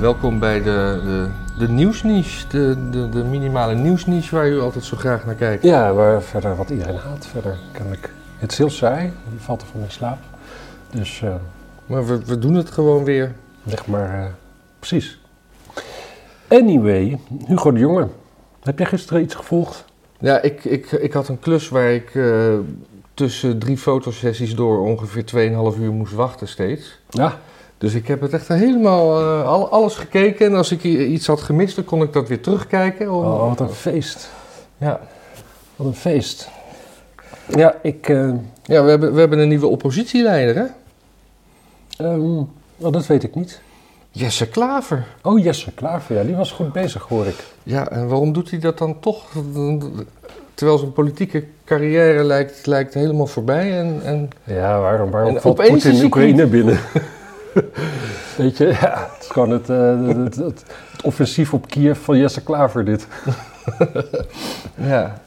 Welkom 0.00 0.38
bij 0.38 0.62
de, 0.62 1.00
de, 1.04 1.28
de 1.58 1.68
nieuwsniche, 1.68 2.46
de, 2.48 2.90
de, 2.90 3.08
de 3.08 3.24
minimale 3.24 3.74
nieuwsniche 3.74 4.34
waar 4.34 4.48
u 4.48 4.60
altijd 4.60 4.84
zo 4.84 4.96
graag 4.96 5.26
naar 5.26 5.34
kijkt. 5.34 5.62
Ja, 5.62 5.92
waar 5.92 6.22
verder 6.22 6.56
wat 6.56 6.70
iedereen 6.70 6.96
haat. 6.96 7.26
Verder 7.26 7.58
kennelijk. 7.72 8.12
Het 8.38 8.52
is 8.52 8.58
heel 8.58 8.70
saai, 8.70 9.02
je 9.04 9.38
valt 9.38 9.60
er 9.60 9.66
van 9.66 9.80
in 9.80 9.90
slaap. 9.90 10.18
Dus 10.90 11.22
eh, 11.22 11.34
Maar 11.86 12.06
we, 12.06 12.24
we 12.24 12.38
doen 12.38 12.54
het 12.54 12.70
gewoon 12.70 13.04
weer. 13.04 13.34
leg 13.62 13.86
maar 13.86 14.18
eh, 14.18 14.26
precies. 14.78 15.20
Anyway, 16.48 17.18
Hugo 17.46 17.72
de 17.72 17.78
Jonge. 17.78 18.08
Heb 18.62 18.78
jij 18.78 18.86
gisteren 18.86 19.22
iets 19.22 19.34
gevolgd? 19.34 19.84
Ja, 20.18 20.40
ik, 20.40 20.64
ik, 20.64 20.92
ik 20.92 21.12
had 21.12 21.28
een 21.28 21.38
klus 21.38 21.68
waar 21.68 21.90
ik 21.90 22.14
eh, 22.14 22.54
tussen 23.14 23.58
drie 23.58 23.78
fotosessies 23.78 24.54
door 24.54 24.80
ongeveer 24.80 25.24
2,5 25.74 25.80
uur 25.80 25.92
moest 25.92 26.12
wachten 26.12 26.48
steeds. 26.48 26.98
Ja. 27.08 27.38
Dus 27.80 27.94
ik 27.94 28.06
heb 28.08 28.20
het 28.20 28.32
echt 28.32 28.48
helemaal 28.48 29.20
eh, 29.20 29.46
al, 29.48 29.68
alles 29.70 29.94
gekeken. 29.94 30.46
En 30.46 30.54
als 30.54 30.72
ik 30.72 30.82
iets 30.84 31.26
had 31.26 31.40
gemist, 31.40 31.76
dan 31.76 31.84
kon 31.84 32.02
ik 32.02 32.12
dat 32.12 32.28
weer 32.28 32.40
terugkijken. 32.42 33.12
om- 33.12 33.24
Oh, 33.24 33.48
wat 33.48 33.60
een 33.60 33.68
feest. 33.74 34.30
ja. 34.78 35.00
Wat 35.76 35.86
een 35.86 35.94
feest. 35.94 36.48
Ja, 37.56 37.74
ik... 37.82 38.08
eh, 38.08 38.28
ja, 38.64 38.84
we 38.84 38.90
hebben, 38.90 39.12
we 39.14 39.20
hebben 39.20 39.38
een 39.38 39.48
nieuwe 39.48 39.66
oppositieleider, 39.66 40.56
hè? 41.98 42.06
oh, 42.16 42.46
dat 42.76 43.06
weet 43.06 43.22
ik 43.22 43.34
niet. 43.34 43.60
Jesse 44.10 44.48
Klaver. 44.48 45.04
Oh, 45.22 45.38
Jesse 45.42 45.72
Klaver, 45.72 46.16
ja, 46.16 46.22
die 46.22 46.36
was 46.36 46.52
goed 46.52 46.72
bezig, 46.72 47.02
hoor 47.02 47.26
ik. 47.26 47.44
Ja, 47.62 47.88
en 47.88 48.08
waarom 48.08 48.32
doet 48.32 48.50
hij 48.50 48.58
dat 48.58 48.78
dan 48.78 49.00
toch? 49.00 49.24
Terwijl 50.54 50.78
zijn 50.78 50.92
politieke 50.92 51.44
carrière 51.64 52.24
lijkt, 52.24 52.66
lijkt 52.66 52.94
helemaal 52.94 53.26
voorbij. 53.26 53.78
En, 53.78 54.00
en 54.04 54.30
Ja, 54.44 54.80
waarom, 54.80 55.10
waarom 55.10 55.34
En 55.34 55.40
valt 55.40 55.56
Poetin 55.56 56.04
Oekraïne 56.04 56.46
binnen? 56.46 56.78
Weet 58.36 58.56
je, 58.56 58.66
ja, 58.66 59.08
het 59.12 59.22
is 59.22 59.28
gewoon 59.28 59.50
het, 59.50 59.70
eh, 59.70 60.06
het, 60.06 60.16
het, 60.16 60.36
het- 60.36 60.64
offensief 61.04 61.54
op 61.54 61.66
Kiev 61.68 61.98
van 61.98 62.18
Jesse 62.18 62.42
Klaver, 62.42 62.84
dit. 62.84 63.06
ja. 64.90 65.20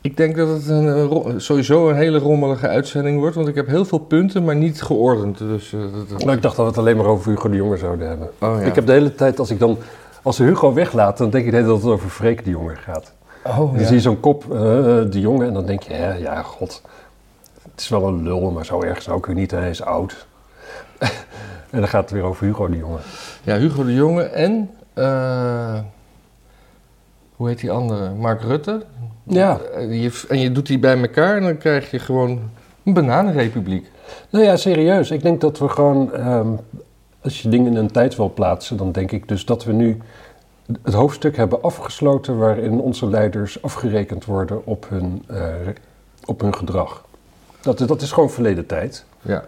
Ik 0.00 0.16
denk 0.16 0.36
dat 0.36 0.48
het 0.48 0.68
een, 0.68 1.40
sowieso 1.40 1.88
een 1.88 1.96
hele 1.96 2.18
rommelige 2.18 2.68
uitzending 2.68 3.18
wordt. 3.18 3.34
Want 3.34 3.48
ik 3.48 3.54
heb 3.54 3.66
heel 3.66 3.84
veel 3.84 3.98
punten, 3.98 4.44
maar 4.44 4.56
niet 4.56 4.82
geordend. 4.82 5.38
Dus, 5.38 5.72
eh, 5.72 5.80
dat- 6.08 6.18
Nou, 6.24 6.36
ik 6.36 6.42
dacht 6.42 6.56
dat 6.56 6.64
we 6.64 6.70
het 6.70 6.78
alleen 6.80 6.96
maar 6.96 7.06
over 7.06 7.30
Hugo 7.30 7.48
de 7.48 7.56
Jonge 7.56 7.76
zouden 7.76 8.08
hebben. 8.08 8.30
oh, 8.40 8.56
ja. 8.60 8.66
Ik 8.66 8.74
heb 8.74 8.86
de 8.86 8.92
hele 8.92 9.14
tijd, 9.14 9.38
als 9.38 9.50
ik 9.50 9.58
dan, 9.58 9.78
als 10.22 10.36
ze 10.36 10.42
Hugo 10.42 10.72
weglaat, 10.72 11.18
dan 11.18 11.30
denk 11.30 11.44
ik 11.44 11.50
de 11.50 11.56
hele 11.56 11.68
tijd 11.68 11.80
dat 11.80 11.90
het 11.90 11.98
over 11.98 12.10
Freek 12.10 12.44
de 12.44 12.50
Jonge 12.50 12.74
gaat. 12.76 13.12
oh, 13.44 13.56
Dan 13.58 13.80
ja. 13.80 13.84
zie 13.86 13.94
je 13.94 14.00
zo'n 14.00 14.20
kop, 14.20 14.44
eh, 14.52 14.58
de 15.10 15.20
Jonge, 15.20 15.46
en 15.46 15.52
dan 15.54 15.66
denk 15.66 15.82
je, 15.82 15.92
hè, 15.94 16.14
ja, 16.14 16.42
god, 16.42 16.82
het 17.72 17.80
is 17.80 17.88
wel 17.88 18.06
een 18.06 18.22
lul, 18.22 18.50
maar 18.50 18.64
zo 18.66 18.82
erg 18.82 19.02
zou 19.02 19.18
ik 19.18 19.26
u 19.26 19.34
niet, 19.34 19.50
hij 19.50 19.70
is 19.70 19.82
oud. 19.82 20.26
En 21.70 21.80
dan 21.80 21.88
gaat 21.88 22.02
het 22.02 22.10
weer 22.10 22.22
over 22.22 22.46
Hugo 22.46 22.68
de 22.68 22.76
Jonge. 22.76 22.98
ja, 23.42 23.56
Hugo 23.56 23.84
de 23.84 23.94
Jonge 23.94 24.22
en... 24.22 24.70
eh, 24.94 25.78
hoe 27.36 27.48
heet 27.48 27.60
die 27.60 27.70
andere? 27.70 28.10
Mark 28.10 28.42
Rutte. 28.42 28.82
Ja. 29.22 29.58
Eh, 29.74 30.02
je, 30.02 30.24
en 30.28 30.38
je 30.40 30.52
doet 30.52 30.66
die 30.66 30.78
bij 30.78 31.00
elkaar 31.00 31.36
en 31.36 31.42
dan 31.42 31.58
krijg 31.58 31.90
je 31.90 31.98
gewoon 31.98 32.40
een 32.84 32.92
bananenrepubliek. 32.92 33.90
Nou 34.30 34.44
ja, 34.44 34.56
serieus. 34.56 35.10
Ik 35.10 35.22
denk 35.22 35.40
dat 35.40 35.58
we 35.58 35.68
gewoon, 35.68 36.12
ehm, 36.12 36.48
als 37.20 37.42
je 37.42 37.48
dingen 37.48 37.72
in 37.72 37.76
een 37.76 37.90
tijd 37.90 38.16
wil 38.16 38.32
plaatsen, 38.34 38.76
dan 38.76 38.92
denk 38.92 39.12
ik 39.12 39.28
dus 39.28 39.44
dat 39.44 39.64
we 39.64 39.72
nu 39.72 39.98
het 40.82 40.94
hoofdstuk 40.94 41.36
hebben 41.36 41.62
afgesloten 41.62 42.38
waarin 42.38 42.80
onze 42.80 43.08
leiders 43.08 43.62
afgerekend 43.62 44.24
worden 44.24 44.66
op 44.66 44.86
hun, 44.88 45.24
eh, 45.26 45.44
op 46.24 46.40
hun 46.40 46.54
gedrag. 46.54 47.04
Dat, 47.60 47.78
dat 47.78 48.02
is 48.02 48.12
gewoon 48.12 48.30
verleden 48.30 48.66
tijd. 48.66 49.04
Ja. 49.22 49.44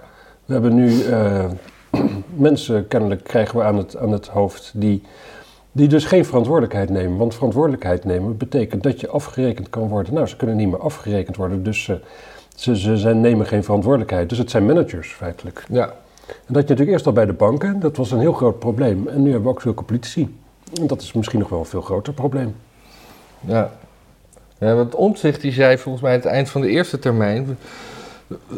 We 0.46 0.52
hebben 0.52 0.74
nu 0.74 1.02
eh, 1.02 1.44
mensen, 2.48 2.88
kennelijk 2.88 3.24
krijgen 3.24 3.58
we 3.58 3.64
aan 3.64 3.76
het, 3.76 3.96
aan 3.96 4.12
het 4.12 4.26
hoofd, 4.26 4.72
die, 4.74 5.02
die 5.72 5.88
dus 5.88 6.04
geen 6.04 6.24
verantwoordelijkheid 6.24 6.90
nemen. 6.90 7.16
Want 7.16 7.34
verantwoordelijkheid 7.34 8.04
nemen 8.04 8.36
betekent 8.36 8.82
dat 8.82 9.00
je 9.00 9.08
afgerekend 9.08 9.70
kan 9.70 9.88
worden. 9.88 10.14
Nou, 10.14 10.26
ze 10.26 10.36
kunnen 10.36 10.56
niet 10.56 10.70
meer 10.70 10.80
afgerekend 10.80 11.36
worden, 11.36 11.62
dus 11.62 11.84
ze, 11.84 12.00
ze, 12.54 12.78
ze 12.78 12.96
zijn, 12.96 13.20
nemen 13.20 13.46
geen 13.46 13.64
verantwoordelijkheid. 13.64 14.28
Dus 14.28 14.38
het 14.38 14.50
zijn 14.50 14.66
managers 14.66 15.12
feitelijk. 15.12 15.64
Ja. 15.68 15.84
En 16.26 16.54
dat 16.54 16.62
je 16.62 16.68
natuurlijk 16.68 16.90
eerst 16.90 17.06
al 17.06 17.12
bij 17.12 17.26
de 17.26 17.32
banken, 17.32 17.80
dat 17.80 17.96
was 17.96 18.10
een 18.10 18.20
heel 18.20 18.32
groot 18.32 18.58
probleem. 18.58 19.08
En 19.08 19.22
nu 19.22 19.30
hebben 19.30 19.42
we 19.42 19.54
ook 19.54 19.62
zulke 19.62 19.82
politici. 19.82 20.36
En 20.80 20.86
dat 20.86 21.02
is 21.02 21.12
misschien 21.12 21.38
nog 21.38 21.48
wel 21.48 21.58
een 21.58 21.64
veel 21.64 21.80
groter 21.80 22.12
probleem. 22.12 22.56
Ja. 23.40 23.70
ja 24.58 24.74
want 24.74 24.94
Omtzigt 24.94 25.40
die 25.40 25.52
zei 25.52 25.78
volgens 25.78 26.04
mij 26.04 26.12
aan 26.12 26.18
het 26.20 26.28
eind 26.28 26.50
van 26.50 26.60
de 26.60 26.68
eerste 26.68 26.98
termijn... 26.98 27.58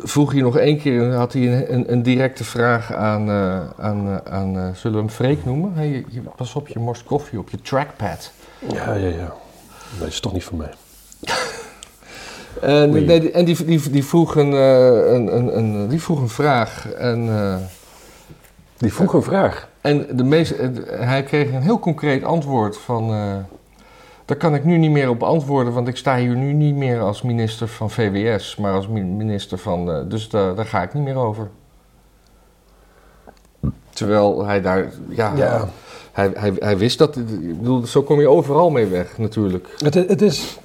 vroeg 0.03 0.33
hij 0.33 0.41
nog 0.41 0.57
één 0.59 0.79
keer, 0.79 1.13
had 1.15 1.33
hij 1.33 1.43
een, 1.43 1.75
een, 1.75 1.93
een 1.93 2.03
directe 2.03 2.45
vraag 2.45 2.93
aan... 2.95 3.29
eh, 3.29 3.61
aan, 3.79 4.07
eh, 4.25 4.33
aan 4.33 4.57
eh, 4.59 4.69
zullen 4.75 4.97
we 4.97 5.03
hem 5.05 5.13
Freek 5.15 5.45
noemen? 5.45 5.73
Hey, 5.75 6.05
je- 6.09 6.21
pas 6.37 6.55
op, 6.55 6.69
je 6.69 6.79
morst 6.79 7.05
koffie 7.05 7.39
op 7.39 7.51
je 7.51 7.61
trackpad. 7.61 8.33
Ja, 8.73 8.95
ja, 8.95 9.09
ja. 9.09 9.17
Nee, 9.17 9.99
dat 9.99 10.09
is 10.09 10.21
toch 10.21 10.33
niet 10.33 10.45
van 10.45 10.57
mij. 10.57 10.71
En, 12.61 12.91
nee, 12.91 13.31
en 13.33 13.45
die, 13.45 13.65
die, 13.65 13.91
die, 13.91 14.05
vroeg 14.05 14.37
een, 14.37 14.53
een, 14.53 15.37
een, 15.37 15.59
een, 15.59 15.89
die 15.89 16.03
vroeg 16.03 16.21
een 16.21 16.29
vraag. 16.29 16.89
En, 16.93 17.29
Die 18.77 18.93
vroeg 18.93 19.13
een 19.13 19.23
vraag. 19.23 19.69
en 19.81 20.07
de 20.17 20.25
meest, 20.25 20.55
hij 20.91 21.23
kreeg 21.23 21.53
een 21.53 21.63
heel 21.63 21.79
concreet 21.79 22.25
antwoord 22.25 22.77
van... 22.79 23.11
daar 24.29 24.37
kan 24.37 24.55
ik 24.55 24.65
nu 24.65 24.77
niet 24.77 24.91
meer 24.91 25.09
op 25.09 25.23
antwoorden, 25.23 25.73
want 25.73 25.89
ik 25.89 25.97
sta 25.97 26.17
hier 26.17 26.37
nu 26.37 26.53
niet 26.53 26.75
meer 26.75 27.01
als 27.01 27.23
minister 27.23 27.69
van 27.69 27.91
VWS, 27.91 28.57
maar 28.57 28.75
als 28.75 28.89
mi- 28.89 29.03
minister 29.03 29.59
van. 29.59 29.91
eh, 29.93 30.01
dus 30.09 30.29
daar, 30.29 30.55
daar 30.55 30.65
ga 30.67 30.83
ik 30.83 30.95
niet 30.95 31.05
meer 31.05 31.17
over. 31.17 31.49
Terwijl 33.91 34.45
hij 34.47 34.61
daar. 34.61 34.93
Ja, 35.09 35.33
Ja. 35.37 35.69
Hij, 36.13 36.31
hij, 36.35 36.53
hij 36.59 36.79
wist 36.79 36.99
dat. 36.99 37.17
Ik 37.17 37.59
bedoel, 37.59 37.87
zo 37.87 38.03
kom 38.03 38.21
je 38.21 38.29
overal 38.29 38.71
mee 38.71 38.87
weg, 38.87 39.19
natuurlijk. 39.19 39.75
Het, 39.79 39.95
het 39.95 40.23
is. 40.23 40.59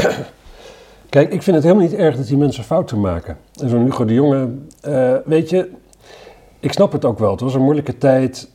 Kijk, 1.09 1.31
ik 1.33 1.41
vind 1.43 1.55
het 1.55 1.65
helemaal 1.65 1.85
niet 1.87 1.95
erg 1.95 2.15
dat 2.15 2.27
die 2.27 2.37
mensen 2.37 2.63
fouten 2.63 2.99
maken. 2.99 3.37
En 3.61 3.69
zo'n 3.69 3.83
Hugo 3.83 4.05
de 4.05 4.13
Jonge, 4.13 4.49
eh, 4.81 5.15
weet 5.25 5.49
je, 5.49 5.69
ik 6.59 6.71
snap 6.71 6.91
het 6.91 7.05
ook 7.05 7.19
wel. 7.19 7.31
Het 7.31 7.39
was 7.41 7.53
een 7.53 7.61
moeilijke 7.61 7.97
tijd. 7.97 8.49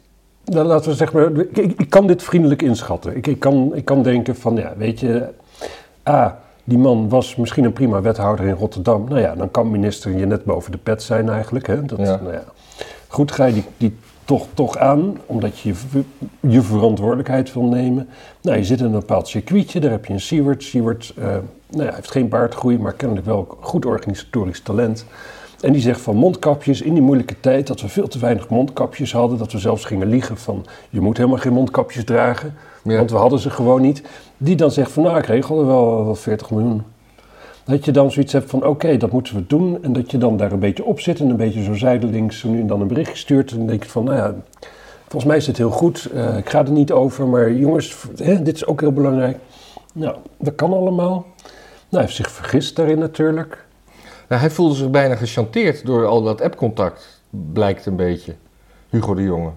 Nou, 0.48 0.66
laten 0.66 0.90
we 0.90 0.96
zeggen 0.96 1.20
maar, 1.32 1.40
ik, 1.44 1.56
ik- 1.56 1.90
kan 1.90 2.06
dit 2.06 2.22
vriendelijk 2.22 2.62
inschatten. 2.62 3.16
Ik, 3.16 3.26
ik, 3.26 3.38
kan, 3.40 3.70
ik 3.74 3.84
kan 3.84 4.02
denken 4.02 4.36
van, 4.36 4.56
ja, 4.56 4.72
weet 4.76 5.00
je, 5.00 5.28
A, 6.08 6.38
die 6.64 6.78
man 6.78 7.08
was 7.08 7.36
misschien 7.36 7.64
een 7.64 7.72
prima 7.72 8.00
wethouder 8.00 8.46
in 8.46 8.54
Rotterdam. 8.54 9.04
Nou 9.08 9.20
ja, 9.20 9.34
dan 9.34 9.50
kan 9.50 9.70
minister 9.70 10.16
je 10.16 10.26
net 10.26 10.44
boven 10.44 10.72
de 10.72 10.78
pet 10.78 11.02
zijn 11.02 11.28
eigenlijk. 11.28 11.66
Hè? 11.66 11.84
Dat, 11.84 11.98
Ja. 11.98 12.20
Nou 12.22 12.32
ja. 12.32 12.44
Goed, 13.08 13.32
ga 13.32 13.44
je 13.44 13.52
die, 13.52 13.64
die 13.76 13.96
toch, 14.24 14.46
toch 14.54 14.76
aan, 14.78 15.16
omdat 15.26 15.58
je 15.58 15.68
je, 15.68 15.74
ver- 15.74 16.04
je 16.40 16.62
verantwoordelijkheid 16.62 17.52
wil 17.52 17.62
nemen. 17.64 18.08
Nou, 18.40 18.56
je 18.56 18.64
zit 18.64 18.78
in 18.78 18.84
een 18.84 18.92
bepaald 18.92 19.28
circuitje, 19.28 19.80
daar 19.80 19.90
heb 19.90 20.04
je 20.06 20.12
een 20.12 20.20
Siewert. 20.20 20.62
Siewert 20.62 21.12
eh, 21.18 21.24
nou 21.70 21.84
ja, 21.84 21.94
heeft 21.94 22.10
geen 22.10 22.28
baardgroei, 22.28 22.78
maar 22.78 22.92
kennelijk 22.92 23.26
wel 23.26 23.56
goed 23.60 23.86
organisatorisch 23.86 24.60
talent. 24.60 25.04
En 25.60 25.72
die 25.72 25.82
zegt 25.82 26.00
van 26.00 26.16
mondkapjes 26.16 26.82
in 26.82 26.94
die 26.94 27.02
moeilijke 27.02 27.40
tijd, 27.40 27.66
dat 27.66 27.80
we 27.80 27.88
veel 27.88 28.08
te 28.08 28.18
weinig 28.18 28.48
mondkapjes 28.48 29.12
hadden. 29.12 29.38
Dat 29.38 29.52
we 29.52 29.58
zelfs 29.58 29.84
gingen 29.84 30.08
liegen 30.08 30.36
van, 30.36 30.66
je 30.90 31.00
moet 31.00 31.16
helemaal 31.16 31.38
geen 31.38 31.52
mondkapjes 31.52 32.04
dragen. 32.04 32.54
Ja. 32.82 32.96
Want 32.96 33.10
we 33.10 33.16
hadden 33.16 33.38
ze 33.38 33.50
gewoon 33.50 33.80
niet. 33.80 34.02
Die 34.36 34.56
dan 34.56 34.70
zegt 34.70 34.90
van, 34.90 35.02
nou, 35.02 35.18
ik 35.18 35.26
regel 35.26 35.60
er 35.60 35.66
wel, 35.66 36.04
wel 36.04 36.14
40 36.14 36.50
miljoen. 36.50 36.82
Dat 37.64 37.84
je 37.84 37.92
dan 37.92 38.10
zoiets 38.10 38.32
hebt 38.32 38.50
van, 38.50 38.66
oké, 38.66 38.96
dat 38.96 39.12
moeten 39.12 39.34
we 39.34 39.46
doen. 39.46 39.78
En 39.82 39.92
dat 39.92 40.10
je 40.10 40.18
dan 40.18 40.36
daar 40.36 40.52
een 40.52 40.58
beetje 40.58 40.84
op 40.84 41.00
zit 41.00 41.20
en 41.20 41.28
een 41.28 41.36
beetje 41.36 41.62
zo 41.62 41.74
zijdelings 41.74 42.38
zo 42.38 42.48
nu 42.48 42.60
en 42.60 42.66
dan 42.66 42.80
een 42.80 42.88
berichtje 42.88 43.16
stuurt. 43.16 43.50
En 43.50 43.56
dan 43.56 43.66
denk 43.66 43.82
je 43.82 43.90
van, 43.90 44.04
nou 44.04 44.16
ja, 44.16 44.34
volgens 45.00 45.24
mij 45.24 45.36
is 45.36 45.46
het 45.46 45.56
heel 45.56 45.70
goed. 45.70 46.08
Eh, 46.14 46.36
ik 46.36 46.48
ga 46.48 46.64
er 46.64 46.70
niet 46.70 46.92
over, 46.92 47.26
maar 47.26 47.52
jongens, 47.52 47.96
hè, 48.16 48.42
dit 48.42 48.54
is 48.54 48.66
ook 48.66 48.80
heel 48.80 48.92
belangrijk. 48.92 49.38
Nou, 49.94 50.16
dat 50.38 50.54
kan 50.54 50.72
allemaal. 50.72 51.12
Nou, 51.12 51.26
hij 51.88 52.00
heeft 52.00 52.14
zich 52.14 52.30
vergist 52.30 52.76
daarin 52.76 52.98
natuurlijk. 52.98 53.66
Nou, 54.28 54.40
hij 54.40 54.50
voelde 54.50 54.74
zich 54.74 54.90
bijna 54.90 55.16
gechanteerd 55.16 55.86
door 55.86 56.06
al 56.06 56.22
dat 56.22 56.40
appcontact, 56.40 57.22
blijkt 57.30 57.86
een 57.86 57.96
beetje. 57.96 58.34
Hugo 58.88 59.14
de 59.14 59.22
Jonge. 59.22 59.50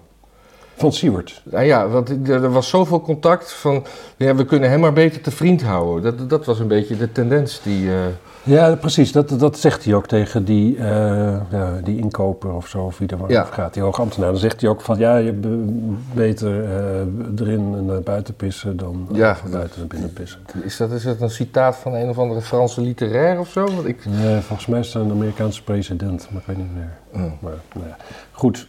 Van 0.75 0.93
Siewert. 0.93 1.41
Nou 1.43 1.65
ja, 1.65 1.87
want 1.87 2.09
er 2.09 2.43
er 2.43 2.51
was 2.51 2.69
zoveel 2.69 3.01
contact 3.01 3.51
van, 3.51 3.85
ja, 4.17 4.35
we 4.35 4.45
kunnen 4.45 4.69
hem 4.69 4.79
maar 4.79 4.93
beter 4.93 5.21
te 5.21 5.31
vriend 5.31 5.61
houden. 5.61 6.17
Dat, 6.17 6.29
dat 6.29 6.45
was 6.45 6.59
een 6.59 6.67
beetje 6.67 6.97
de 6.97 7.11
tendens 7.11 7.61
die... 7.61 7.89
eh, 7.89 8.05
Ja, 8.43 8.75
precies. 8.75 9.11
Dat, 9.11 9.29
dat 9.39 9.59
zegt 9.59 9.85
hij 9.85 9.93
ook 9.93 10.07
tegen 10.07 10.45
die, 10.45 10.77
eh, 10.77 11.41
die 11.83 11.97
inkoper 11.99 12.53
of 12.53 12.67
zo, 12.67 12.83
of 12.85 12.97
wie 12.97 13.07
er 13.07 13.17
maar 13.17 13.31
Ja. 13.31 13.43
gaat, 13.43 13.73
die 13.73 13.83
hoogambtenaar. 13.83 14.29
Dan 14.31 14.39
zegt 14.39 14.61
hij 14.61 14.69
ook 14.69 14.81
van, 14.81 14.97
ja, 14.97 15.17
je 15.17 15.31
be- 15.33 15.65
beter 16.13 16.63
eh, 16.63 16.99
erin 17.39 17.73
en 17.77 17.85
naar 17.85 18.01
buiten 18.01 18.35
pissen 18.35 18.77
dan 18.77 19.07
eh, 19.11 19.17
Ja. 19.17 19.35
van 19.35 19.51
buiten 19.51 19.79
naar 19.79 19.87
binnen 19.87 20.13
pissen. 20.13 20.39
is, 20.63 20.77
dat, 20.77 20.91
is 20.91 21.03
dat 21.03 21.21
een 21.21 21.29
citaat 21.29 21.75
van 21.75 21.93
een 21.93 22.09
of 22.09 22.17
andere 22.17 22.41
Franse 22.41 22.81
literair 22.81 23.39
of 23.39 23.49
zo? 23.49 23.63
Want 23.65 23.85
ik, 23.87 24.05
Nee, 24.05 24.39
volgens 24.39 24.67
mij 24.67 24.79
is 24.79 24.93
het 24.93 25.03
een 25.03 25.11
Amerikaanse 25.11 25.63
president, 25.63 26.27
maar 26.31 26.41
ik 26.41 26.47
weet 26.47 26.57
niet 26.57 26.73
meer. 26.75 26.91
Oh. 27.13 27.31
Maar, 27.41 27.53
nou 27.73 27.87
ja. 27.87 27.95
Goed. 28.31 28.67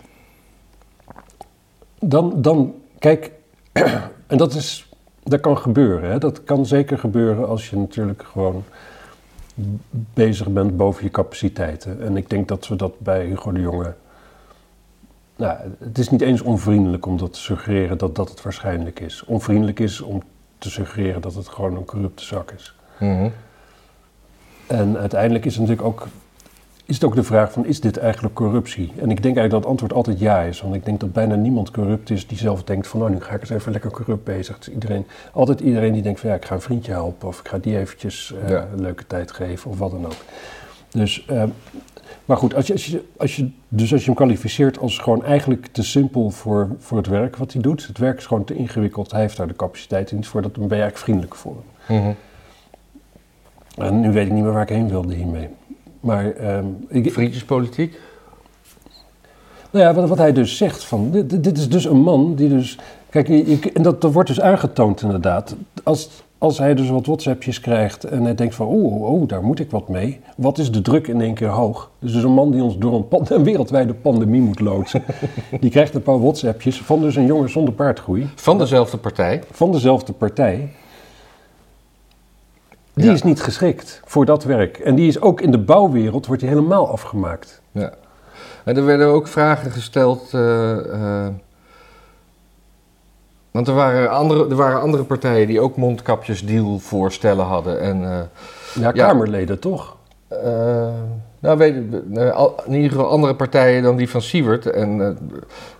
Dan, 2.00 2.32
dan 2.42 2.74
kijk, 2.98 3.30
en 4.26 4.36
dat 4.36 4.54
is, 4.54 4.88
dat 5.22 5.40
kan 5.40 5.58
gebeuren. 5.58 6.10
Hè? 6.10 6.18
Dat 6.18 6.44
kan 6.44 6.66
zeker 6.66 6.98
gebeuren 6.98 7.48
als 7.48 7.70
je 7.70 7.76
natuurlijk 7.76 8.22
gewoon 8.32 8.64
bezig 10.14 10.48
bent 10.48 10.76
boven 10.76 11.04
je 11.04 11.10
capaciteiten. 11.10 12.02
En 12.02 12.16
ik 12.16 12.30
denk 12.30 12.48
dat 12.48 12.68
we 12.68 12.76
dat 12.76 13.00
bij 13.00 13.24
Hugo 13.24 13.52
de 13.52 13.60
Jonge 13.60 13.94
Nou, 15.36 15.58
het 15.78 15.98
is 15.98 16.08
niet 16.08 16.20
eens 16.20 16.40
onvriendelijk 16.40 17.06
om 17.06 17.16
dat 17.16 17.32
te 17.32 17.38
suggereren 17.38 17.98
dat 17.98 18.16
dat 18.16 18.30
het 18.30 18.42
waarschijnlijk 18.42 19.00
is. 19.00 19.24
Onvriendelijk 19.24 19.80
is 19.80 20.00
om 20.00 20.22
te 20.58 20.70
suggereren 20.70 21.20
dat 21.20 21.34
het 21.34 21.48
gewoon 21.48 21.76
een 21.76 21.84
corrupte 21.84 22.24
zak 22.24 22.50
is. 22.50 22.74
Mhm. 22.98 23.28
En 24.66 24.98
uiteindelijk 24.98 25.44
is 25.44 25.56
het 25.56 25.60
natuurlijk 25.60 25.88
ook, 25.88 26.08
is 26.84 26.94
het 26.94 27.04
ook 27.04 27.14
de 27.14 27.22
vraag 27.22 27.52
van, 27.52 27.66
is 27.66 27.80
dit 27.80 27.96
eigenlijk 27.96 28.34
corruptie? 28.34 28.92
En 28.96 29.10
ik 29.10 29.22
denk 29.22 29.36
eigenlijk 29.36 29.50
dat 29.50 29.60
het 29.60 29.70
antwoord 29.70 29.92
altijd 29.92 30.18
ja 30.18 30.40
is. 30.40 30.60
Want 30.60 30.74
ik 30.74 30.84
denk 30.84 31.00
dat 31.00 31.12
bijna 31.12 31.34
niemand 31.34 31.70
corrupt 31.70 32.10
is 32.10 32.26
die 32.26 32.38
zelf 32.38 32.64
denkt 32.64 32.86
van, 32.86 33.00
nou 33.00 33.12
nu 33.12 33.20
ga 33.20 33.34
ik 33.34 33.40
eens 33.40 33.50
even 33.50 33.72
lekker 33.72 33.90
corrupt 33.90 34.24
bezig. 34.24 34.58
Is 34.58 34.68
iedereen, 34.68 35.06
altijd 35.32 35.60
iedereen 35.60 35.92
die 35.92 36.02
denkt 36.02 36.20
van, 36.20 36.30
ja 36.30 36.36
ik 36.36 36.44
ga 36.44 36.54
een 36.54 36.60
vriendje 36.60 36.92
helpen 36.92 37.28
of 37.28 37.40
ik 37.40 37.48
ga 37.48 37.58
die 37.58 37.78
eventjes 37.78 38.34
eh, 38.42 38.48
Ja. 38.50 38.68
een 38.72 38.80
leuke 38.80 39.06
tijd 39.06 39.32
geven 39.32 39.70
of 39.70 39.78
wat 39.78 39.90
dan 39.90 40.04
ook. 40.06 40.16
Dus, 40.90 41.24
eh, 41.26 41.44
maar 42.24 42.36
goed, 42.36 42.54
als 42.54 42.66
je, 42.66 42.72
als 42.72 42.86
je, 42.86 43.04
als 43.16 43.36
je, 43.36 43.50
dus 43.68 43.92
als 43.92 44.00
je 44.00 44.06
hem 44.06 44.14
kwalificeert 44.16 44.78
als 44.78 44.98
gewoon 44.98 45.24
eigenlijk 45.24 45.66
te 45.66 45.82
simpel 45.82 46.30
voor, 46.30 46.68
voor 46.78 46.96
het 46.98 47.06
werk 47.06 47.36
wat 47.36 47.52
hij 47.52 47.62
doet. 47.62 47.86
Het 47.86 47.98
werk 47.98 48.18
is 48.18 48.26
gewoon 48.26 48.44
te 48.44 48.54
ingewikkeld, 48.54 49.10
hij 49.10 49.20
heeft 49.20 49.36
daar 49.36 49.48
de 49.48 49.56
capaciteit 49.56 50.12
niet 50.12 50.26
voor, 50.26 50.42
dat, 50.42 50.54
dan 50.54 50.68
ben 50.68 50.76
je 50.76 50.82
eigenlijk 50.82 51.04
vriendelijk 51.04 51.34
voor 51.34 51.56
hem. 51.86 51.96
Mhm. 51.98 52.12
En 53.76 54.00
nu 54.00 54.12
weet 54.12 54.26
ik 54.26 54.32
niet 54.32 54.42
meer 54.42 54.52
waar 54.52 54.62
ik 54.62 54.68
heen 54.68 54.88
wilde 54.88 55.14
hiermee. 55.14 55.48
Maar 56.02 56.32
ehm, 56.32 56.64
ik, 56.88 57.12
Vriendjespolitiek? 57.12 58.00
nou 59.70 59.84
ja, 59.84 59.94
wat, 59.94 60.08
wat 60.08 60.18
hij 60.18 60.32
dus 60.32 60.56
zegt, 60.56 60.84
van, 60.84 61.10
dit, 61.10 61.44
dit 61.44 61.58
is 61.58 61.68
dus 61.68 61.84
een 61.84 62.00
man 62.00 62.34
die 62.34 62.48
dus... 62.48 62.78
Kijk, 63.10 63.28
en 63.74 63.82
dat, 63.82 64.00
dat 64.00 64.12
wordt 64.12 64.28
dus 64.28 64.40
aangetoond 64.40 65.02
inderdaad. 65.02 65.56
Als, 65.82 66.08
als 66.38 66.58
hij 66.58 66.74
dus 66.74 66.88
wat 66.88 67.06
WhatsAppjes 67.06 67.60
krijgt 67.60 68.04
en 68.04 68.24
hij 68.24 68.34
denkt 68.34 68.54
van... 68.54 68.66
Oh, 68.66 69.02
oh, 69.02 69.28
daar 69.28 69.42
moet 69.42 69.58
ik 69.58 69.70
wat 69.70 69.88
mee. 69.88 70.20
Wat 70.36 70.58
is 70.58 70.70
de 70.70 70.80
druk 70.80 71.06
in 71.06 71.20
één 71.20 71.34
keer 71.34 71.48
hoog? 71.48 71.90
Dus, 71.98 72.12
dus 72.12 72.22
een 72.22 72.32
man 72.32 72.50
die 72.50 72.62
ons 72.62 72.78
door 72.78 72.94
een, 72.94 73.08
pan- 73.08 73.26
een 73.36 73.44
wereldwijde 73.44 73.94
pandemie 73.94 74.40
moet 74.40 74.60
loodsen... 74.60 75.02
die 75.60 75.70
krijgt 75.70 75.94
een 75.94 76.02
paar 76.02 76.20
WhatsAppjes 76.20 76.80
van 76.80 77.00
dus 77.00 77.16
een 77.16 77.26
jongen 77.26 77.50
zonder 77.50 77.74
paardgroei... 77.74 78.28
Van 78.34 78.58
dezelfde 78.58 78.96
partij. 78.96 79.42
van 79.50 79.72
dezelfde 79.72 80.12
partij... 80.12 80.72
Die 82.94 83.04
Ja. 83.06 83.12
is 83.12 83.22
niet 83.22 83.42
geschikt 83.42 84.00
voor 84.04 84.24
dat 84.24 84.44
werk. 84.44 84.78
En 84.78 84.94
die 84.94 85.08
is 85.08 85.20
ook 85.20 85.40
in 85.40 85.50
de 85.50 85.58
bouwwereld 85.58 86.26
wordt 86.26 86.40
die 86.42 86.50
helemaal 86.50 86.88
afgemaakt. 86.90 87.60
Ja. 87.70 87.92
En 88.64 88.76
er 88.76 88.84
werden 88.84 89.06
ook 89.06 89.28
vragen 89.28 89.70
gesteld. 89.70 90.28
eh, 90.34 90.78
eh, 91.26 91.32
want 93.50 93.68
er 93.68 93.74
waren, 93.74 94.10
andere, 94.10 94.48
er 94.48 94.56
waren 94.56 94.80
andere 94.80 95.04
partijen 95.04 95.46
die 95.46 95.60
ook 95.60 95.76
mondkapjesdeal 95.76 96.78
voorstellen 96.78 97.44
hadden. 97.44 97.80
En, 97.80 98.02
eh, 98.04 98.18
Ja, 98.74 98.90
Ja. 98.94 99.06
Kamerleden 99.06 99.58
toch? 99.58 99.96
nou, 101.38 101.58
weet 101.58 101.74
in 102.66 102.72
ieder 102.74 102.90
geval 102.90 103.08
andere 103.08 103.34
partijen 103.34 103.82
dan 103.82 103.96
die 103.96 104.08
van 104.10 104.22
Siewert. 104.22 104.66
En 104.70 105.18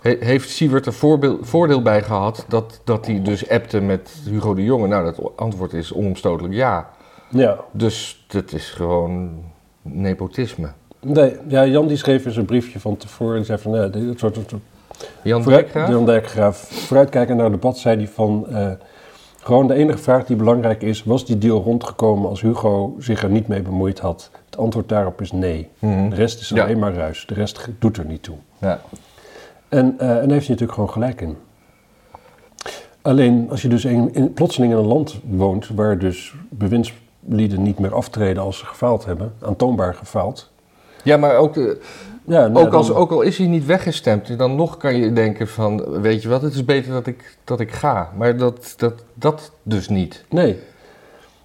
he- 0.01 0.17
heeft 0.19 0.49
Siewert 0.49 0.85
er 0.85 0.93
voordeel 1.41 1.81
bij 1.81 2.01
gehad 2.03 2.45
dat, 2.47 2.79
dat 2.83 3.05
hij 3.05 3.21
dus 3.21 3.49
appte 3.49 3.81
met 3.81 4.09
Hugo 4.29 4.53
de 4.53 4.63
Jonge? 4.63 4.87
Nou, 4.87 5.03
dat 5.05 5.31
antwoord 5.35 5.73
is 5.73 5.93
onomstotelijk 5.93 6.53
ja. 6.53 6.89
Ja. 7.33 7.57
Dus 7.71 8.25
dat 8.27 8.51
is 8.51 8.69
gewoon 8.69 9.31
nepotisme. 9.81 10.71
Nee, 10.99 11.35
ja, 11.47 11.65
Jan 11.65 11.87
die 11.87 11.97
schreef 11.97 12.25
eens 12.25 12.35
een 12.35 12.45
briefje 12.45 12.79
van 12.79 12.97
tevoren 12.97 13.37
en 13.37 13.45
zei 13.45 13.57
van, 13.59 13.71
nee, 13.71 13.89
dit 13.89 14.19
soort, 14.19 14.35
soort, 14.35 14.53
Jan 15.23 15.41
Dijkgraaf? 15.43 15.89
Jan 15.89 16.05
Dijkgraaf, 16.05 16.57
vooruitkijken 16.57 17.35
naar 17.35 17.45
het 17.45 17.53
debat, 17.53 17.77
zei 17.77 17.97
hij 17.97 18.07
van, 18.07 18.47
eh, 18.49 18.71
gewoon 19.41 19.67
de 19.67 19.73
enige 19.73 19.97
vraag 19.97 20.25
die 20.25 20.35
belangrijk 20.35 20.81
is, 20.81 21.03
was 21.03 21.25
die 21.25 21.37
deal 21.37 21.61
rondgekomen 21.61 22.29
als 22.29 22.41
Hugo 22.41 22.95
zich 22.99 23.23
er 23.23 23.29
niet 23.29 23.47
mee 23.47 23.61
bemoeid 23.61 23.99
had? 23.99 24.29
Het 24.45 24.57
antwoord 24.57 24.89
daarop 24.89 25.21
is 25.21 25.31
nee. 25.31 25.69
Mhm. 25.79 26.09
De 26.09 26.15
rest 26.15 26.41
is 26.41 26.49
Ja. 26.49 26.63
alleen 26.63 26.79
maar 26.79 26.93
ruis, 26.93 27.25
de 27.25 27.33
rest 27.33 27.67
doet 27.79 27.97
er 27.97 28.05
niet 28.05 28.23
toe. 28.23 28.35
Ja. 28.57 28.81
En, 29.69 29.95
eh, 29.97 30.07
en 30.09 30.13
daar 30.13 30.17
heeft 30.17 30.27
hij 30.29 30.55
natuurlijk 30.57 30.71
gewoon 30.73 30.89
gelijk 30.89 31.21
in. 31.21 31.37
Alleen 33.01 33.47
als 33.49 33.61
je 33.61 33.67
dus 33.67 33.85
in, 33.85 34.13
in- 34.13 34.33
plotseling 34.33 34.71
in 34.71 34.77
een 34.77 34.85
land 34.85 35.19
woont 35.29 35.67
waar 35.75 35.97
dus 35.99 36.33
bewindslieden 37.25 37.65
niet 37.65 37.79
meer 37.79 37.93
aftreden 37.95 38.43
als 38.43 38.57
ze 38.57 38.65
gefaald 38.65 39.05
hebben, 39.05 39.33
aantoonbaar 39.41 39.93
gefaald. 39.95 40.51
ja, 41.03 41.17
maar 41.17 41.35
ook... 41.35 41.53
de- 41.53 41.79
Ja, 42.25 42.47
nou, 42.47 42.65
Ook, 42.65 42.73
als, 42.73 42.87
dan- 42.87 42.95
ook 42.95 43.11
al 43.11 43.21
is 43.21 43.37
hij 43.37 43.47
niet 43.47 43.65
weggestemd, 43.65 44.37
dan 44.37 44.55
nog 44.55 44.77
kan 44.77 44.95
je 44.95 45.13
denken 45.13 45.47
van, 45.47 46.01
weet 46.01 46.21
je 46.21 46.29
wat, 46.29 46.41
het 46.41 46.53
is 46.53 46.65
beter 46.65 46.91
dat 46.91 47.07
ik, 47.07 47.37
dat 47.43 47.59
ik 47.59 47.71
ga. 47.71 48.09
Maar 48.17 48.37
dat, 48.37 48.73
dat, 48.77 48.93
dat 49.13 49.51
dus 49.63 49.89
niet. 49.89 50.23
Nee. 50.29 50.59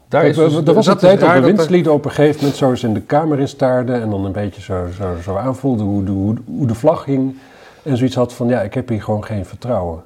Daar 0.08 0.25
is 0.26 0.36
dus- 0.36 0.54
er 0.54 0.75
was 0.75 0.86
een 0.86 0.96
tijd 0.96 1.20
dat 1.20 1.44
winstlieden 1.44 1.92
op 1.92 2.04
een 2.04 2.10
gegeven 2.10 2.36
moment 2.40 2.56
zo 2.56 2.70
eens 2.70 2.82
in 2.84 2.94
de 2.94 3.00
kamer 3.00 3.40
instaarden 3.40 4.00
en 4.02 4.10
dan 4.10 4.24
een 4.24 4.32
beetje 4.32 4.60
zo, 4.62 4.86
zo, 4.96 5.14
zo 5.22 5.36
aanvoelden 5.36 5.86
hoe 5.86 6.04
de, 6.04 6.10
hoe, 6.10 6.34
hoe 6.46 6.66
de 6.66 6.74
vlag 6.74 7.04
hing. 7.04 7.36
En 7.82 7.96
zoiets 7.96 8.14
had 8.16 8.32
van, 8.32 8.48
ja, 8.48 8.60
ik 8.62 8.74
heb 8.74 8.88
hier 8.88 9.02
gewoon 9.02 9.24
geen 9.24 9.44
vertrouwen. 9.46 10.02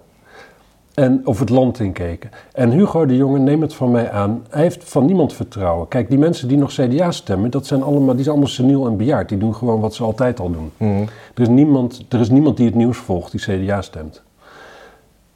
En, 0.94 1.20
of 1.24 1.38
het 1.38 1.48
land 1.48 1.80
inkeken. 1.80 2.30
En 2.52 2.70
Hugo 2.70 3.06
de 3.06 3.16
Jonge, 3.16 3.38
neem 3.38 3.62
het 3.62 3.74
van 3.74 3.90
mij 3.90 4.10
aan, 4.10 4.46
hij 4.50 4.62
heeft 4.62 4.84
van 4.84 5.06
niemand 5.06 5.32
vertrouwen. 5.32 5.88
Kijk, 5.88 6.08
die 6.08 6.18
mensen 6.18 6.48
die 6.48 6.56
nog 6.56 6.72
CDA 6.72 7.10
stemmen, 7.10 7.50
dat 7.50 7.66
zijn 7.66 7.82
allemaal, 7.82 8.14
die 8.14 8.24
zijn 8.24 8.36
allemaal 8.36 8.54
seniel 8.54 8.86
en 8.86 8.96
bejaard. 8.96 9.28
Die 9.28 9.38
doen 9.38 9.54
gewoon 9.54 9.80
wat 9.80 9.94
ze 9.94 10.02
altijd 10.02 10.40
al 10.40 10.50
doen. 10.50 10.70
Mhm. 10.76 11.02
Er 11.34 11.42
is 11.42 11.48
niemand, 11.48 12.04
er 12.08 12.20
is 12.20 12.30
niemand 12.30 12.56
die 12.56 12.66
het 12.66 12.74
nieuws 12.74 12.96
volgt 12.96 13.30
die 13.30 13.40
CDA 13.40 13.82
stemt. 13.82 14.22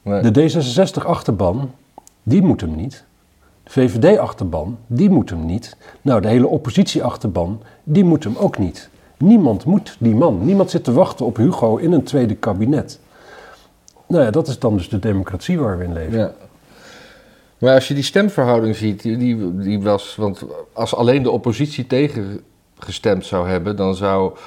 Nee. 0.01 0.31
De 0.31 0.51
D66-achterban, 0.51 1.71
die 2.23 2.41
moet 2.41 2.61
hem 2.61 2.75
niet. 2.75 3.05
De 3.63 3.71
VVD-achterban, 3.71 4.77
die 4.87 5.09
moet 5.09 5.29
hem 5.29 5.45
niet. 5.45 5.77
Nou, 6.01 6.21
de 6.21 6.27
hele 6.27 6.47
oppositie-achterban, 6.47 7.61
die 7.83 8.03
moet 8.03 8.23
hem 8.23 8.35
ook 8.37 8.57
niet. 8.57 8.89
Niemand 9.17 9.65
moet 9.65 9.95
die 9.99 10.15
man. 10.15 10.45
Niemand 10.45 10.69
zit 10.69 10.83
te 10.83 10.93
wachten 10.93 11.25
op 11.25 11.37
Hugo 11.37 11.75
in 11.75 11.91
een 11.91 12.03
tweede 12.03 12.35
kabinet. 12.35 12.99
Nou 14.07 14.23
ja, 14.23 14.31
dat 14.31 14.47
is 14.47 14.59
dan 14.59 14.77
dus 14.77 14.89
de 14.89 14.99
democratie 14.99 15.59
waar 15.59 15.77
we 15.77 15.83
in 15.83 15.93
leven. 15.93 16.19
Ja. 16.19 16.33
Maar 17.57 17.73
als 17.73 17.87
je 17.87 17.93
die 17.93 18.03
stemverhouding 18.03 18.75
ziet, 18.75 19.01
die, 19.01 19.57
die, 19.57 19.81
was, 19.81 20.15
want 20.15 20.43
als 20.73 20.95
alleen 20.95 21.23
de 21.23 21.31
oppositie 21.31 21.87
tegen 21.87 22.41
gestemd 22.79 23.25
zou 23.25 23.49
hebben, 23.49 23.75
dan 23.75 23.95
zou, 23.95 24.37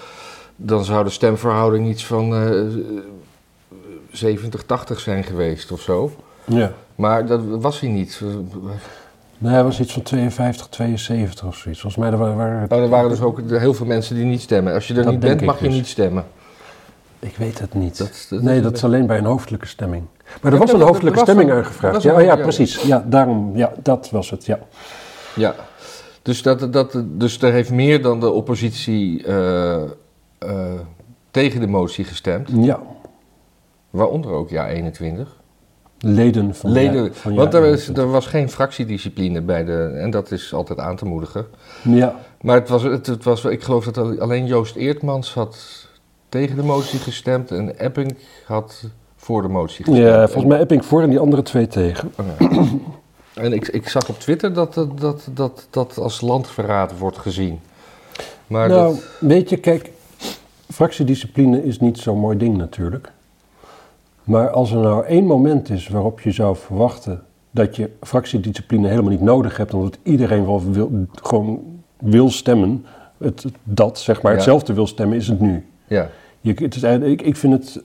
dan 0.57 0.85
zou 0.85 1.05
de 1.05 1.11
stemverhouding 1.11 1.89
iets 1.89 2.07
van 2.07 2.35
eh 2.35 2.63
70, 4.11 4.63
80 4.63 5.01
zijn 5.01 5.25
geweest 5.25 5.73
of 5.73 5.81
zo. 5.81 6.13
Ja. 6.45 6.73
Maar 6.95 7.27
dat 7.27 7.41
was 7.45 7.81
hij 7.81 7.89
niet. 7.89 8.21
Nou, 9.39 9.55
hij 9.55 9.65
was 9.65 9.81
iets 9.81 9.93
van 9.93 10.03
52, 10.03 10.69
72 10.69 11.47
of 11.47 11.57
zoiets. 11.57 11.81
Volgens 11.81 12.03
mij 12.03 12.17
waren... 12.17 12.37
waren 12.37 12.69
Nou, 12.69 12.83
er 12.83 12.89
waren 12.89 13.11
dus 13.11 13.21
ook 13.21 13.41
heel 13.49 13.75
veel 13.75 13.87
mensen 13.87 14.15
die 14.15 14.25
niet 14.25 14.41
stemmen. 14.41 14.75
Als 14.75 14.87
je 14.87 14.95
er 14.95 15.03
Dat 15.03 15.13
niet 15.13 15.21
bent, 15.21 15.41
mag 15.41 15.59
je 15.61 15.65
dus. 15.67 15.75
niet 15.75 15.87
stemmen. 15.87 16.25
Ik 17.21 17.37
weet 17.37 17.59
het 17.59 17.75
niet. 17.75 17.99
Dat- 17.99 18.27
dat- 18.31 18.43
nee, 18.43 18.61
dat- 18.61 18.77
is 18.77 18.85
alleen 18.85 19.07
bij 19.07 19.19
een 19.19 19.25
hoofdelijke 19.25 19.67
stemming. 19.67 20.05
Maar 20.43 20.53
er 20.53 20.59
was 20.59 20.73
een 20.73 20.81
hoofdelijke 20.81 21.19
was 21.19 21.29
stemming 21.29 21.53
aangevraagd. 21.53 22.03
Ja, 22.03 22.13
was 22.13 22.23
ja, 22.23 22.37
precies. 22.37 22.83
Ja, 22.83 23.05
daarom. 23.07 23.57
Ja, 23.57 23.73
dat 23.83 24.11
was 24.11 24.31
het. 24.31 24.47
Ja. 24.47 24.59
Ja, 25.37 25.55
dus, 26.23 26.43
dat, 26.43 26.73
dat, 26.73 27.03
dus 27.07 27.43
er 27.43 27.53
heeft 27.53 27.71
meer 27.71 28.03
dan 28.03 28.21
de 28.21 28.31
oppositie 28.31 29.25
eh, 29.25 29.83
eh, 29.83 29.89
tegen 31.31 31.61
de 31.61 31.67
motie 31.67 32.05
gestemd. 32.05 32.49
ja. 32.55 32.81
Waaronder 33.91 34.31
ook 34.31 34.51
ja 34.51 34.69
21. 34.69 35.37
Leden 35.99 36.55
van 36.55 36.71
Leden, 36.73 37.05
ja, 37.05 37.13
van 37.13 37.35
want 37.35 37.53
ja, 37.53 37.59
er, 37.59 37.65
is, 37.67 37.89
er 37.89 38.11
was 38.11 38.27
geen 38.27 38.51
fractiediscipline 38.51 39.43
bij 39.43 39.65
de. 39.65 39.83
En 39.83 40.11
dat 40.11 40.31
is 40.31 40.53
altijd 40.55 40.79
aan 40.79 40.97
te 40.97 41.05
moedigen. 41.05 41.47
Ja, 41.83 42.15
Maar 42.41 42.55
het 42.57 42.69
was, 42.69 42.83
het, 42.83 43.07
het 43.07 43.25
was, 43.25 43.45
ik 43.45 43.63
geloof 43.63 43.85
dat 43.85 44.19
alleen 44.21 44.47
Joost 44.47 44.77
Eertmans 44.77 45.35
had 45.35 45.89
tegen 46.31 46.57
de 46.57 46.63
motie 46.63 46.99
gestemd. 46.99 47.51
En 47.51 47.79
Epping 47.79 48.17
had 48.47 48.85
voor 49.17 49.43
de 49.43 49.49
motie 49.49 49.85
gestemd. 49.85 50.07
ja, 50.09 50.25
volgens 50.29 50.45
mij 50.53 50.61
Epping 50.61 50.85
voor 50.85 51.03
en 51.03 51.11
die 51.11 51.19
andere 51.19 51.43
twee 51.43 51.67
tegen. 51.67 52.13
En 53.35 53.53
ik, 53.53 53.69
ik 53.69 53.89
zag 53.89 54.09
op 54.09 54.19
Twitter 54.19 54.53
dat 54.53 54.75
dat, 54.75 55.01
dat, 55.01 55.29
dat, 55.35 55.67
dat 55.71 55.99
als 55.99 56.21
landverraad 56.21 56.99
wordt 56.99 57.19
gezien. 57.19 57.61
Maar 58.47 58.69
nou, 58.69 58.95
dat, 58.95 59.05
weet 59.19 59.49
je, 59.49 59.57
kijk, 59.57 59.91
fractiediscipline 60.73 61.65
is 61.65 61.81
niet 61.81 61.99
zo'n 61.99 62.19
mooi 62.19 62.37
ding 62.37 62.57
natuurlijk. 62.57 63.13
Maar 64.25 64.51
als 64.51 64.71
er 64.71 64.79
nou 64.79 65.05
één 65.07 65.25
moment 65.25 65.71
is 65.71 65.89
waarop 65.89 66.21
je 66.21 66.31
zou 66.31 66.57
verwachten 66.57 67.23
dat 67.51 67.77
je 67.77 67.91
fractiediscipline 68.01 68.89
helemaal 68.89 69.11
niet 69.11 69.21
nodig 69.21 69.57
hebt, 69.57 69.75
omdat 69.75 69.99
iedereen 70.03 70.45
wel 70.47 70.63
wil, 70.71 71.07
gewoon 71.23 71.61
wil 71.99 72.31
stemmen, 72.31 72.87
het, 73.19 73.45
dat 73.63 73.99
zeg 73.99 74.23
maar, 74.23 74.31
Ja. 74.33 74.37
hetzelfde 74.37 74.73
wil 74.73 74.87
stemmen, 74.87 75.17
is 75.17 75.29
het 75.29 75.41
nu. 75.41 75.67
ja. 75.87 76.09
Je, 76.41 76.55
het 76.57 76.75
is 76.75 76.83
eigenlijk, 76.83 77.21
ik, 77.21 77.27
ik 77.27 77.37
vind 77.37 77.53
het, 77.53 77.83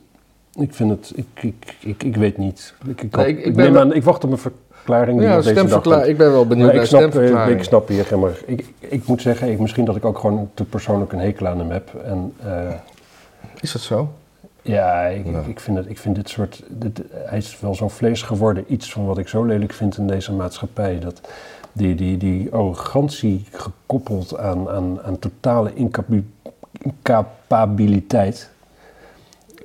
ik 0.59 0.73
vind 0.73 0.89
het, 0.89 1.11
ik, 1.15 1.27
ik, 1.43 1.75
ik, 1.79 2.03
ik 2.03 2.15
weet 2.15 2.37
niet. 2.37 2.73
Ik, 2.87 3.01
ik, 3.01 3.15
Nee, 3.15 3.25
hoop- 3.25 3.33
ik- 3.35 3.37
ik 3.39 3.45
ik, 3.45 3.55
ben 3.55 3.63
neem 3.65 3.73
wel- 3.73 3.81
aan, 3.81 3.93
ik 3.93 4.03
wacht 4.03 4.23
op 4.23 4.31
een 4.31 4.37
verklaring 4.37 5.21
Ja, 5.21 5.41
stemverklaring. 5.41 6.07
Ik 6.07 6.17
ben 6.17 6.31
wel 6.31 6.47
benieuwd 6.47 6.71
naar 6.73 6.81
ik 6.81 6.87
snap, 6.87 7.01
eh, 7.01 7.07
stemverklaring. 7.09 7.57
ik 7.57 7.63
snap 7.63 7.87
hier, 7.87 8.19
maar, 8.19 8.37
ik, 8.45 8.65
ik 8.79 9.07
moet 9.07 9.21
zeggen, 9.21 9.51
ik, 9.51 9.59
misschien 9.59 9.85
dat 9.85 9.95
ik 9.95 10.05
ook 10.05 10.17
gewoon 10.19 10.49
te 10.53 10.63
persoonlijk 10.63 11.11
een 11.11 11.19
hekel 11.19 11.47
aan 11.47 11.59
hem 11.59 11.69
heb. 11.71 11.93
En 12.03 12.33
eh, 12.43 12.73
Is 13.61 13.71
dat 13.71 13.81
zo? 13.81 14.09
ja, 14.61 15.01
ik, 15.05 15.25
Ja. 15.25 15.41
ik, 15.47 15.59
vind 15.59 15.77
het, 15.77 15.89
ik 15.89 15.97
vind 15.97 16.15
dit 16.15 16.29
soort, 16.29 16.63
dit, 16.69 17.01
hij 17.13 17.37
is 17.37 17.59
wel 17.59 17.75
zo'n 17.75 17.89
vlees 17.89 18.21
geworden, 18.21 18.63
iets 18.67 18.91
van 18.91 19.05
wat 19.05 19.17
ik 19.17 19.27
zo 19.27 19.43
lelijk 19.43 19.73
vind 19.73 19.97
in 19.97 20.07
deze 20.07 20.33
maatschappij. 20.33 20.99
Dat 20.99 21.21
die, 21.71 21.95
die, 21.95 22.17
die 22.17 22.51
arrogantie 22.53 23.45
gekoppeld 23.51 24.37
aan, 24.37 24.69
aan, 24.69 25.01
aan 25.01 25.19
totale 25.19 25.73
incapi- 25.73 26.25
incapabiliteit. 26.81 28.49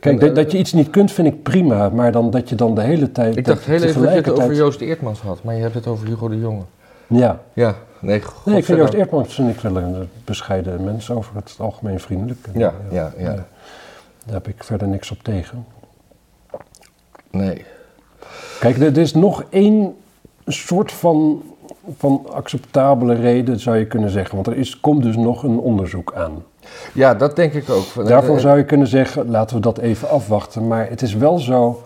Kijk, 0.00 0.21
dat, 0.21 0.35
dat 0.35 0.52
je 0.52 0.59
iets 0.59 0.73
niet 0.73 0.90
kunt 0.90 1.12
vind 1.12 1.29
ik 1.29 1.43
prima, 1.43 1.88
maar 1.88 2.12
dan 2.12 2.31
dat 2.31 2.49
je 2.49 2.55
dan 2.55 2.75
de 2.75 2.81
hele 2.81 3.12
tijd... 3.12 3.37
Ik 3.37 3.45
dacht 3.45 3.64
heel 3.64 3.83
even 3.83 4.02
dat 4.02 4.12
je 4.12 4.17
het 4.19 4.31
over 4.31 4.55
Joost 4.55 4.81
Eertmans 4.81 5.21
had, 5.21 5.43
maar 5.43 5.55
je 5.55 5.62
hebt 5.62 5.75
het 5.75 5.87
over 5.87 6.07
Hugo 6.07 6.29
de 6.29 6.38
Jonge. 6.38 6.62
Ja, 7.07 7.40
Ja, 7.52 7.76
nee, 7.99 8.23
nee, 8.45 8.57
ik 8.57 8.64
vind. 8.64 8.79
Joost 8.79 8.93
Eertmans 8.93 9.35
vind 9.35 9.50
ik 9.50 9.61
wel 9.61 9.76
een 9.76 10.09
bescheiden 10.25 10.85
mens 10.85 11.11
over 11.11 11.35
het 11.35 11.57
algemeen 11.59 12.00
vriendelijk. 12.00 12.38
Ja, 12.55 12.75
ja, 12.90 13.12
ja. 13.19 13.35
Daar 14.25 14.35
heb 14.35 14.49
ik 14.49 14.64
verder 14.64 14.88
niks 14.88 15.11
op 15.11 15.23
tegen. 15.23 15.67
Nee. 17.31 17.64
Kijk, 18.61 18.76
er 18.76 18.83
er 18.83 18.99
is 18.99 19.14
nog 19.14 19.45
één 19.49 19.95
soort 20.47 20.93
van, 20.93 21.43
van 21.97 22.26
acceptabele 22.33 23.14
reden, 23.14 23.61
zou 23.61 23.76
je 23.76 23.87
kunnen 23.87 24.11
zeggen. 24.11 24.35
Want 24.35 24.47
er 24.47 24.57
is, 24.57 24.81
komt 24.81 25.02
dus 25.02 25.17
nog 25.17 25.43
een 25.43 25.59
onderzoek 25.59 26.12
aan. 26.14 26.45
Ja, 26.95 27.15
dat 27.15 27.37
denk 27.37 27.53
ik 27.53 27.71
ook. 27.71 28.07
Daarvoor 28.09 28.41
zou 28.41 28.59
je 28.59 28.65
kunnen 28.65 28.87
zeggen, 28.87 29.31
laten 29.31 29.57
we 29.57 29.62
dat 29.62 29.79
even 29.79 30.09
afwachten. 30.09 30.69
Maar 30.69 30.89
het 30.89 31.03
is 31.03 31.15
wel 31.15 31.39
zo 31.39 31.83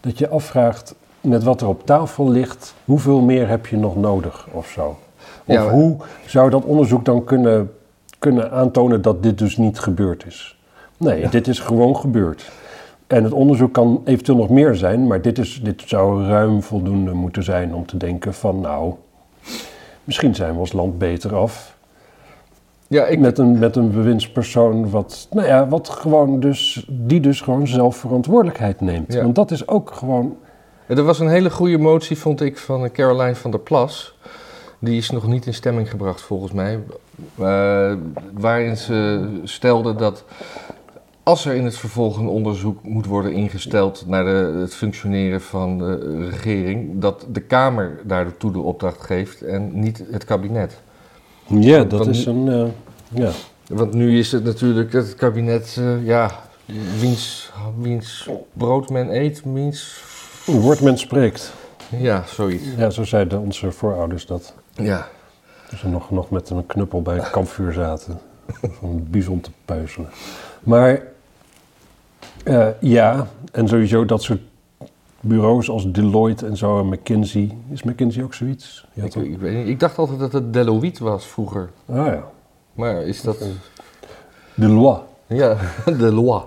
dat 0.00 0.18
je 0.18 0.28
afvraagt, 0.28 0.94
met 1.20 1.42
wat 1.42 1.60
er 1.60 1.68
op 1.68 1.86
tafel 1.86 2.28
ligt, 2.30 2.74
hoeveel 2.84 3.20
meer 3.20 3.48
heb 3.48 3.66
je 3.66 3.76
nog 3.76 3.96
nodig 3.96 4.46
of 4.52 4.66
zo? 4.68 4.86
Of 5.44 5.54
Ja, 5.54 5.62
maar- 5.64 5.72
hoe 5.72 5.96
zou 6.26 6.50
dat 6.50 6.64
onderzoek 6.64 7.04
dan 7.04 7.24
kunnen, 7.24 7.72
kunnen 8.18 8.50
aantonen 8.50 9.02
dat 9.02 9.22
dit 9.22 9.38
dus 9.38 9.56
niet 9.56 9.78
gebeurd 9.78 10.26
is? 10.26 10.58
Nee, 10.96 11.28
dit 11.28 11.48
is 11.48 11.58
gewoon 11.58 11.96
gebeurd. 11.96 12.50
En 13.06 13.24
het 13.24 13.32
onderzoek 13.32 13.72
kan 13.72 14.02
eventueel 14.04 14.38
nog 14.38 14.48
meer 14.48 14.74
zijn, 14.74 15.06
maar 15.06 15.22
dit, 15.22 15.38
is, 15.38 15.60
dit 15.62 15.82
zou 15.86 16.26
ruim 16.26 16.62
voldoende 16.62 17.12
moeten 17.12 17.42
zijn 17.42 17.74
om 17.74 17.86
te 17.86 17.96
denken 17.96 18.34
van 18.34 18.60
nou, 18.60 18.94
misschien 20.04 20.34
zijn 20.34 20.52
we 20.52 20.58
als 20.58 20.72
land 20.72 20.98
beter 20.98 21.34
af 21.36 21.73
Ja, 22.88 23.04
ik, 23.06 23.18
met 23.18 23.38
een, 23.38 23.58
met 23.58 23.76
een 23.76 23.90
bewindspersoon 23.90 24.90
wat, 24.90 25.28
nou 25.30 25.46
ja, 25.46 25.68
wat 25.68 25.88
gewoon 25.88 26.40
dus, 26.40 26.86
die 26.90 27.20
dus 27.20 27.40
gewoon 27.40 27.66
zelf 27.66 27.96
verantwoordelijkheid 27.96 28.80
neemt. 28.80 29.12
Ja. 29.12 29.22
Want 29.22 29.34
dat 29.34 29.50
is 29.50 29.68
ook 29.68 29.90
gewoon, 29.90 30.36
er 30.86 31.02
was 31.02 31.18
een 31.18 31.28
hele 31.28 31.50
goede 31.50 31.78
motie, 31.78 32.18
vond 32.18 32.40
ik, 32.40 32.58
van 32.58 32.90
Caroline 32.92 33.34
van 33.34 33.50
der 33.50 33.60
Plas. 33.60 34.18
Die 34.78 34.96
is 34.96 35.10
nog 35.10 35.26
niet 35.26 35.46
in 35.46 35.54
stemming 35.54 35.90
gebracht, 35.90 36.20
volgens 36.20 36.52
mij. 36.52 36.80
eh, 37.38 37.92
waarin 38.32 38.76
ze 38.76 39.28
stelde 39.44 39.94
dat 39.94 40.24
als 41.24 41.44
er 41.46 41.54
in 41.54 41.64
het 41.64 41.76
vervolg 41.76 42.18
een 42.18 42.28
onderzoek 42.28 42.82
moet 42.82 43.06
worden 43.06 43.32
ingesteld 43.32 44.04
naar 44.06 44.24
de, 44.24 44.56
het 44.60 44.74
functioneren 44.74 45.40
van 45.40 45.78
de 45.78 46.28
regering, 46.28 47.00
dat 47.00 47.26
de 47.32 47.40
Kamer 47.40 48.00
daartoe 48.04 48.52
de 48.52 48.58
opdracht 48.58 49.00
geeft 49.00 49.42
en 49.42 49.80
niet 49.80 50.04
het 50.10 50.24
kabinet. 50.24 50.80
Ja, 51.46 51.84
dat 51.84 51.98
want 51.98 52.16
is 52.16 52.26
een, 52.26 52.48
eh, 52.48 53.20
ja. 53.20 53.30
Want 53.66 53.92
nu 53.92 54.18
is 54.18 54.32
het 54.32 54.44
natuurlijk 54.44 54.92
het 54.92 55.14
kabinet, 55.14 55.76
eh, 55.78 56.06
ja, 56.06 56.30
wiens, 56.98 57.52
wiens 57.78 58.28
brood 58.52 58.90
men 58.90 59.16
eet, 59.16 59.42
wiens... 59.44 60.02
Een 60.46 60.60
woord 60.60 60.80
men 60.80 60.98
spreekt. 60.98 61.52
Ja, 61.98 62.24
zoiets. 62.26 62.64
Ja, 62.76 62.90
zo 62.90 63.04
zeiden 63.04 63.40
onze 63.40 63.72
voorouders 63.72 64.26
dat. 64.26 64.54
Ja. 64.72 65.08
Toen 65.68 65.78
ze 65.78 65.88
nog, 65.88 66.10
nog 66.10 66.30
met 66.30 66.50
een 66.50 66.66
knuppel 66.66 67.02
bij 67.02 67.14
het 67.14 67.30
kampvuur 67.30 67.72
zaten. 67.72 68.20
Om 68.80 69.06
bison 69.10 69.40
te 69.40 69.50
puizelen. 69.64 70.08
Maar 70.62 71.02
eh, 72.44 72.68
ja, 72.80 73.26
en 73.52 73.68
sowieso 73.68 74.04
dat 74.04 74.22
soort 74.22 74.40
bureaus 75.24 75.70
als 75.70 75.92
Deloitte 75.92 76.46
en 76.46 76.56
zo 76.56 76.80
en 76.80 76.86
McKinsey. 76.86 77.56
Is 77.70 77.82
McKinsey 77.82 78.22
ook 78.22 78.34
zoiets? 78.34 78.86
Ja, 78.92 79.04
Ik, 79.04 79.14
ik, 79.14 79.38
weet 79.38 79.56
niet, 79.56 79.68
ik 79.68 79.80
dacht 79.80 79.98
altijd 79.98 80.18
dat 80.18 80.32
het 80.32 80.52
Deloitte 80.52 81.04
was 81.04 81.26
vroeger. 81.26 81.70
Ah 81.86 82.06
ja. 82.06 82.24
Maar 82.74 83.02
is 83.02 83.22
dat... 83.22 83.44
Deloitte. 84.54 85.02
Ja, 85.26 85.56
Deloitte. 85.98 86.46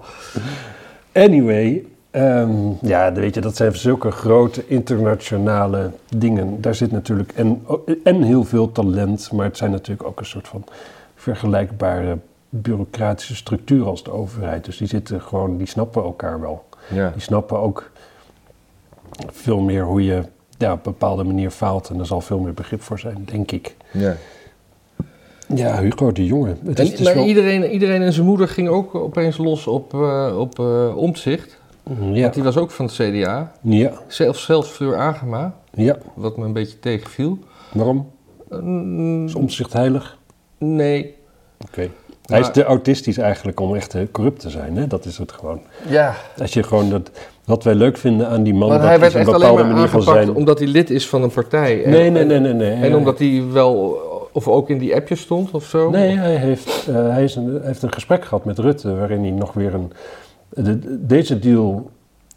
Anyway, 1.11 1.85
ehm, 2.11 2.51
ja, 2.81 3.13
weet 3.13 3.35
je, 3.35 3.41
dat 3.41 3.55
zijn 3.55 3.75
zulke 3.75 4.11
grote 4.11 4.67
internationale 4.67 5.91
dingen. 6.15 6.61
Daar 6.61 6.75
zit 6.75 6.91
natuurlijk 6.91 7.31
en, 7.31 7.63
en 8.03 8.21
heel 8.21 8.43
veel 8.43 8.71
talent, 8.71 9.31
maar 9.31 9.45
het 9.45 9.57
zijn 9.57 9.71
natuurlijk 9.71 10.07
ook 10.07 10.19
een 10.19 10.25
soort 10.25 10.47
van 10.47 10.63
vergelijkbare 11.15 12.17
bureaucratische 12.49 13.35
structuur 13.35 13.85
als 13.85 14.03
de 14.03 14.11
overheid. 14.11 14.65
Dus 14.65 14.77
die 14.77 14.87
zitten 14.87 15.21
gewoon, 15.21 15.57
die 15.57 15.67
snappen 15.67 16.03
elkaar 16.03 16.39
wel. 16.39 16.63
Ja. 16.93 17.09
Die 17.09 17.21
snappen 17.21 17.59
ook 17.59 17.89
veel 19.31 19.59
meer 19.59 19.83
hoe 19.83 20.03
je 20.03 20.21
ja, 20.57 20.71
op 20.71 20.85
een 20.85 20.91
bepaalde 20.91 21.23
manier 21.23 21.49
faalt. 21.49 21.89
En 21.89 21.99
er 21.99 22.05
zal 22.05 22.21
veel 22.21 22.39
meer 22.39 22.53
begrip 22.53 22.81
voor 22.81 22.99
zijn, 22.99 23.27
denk 23.31 23.51
ik. 23.51 23.75
ja. 23.91 24.15
Ja, 25.55 25.79
Hugo 25.81 26.11
de 26.11 26.25
Jonge. 26.25 26.55
Het 26.65 26.79
is, 26.79 26.85
En, 26.85 26.91
het 26.91 26.99
is 26.99 27.05
maar 27.05 27.15
wel- 27.15 27.25
iedereen, 27.25 27.71
iedereen 27.71 28.01
en 28.01 28.13
zijn 28.13 28.25
moeder 28.25 28.47
ging 28.47 28.67
ook 28.69 28.95
opeens 28.95 29.37
los 29.37 29.67
op, 29.67 29.93
eh 29.93 30.35
op 30.39 30.59
eh, 30.59 30.97
Omtzigt. 30.97 31.57
ja, 32.11 32.21
Want 32.21 32.33
die 32.33 32.43
was 32.43 32.57
ook 32.57 32.71
van 32.71 32.85
het 32.85 32.93
CDA. 32.95 33.51
ja, 33.61 33.91
Zelfs, 34.07 34.43
zelfs 34.45 34.69
Fleur 34.69 34.97
Agema, 34.97 35.55
ja. 35.73 35.97
wat 36.13 36.37
me 36.37 36.45
een 36.45 36.53
beetje 36.53 36.79
tegenviel. 36.79 37.39
Waarom? 37.73 38.11
Mm, 38.49 39.25
Is 39.25 39.35
omzicht 39.35 39.73
heilig? 39.73 40.17
nee. 40.57 41.15
Oké. 41.67 41.89
Hij 42.25 42.39
is 42.39 42.51
te 42.51 42.63
autistisch 42.63 43.17
eigenlijk 43.17 43.59
om 43.59 43.75
echt 43.75 43.95
corrupt 44.11 44.39
te 44.39 44.49
zijn, 44.49 44.77
hè? 44.77 44.87
Dat 44.87 45.05
is 45.05 45.17
het 45.17 45.31
gewoon. 45.31 45.61
Ja, 45.89 46.15
Als 46.37 46.53
je 46.53 46.63
gewoon 46.63 46.89
dat, 46.89 47.11
wat 47.47 47.63
wij 47.63 47.75
leuk 47.75 47.97
vinden 47.97 48.27
aan 48.29 48.43
die 48.43 48.53
man, 48.53 48.67
maar 48.69 48.77
dat 48.77 48.87
hij 48.87 48.95
is 48.95 49.01
werd 49.01 49.13
een 49.13 49.19
echt 49.19 49.29
alleen 49.33 49.55
bepaalde 49.55 49.73
maar 49.73 49.89
van 49.89 50.01
zijn. 50.01 50.35
omdat 50.35 50.59
hij 50.59 50.67
lid 50.67 50.89
is 50.89 51.07
van 51.09 51.23
een 51.23 51.31
partij. 51.31 51.83
En, 51.83 51.89
Nee, 51.91 52.09
nee, 52.09 52.23
nee, 52.25 52.39
nee, 52.39 52.53
nee. 52.53 52.73
En 52.73 52.95
omdat 52.95 53.19
hij 53.19 53.43
wel, 53.51 53.97
of 54.31 54.47
ook 54.47 54.69
in 54.69 54.77
die 54.77 54.95
appjes 54.95 55.21
stond 55.21 55.51
of 55.51 55.63
zo? 55.65 55.89
Nee, 55.89 56.17
hij 56.17 56.35
heeft, 56.35 56.87
eh, 56.87 56.95
hij 57.09 57.23
is 57.23 57.35
een, 57.35 57.59
heeft 57.63 57.81
een 57.83 57.93
gesprek 57.93 58.23
gehad 58.25 58.45
met 58.45 58.59
Rutte 58.59 58.95
waarin 58.95 59.21
hij 59.21 59.31
nog 59.31 59.53
weer 59.53 59.73
een. 59.73 59.91
de- 60.49 61.05
deze 61.05 61.39
deal 61.39 61.89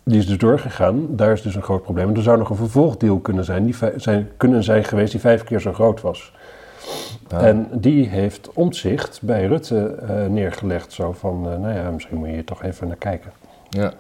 die 0.05 0.19
is 0.19 0.26
dus 0.26 0.38
doorgegaan, 0.38 1.07
daar 1.11 1.33
is 1.33 1.43
dus 1.43 1.55
een 1.55 1.62
groot 1.62 1.83
probleem. 1.83 2.14
Er 2.17 2.23
zou 2.23 2.38
nog 2.38 2.50
een 2.50 2.57
vervolgdeal 2.57 3.19
kunnen 3.19 3.45
zijn, 3.45 3.64
die 3.64 3.76
zijn, 3.97 4.29
kunnen 4.37 4.62
zijn 4.64 4.85
geweest 4.85 5.11
die 5.12 5.21
vijf 5.21 5.45
keer 5.45 5.61
zo 5.61 5.73
groot 5.73 6.00
was. 6.00 6.33
Ah. 7.31 7.47
En 7.47 7.69
die 7.73 8.09
heeft 8.09 8.50
omzicht 8.55 9.19
bij 9.23 9.47
Rutte 9.47 9.95
eh, 10.09 10.26
neergelegd. 10.26 10.93
Zo 10.93 11.12
van, 11.19 11.49
eh, 11.52 11.59
nou 11.59 11.75
ja, 11.75 11.90
misschien 11.90 12.17
moet 12.17 12.26
je 12.29 12.33
hier 12.35 12.45
toch 12.45 12.62
even 12.62 12.87
naar 12.88 12.97
kijken. 12.97 13.31
Ja. 13.69 13.93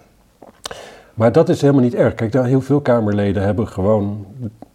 Maar 1.20 1.32
dat 1.32 1.48
is 1.48 1.60
helemaal 1.60 1.82
niet 1.82 1.94
erg. 1.94 2.14
Kijk, 2.14 2.32
daar 2.32 2.44
heel 2.44 2.60
veel 2.60 2.80
Kamerleden 2.80 3.42
hebben 3.42 3.68
gewoon. 3.68 4.26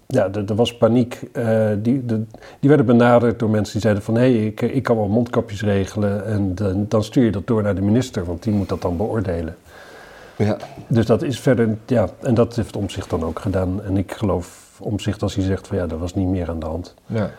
Ja, 0.07 0.29
er, 0.33 0.45
er 0.49 0.55
was 0.55 0.77
paniek. 0.77 1.21
eh, 1.33 1.69
die, 1.77 2.05
de- 2.05 2.23
die 2.59 2.69
werden 2.69 2.85
benaderd 2.85 3.39
door 3.39 3.49
mensen 3.49 3.71
die 3.73 3.81
zeiden 3.81 4.03
van... 4.03 4.15
hé, 4.15 4.21
hey, 4.21 4.45
ik, 4.45 4.61
ik 4.61 4.83
kan 4.83 4.95
wel 4.95 5.07
mondkapjes 5.07 5.61
regelen 5.63 6.25
en 6.25 6.55
dan, 6.55 6.85
dan 6.87 7.03
stuur 7.03 7.23
je 7.23 7.31
dat 7.31 7.47
door 7.47 7.63
naar 7.63 7.75
de 7.75 7.81
minister... 7.81 8.25
want 8.25 8.43
die 8.43 8.53
moet 8.53 8.69
dat 8.69 8.81
dan 8.81 8.97
beoordelen. 8.97 9.55
ja. 10.37 10.57
Dus 10.87 11.05
dat 11.05 11.21
is 11.21 11.39
verder... 11.39 11.77
Ja, 11.85 12.07
en 12.21 12.33
dat 12.33 12.55
heeft 12.55 12.75
Omzicht 12.75 13.09
dan 13.09 13.23
ook 13.23 13.39
gedaan. 13.39 13.83
En 13.83 13.97
ik 13.97 14.11
geloof 14.11 14.77
Omzicht 14.79 15.21
als 15.21 15.35
hij 15.35 15.43
zegt 15.43 15.67
van... 15.67 15.77
ja, 15.77 15.87
er 15.87 15.97
was 15.97 16.13
niet 16.15 16.27
meer 16.27 16.49
aan 16.49 16.59
de 16.59 16.65
hand. 16.65 16.93
ja. 17.05 17.29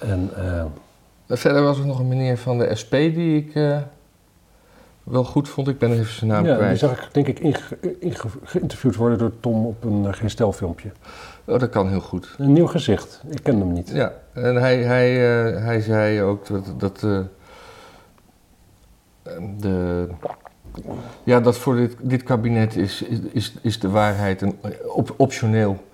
En 0.00 0.30
eh, 0.36 0.64
Verder 1.28 1.62
was 1.62 1.78
er 1.78 1.86
nog 1.86 1.98
een 1.98 2.08
meneer 2.08 2.38
van 2.38 2.58
de 2.58 2.74
SP 2.80 2.90
die 2.92 3.36
ik 3.36 3.54
eh, 3.54 3.76
wel 5.04 5.24
goed 5.24 5.48
vond. 5.48 5.68
Ik 5.68 5.78
ben 5.78 5.92
even 5.92 6.14
zijn 6.14 6.30
naam 6.30 6.44
ja, 6.44 6.48
die 6.50 6.58
kwijt. 6.58 6.78
zag 6.78 7.06
ik 7.06 7.14
denk 7.14 7.26
ik 7.26 7.38
inge- 7.38 7.78
inge- 8.00 8.28
geïnterviewd 8.44 8.96
worden 8.96 9.18
door 9.18 9.32
Tom 9.40 9.66
op 9.66 9.84
een 9.84 10.04
uh, 10.04 10.12
geen 10.12 10.30
stelfilmpje. 10.30 10.92
Oh, 11.44 11.58
dat 11.58 11.70
kan 11.70 11.88
heel 11.88 12.00
goed. 12.00 12.34
Een 12.38 12.52
nieuw 12.52 12.66
gezicht. 12.66 13.22
Ik 13.28 13.42
ken 13.42 13.58
hem 13.58 13.72
niet. 13.72 13.88
Ja, 13.88 14.12
en 14.32 14.54
hij, 14.56 14.82
hij, 14.82 15.44
eh, 15.54 15.64
hij 15.64 15.80
zei 15.80 16.22
ook 16.22 16.46
dat, 16.46 16.64
dat 16.78 17.02
eh, 17.02 17.20
de, 19.58 20.08
ja, 21.24 21.40
dat 21.40 21.58
voor 21.58 21.76
dit, 21.76 21.96
dit 22.00 22.22
kabinet 22.22 22.76
is, 22.76 23.02
is, 23.02 23.18
is, 23.32 23.54
is 23.62 23.80
de 23.80 23.88
waarheid 23.88 24.42
een, 24.42 24.58
op, 24.86 25.14
optioneel. 25.16 25.84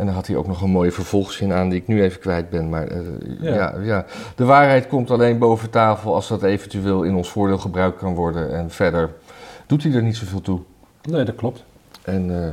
En 0.00 0.06
daar 0.06 0.14
had 0.14 0.26
hij 0.26 0.36
ook 0.36 0.46
nog 0.46 0.62
een 0.62 0.70
mooie 0.70 0.92
vervolgzin 0.92 1.52
aan 1.52 1.68
die 1.68 1.80
ik 1.80 1.86
nu 1.86 2.02
even 2.02 2.20
kwijt 2.20 2.50
ben. 2.50 2.68
Maar 2.68 2.86
eh, 2.86 3.00
Ja. 3.40 3.54
ja. 3.54 3.74
Ja, 3.82 4.04
de 4.36 4.44
waarheid 4.44 4.86
komt 4.86 5.10
alleen 5.10 5.38
boven 5.38 5.70
tafel 5.70 6.14
als 6.14 6.28
dat 6.28 6.42
eventueel 6.42 7.02
in 7.02 7.14
ons 7.14 7.30
voordeel 7.30 7.58
gebruikt 7.58 7.98
kan 7.98 8.14
worden. 8.14 8.54
En 8.56 8.70
verder 8.70 9.10
doet 9.66 9.82
hij 9.82 9.92
er 9.92 10.02
niet 10.02 10.16
zoveel 10.16 10.40
toe. 10.40 10.60
Nee, 11.02 11.24
dat 11.24 11.34
klopt. 11.34 11.64
En 12.02 12.44
eh, 12.44 12.52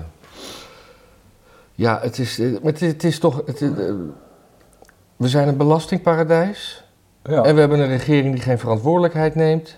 ja, 1.74 2.00
het 2.02 2.18
is, 2.20 2.40
eh, 2.40 2.52
maar 2.52 2.72
het, 2.72 2.82
is- 2.82 2.92
het 2.92 3.04
is 3.04 3.20
toch. 3.20 3.42
Het, 3.46 3.60
we 5.16 5.28
zijn 5.28 5.48
een 5.48 5.58
belastingparadijs. 5.58 6.84
Ja. 7.24 7.44
En 7.44 7.54
we 7.54 7.60
hebben 7.60 7.80
een 7.80 7.88
regering 7.88 8.34
die 8.34 8.44
geen 8.44 8.60
verantwoordelijkheid 8.60 9.36
neemt. 9.36 9.78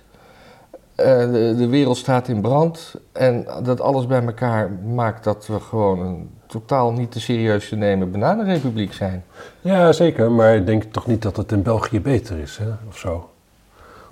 Eh, 0.99 1.31
de, 1.31 1.55
de 1.57 1.67
wereld 1.67 1.97
staat 1.97 2.27
in 2.27 2.41
brand. 2.41 2.95
En 3.11 3.45
dat 3.63 3.81
alles 3.81 4.07
bij 4.07 4.23
elkaar 4.23 4.71
maakt 4.71 5.23
dat 5.23 5.47
we 5.47 5.59
gewoon 5.59 5.99
een 5.99 6.29
totaal 6.47 6.91
niet 6.91 7.11
te 7.11 7.19
serieus 7.19 7.69
te 7.69 7.75
nemen 7.75 8.11
bananenrepubliek 8.11 8.93
zijn. 8.93 9.23
Ja, 9.61 9.91
zeker. 9.91 10.31
Maar 10.31 10.55
ik 10.55 10.65
denk 10.65 10.83
toch 10.83 11.07
niet 11.07 11.21
dat 11.21 11.37
het 11.37 11.51
in 11.51 11.61
België 11.61 12.01
beter 12.01 12.37
is, 12.37 12.57
hè? 12.57 12.69
of 12.87 12.97
zo. 12.97 13.29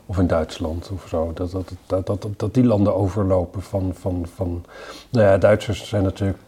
Of 0.05 0.17
in 0.17 0.27
Duitsland 0.27 0.89
of 0.93 1.07
zo. 1.07 1.31
Dat, 1.33 1.51
dat, 1.51 2.05
dat, 2.05 2.27
dat, 2.37 2.53
die 2.53 2.63
landen 2.63 2.95
overlopen 2.95 3.61
van, 3.61 3.91
van, 3.93 4.25
van... 4.35 4.65
Nou 5.09 5.25
ja, 5.25 5.37
Duitsers 5.37 5.89
zijn 5.89 6.03
natuurlijk... 6.03 6.39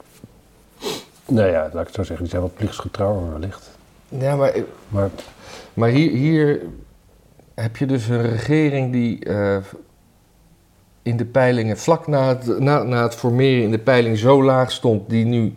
Nou 1.25 1.48
ja, 1.48 1.62
laat 1.62 1.81
ik 1.81 1.88
het 1.88 1.96
zo 1.96 2.03
zeggen, 2.03 2.17
die 2.24 2.29
zijn 2.29 2.41
wat 2.41 2.53
plichtsgetrouwer 2.53 3.31
wellicht. 3.31 3.69
Ja, 4.08 4.36
maar, 4.36 4.53
Maar 4.89 5.10
maar 5.79 5.89
hier, 5.89 6.12
hier 6.12 6.62
heb 7.55 7.77
je 7.77 7.86
dus 7.86 8.08
een 8.08 8.22
regering 8.22 8.91
die 8.91 9.25
eh, 9.25 9.58
in 11.03 11.17
de 11.17 11.25
peilingen, 11.25 11.77
vlak 11.77 12.07
na 12.07 12.27
het, 12.27 12.59
na, 12.59 12.83
na 12.83 13.03
het 13.03 13.15
formeren 13.15 13.63
in 13.63 13.71
de 13.71 13.79
peiling 13.79 14.17
zo 14.17 14.43
laag 14.43 14.71
stond, 14.71 15.09
die 15.09 15.25
nu 15.25 15.53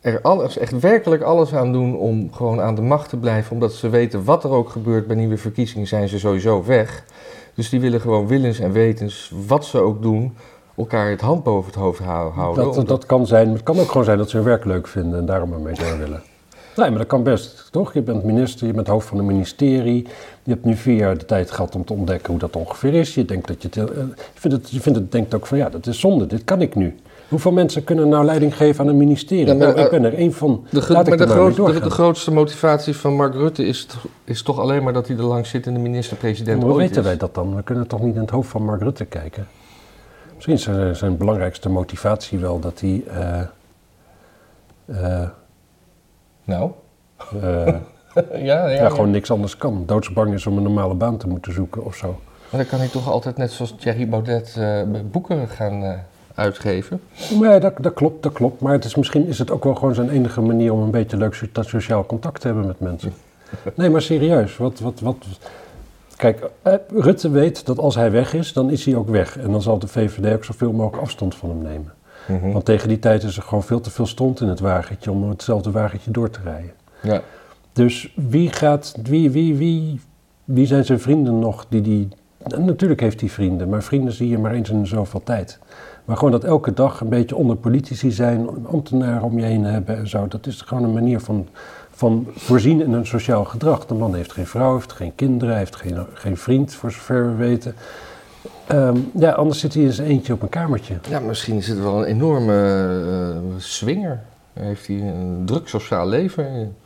er 0.00 0.20
alles, 0.22 0.58
echt 0.58 0.80
werkelijk 0.80 1.22
alles 1.22 1.54
aan 1.54 1.72
doen 1.72 1.96
om 1.96 2.32
gewoon 2.32 2.60
aan 2.60 2.74
de 2.74 2.82
macht 2.82 3.08
te 3.08 3.16
blijven, 3.16 3.52
omdat 3.52 3.72
ze 3.72 3.88
weten 3.88 4.24
wat 4.24 4.44
er 4.44 4.50
ook 4.50 4.68
gebeurt 4.68 5.06
bij 5.06 5.16
nieuwe 5.16 5.36
verkiezingen, 5.36 5.86
zijn 5.86 6.08
ze 6.08 6.18
sowieso 6.18 6.64
weg. 6.64 7.04
Dus 7.54 7.68
die 7.68 7.80
willen 7.80 8.00
gewoon 8.00 8.26
willens 8.26 8.58
en 8.58 8.72
wetens, 8.72 9.32
wat 9.46 9.64
ze 9.64 9.78
ook 9.78 10.02
doen, 10.02 10.36
elkaar 10.76 11.10
het 11.10 11.20
hand 11.20 11.42
boven 11.42 11.70
het 11.70 11.80
hoofd 11.80 11.98
hou- 12.00 12.32
houden. 12.32 12.64
Dat, 12.64 12.72
omdat- 12.72 12.88
dat 12.88 13.06
kan 13.06 13.26
zijn. 13.26 13.48
Het 13.52 13.62
kan 13.62 13.78
ook 13.78 13.88
gewoon 13.88 14.04
zijn 14.04 14.18
dat 14.18 14.30
ze 14.30 14.36
hun 14.36 14.44
werk 14.44 14.64
leuk 14.64 14.86
vinden 14.88 15.18
en 15.18 15.26
daarom 15.26 15.52
ermee 15.52 15.74
door 15.74 15.98
willen. 15.98 16.22
Nee, 16.76 16.88
maar 16.88 16.98
dat 16.98 17.06
kan 17.06 17.22
best, 17.22 17.68
toch? 17.70 17.92
Je 17.94 18.02
bent 18.02 18.24
minister, 18.24 18.66
je 18.66 18.72
bent 18.72 18.86
hoofd 18.86 19.08
van 19.08 19.18
een 19.18 19.26
ministerie. 19.26 20.06
Je 20.42 20.50
hebt 20.50 20.64
nu 20.64 20.76
vier 20.76 20.96
jaar 20.96 21.18
de 21.18 21.24
tijd 21.24 21.50
gehad 21.50 21.74
om 21.74 21.84
te 21.84 21.92
ontdekken 21.92 22.30
hoe 22.30 22.38
dat 22.38 22.56
ongeveer 22.56 22.94
is. 22.94 23.14
Je 23.14 23.24
denkt 23.24 23.48
dat 23.48 23.62
je 23.62 23.68
eh, 23.68 23.86
je 24.34 24.40
vindt 24.40 24.56
het, 24.56 24.70
je 24.70 24.80
vindt 24.80 24.98
het 24.98 25.12
denkt 25.12 25.34
ook 25.34 25.46
van 25.46 25.58
ja, 25.58 25.68
dat 25.68 25.86
is 25.86 26.00
zonde, 26.00 26.26
dit 26.26 26.44
kan 26.44 26.60
ik 26.60 26.74
nu. 26.74 26.96
Hoeveel 27.28 27.52
mensen 27.52 27.84
kunnen 27.84 28.08
nou 28.08 28.24
leiding 28.24 28.56
geven 28.56 28.84
aan 28.84 28.90
een 28.90 28.96
ministerie? 28.96 29.46
Ja, 29.46 29.54
maar, 29.54 29.66
nou, 29.66 29.78
ik 29.78 29.84
eh, 29.84 29.90
ben 29.90 30.04
er 30.04 30.14
één 30.14 30.32
van. 30.32 30.64
De, 30.70 30.84
Laat 30.88 31.08
maar 31.08 31.16
de, 31.16 31.26
groot- 31.26 31.56
de, 31.82 31.90
grootste 31.90 32.30
motivatie 32.32 32.96
van 32.96 33.14
Mark 33.14 33.34
Rutte 33.34 33.64
is, 33.66 33.86
is 34.24 34.42
toch 34.42 34.58
alleen 34.58 34.82
maar 34.82 34.92
dat 34.92 35.06
hij 35.06 35.16
de 35.16 35.22
langzittende 35.22 35.78
minister-president 35.80 36.62
hoe 36.62 36.76
weten 36.76 36.96
is. 36.96 37.02
wij 37.04 37.16
dat 37.16 37.34
dan? 37.34 37.56
We 37.56 37.62
kunnen 37.62 37.86
toch 37.86 38.02
niet 38.02 38.14
in 38.14 38.20
het 38.20 38.30
hoofd 38.30 38.48
van 38.50 38.64
Mark 38.64 38.82
Rutte 38.82 39.04
kijken? 39.04 39.46
Misschien 40.34 40.54
is 40.54 40.62
zijn, 40.62 40.96
zijn 40.96 41.16
belangrijkste 41.16 41.68
motivatie 41.68 42.38
wel 42.38 42.58
dat 42.60 42.80
hij... 42.80 43.02
eh, 44.86 45.22
Nou, 46.44 46.70
eh, 47.42 47.66
ja, 48.32 48.34
ja, 48.42 48.68
ja, 48.68 48.88
gewoon 48.88 49.10
niks 49.10 49.30
anders 49.30 49.56
kan. 49.56 49.82
Doodsbang 49.86 50.32
is 50.34 50.46
om 50.46 50.56
een 50.56 50.62
normale 50.62 50.94
baan 50.94 51.16
te 51.16 51.28
moeten 51.28 51.52
zoeken 51.52 51.84
of 51.84 51.94
zo. 51.96 52.20
Maar 52.50 52.60
dan 52.60 52.70
kan 52.70 52.78
hij 52.78 52.88
toch 52.88 53.10
altijd 53.10 53.36
net 53.36 53.50
zoals 53.52 53.74
Thierry 53.78 54.08
Baudet 54.08 54.56
eh, 54.58 54.80
boeken 55.10 55.48
gaan 55.48 55.82
eh, 55.84 55.92
uitgeven. 56.34 57.00
Nee, 57.40 57.60
dat, 57.60 57.72
dat 57.80 57.94
klopt, 57.94 58.22
dat 58.22 58.32
klopt. 58.32 58.60
Maar 58.60 58.72
het 58.72 58.84
is, 58.84 58.94
misschien 58.94 59.26
is 59.26 59.38
het 59.38 59.50
ook 59.50 59.64
wel 59.64 59.74
gewoon 59.74 59.94
zijn 59.94 60.10
enige 60.10 60.40
manier 60.40 60.72
om 60.72 60.82
een 60.82 60.90
beetje 60.90 61.16
leuk 61.16 61.34
so- 61.34 61.46
dat 61.52 61.66
sociaal 61.66 62.06
contact 62.06 62.40
te 62.40 62.46
hebben 62.46 62.66
met 62.66 62.80
mensen. 62.80 63.12
Nee, 63.74 63.90
maar 63.90 64.02
serieus. 64.02 64.56
Wat, 64.56 64.80
wat, 64.80 65.00
wat... 65.00 65.16
Kijk, 66.16 66.50
Rutte 66.88 67.30
weet 67.30 67.66
dat 67.66 67.78
als 67.78 67.94
hij 67.94 68.10
weg 68.10 68.34
is, 68.34 68.52
dan 68.52 68.70
is 68.70 68.84
hij 68.84 68.94
ook 68.94 69.08
weg. 69.08 69.38
En 69.38 69.50
dan 69.50 69.62
zal 69.62 69.78
de 69.78 69.86
VVD 69.88 70.34
ook 70.34 70.44
zoveel 70.44 70.72
mogelijk 70.72 71.02
afstand 71.02 71.34
van 71.34 71.48
hem 71.48 71.62
nemen. 71.62 71.92
Mhm. 72.26 72.52
Want 72.52 72.64
tegen 72.64 72.88
die 72.88 72.98
tijd 72.98 73.22
is 73.22 73.36
er 73.36 73.42
gewoon 73.42 73.62
veel 73.62 73.80
te 73.80 73.90
veel 73.90 74.06
stond 74.06 74.40
in 74.40 74.48
het 74.48 74.60
wagentje 74.60 75.10
om 75.10 75.28
hetzelfde 75.28 75.70
wagentje 75.70 76.10
door 76.10 76.30
te 76.30 76.40
rijden. 76.44 76.72
Ja. 77.02 77.20
Dus 77.72 78.12
wie 78.14 78.52
gaat, 78.52 78.94
wie, 79.02 79.30
wie, 79.30 79.56
wie, 79.56 80.00
wie 80.44 80.66
zijn 80.66 80.84
zijn 80.84 81.00
vrienden 81.00 81.38
nog 81.38 81.66
die 81.68 81.80
die... 81.80 82.08
en 82.38 82.64
natuurlijk 82.64 83.00
heeft 83.00 83.20
hij 83.20 83.28
vrienden, 83.28 83.68
maar 83.68 83.82
vrienden 83.82 84.12
zie 84.12 84.28
je 84.28 84.38
maar 84.38 84.52
eens 84.52 84.70
in 84.70 84.86
zoveel 84.86 85.22
tijd. 85.22 85.58
Maar 86.04 86.16
gewoon 86.16 86.32
dat 86.32 86.44
elke 86.44 86.72
dag 86.72 87.00
een 87.00 87.08
beetje 87.08 87.36
onder 87.36 87.56
politici 87.56 88.10
zijn, 88.10 88.66
ambtenaren 88.66 89.22
om 89.22 89.38
je 89.38 89.44
heen 89.44 89.64
hebben 89.64 89.96
en 89.96 90.08
zo. 90.08 90.28
Dat 90.28 90.46
is 90.46 90.60
gewoon 90.60 90.84
een 90.84 90.92
manier 90.92 91.20
van, 91.20 91.48
van 91.90 92.26
voorzien 92.36 92.80
in 92.80 92.92
een 92.92 93.06
sociaal 93.06 93.44
gedrag. 93.44 93.86
De 93.86 93.94
man 93.94 94.14
heeft 94.14 94.32
geen 94.32 94.46
vrouw, 94.46 94.74
heeft 94.74 94.92
geen 94.92 95.14
kinderen, 95.14 95.56
heeft 95.56 95.76
geen, 95.76 96.06
geen 96.12 96.36
vriend, 96.36 96.74
voor 96.74 96.90
zover 96.90 97.26
we 97.26 97.34
weten. 97.34 97.74
Ehm, 98.66 98.96
ja, 99.14 99.30
anders 99.30 99.60
zit 99.60 99.74
hij 99.74 99.82
in 99.82 99.92
zijn 99.92 100.08
eentje 100.08 100.32
op 100.32 100.42
een 100.42 100.48
kamertje. 100.48 100.94
ja, 101.08 101.20
misschien 101.20 101.56
is 101.56 101.68
het 101.68 101.78
wel 101.80 101.98
een 101.98 102.04
enorme 102.04 102.54
eh, 103.34 103.38
swinger. 103.58 104.20
Heeft 104.52 104.86
hij 104.86 104.96
een 104.96 105.42
druk 105.44 105.68
sociaal 105.68 106.08
leven? 106.08 106.76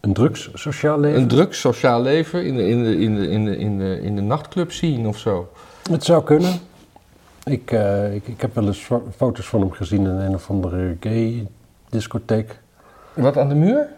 Een 0.00 0.12
drugs 0.12 0.50
sociaal 0.54 1.00
leven. 1.00 1.20
Een 1.20 1.28
druk 1.28 1.54
sociaal 1.54 2.02
leven 2.02 2.44
in 2.44 2.56
de, 2.56 2.68
in 2.68 2.82
de, 2.84 2.96
in 2.98 3.14
de, 3.14 3.28
in 3.28 3.44
de, 3.44 3.56
in 3.58 3.78
de, 3.78 4.00
in 4.02 4.14
de 4.16 4.22
nachtclub 4.22 4.72
zien 4.72 5.06
of 5.06 5.18
zo? 5.18 5.48
Het 5.90 6.04
zou 6.04 6.24
kunnen. 6.24 6.52
Ik, 7.44 7.70
eh, 7.70 8.14
ik, 8.14 8.26
ik 8.28 8.40
heb 8.40 8.54
wel 8.54 8.66
eens 8.66 8.78
fo- 8.78 9.08
foto's 9.16 9.46
van 9.46 9.60
hem 9.60 9.70
gezien 9.72 10.00
in 10.04 10.10
een 10.10 10.34
of 10.34 10.50
andere 10.50 10.96
gay 11.00 11.46
discotheek. 11.88 12.58
Wat 13.14 13.36
aan 13.36 13.48
de 13.48 13.54
muur? 13.54 13.88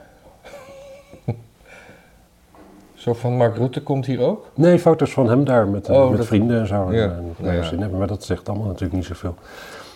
Zo 3.09 3.15
van 3.15 3.37
Mark 3.37 3.57
Rutte 3.57 3.83
komt 3.83 4.07
hier 4.07 4.21
ook? 4.21 4.47
Nee, 4.55 4.79
foto's 4.79 5.11
van 5.13 5.29
hem 5.29 5.45
daar 5.45 5.69
met, 5.69 5.89
eh, 5.89 5.97
Oh, 5.97 6.09
met 6.09 6.19
dat- 6.19 6.27
vrienden 6.27 6.61
en 6.61 6.67
zo. 6.67 6.93
Ja, 6.93 7.03
En, 7.05 7.35
eh, 7.39 7.45
nou 7.45 7.57
ja. 7.57 7.63
zin 7.63 7.81
hebben, 7.81 7.99
maar 7.99 8.09
dat 8.09 8.25
zegt 8.25 8.49
allemaal 8.49 8.67
natuurlijk 8.67 8.93
niet 8.93 9.05
zoveel. 9.05 9.35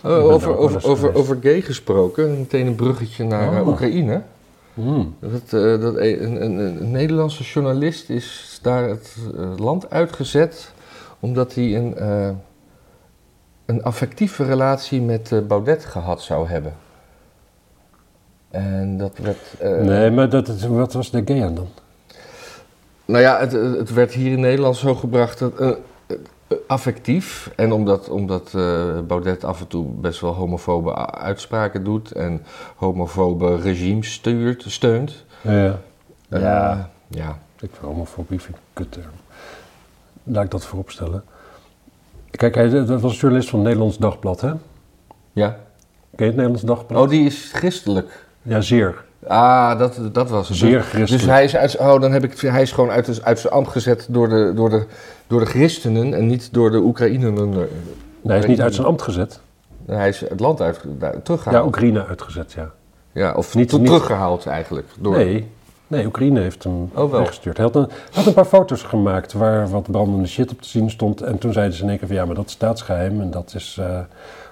Daar 0.01 0.11
over, 0.19 0.57
over, 0.57 0.87
over, 0.87 1.15
over 1.15 1.37
gay 1.41 1.61
gesproken, 1.61 2.37
meteen 2.39 2.67
een 2.67 2.75
bruggetje 2.75 3.23
naar 3.23 3.53
eh, 3.53 3.59
Oh. 3.61 3.67
Oekraïne. 3.67 4.21
Hmm. 4.73 5.15
Dat, 5.19 5.41
eh, 5.63 5.81
dat 5.81 5.95
een, 5.97 6.23
een, 6.23 6.43
een, 6.43 6.81
een 6.81 6.91
Nederlandse 6.91 7.43
journalist 7.43 8.09
is 8.09 8.59
daar 8.61 8.89
het 8.89 9.15
eh, 9.37 9.57
land 9.57 9.89
uitgezet 9.89 10.71
omdat 11.19 11.53
hij 11.55 11.75
een, 11.77 11.95
eh, 11.97 12.29
een 13.65 13.83
affectieve 13.83 14.43
relatie 14.43 15.01
met 15.01 15.31
eh, 15.31 15.39
Baudet 15.47 15.85
gehad 15.85 16.21
zou 16.21 16.47
hebben. 16.47 16.73
En 18.49 18.97
dat 18.97 19.17
werd. 19.17 19.53
eh, 19.59 19.77
nee, 19.81 20.11
maar 20.11 20.29
dat, 20.29 20.61
wat 20.61 20.93
was 20.93 21.11
de 21.11 21.21
gay 21.25 21.43
aan 21.43 21.55
dan? 21.55 21.67
Nou 23.05 23.23
ja, 23.23 23.39
het, 23.39 23.51
het 23.51 23.93
werd 23.93 24.13
hier 24.13 24.31
in 24.31 24.39
Nederland 24.39 24.75
zo 24.75 24.95
gebracht 24.95 25.39
dat, 25.39 25.59
eh, 25.59 25.69
eh, 26.07 26.17
affectief. 26.67 27.51
En 27.55 27.71
omdat, 27.71 28.09
omdat 28.09 28.53
eh, 28.55 28.99
Baudet 29.07 29.43
af 29.43 29.59
en 29.59 29.67
toe 29.67 29.85
best 29.85 30.21
wel 30.21 30.33
homofobe 30.33 30.95
uitspraken 31.11 31.83
doet 31.83 32.11
en 32.11 32.41
homofobe 32.75 33.55
regimes 33.55 34.13
stuurt, 34.13 34.63
steunt. 34.67 35.25
Ja. 35.41 35.79
Ja. 36.27 36.89
ja. 37.07 37.39
Ik 37.59 37.69
vind 37.71 37.77
homofobie 37.81 38.41
vind 38.41 38.57
ik 38.57 38.63
een 38.63 38.83
kutterm. 38.83 39.13
Laat 40.23 40.43
ik 40.43 40.51
dat 40.51 40.65
voorop 40.65 40.91
stellen. 40.91 41.23
Kijk, 42.31 42.55
hij 42.55 42.69
dat 42.69 43.01
was 43.01 43.11
een 43.11 43.17
journalist 43.17 43.49
van 43.49 43.59
het 43.59 43.67
Nederlands 43.67 43.97
Dagblad, 43.97 44.41
hè? 44.41 44.51
Ja. 45.31 45.49
Ken 46.15 46.25
je 46.25 46.31
het 46.31 46.35
Nederlands 46.35 46.61
Dagblad? 46.61 47.01
Oh, 47.01 47.09
die 47.09 47.25
is 47.25 47.51
christelijk. 47.53 48.25
Ja, 48.41 48.61
zeer. 48.61 49.03
Ah, 49.27 49.79
dat, 49.79 49.99
dat 50.11 50.29
was 50.29 50.47
het. 50.47 50.57
Zeer 50.57 50.77
Dus- 50.77 50.87
christelijk. 50.87 51.23
Dus 51.23 51.31
hij 51.31 51.43
is, 51.43 51.55
uit, 51.55 51.77
oh, 51.77 52.01
dan 52.01 52.11
heb 52.11 52.23
ik, 52.23 52.39
hij 52.39 52.61
is 52.61 52.71
gewoon 52.71 52.89
uit, 52.89 53.19
uit 53.23 53.39
zijn 53.39 53.53
ambt 53.53 53.69
gezet 53.69 54.07
door 54.09 54.29
de, 54.29 54.51
door, 54.55 54.69
de, 54.69 54.85
door 55.27 55.39
de 55.39 55.45
christenen 55.45 56.13
en 56.13 56.27
niet 56.27 56.53
door 56.53 56.71
de 56.71 56.77
Oekraïneren. 56.77 57.49
Nee, 57.49 57.67
hij 58.23 58.37
is 58.39 58.45
niet 58.45 58.61
uit 58.61 58.75
zijn 58.75 58.87
ambt 58.87 59.01
gezet. 59.01 59.39
Hij 59.85 60.09
is 60.09 60.19
het 60.19 60.39
land 60.39 60.61
uit, 60.61 60.79
daar, 60.99 61.21
teruggehaald. 61.21 61.57
Ja, 61.61 61.65
Oekraïne 61.67 62.05
uitgezet, 62.07 62.51
ja. 62.53 62.69
Ja, 63.11 63.33
of 63.33 63.55
Niet- 63.55 63.69
teruggehaald 63.69 64.45
eigenlijk. 64.45 64.87
Door, 64.99 65.15
Nee, 65.15 65.47
nee, 65.87 66.05
Oekraïne 66.05 66.39
heeft 66.39 66.63
hem 66.63 66.81
Oh, 66.93 67.11
wel. 67.11 67.19
weggestuurd. 67.19 67.57
Hij 67.57 67.65
had, 67.65 67.75
een, 67.75 67.87
hij 67.89 67.97
had 68.11 68.25
een 68.25 68.33
paar 68.33 68.45
foto's 68.45 68.81
gemaakt 68.83 69.33
waar 69.33 69.69
wat 69.69 69.91
brandende 69.91 70.27
shit 70.27 70.51
op 70.51 70.61
te 70.61 70.67
zien 70.67 70.89
stond. 70.89 71.21
En 71.21 71.37
toen 71.37 71.53
zeiden 71.53 71.75
ze 71.77 71.83
in 71.83 71.89
één 71.89 71.97
keer 71.97 72.07
van 72.07 72.15
ja, 72.17 72.25
maar 72.25 72.35
dat 72.35 72.45
is 72.45 72.51
staatsgeheim. 72.51 73.21
En 73.21 73.31
dat 73.31 73.53
is, 73.55 73.77
eh, 73.79 73.99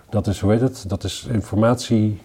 dat 0.09 0.27
is 0.27 0.39
hoe 0.39 0.51
heet 0.51 0.61
het? 0.61 0.83
Dat 0.87 1.03
is 1.03 1.27
informatie, 1.31 2.21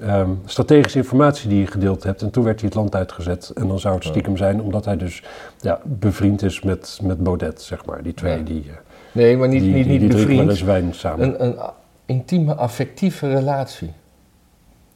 ehm, 0.00 0.28
strategische 0.44 0.98
informatie 0.98 1.48
die 1.48 1.60
je 1.60 1.66
gedeeld 1.66 2.02
hebt. 2.02 2.22
En 2.22 2.30
toen 2.30 2.44
werd 2.44 2.58
hij 2.60 2.68
het 2.68 2.78
land 2.78 2.94
uitgezet. 2.94 3.50
En 3.54 3.68
dan 3.68 3.78
zou 3.78 3.94
het 3.94 4.04
stiekem 4.04 4.36
zijn 4.36 4.60
omdat 4.60 4.84
hij 4.84 4.96
dus 4.96 5.22
ja, 5.60 5.80
bevriend 5.84 6.42
is 6.42 6.62
met, 6.62 6.98
met 7.02 7.18
Baudet, 7.22 7.62
zeg 7.62 7.84
maar. 7.86 8.02
Die 8.02 8.14
twee, 8.14 8.36
Ja. 8.38 8.42
die, 8.44 8.64
eh, 8.68 8.74
Nee, 9.12 9.36
maar 9.36 9.48
niet, 9.48 9.60
die, 9.62 9.72
niet, 9.74 9.82
die, 9.84 9.92
niet 9.92 10.00
die 10.00 10.08
wel 10.10 10.18
bevriend. 10.26 10.50
eens 10.50 10.62
wijn 10.62 10.94
samen. 10.94 11.26
Een, 11.44 11.46
een 11.46 11.56
intieme 12.06 12.54
affectieve 12.54 13.28
relatie. 13.34 13.92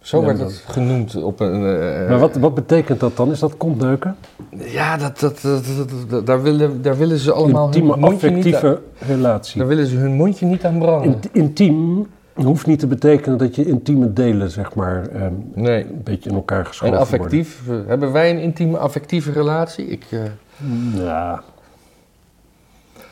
Zo 0.01 0.21
Ja, 0.21 0.27
werd 0.27 0.39
dat- 0.39 0.51
het 0.51 0.63
genoemd 0.67 1.23
op 1.23 1.41
een... 1.41 1.53
eh, 1.55 2.09
maar 2.09 2.19
wat, 2.19 2.37
wat 2.37 2.55
betekent 2.55 3.01
dat 3.01 3.17
dan? 3.17 3.31
Is 3.31 3.39
dat 3.39 3.57
kontneuken? 3.57 4.17
Ja, 4.57 4.97
dat, 4.97 5.21
dat, 5.21 5.41
dat, 5.41 5.65
dat- 5.77 6.11
dat- 6.11 6.27
daar, 6.27 6.43
willen, 6.43 6.83
daar 6.83 6.97
willen 6.99 7.19
ze 7.19 7.33
allemaal 7.33 7.65
Intieme 7.65 7.91
hun 7.91 8.01
mondje 8.01 8.31
niet 8.31 8.47
aan, 8.47 8.53
affectieve 8.55 8.81
relatie. 9.15 9.59
Daar 9.59 9.69
willen 9.69 9.87
ze 9.87 9.97
hun 9.97 10.13
mondje 10.15 10.47
niet 10.47 10.65
aan 10.65 10.79
branden. 10.79 11.11
In- 11.11 11.41
intiem 11.43 12.07
hoeft 12.46 12.66
niet 12.66 12.79
te 12.79 12.87
betekenen 12.87 13.38
dat 13.38 13.55
je 13.55 13.66
intieme 13.66 14.12
delen, 14.12 14.51
zeg 14.51 14.74
maar, 14.74 15.07
ehm, 15.09 15.33
Nee. 15.55 15.83
een 15.85 16.01
beetje 16.05 16.31
in 16.31 16.37
elkaar 16.37 16.59
En 16.59 16.66
geschoven 16.66 16.98
affectief, 16.98 17.68
eh, 17.68 17.74
hebben 17.87 18.12
wij 18.12 18.31
een 18.31 18.38
intieme 18.38 18.79
affectieve 18.79 19.33
relatie? 19.33 19.87
Ik, 19.87 20.05
eh, 20.11 20.18
worden. 20.18 21.05
Ja, 21.05 21.42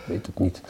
weet 0.04 0.26
het 0.26 0.38
niet. 0.38 0.60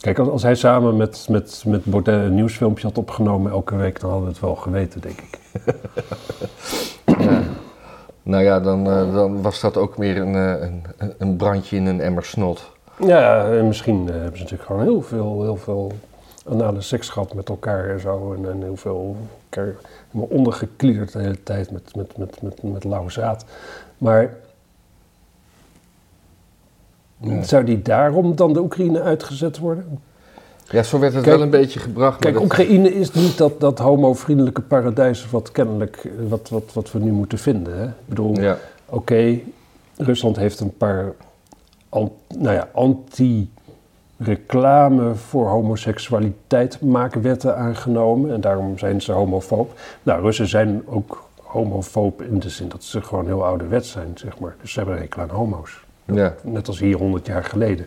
Kijk, 0.00 0.18
als, 0.18 0.28
als 0.28 0.42
hij 0.42 0.54
samen 0.54 0.96
met, 0.96 1.26
met, 1.30 1.62
met 1.66 1.84
Baudet 1.84 2.24
een 2.24 2.34
nieuwsfilmpje 2.34 2.86
had 2.86 2.98
opgenomen 2.98 3.52
elke 3.52 3.76
week, 3.76 4.00
dan 4.00 4.10
hadden 4.10 4.28
we 4.28 4.32
het 4.34 4.42
wel 4.42 4.54
geweten, 4.54 5.00
denk 5.00 5.18
ik. 5.20 5.38
ja. 7.18 7.42
Nou 8.22 8.42
ja, 8.44 8.60
dan, 8.60 8.86
eh, 8.90 9.12
dan 9.14 9.42
was 9.42 9.60
dat 9.60 9.76
ook 9.76 9.98
meer 9.98 10.16
een, 10.16 10.34
een, 10.34 10.82
een- 11.18 11.36
brandje 11.36 11.76
in 11.76 11.86
een 11.86 12.00
emmer 12.00 12.24
snot. 12.24 12.70
Ja, 13.06 13.44
en 13.50 13.66
misschien 13.66 14.06
hebben 14.06 14.36
ze 14.36 14.42
natuurlijk 14.42 14.62
gewoon 14.68 14.82
heel 14.82 15.02
veel, 15.02 15.42
heel 15.42 15.56
veel 15.56 15.92
anale 16.48 16.80
seks 16.80 17.08
gehad 17.08 17.34
met 17.34 17.48
elkaar 17.48 17.88
en 17.90 18.00
zo. 18.00 18.32
En, 18.38 18.50
en 18.50 18.62
heel 18.62 18.76
veel 18.76 19.16
elkaar 19.48 19.74
ondergekliederd 20.10 21.12
de 21.12 21.18
hele 21.18 21.42
tijd 21.42 21.70
met, 21.70 21.96
met, 21.96 22.16
met, 22.18 22.42
met, 22.42 22.62
met 22.62 22.84
lauw 22.84 23.08
zaad. 23.08 23.44
Maar 23.98 24.34
Ja. 27.20 27.42
zou 27.42 27.64
die 27.64 27.82
daarom 27.82 28.36
dan 28.36 28.52
de 28.52 28.60
Oekraïne 28.60 29.00
uitgezet 29.02 29.58
worden? 29.58 30.00
Ja, 30.70 30.82
zo 30.82 30.98
werd 30.98 31.12
het 31.14 31.22
Kijk- 31.22 31.34
wel 31.36 31.44
een 31.44 31.50
beetje 31.50 31.80
gebracht. 31.80 32.18
Kijk, 32.20 32.34
dat- 32.34 32.42
Oekraïne 32.42 32.94
is 32.94 33.12
niet 33.12 33.38
dat, 33.38 33.60
dat 33.60 33.78
homo-vriendelijke 33.78 34.60
paradijs 34.62 35.30
wat 35.30 35.50
kennelijk 35.52 36.08
wat, 36.28 36.48
wat, 36.48 36.72
wat 36.72 36.92
we 36.92 36.98
nu 36.98 37.10
moeten 37.12 37.38
vinden. 37.38 37.78
Hè? 37.78 37.84
Ik 37.86 37.92
bedoel, 38.06 38.40
Ja. 38.40 38.58
oké, 38.86 39.38
Rusland 39.96 40.36
heeft 40.36 40.60
een 40.60 40.76
paar 40.76 41.12
nou 42.38 42.54
ja, 42.54 42.68
anti, 42.72 43.50
reclame 44.18 45.14
voor 45.14 45.48
homoseksualiteit 45.48 46.80
maken 46.80 47.22
wetten 47.22 47.56
aangenomen. 47.56 48.32
En 48.32 48.40
daarom 48.40 48.78
zijn 48.78 49.02
ze 49.02 49.12
homofoob. 49.12 49.78
Nou, 50.02 50.22
Russen 50.22 50.46
zijn 50.48 50.82
ook 50.86 51.28
homofoob 51.42 52.22
in 52.22 52.38
de 52.38 52.50
zin 52.50 52.68
dat 52.68 52.84
ze 52.84 53.02
gewoon 53.02 53.26
heel 53.26 53.44
ouderwets 53.44 53.90
zijn, 53.90 54.10
zeg 54.14 54.38
maar. 54.38 54.54
Dus 54.60 54.72
ze 54.72 54.78
hebben 54.78 54.96
een 54.96 55.02
hekel 55.02 55.22
aan 55.22 55.28
homo's. 55.28 55.84
Ja. 56.04 56.34
Net 56.42 56.68
als 56.68 56.78
hier 56.78 56.96
100 56.96 57.26
jaar 57.26 57.44
geleden. 57.44 57.86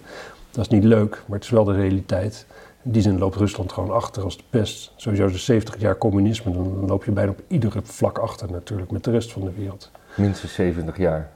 Dat 0.52 0.66
is 0.66 0.72
niet 0.72 0.84
leuk, 0.84 1.24
maar 1.26 1.38
het 1.38 1.44
is 1.44 1.50
wel 1.50 1.64
de 1.64 1.74
realiteit. 1.74 2.46
In 2.84 2.92
die 2.92 3.02
zin 3.02 3.18
loopt 3.18 3.36
Rusland 3.36 3.72
gewoon 3.72 3.92
achter 3.92 4.24
als 4.24 4.38
de 4.38 4.44
pest. 4.50 4.94
Sowieso 4.96 5.28
de 5.28 5.38
70 5.38 5.80
jaar 5.80 5.98
communisme, 5.98 6.52
dan 6.52 6.86
loop 6.86 7.04
je 7.04 7.12
bijna 7.12 7.32
op 7.32 7.42
iedere 7.48 7.80
vlak 7.84 8.18
achter 8.18 8.52
natuurlijk 8.52 8.92
met 8.92 9.04
de 9.04 9.12
rest 9.12 9.32
van 9.32 9.42
de 9.42 9.52
wereld. 9.58 9.92
Minstens 10.16 10.54
70 10.54 10.98
jaar. 10.98 11.30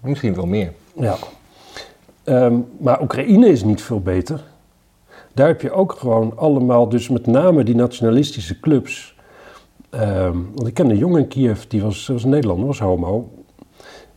Misschien 0.00 0.34
wel 0.34 0.46
meer. 0.46 0.72
Ja. 0.92 1.16
Ehm, 2.30 2.58
maar 2.78 3.02
Oekraïne 3.02 3.48
is 3.48 3.64
niet 3.64 3.82
veel 3.82 4.00
beter. 4.00 4.42
Daar 5.32 5.46
heb 5.46 5.60
je 5.60 5.72
ook 5.72 5.92
gewoon 5.92 6.36
allemaal, 6.36 6.88
dus 6.88 7.08
met 7.08 7.26
name 7.26 7.64
die 7.64 7.74
nationalistische 7.74 8.60
clubs. 8.60 9.16
Ehm, 9.90 10.36
want 10.54 10.66
ik 10.66 10.74
ken 10.74 10.90
een 10.90 10.96
jongen 10.96 11.20
in 11.20 11.28
Kiev, 11.28 11.62
die 11.62 11.82
was, 11.82 12.06
was 12.06 12.24
een 12.24 12.30
Nederlander, 12.30 12.66
was 12.66 12.78
homo. 12.78 13.28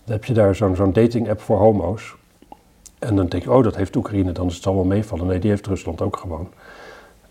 Dan 0.04 0.14
heb 0.16 0.26
je 0.26 0.34
daar 0.34 0.56
zo'n 0.56 0.94
dating 0.94 1.30
app 1.30 1.42
voor 1.42 1.58
homo's. 1.58 2.16
En 3.00 3.16
dan 3.16 3.28
denk 3.28 3.44
je, 3.44 3.52
oh, 3.52 3.64
dat 3.64 3.76
heeft 3.76 3.96
Oekraïne, 3.96 4.32
dan 4.32 4.48
is 4.48 4.56
het 4.56 4.66
wel 4.66 4.84
meevallen. 4.84 5.28
Nee, 5.28 5.40
die 5.40 5.50
heeft 5.50 5.68
Rusland 5.68 6.02
ook 6.02 6.18
gewoon. 6.18 6.48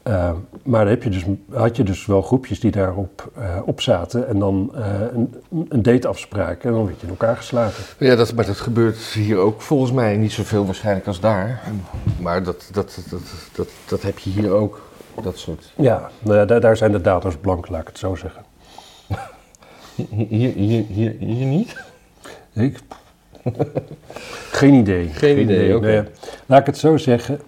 Uh, 0.09 0.31
maar 0.65 0.81
dan 0.81 0.89
heb 0.89 1.03
je 1.03 1.11
dus, 1.11 1.25
had 1.53 1.77
je 1.77 1.83
dus 1.83 2.07
wel 2.07 2.23
groepjes 2.23 2.61
die 2.61 2.71
daarop 2.71 3.33
uh, 3.39 3.45
op 3.65 3.81
zaten 3.81 4.29
en 4.29 4.39
dan 4.39 4.73
uh, 4.75 4.85
een, 5.13 5.35
een 5.69 5.83
dateafspraak 5.83 6.65
en 6.65 6.73
dan 6.73 6.85
werd 6.85 7.01
je 7.01 7.07
in 7.07 7.13
elkaar 7.13 7.37
geslagen. 7.37 7.85
Ja, 7.99 8.17
dat, 8.17 8.35
maar 8.35 8.47
dat 8.47 8.61
gebeurt 8.61 8.97
hier 8.99 9.37
ook 9.37 9.61
volgens 9.61 9.93
mij 9.93 10.17
niet 10.17 10.33
zoveel 10.33 10.65
waarschijnlijk 10.67 11.07
als 11.07 11.21
daar. 11.21 11.63
Maar 12.21 12.43
dat, 12.43 12.69
dat, 12.73 12.99
dat, 13.11 13.21
dat, 13.53 13.69
dat 13.89 14.03
heb 14.03 14.19
je 14.19 14.31
hier 14.31 14.51
ook, 14.51 14.81
dat 15.23 15.39
soort. 15.39 15.73
Ja, 15.77 16.11
nou 16.19 16.37
ja 16.37 16.45
daar, 16.45 16.61
daar 16.61 16.77
zijn 16.77 16.93
de 16.93 17.01
daders 17.01 17.37
blank, 17.37 17.69
laat 17.69 17.81
ik 17.81 17.87
het 17.87 17.99
zo 17.99 18.15
zeggen. 18.15 18.43
Hier, 20.29 20.53
hier, 20.53 20.85
hier, 20.85 21.17
hier 21.19 21.47
niet? 21.47 21.77
Ik, 22.53 22.79
geen 24.51 24.75
idee. 24.75 25.09
Geen, 25.09 25.13
geen 25.15 25.39
idee, 25.39 25.65
idee. 25.65 25.77
Okay. 25.77 25.91
Nee, 25.91 26.05
laat 26.47 26.61
ik 26.61 26.67
het 26.67 26.79
zo 26.79 26.97
zeggen. 26.97 27.41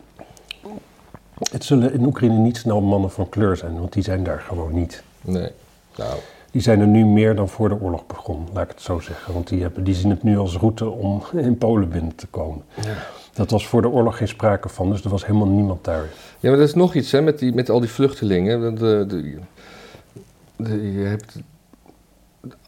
Het 1.51 1.64
zullen 1.64 1.92
in 1.92 2.05
Oekraïne 2.05 2.38
niet 2.38 2.57
snel 2.57 2.81
mannen 2.81 3.11
van 3.11 3.29
kleur 3.29 3.57
zijn, 3.57 3.79
want 3.79 3.92
die 3.92 4.03
zijn 4.03 4.25
daar 4.25 4.40
gewoon 4.40 4.75
niet. 4.75 5.03
Nee. 5.20 5.51
Nou. 5.97 6.18
Die 6.51 6.62
zijn 6.62 6.81
er 6.81 6.87
nu 6.87 7.05
meer 7.05 7.35
dan 7.35 7.49
voor 7.49 7.68
de 7.68 7.81
oorlog 7.81 8.07
begon, 8.07 8.47
laat 8.53 8.64
ik 8.64 8.70
het 8.70 8.81
zo 8.81 9.01
zeggen. 9.01 9.33
Want 9.33 9.49
die, 9.49 9.62
hebben, 9.62 9.85
die 9.85 9.94
zien 9.94 10.11
het 10.11 10.23
nu 10.23 10.38
als 10.38 10.57
route 10.57 10.88
om 10.90 11.23
in 11.37 11.59
Polen 11.59 11.88
binnen 11.88 12.14
te 12.14 12.27
komen. 12.27 12.62
Ja. 12.83 12.94
Dat 13.33 13.51
was 13.51 13.66
voor 13.66 13.83
de 13.83 13.88
oorlog 13.88 14.16
geen 14.16 14.29
sprake 14.29 14.68
van, 14.68 14.90
dus 14.90 15.05
er 15.05 15.11
was 15.11 15.27
helemaal 15.27 15.49
niemand 15.49 15.85
daar. 15.85 16.05
Ja, 16.40 16.49
maar 16.51 16.59
dat 16.59 16.68
is 16.68 16.75
nog 16.75 16.94
iets 16.94 17.12
hè, 17.12 17.20
met, 17.23 17.38
die, 17.38 17.55
met 17.55 17.70
al 17.70 17.81
die 17.81 17.90
vluchtelingen. 17.90 18.61
De, 18.61 18.73
de, 19.07 19.07
de, 20.57 20.92
je 20.92 21.05
hebt, 21.05 21.37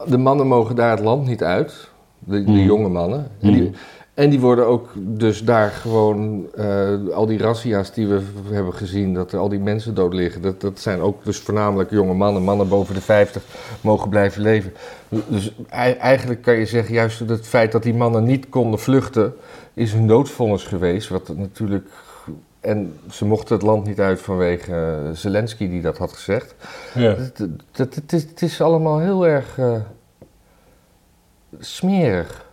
de 0.07 0.17
mannen 0.17 0.47
mogen 0.47 0.75
daar 0.75 0.91
het 0.91 0.99
land 0.99 1.27
niet 1.27 1.43
uit, 1.43 1.89
de, 2.19 2.43
de 2.43 2.51
Mm. 2.51 2.57
jonge 2.57 2.89
mannen. 2.89 3.27
En 3.41 3.53
die, 3.53 3.71
en 4.17 4.29
die 4.29 4.39
worden 4.39 4.65
ook 4.65 4.89
dus 4.95 5.43
daar 5.43 5.69
gewoon, 5.69 6.47
uh, 6.55 7.13
al 7.13 7.25
die 7.25 7.37
razzia's 7.37 7.93
die 7.93 8.07
we 8.07 8.21
hebben 8.51 8.73
gezien, 8.73 9.13
dat 9.13 9.31
er 9.31 9.39
al 9.39 9.49
die 9.49 9.59
mensen 9.59 9.95
dood 9.95 10.13
liggen, 10.13 10.41
dat, 10.41 10.61
dat 10.61 10.79
zijn 10.79 10.99
ook 10.99 11.25
dus 11.25 11.39
voornamelijk 11.39 11.89
jonge 11.89 12.13
mannen. 12.13 12.43
Mannen 12.43 12.67
boven 12.67 12.95
de 12.95 13.01
50 13.01 13.43
mogen 13.81 14.09
blijven 14.09 14.41
leven. 14.41 14.73
Dus 15.27 15.53
eigenlijk 15.99 16.41
kan 16.41 16.55
je 16.55 16.65
zeggen, 16.65 16.93
juist 16.93 17.19
het 17.19 17.47
feit 17.47 17.71
dat 17.71 17.83
die 17.83 17.93
mannen 17.93 18.23
niet 18.23 18.49
konden 18.49 18.79
vluchten, 18.79 19.33
is 19.73 19.93
hun 19.93 20.07
doodvonnis 20.07 20.63
geweest. 20.63 21.09
Wat 21.09 21.31
natuurlijk. 21.35 21.87
En 22.59 22.99
ze 23.09 23.25
mochten 23.25 23.55
het 23.55 23.65
land 23.65 23.85
niet 23.85 23.99
uit 23.99 24.21
vanwege 24.21 25.09
Zelensky 25.13 25.69
die 25.69 25.81
dat 25.81 25.97
had 25.97 26.13
gezegd. 26.13 26.55
Ja. 26.93 27.15
Het, 27.71 28.13
is, 28.13 28.23
het 28.23 28.41
is 28.41 28.61
allemaal 28.61 28.99
heel 28.99 29.27
erg 29.27 29.57
uh, 29.57 29.75
smerig. 31.59 32.45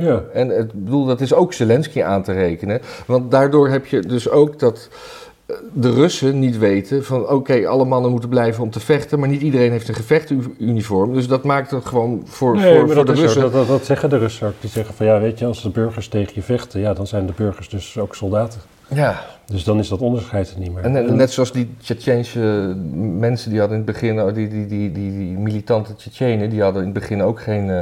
Ja. 0.00 0.22
En 0.32 0.48
het 0.48 0.72
bedoel, 0.72 1.04
dat 1.04 1.20
is 1.20 1.34
ook 1.34 1.52
Zelensky 1.52 2.02
aan 2.02 2.22
te 2.22 2.32
rekenen. 2.32 2.80
Want 3.06 3.30
daardoor 3.30 3.68
heb 3.68 3.86
je 3.86 4.00
dus 4.00 4.30
ook 4.30 4.58
dat 4.58 4.88
de 5.72 5.92
Russen 5.92 6.38
niet 6.38 6.58
weten 6.58 7.04
van 7.04 7.22
oké, 7.22 7.32
okay, 7.32 7.64
alle 7.64 7.84
mannen 7.84 8.10
moeten 8.10 8.28
blijven 8.28 8.62
om 8.62 8.70
te 8.70 8.80
vechten, 8.80 9.18
maar 9.18 9.28
niet 9.28 9.42
iedereen 9.42 9.70
heeft 9.70 9.88
een 9.88 9.94
gevechtuniform. 9.94 11.14
Dus 11.14 11.28
dat 11.28 11.44
maakt 11.44 11.70
het 11.70 11.84
gewoon 11.84 12.22
voor, 12.24 12.56
nee, 12.56 12.78
voor, 12.78 12.92
voor 12.92 13.04
de 13.04 13.12
Russen. 13.12 13.40
Dat, 13.40 13.52
dat, 13.52 13.66
dat, 13.66 13.84
zeggen 13.84 14.10
de 14.10 14.18
Russen 14.18 14.46
ook. 14.46 14.54
Die 14.60 14.70
zeggen 14.70 14.94
van 14.94 15.06
ja, 15.06 15.20
weet 15.20 15.38
je, 15.38 15.46
als 15.46 15.62
de 15.62 15.70
burgers 15.70 16.08
tegen 16.08 16.32
je 16.34 16.42
vechten, 16.42 16.80
ja, 16.80 16.94
dan 16.94 17.06
zijn 17.06 17.26
de 17.26 17.32
burgers 17.36 17.68
dus 17.68 17.98
ook 17.98 18.14
soldaten. 18.14 18.60
Ja. 18.88 19.20
Dus 19.46 19.64
dan 19.64 19.78
is 19.78 19.88
dat 19.88 20.00
onderscheid 20.00 20.50
er 20.50 20.58
niet 20.58 20.74
meer. 20.74 20.84
En, 20.84 20.96
en 20.96 21.16
net 21.16 21.30
zoals 21.30 21.52
die 21.52 21.74
Tsjetsjeense 21.80 22.74
mensen 23.18 23.50
die 23.50 23.58
hadden 23.58 23.78
in 23.78 23.84
het 23.84 23.92
begin, 23.92 24.34
die, 24.34 24.48
die, 24.48 24.66
die, 24.66 24.92
die, 24.92 25.18
die 25.18 25.38
militante 25.38 25.94
Tsjetsjenen, 25.94 26.50
die 26.50 26.62
hadden 26.62 26.82
in 26.82 26.88
het 26.88 26.98
begin 26.98 27.22
ook 27.22 27.40
geen. 27.40 27.66
Uh, 27.66 27.80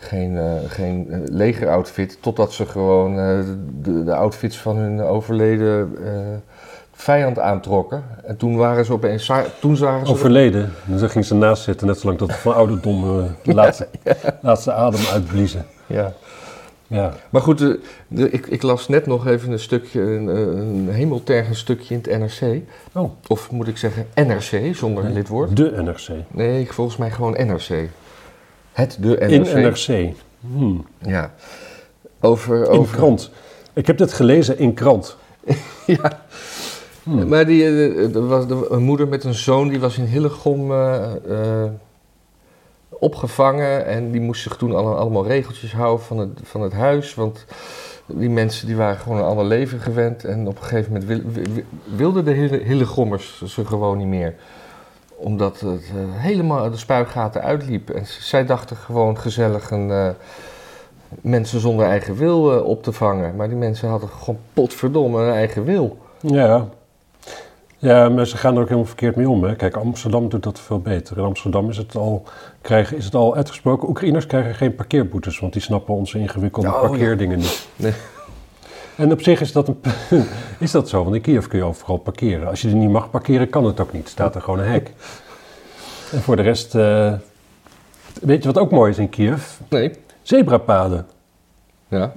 geen, 0.00 0.32
uh, 0.32 0.52
geen 0.66 1.06
uh, 1.10 1.16
legeroutfit, 1.24 2.18
totdat 2.20 2.52
ze 2.52 2.66
gewoon 2.66 3.18
uh, 3.18 3.44
de, 3.82 4.04
de, 4.04 4.14
outfits 4.14 4.58
van 4.58 4.76
hun 4.76 5.00
overleden 5.00 5.94
vijand 6.92 7.38
aantrokken. 7.38 8.04
En 8.24 8.36
toen 8.36 8.56
waren 8.56 8.84
ze 8.84 8.92
opeens... 8.92 9.32
Toen 9.60 9.76
zagen 9.76 10.06
ze 10.06 10.12
overleden? 10.12 10.72
Dan 10.84 11.10
gingen 11.10 11.26
ze 11.26 11.34
naast 11.34 11.62
zitten, 11.62 11.86
net 11.86 11.98
zolang 11.98 12.18
dat 12.18 12.32
van 12.32 12.54
ouderdom 12.54 13.26
de 13.42 13.54
laatste, 13.60 13.88
ja, 14.04 14.14
ja. 14.22 14.38
laatste 14.42 14.72
adem 14.72 15.00
uitbliezen. 15.12 15.66
Ja. 15.86 16.12
Ja. 16.86 17.12
Maar 17.30 17.42
goed, 17.42 17.58
de, 17.58 17.80
de, 18.08 18.30
ik, 18.30 18.46
ik, 18.46 18.62
las 18.62 18.88
net 18.88 19.06
nog 19.06 19.26
even 19.26 19.52
een 19.52 19.58
stukje, 19.58 20.00
een, 20.00 20.26
een 20.26 20.88
hemeltergend 20.90 21.56
stukje 21.56 21.94
in 21.94 22.00
het 22.02 22.18
NRC. 22.18 22.62
Oh. 22.92 23.10
Of 23.26 23.50
moet 23.50 23.68
ik 23.68 23.76
zeggen 23.76 24.06
NRC, 24.14 24.74
zonder 24.74 25.04
nee, 25.04 25.12
lidwoord. 25.12 25.56
De 25.56 25.82
NRC. 25.82 26.08
Nee, 26.30 26.72
volgens 26.72 26.96
mij 26.96 27.10
gewoon 27.10 27.32
NRC. 27.32 27.88
Het 28.72 28.96
de 29.00 29.16
NRC. 29.20 29.30
In 29.30 29.62
NRC. 29.62 30.14
Hmm. 30.40 30.86
Ja. 30.98 31.34
Over, 32.20 32.56
in 32.56 32.78
over... 32.78 32.96
krant. 32.96 33.30
Ik 33.72 33.86
heb 33.86 33.98
dit 33.98 34.12
gelezen 34.12 34.58
in 34.58 34.74
krant. 34.74 35.16
ja. 35.86 36.22
Hmm. 37.02 37.28
Maar 37.28 37.46
die, 37.46 37.64
er 37.64 38.26
was 38.26 38.44
een 38.68 38.82
moeder 38.82 39.08
met 39.08 39.24
een 39.24 39.34
zoon, 39.34 39.68
die 39.68 39.80
was 39.80 39.98
in 39.98 40.04
Hillegom 40.04 40.70
uh, 40.70 41.06
uh, 41.28 41.64
opgevangen. 42.88 43.86
En 43.86 44.10
die 44.10 44.20
moest 44.20 44.42
zich 44.42 44.56
toen 44.56 44.74
allemaal 44.74 45.26
regeltjes 45.26 45.72
houden 45.72 46.06
van 46.06 46.18
het, 46.18 46.40
van 46.42 46.60
het 46.60 46.72
huis. 46.72 47.14
Want 47.14 47.44
die 48.06 48.30
mensen 48.30 48.66
die 48.66 48.76
waren 48.76 48.96
gewoon 48.96 49.18
een 49.18 49.24
ander 49.24 49.44
leven 49.44 49.80
gewend. 49.80 50.24
En 50.24 50.46
op 50.46 50.56
een 50.56 50.64
gegeven 50.64 50.92
moment 50.92 51.08
wil, 51.08 51.44
wilden 51.96 52.24
de 52.24 52.32
Hillegommers 52.64 53.42
ze 53.46 53.66
gewoon 53.66 53.98
niet 53.98 54.06
meer 54.06 54.34
omdat 55.20 55.60
het 55.60 55.90
uh, 55.94 56.00
helemaal 56.10 56.70
de 56.70 56.76
spuigaten 56.76 57.42
uitliep. 57.42 57.90
En 57.90 58.06
zij 58.06 58.46
dachten 58.46 58.76
gewoon 58.76 59.18
gezellig 59.18 59.70
een, 59.70 59.88
uh, 59.88 60.08
mensen 61.20 61.60
zonder 61.60 61.86
eigen 61.86 62.14
wil 62.14 62.54
uh, 62.54 62.64
op 62.64 62.82
te 62.82 62.92
vangen. 62.92 63.36
Maar 63.36 63.48
die 63.48 63.56
mensen 63.56 63.88
hadden 63.88 64.08
gewoon 64.08 64.40
potverdomme 64.52 65.22
een 65.22 65.32
eigen 65.32 65.64
wil. 65.64 65.98
Ja. 66.20 66.68
Ja, 67.78 68.08
maar 68.08 68.26
ze 68.26 68.36
gaan 68.36 68.54
er 68.54 68.60
ook 68.60 68.68
helemaal 68.68 68.86
verkeerd 68.86 69.16
mee 69.16 69.28
om. 69.28 69.44
Hè. 69.44 69.56
Kijk, 69.56 69.76
Amsterdam 69.76 70.28
doet 70.28 70.42
dat 70.42 70.60
veel 70.60 70.80
beter. 70.80 71.18
In 71.18 71.24
Amsterdam 71.24 71.68
is 71.68 71.76
het 71.76 71.96
al, 71.96 72.22
krijgen, 72.60 72.96
is 72.96 73.04
het 73.04 73.14
al 73.14 73.36
uitgesproken. 73.36 73.88
Oekraïners 73.88 74.26
krijgen 74.26 74.54
geen 74.54 74.74
parkeerboetes, 74.74 75.38
want 75.38 75.52
die 75.52 75.62
snappen 75.62 75.94
onze 75.94 76.18
ingewikkelde 76.18 76.68
oh, 76.68 76.80
parkeerdingen 76.80 77.38
ja. 77.38 77.42
niet. 77.42 77.68
Nee. 77.76 77.92
En 78.96 79.12
op 79.12 79.22
zich 79.22 79.40
is 79.40 79.52
dat, 79.52 79.68
een, 79.68 79.80
is 80.58 80.70
dat 80.70 80.88
zo, 80.88 81.02
want 81.02 81.14
in 81.14 81.20
Kiev 81.20 81.46
kun 81.46 81.58
je 81.58 81.64
overal 81.64 81.96
parkeren. 81.96 82.48
Als 82.48 82.60
je 82.60 82.68
er 82.68 82.74
niet 82.74 82.90
mag 82.90 83.10
parkeren, 83.10 83.50
kan 83.50 83.64
het 83.64 83.80
ook 83.80 83.92
niet. 83.92 84.08
Staat 84.08 84.34
er 84.34 84.40
gewoon 84.42 84.58
een 84.58 84.70
hek. 84.70 84.92
En 86.12 86.20
voor 86.20 86.36
de 86.36 86.42
rest, 86.42 86.74
uh, 86.74 87.12
weet 88.20 88.42
je 88.42 88.52
wat 88.52 88.62
ook 88.62 88.70
mooi 88.70 88.90
is 88.90 88.98
in 88.98 89.08
Kiev? 89.08 89.44
Nee. 89.68 89.92
Zebrapaden. 90.22 91.06
Ja. 91.88 92.12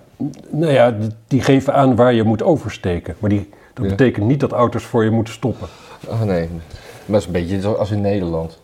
Nou 0.50 0.72
ja, 0.72 0.96
die, 1.28 1.42
geven 1.42 1.74
aan 1.74 1.96
waar 1.96 2.14
je 2.14 2.24
moet 2.24 2.44
oversteken. 2.44 3.16
Maar 3.20 3.30
die, 3.30 3.50
dat 3.74 3.84
ja. 3.84 3.90
betekent 3.90 4.26
niet 4.26 4.40
dat 4.40 4.52
auto's 4.52 4.84
voor 4.84 5.04
je 5.04 5.10
moeten 5.10 5.34
stoppen. 5.34 5.68
Oh 6.08 6.22
nee, 6.22 6.50
maar 6.50 6.62
dat 7.06 7.20
is 7.20 7.26
een 7.26 7.32
beetje 7.32 7.62
zoals 7.62 7.92
in 7.92 8.02
Nederland. 8.02 8.62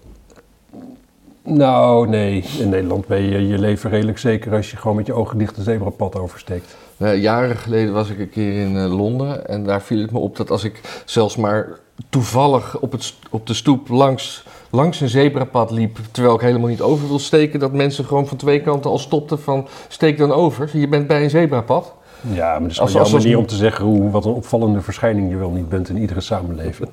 Nou, 1.44 2.08
nee. 2.08 2.46
In 2.60 2.70
Nederland 2.70 3.08
ben 3.08 3.22
je 3.22 3.48
je 3.48 3.58
leven 3.58 3.90
redelijk 3.90 4.18
zeker 4.18 4.56
als 4.56 4.72
je 4.72 4.78
gewoon 4.78 4.96
met 4.96 5.06
je 5.06 5.14
ogen 5.14 5.38
dicht 5.38 5.58
een 5.58 5.64
zebrapad 5.64 6.16
oversteekt. 6.16 6.78
Uh, 7.00 7.22
jaren 7.22 7.56
geleden 7.56 7.94
was 7.94 8.10
ik 8.10 8.20
een 8.20 8.30
keer 8.30 8.62
in 8.62 8.76
uh, 8.76 8.98
Londen 8.98 9.48
en 9.48 9.64
daar 9.64 9.82
viel 9.82 10.02
het 10.02 10.12
me 10.12 10.20
op 10.20 10.38
dat 10.38 10.52
als 10.52 10.64
ik 10.64 11.04
zelfs 11.06 11.36
maar 11.36 11.80
toevallig 12.10 12.80
op, 12.80 12.92
het, 12.92 13.14
op 13.30 13.48
de 13.48 13.54
stoep 13.54 13.90
langs, 13.90 14.44
langs 14.70 15.02
een 15.02 15.10
zebrapad 15.10 15.72
liep, 15.72 15.98
terwijl 16.12 16.36
ik 16.36 16.42
helemaal 16.42 16.68
niet 16.68 16.82
over 16.82 17.08
wil 17.08 17.20
steken, 17.20 17.60
dat 17.60 17.74
mensen 17.74 18.06
gewoon 18.06 18.28
van 18.28 18.38
twee 18.38 18.62
kanten 18.62 18.92
al 18.92 18.98
stopten 18.98 19.40
van 19.40 19.68
steek 19.88 20.18
dan 20.18 20.32
over, 20.32 20.70
je 20.78 20.88
bent 20.88 21.08
bij 21.08 21.24
een 21.24 21.30
zebrapad. 21.30 21.94
Ja, 22.22 22.60
maar 22.60 22.74
dat 22.74 22.88
is 22.88 22.94
jouw 22.94 23.04
als, 23.04 23.12
manier 23.12 23.36
als... 23.36 23.44
om 23.44 23.48
te 23.48 23.56
zeggen 23.56 23.86
hoe, 23.86 24.10
wat 24.10 24.26
een 24.26 24.34
opvallende 24.34 24.82
verschijning 24.82 25.30
je 25.30 25.38
wel 25.38 25.52
niet 25.52 25.70
bent 25.70 25.90
in 25.90 25.98
iedere 25.98 26.22
samenleving. 26.22 26.90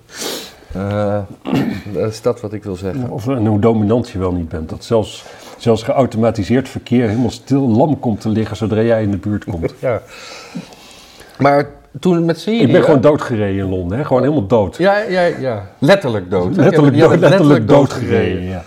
Uh, 0.77 1.19
dat 1.93 2.11
is 2.11 2.23
dat 2.23 2.41
wat 2.41 2.53
ik 2.53 2.65
wil 2.65 2.77
zeggen. 2.77 3.11
Of 3.11 3.29
en 3.29 3.47
hoe 3.47 3.61
dominant 3.61 4.09
je 4.09 4.19
wel 4.19 4.33
niet 4.33 4.49
bent. 4.49 4.69
Dat 4.69 4.85
zelfs, 4.85 5.25
zelfs 5.59 5.83
geautomatiseerd 5.83 6.69
verkeer 6.69 7.09
helemaal 7.09 7.31
stil 7.31 7.69
lam 7.69 7.99
komt 7.99 8.21
te 8.21 8.29
liggen 8.29 8.57
zodra 8.57 8.83
jij 8.83 9.03
in 9.03 9.11
de 9.11 9.17
buurt 9.17 9.45
komt. 9.45 9.75
Ja. 9.81 10.03
Maar 11.39 11.67
toen 12.01 12.25
met 12.25 12.41
Syrië. 12.41 12.61
Ik 12.61 12.73
ben 12.73 12.83
gewoon 12.83 13.01
doodgereden 13.01 13.65
in 13.65 13.69
Londen, 13.71 13.99
hè? 13.99 14.05
gewoon 14.05 14.23
helemaal 14.23 14.47
dood. 14.47 14.77
Ja, 14.77 14.99
ja, 14.99 15.23
ja. 15.23 15.67
Letterlijk 15.79 16.31
dood. 16.31 16.57
Letterlijk, 16.57 16.99
dood, 16.99 17.19
letterlijk 17.19 17.69
doodgereden. 17.69 18.43
Ja. 18.43 18.63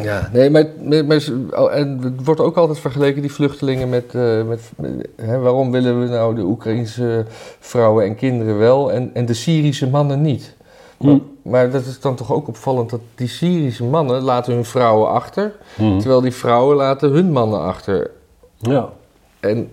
Ja, 0.00 0.28
nee, 0.32 0.50
maar, 0.50 0.66
oh, 1.50 1.74
en 1.74 1.98
het 2.02 2.24
wordt 2.24 2.40
ook 2.40 2.56
altijd 2.56 2.78
vergeleken, 2.78 3.22
die 3.22 3.32
vluchtelingen, 3.32 3.88
met, 3.88 4.14
eh, 4.14 4.42
met, 4.42 4.72
hè, 5.16 5.38
waarom 5.38 5.70
willen 5.70 6.00
we 6.00 6.06
nou 6.08 6.34
de 6.34 6.42
Oekraïnse 6.42 7.24
vrouwen 7.60 8.04
en 8.04 8.14
kinderen 8.14 8.58
wel 8.58 8.92
en, 8.92 9.10
en 9.14 9.26
de 9.26 9.34
Syrische 9.34 9.88
mannen 9.88 10.20
niet? 10.20 10.54
Maar, 10.98 11.12
Hm. 11.12 11.18
maar 11.50 11.70
dat 11.70 11.84
is 11.86 12.00
dan 12.00 12.14
toch 12.14 12.32
ook 12.32 12.48
opvallend 12.48 12.90
dat 12.90 13.00
die 13.14 13.28
Syrische 13.28 13.84
mannen 13.84 14.22
laten 14.22 14.54
hun 14.54 14.64
vrouwen 14.64 15.08
achter, 15.10 15.52
Hm. 15.76 15.98
terwijl 15.98 16.20
die 16.20 16.32
vrouwen 16.34 16.76
laten 16.76 17.10
hun 17.10 17.32
mannen 17.32 17.60
achter. 17.60 18.10
ja. 18.58 18.88
En 19.40 19.70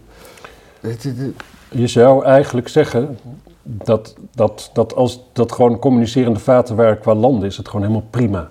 het, 0.79 1.03
het- 1.03 1.17
het- 1.17 1.33
Je 1.71 1.87
zou 1.87 2.23
eigenlijk 2.25 2.67
zeggen 2.67 3.17
dat, 3.63 4.15
dat, 4.35 4.69
dat 4.73 4.95
als 4.95 5.23
dat 5.33 5.51
gewoon 5.51 5.79
communicerende 5.79 6.39
vaten 6.39 6.75
waren 6.75 6.99
qua 6.99 7.13
landen, 7.15 7.47
is 7.49 7.57
het 7.57 7.67
gewoon 7.67 7.81
helemaal 7.87 8.07
prima. 8.09 8.49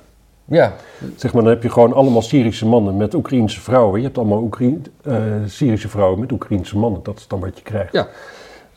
Ja, 0.49 0.75
Zeg 1.17 1.33
maar, 1.33 1.43
dan 1.43 1.53
heb 1.53 1.63
je 1.63 1.71
gewoon 1.71 1.93
allemaal 1.93 2.23
Syrische 2.23 2.67
mannen 2.67 2.97
met 2.97 3.15
Oekraïense 3.15 3.61
vrouwen. 3.61 3.99
Je 3.99 4.05
hebt 4.07 4.19
allemaal 4.19 4.51
eh, 5.03 5.15
Syrische 5.47 5.89
vrouwen 5.89 6.21
met 6.21 6.33
Oekraïense 6.33 6.79
mannen. 6.79 7.01
Dat 7.03 7.19
is 7.19 7.27
dan 7.27 7.41
wat 7.41 7.59
je 7.59 7.63
krijgt. 7.63 7.93
Ja. 7.93 8.09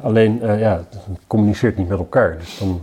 Alleen, 0.01 0.41
eh, 0.41 0.59
ja, 0.59 0.83
het 0.89 1.19
communiceert 1.27 1.77
niet 1.77 1.87
met 1.87 1.97
elkaar. 1.97 2.37
Dus 2.39 2.57
dan... 2.59 2.81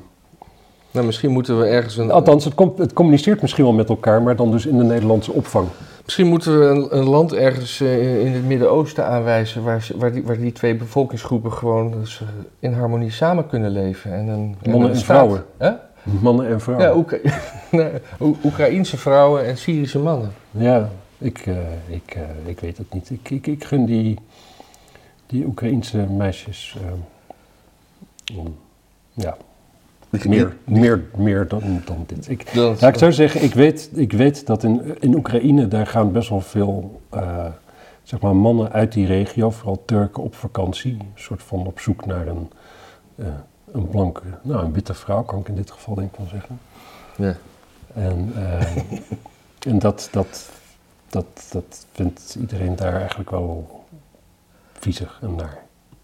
nou, 0.90 1.06
misschien 1.06 1.30
moeten 1.30 1.58
we 1.60 1.66
ergens 1.66 1.96
een, 1.96 2.10
Althans, 2.10 2.44
het, 2.44 2.54
com- 2.54 2.74
het 2.76 2.92
communiceert 2.92 3.40
misschien 3.40 3.64
wel 3.64 3.72
met 3.72 3.88
elkaar, 3.88 4.22
maar 4.22 4.36
dan 4.36 4.50
dus 4.50 4.66
in 4.66 4.78
de 4.78 4.84
Nederlandse 4.84 5.32
opvang. 5.32 5.68
Misschien 6.04 6.26
moeten 6.26 6.58
we 6.58 6.66
een, 6.66 6.98
een 6.98 7.08
land 7.08 7.32
ergens 7.32 7.80
eh, 7.80 8.24
in 8.26 8.32
het 8.32 8.46
Midden-Oosten 8.46 9.06
aanwijzen 9.06 9.64
waar, 9.64 9.88
waar, 9.96 10.12
die, 10.12 10.22
waar 10.22 10.38
die 10.38 10.52
twee 10.52 10.74
bevolkingsgroepen 10.74 11.52
gewoon 11.52 11.90
dus, 11.90 12.22
in 12.58 12.72
harmonie 12.72 13.10
samen 13.10 13.46
kunnen 13.46 13.70
leven. 13.70 14.12
En 14.12 14.28
een, 14.28 14.56
Mannen 14.70 14.90
en 14.90 14.96
vrouwen. 14.96 15.44
Hè? 15.56 15.70
Mannen 16.02 16.48
en 16.48 16.60
vrouwen. 16.60 16.86
Ja, 16.88 16.94
Oekra 16.96 17.18
nee, 17.70 17.90
Oe- 18.20 18.36
Oekraïense 18.44 18.96
vrouwen 18.96 19.44
en 19.46 19.56
Syrische 19.58 19.98
mannen. 19.98 20.32
Ja, 20.50 20.88
ik, 21.18 21.38
eh, 21.46 21.56
ik, 21.86 22.14
eh, 22.14 22.22
ik 22.44 22.60
weet 22.60 22.78
het 22.78 22.92
niet. 22.94 23.10
Ik, 23.10 23.30
ik, 23.30 23.46
ik 23.46 23.64
gun 23.64 23.84
die, 23.84 24.18
die 25.26 25.44
Oekraïense 25.46 25.96
meisjes. 25.98 26.76
eh, 26.82 28.38
ja, 29.12 29.36
meer, 30.24 30.56
meer, 30.64 31.04
meer 31.16 31.48
dan, 31.48 31.82
dan 31.84 32.04
dit. 32.06 32.28
Ik, 32.28 32.48
ja, 32.48 32.88
ik 32.88 32.98
zou 32.98 33.12
zeggen, 33.12 33.42
ik 33.42 33.54
weet, 33.54 33.90
ik 33.94 34.12
weet 34.12 34.46
dat 34.46 34.62
in, 34.62 34.96
in 35.00 35.14
Oekraïne 35.14 35.68
daar 35.68 35.86
gaan 35.86 36.12
best 36.12 36.28
wel 36.28 36.40
veel 36.40 37.00
eh, 37.10 37.46
zeg 38.02 38.20
maar 38.20 38.36
mannen 38.36 38.72
uit 38.72 38.92
die 38.92 39.06
regio, 39.06 39.50
vooral 39.50 39.82
Turken, 39.86 40.22
op 40.22 40.34
vakantie. 40.34 40.92
Een 40.92 41.10
soort 41.14 41.42
van 41.42 41.66
op 41.66 41.80
zoek 41.80 42.06
naar 42.06 42.26
een, 42.26 42.50
eh, 43.16 43.26
een 43.72 43.88
blanke, 43.88 44.22
nou 44.42 44.64
een 44.64 44.72
witte 44.72 44.94
vrouw, 44.94 45.22
kan 45.22 45.38
ik 45.38 45.48
in 45.48 45.54
dit 45.54 45.70
geval 45.70 45.94
denk 45.94 46.10
ik 46.12 46.16
wel 46.18 46.26
zeggen. 46.26 46.58
Ja. 47.16 47.34
En, 47.94 48.32
eh, 48.36 48.76
en 49.72 49.78
dat, 49.78 50.08
dat, 50.12 50.50
dat, 51.08 51.26
dat 51.50 51.86
vindt 51.92 52.36
iedereen 52.40 52.76
daar 52.76 52.94
eigenlijk 52.96 53.30
wel 53.30 53.84
viezig 54.72 55.18
en 55.22 55.34
naar. 55.34 55.58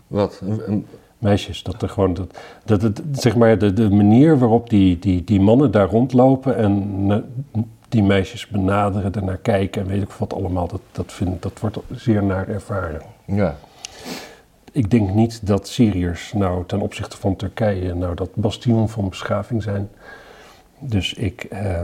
Wat? 0.07 0.41
Een- 0.67 0.87
Meisjes, 1.19 1.63
dat 1.63 1.83
er 1.83 1.89
gewoon, 1.89 2.15
dat, 2.15 2.39
dat 2.65 2.83
het, 2.83 3.03
zeg 3.13 3.37
maar, 3.37 3.59
de, 3.59 3.73
de 3.73 3.91
manier 3.91 4.39
waarop 4.39 4.71
die, 4.71 4.99
die, 4.99 5.25
die 5.25 5.41
mannen 5.41 5.71
daar 5.71 5.89
rondlopen 5.89 6.57
en 6.57 7.25
die 7.89 8.03
meisjes 8.03 8.47
benaderen, 8.47 9.13
ernaar 9.15 9.37
kijken 9.37 9.83
en 9.83 9.89
weet 9.89 10.03
ik 10.03 10.11
wat 10.11 10.35
allemaal, 10.35 10.69
dat, 10.69 10.81
dat, 10.93 11.13
vind, 11.13 11.43
dat 11.43 11.61
wordt 11.61 11.79
zeer 11.91 12.23
naar 12.25 12.49
ervaren. 12.49 13.03
ja. 13.25 13.57
Ik 14.75 14.91
denk 14.91 15.11
niet 15.11 15.47
dat 15.47 15.69
Syriërs 15.69 16.33
nou 16.33 16.65
ten 16.67 16.81
opzichte 16.81 17.17
van 17.17 17.37
Turkije 17.37 17.95
nou 17.95 18.15
dat 18.15 18.35
bastion 18.35 18.89
van 18.89 19.09
beschaving 19.09 19.63
zijn. 19.63 19.91
Dus 20.79 21.15
ik, 21.15 21.45
eh, 21.45 21.83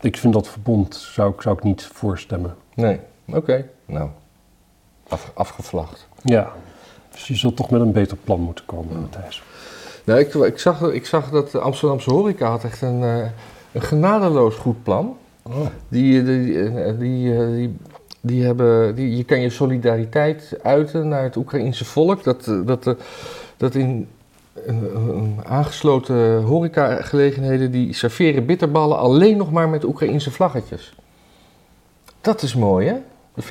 ik 0.00 0.16
vind 0.16 0.32
dat 0.32 0.48
verbond, 0.48 0.94
zou, 0.94 1.32
ik- 1.34 1.40
zou 1.40 1.56
ik 1.56 1.62
niet 1.62 1.84
voorstemmen. 1.84 2.54
Nee. 2.74 3.00
Oké. 3.32 3.68
Nou. 3.86 4.08
Af, 5.08 5.30
afgevlacht. 5.34 6.08
Ja, 6.22 6.52
dus 7.10 7.26
je 7.28 7.34
zult 7.36 7.56
toch 7.56 7.70
met 7.70 7.80
een 7.80 7.92
beter 7.92 8.16
plan 8.16 8.40
moeten 8.40 8.64
komen, 8.64 9.00
Matthijs. 9.00 9.42
Nou, 10.04 10.20
ik, 10.20 10.34
ik, 10.34 10.58
zag, 10.58 10.82
ik 10.82 11.06
zag 11.06 11.30
dat 11.30 11.50
de 11.50 11.58
Amsterdamse 11.58 12.10
horeca 12.10 12.48
had 12.50 12.64
echt 12.64 12.82
een, 12.82 13.02
eh, 13.02 13.26
een 13.72 13.82
genadeloos 13.82 14.54
goed 14.54 14.82
plan. 14.82 15.16
Oh. 15.42 15.66
Die, 15.88 16.22
die, 16.22 16.44
die, 16.44 16.96
die, 16.98 17.36
eh, 17.38 17.68
die, 18.24 18.44
hebben, 18.44 18.94
die, 18.94 19.16
je 19.16 19.24
kan 19.24 19.40
je 19.40 19.50
solidariteit 19.50 20.58
uiten 20.62 21.08
naar 21.08 21.22
het 21.22 21.36
Oekraïense 21.36 21.84
volk. 21.84 22.24
Dat, 22.24 22.46
eh, 22.46 22.60
dat, 22.66 22.86
eh, 22.86 22.94
dat 23.56 23.74
in 23.74 24.08
een 24.66 25.38
aangesloten 25.44 26.42
horecagelegenheden 26.42 27.70
die 27.70 27.92
serveren 27.92 28.46
bitterballen 28.46 28.98
alleen 28.98 29.36
nog 29.36 29.52
maar 29.52 29.68
met 29.68 29.84
Oekraïense 29.84 30.30
vlaggetjes. 30.30 30.94
Dat 32.20 32.42
is 32.42 32.54
mooi, 32.54 32.86
hè? 32.88 32.96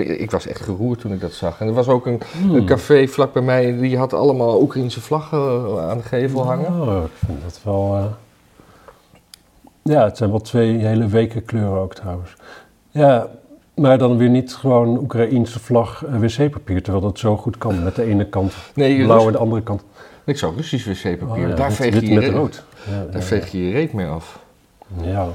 Ik- 0.03 0.31
was 0.31 0.47
echt 0.47 0.61
geroerd 0.61 0.99
toen 0.99 1.11
ik 1.13 1.19
dat 1.21 1.31
zag. 1.31 1.59
En 1.61 1.67
er 1.67 1.73
was 1.73 1.87
ook 1.87 2.05
een, 2.05 2.21
Hmm. 2.41 2.55
een 2.55 2.65
café 2.65 3.07
vlak 3.07 3.33
bij 3.33 3.41
mij, 3.41 3.77
die 3.77 3.97
had 3.97 4.13
allemaal 4.13 4.61
Oekraïense 4.61 5.01
vlaggen 5.01 5.39
eh, 5.39 5.89
aan 5.89 5.97
de 5.97 6.03
gevel 6.03 6.45
hangen. 6.45 6.81
Oh, 6.81 7.03
ik 7.03 7.11
vind 7.27 7.41
dat 7.43 7.59
wel... 7.63 7.95
eh, 7.95 8.05
Ja, 9.83 10.03
het 10.03 10.17
zijn 10.17 10.29
wel 10.29 10.39
twee 10.41 10.77
hele 10.77 11.07
weken 11.07 11.45
kleuren 11.45 11.79
ook 11.81 11.93
trouwens. 11.95 12.33
Ja, 12.89 13.27
maar 13.75 13.97
dan 13.97 14.17
weer 14.17 14.29
niet 14.29 14.53
gewoon 14.55 14.97
Oekraïense 14.97 15.59
vlag 15.59 16.05
eh, 16.05 16.19
wc-papier, 16.19 16.83
terwijl 16.83 17.03
dat 17.05 17.19
zo 17.19 17.37
goed 17.37 17.57
kan. 17.57 17.83
Met 17.83 17.95
de 17.95 18.03
ene 18.03 18.25
kant 18.25 18.53
Nee, 18.75 19.03
blauw 19.03 19.25
en 19.25 19.31
de 19.31 19.37
andere 19.37 19.61
kant 19.63 19.83
ik 20.23 20.37
zou 20.37 20.55
Russisch 20.55 20.85
wc-papier. 20.87 21.43
oh 21.43 21.49
ja, 21.49 21.55
daar 21.55 21.67
wit- 21.67 21.75
veeg 21.77 21.93
wit 21.93 22.07
je 22.07 22.13
met 22.19 22.29
rood. 22.29 22.63
Ja, 22.89 23.03
Daar 23.05 23.21
ja, 23.21 23.21
veeg 23.21 23.51
je 23.51 23.65
je 23.67 23.71
reet 23.71 23.93
mee 23.93 24.07
af. 24.07 24.39
ja. 25.03 25.27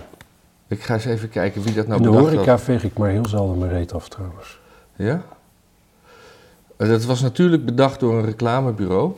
Ik 0.68 0.83
ga 0.83 0.94
eens 0.94 1.05
even 1.05 1.29
kijken 1.29 1.62
wie 1.62 1.75
dat 1.75 1.87
nou 1.87 1.96
In 1.99 2.03
de 2.05 2.11
bedacht 2.11 2.31
horeca 2.33 2.51
had. 2.51 2.61
veeg 2.61 2.85
ik 2.85 2.99
maar 2.99 3.11
heel 3.11 3.27
zelden 3.27 3.59
mijn 3.59 3.70
reet 3.70 3.92
af 3.94 4.09
trouwens. 4.09 4.59
Ja? 4.96 5.22
Eh, 6.77 6.88
Dat 6.88 7.05
was 7.05 7.20
natuurlijk 7.20 7.64
bedacht 7.64 8.01
door 8.01 8.14
een 8.18 8.25
reclamebureau. 8.25 9.12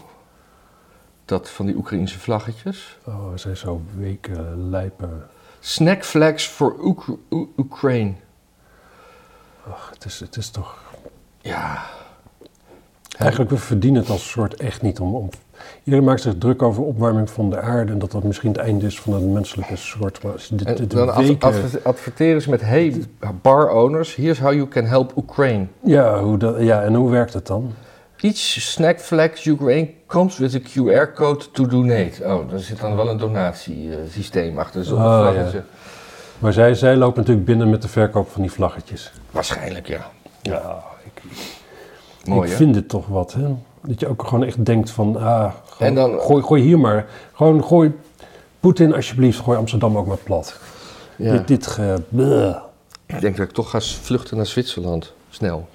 Dat 1.25 1.51
van 1.51 1.67
die 1.67 1.77
Oekraïense 1.77 2.19
vlaggetjes. 2.19 2.99
Oh, 3.07 3.31
we 3.33 3.39
zijn 3.39 3.57
zo 3.57 3.81
weken 3.97 4.71
lijpen. 4.71 5.27
Snack 5.61 6.05
flags 6.05 6.47
for 6.47 6.75
Oek- 6.85 7.19
Oe- 7.31 7.47
Ukraine. 7.57 8.13
Ach, 9.71 9.91
het 9.95 10.05
is, 10.05 10.21
het 10.21 10.37
is 10.37 10.51
toch... 10.51 10.79
Ja. 11.41 11.83
Eigenlijk, 13.19 13.51
we 13.51 13.57
verdienen 13.57 14.01
het 14.01 14.11
als 14.11 14.31
soort 14.31 14.55
echt 14.55 14.83
niet 14.83 15.01
om, 15.01 15.15
om... 15.15 15.29
Iedereen 15.85 16.07
maakt 16.07 16.21
zich 16.21 16.35
druk 16.39 16.63
over 16.63 16.83
opwarming 16.83 17.31
van 17.31 17.51
de 17.51 17.61
aarde... 17.61 17.93
en 17.93 17.99
dat 17.99 18.11
dat 18.11 18.23
misschien 18.23 18.49
het 18.53 18.59
einde 18.61 18.87
is 18.87 19.01
van 19.01 19.13
het 19.13 19.23
menselijke 19.23 19.77
soort. 19.77 20.23
Maar 20.23 20.33
dit, 20.51 20.77
dit 20.77 20.91
dan 20.91 21.07
weken- 21.07 21.41
adver- 21.41 21.63
adver- 21.63 21.81
adverteren 21.83 22.43
ze 22.43 22.51
met: 22.51 22.61
Hey, 22.61 23.05
bar 23.43 23.71
owners, 23.71 24.15
here's 24.15 24.39
how 24.39 24.53
you 24.53 24.69
can 24.69 24.85
help 24.85 25.13
Ukraine. 25.17 25.67
Ja, 25.81 26.23
hoe 26.23 26.37
dat, 26.37 26.61
ja, 26.61 26.83
en 26.83 26.95
hoe 26.95 27.11
werkt 27.11 27.33
het 27.33 27.47
dan? 27.47 27.73
Each 28.21 28.37
snack 28.37 29.01
flags 29.01 29.45
Ukraine 29.45 29.89
comes 30.07 30.39
with 30.39 30.55
a 30.55 30.59
QR 30.59 31.13
code 31.15 31.51
to 31.51 31.67
donate. 31.67 32.25
Oh, 32.25 32.51
daar 32.51 32.59
zit 32.59 32.81
dan 32.81 32.97
wel 32.97 33.09
een 33.09 33.19
donatiesysteem 33.19 34.59
achter 34.59 34.95
Oh, 34.95 35.21
vlaggetje. 35.21 35.63
Maar 36.39 36.53
zij, 36.53 36.75
zij 36.75 36.97
lopen 36.97 37.19
natuurlijk 37.19 37.47
binnen 37.47 37.71
met 37.71 37.83
de 37.83 37.89
verkoop 37.89 38.29
van 38.31 38.43
die 38.43 38.53
vlaggetjes. 38.53 39.13
Waarschijnlijk, 39.31 39.87
ja. 39.89 40.11
Ja, 40.43 40.83
ik, 41.05 41.23
Mooi, 42.25 42.45
ik 42.45 42.51
hè? 42.51 42.57
vind 42.57 42.75
het 42.75 42.89
toch 42.89 43.07
wat, 43.07 43.33
hè? 43.33 43.55
Dat 43.81 44.01
je 44.01 44.09
ook 44.09 44.23
gewoon 44.25 44.45
echt 44.45 44.65
denkt 44.65 44.91
van, 44.91 45.17
ah, 45.17 45.53
gewoon, 45.67 45.89
En 45.89 45.95
dan- 45.95 46.21
gooi, 46.21 46.43
gooi 46.43 46.63
hier 46.63 46.79
maar. 46.79 47.07
Gewoon 47.33 47.65
gooi 47.65 47.93
Poetin 48.61 48.95
alsjeblieft, 48.95 49.39
gooi 49.39 49.59
Amsterdam 49.59 49.97
ook 49.99 50.07
maar 50.07 50.17
plat. 50.17 50.61
Ja. 51.17 51.33
Dit, 51.33 51.49
dit 51.49 51.67
ge... 51.67 52.03
Ik 53.07 53.21
denk 53.21 53.37
dat 53.37 53.47
ik 53.49 53.53
toch 53.55 53.71
ga 53.71 53.81
vluchten 53.81 54.37
naar 54.37 54.47
Zwitserland. 54.47 55.13
Snel. 55.31 55.69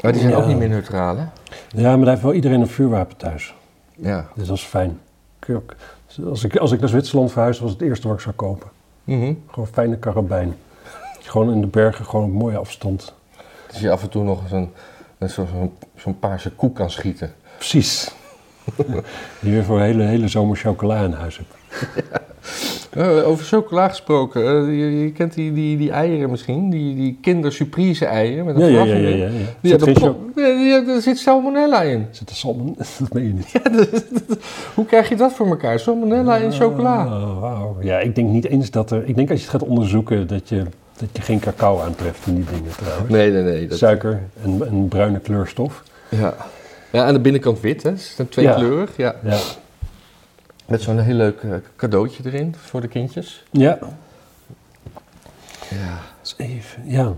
Maar 0.00 0.12
die 0.12 0.20
zijn 0.20 0.32
Ja. 0.32 0.38
ook 0.38 0.46
niet 0.46 0.56
meer 0.58 0.68
neutraal, 0.68 1.16
hè? 1.16 1.24
Ja, 1.68 1.88
maar 1.96 1.98
daar 1.98 2.08
heeft 2.08 2.22
wel 2.22 2.32
iedereen 2.32 2.60
een 2.60 2.68
vuurwapen 2.68 3.16
thuis. 3.16 3.54
Ja. 3.96 4.28
Dus 4.34 4.46
dat 4.48 4.56
is 4.56 4.62
fijn. 4.62 5.00
Als 6.28 6.44
ik, 6.44 6.56
als 6.56 6.72
ik 6.72 6.80
naar 6.80 6.88
Zwitserland 6.88 7.32
verhuis, 7.32 7.58
was 7.58 7.70
het 7.70 7.80
eerste 7.80 8.06
wat 8.08 8.16
ik 8.16 8.22
zou 8.22 8.34
kopen. 8.34 8.68
Mhm. 9.10 9.32
Gewoon 9.50 9.68
fijne 9.68 9.98
karabijn. 9.98 10.56
Gewoon 11.20 11.52
in 11.52 11.60
de 11.60 11.66
bergen, 11.66 12.04
gewoon 12.04 12.24
op 12.24 12.32
mooie 12.32 12.56
afstand. 12.56 13.14
Dus 13.70 13.80
je 13.80 13.90
af 13.90 14.02
en 14.02 14.08
toe 14.08 14.24
nog 14.24 14.42
zo'n 14.48 14.72
zo, 15.20 15.46
zo'n 15.46 15.72
zo'n 15.96 16.18
paarse 16.18 16.50
koek 16.50 16.74
kan 16.74 16.90
schieten. 16.90 17.34
Precies. 17.56 18.14
Die 19.40 19.52
weer 19.52 19.64
voor 19.64 19.76
een 19.76 19.84
hele, 19.84 20.02
hele 20.02 20.28
zomer 20.28 20.56
chocola 20.56 21.04
in 21.04 21.12
huis 21.12 21.36
hebt. 21.36 21.54
Eh, 22.90 23.28
over 23.28 23.44
chocola 23.44 23.88
gesproken. 23.88 24.42
eh, 24.46 24.66
je, 24.78 25.02
je 25.04 25.12
kent 25.12 25.34
die, 25.34 25.52
die, 25.52 25.76
die 25.76 25.90
eieren 25.90 26.30
misschien? 26.30 26.70
Die, 26.70 26.94
die 26.96 27.18
kindersurprise 27.20 28.04
eieren 28.06 28.44
met 28.44 28.54
een 28.56 28.72
Ja, 28.72 28.84
ja, 28.84 28.94
ja, 28.94 29.08
ja. 29.08 29.24
ja. 29.24 29.28
Die 29.60 29.70
Zit 29.78 29.98
Ja, 30.36 30.84
er 30.86 31.00
zit 31.02 31.18
salmonella 31.18 31.82
in. 31.82 32.06
Zit 32.10 32.30
er 32.30 32.36
salmon? 32.36 32.76
Dat 32.98 33.12
meen 33.12 33.26
je 33.26 33.32
niet. 33.32 33.50
Ja, 33.62 33.70
dat- 33.70 34.38
hoe 34.74 34.84
krijg 34.86 35.08
je 35.08 35.16
dat 35.16 35.32
voor 35.32 35.46
elkaar? 35.46 35.78
Salmonella 35.80 36.36
in 36.36 36.52
chocola. 36.52 37.08
Wauw. 37.40 37.76
Ja, 37.80 37.98
ik 37.98 38.14
denk 38.14 38.28
niet 38.28 38.46
eens 38.46 38.70
dat 38.70 38.90
er... 38.90 39.02
Ik 39.08 39.16
denk 39.16 39.30
als 39.30 39.38
je 39.40 39.44
het 39.50 39.54
gaat 39.60 39.68
onderzoeken 39.68 40.26
dat 40.26 40.48
je, 40.48 40.62
dat 40.98 41.08
je 41.12 41.22
geen 41.22 41.38
cacao 41.40 41.80
aantreft 41.80 42.26
in 42.26 42.34
die 42.34 42.44
dingen 42.44 42.70
trouwens. 42.76 43.10
Nee, 43.10 43.30
nee, 43.30 43.42
nee. 43.42 43.66
Dat, 43.66 43.78
Suiker 43.78 44.20
en, 44.44 44.66
en 44.68 44.88
bruine 44.88 45.18
kleurstof. 45.20 45.82
ja. 46.08 46.34
Ja, 46.92 47.04
aan 47.04 47.14
de 47.14 47.20
binnenkant 47.20 47.60
wit, 47.60 47.82
hè? 47.82 47.92
Is 47.92 48.14
een 48.18 48.28
tweekleurig, 48.28 48.90
ja. 48.96 49.14
Ja. 49.24 49.36
Met 50.70 50.82
zo'n 50.82 50.98
heel 50.98 51.14
leuk 51.14 51.40
eh, 51.42 51.50
cadeautje 51.76 52.22
erin 52.24 52.54
voor 52.58 52.80
de 52.80 52.88
kindjes. 52.88 53.44
Ja. 53.50 53.78
Ja. 55.70 55.98
Eens 56.20 56.34
even, 56.36 56.82
ja. 56.88 57.12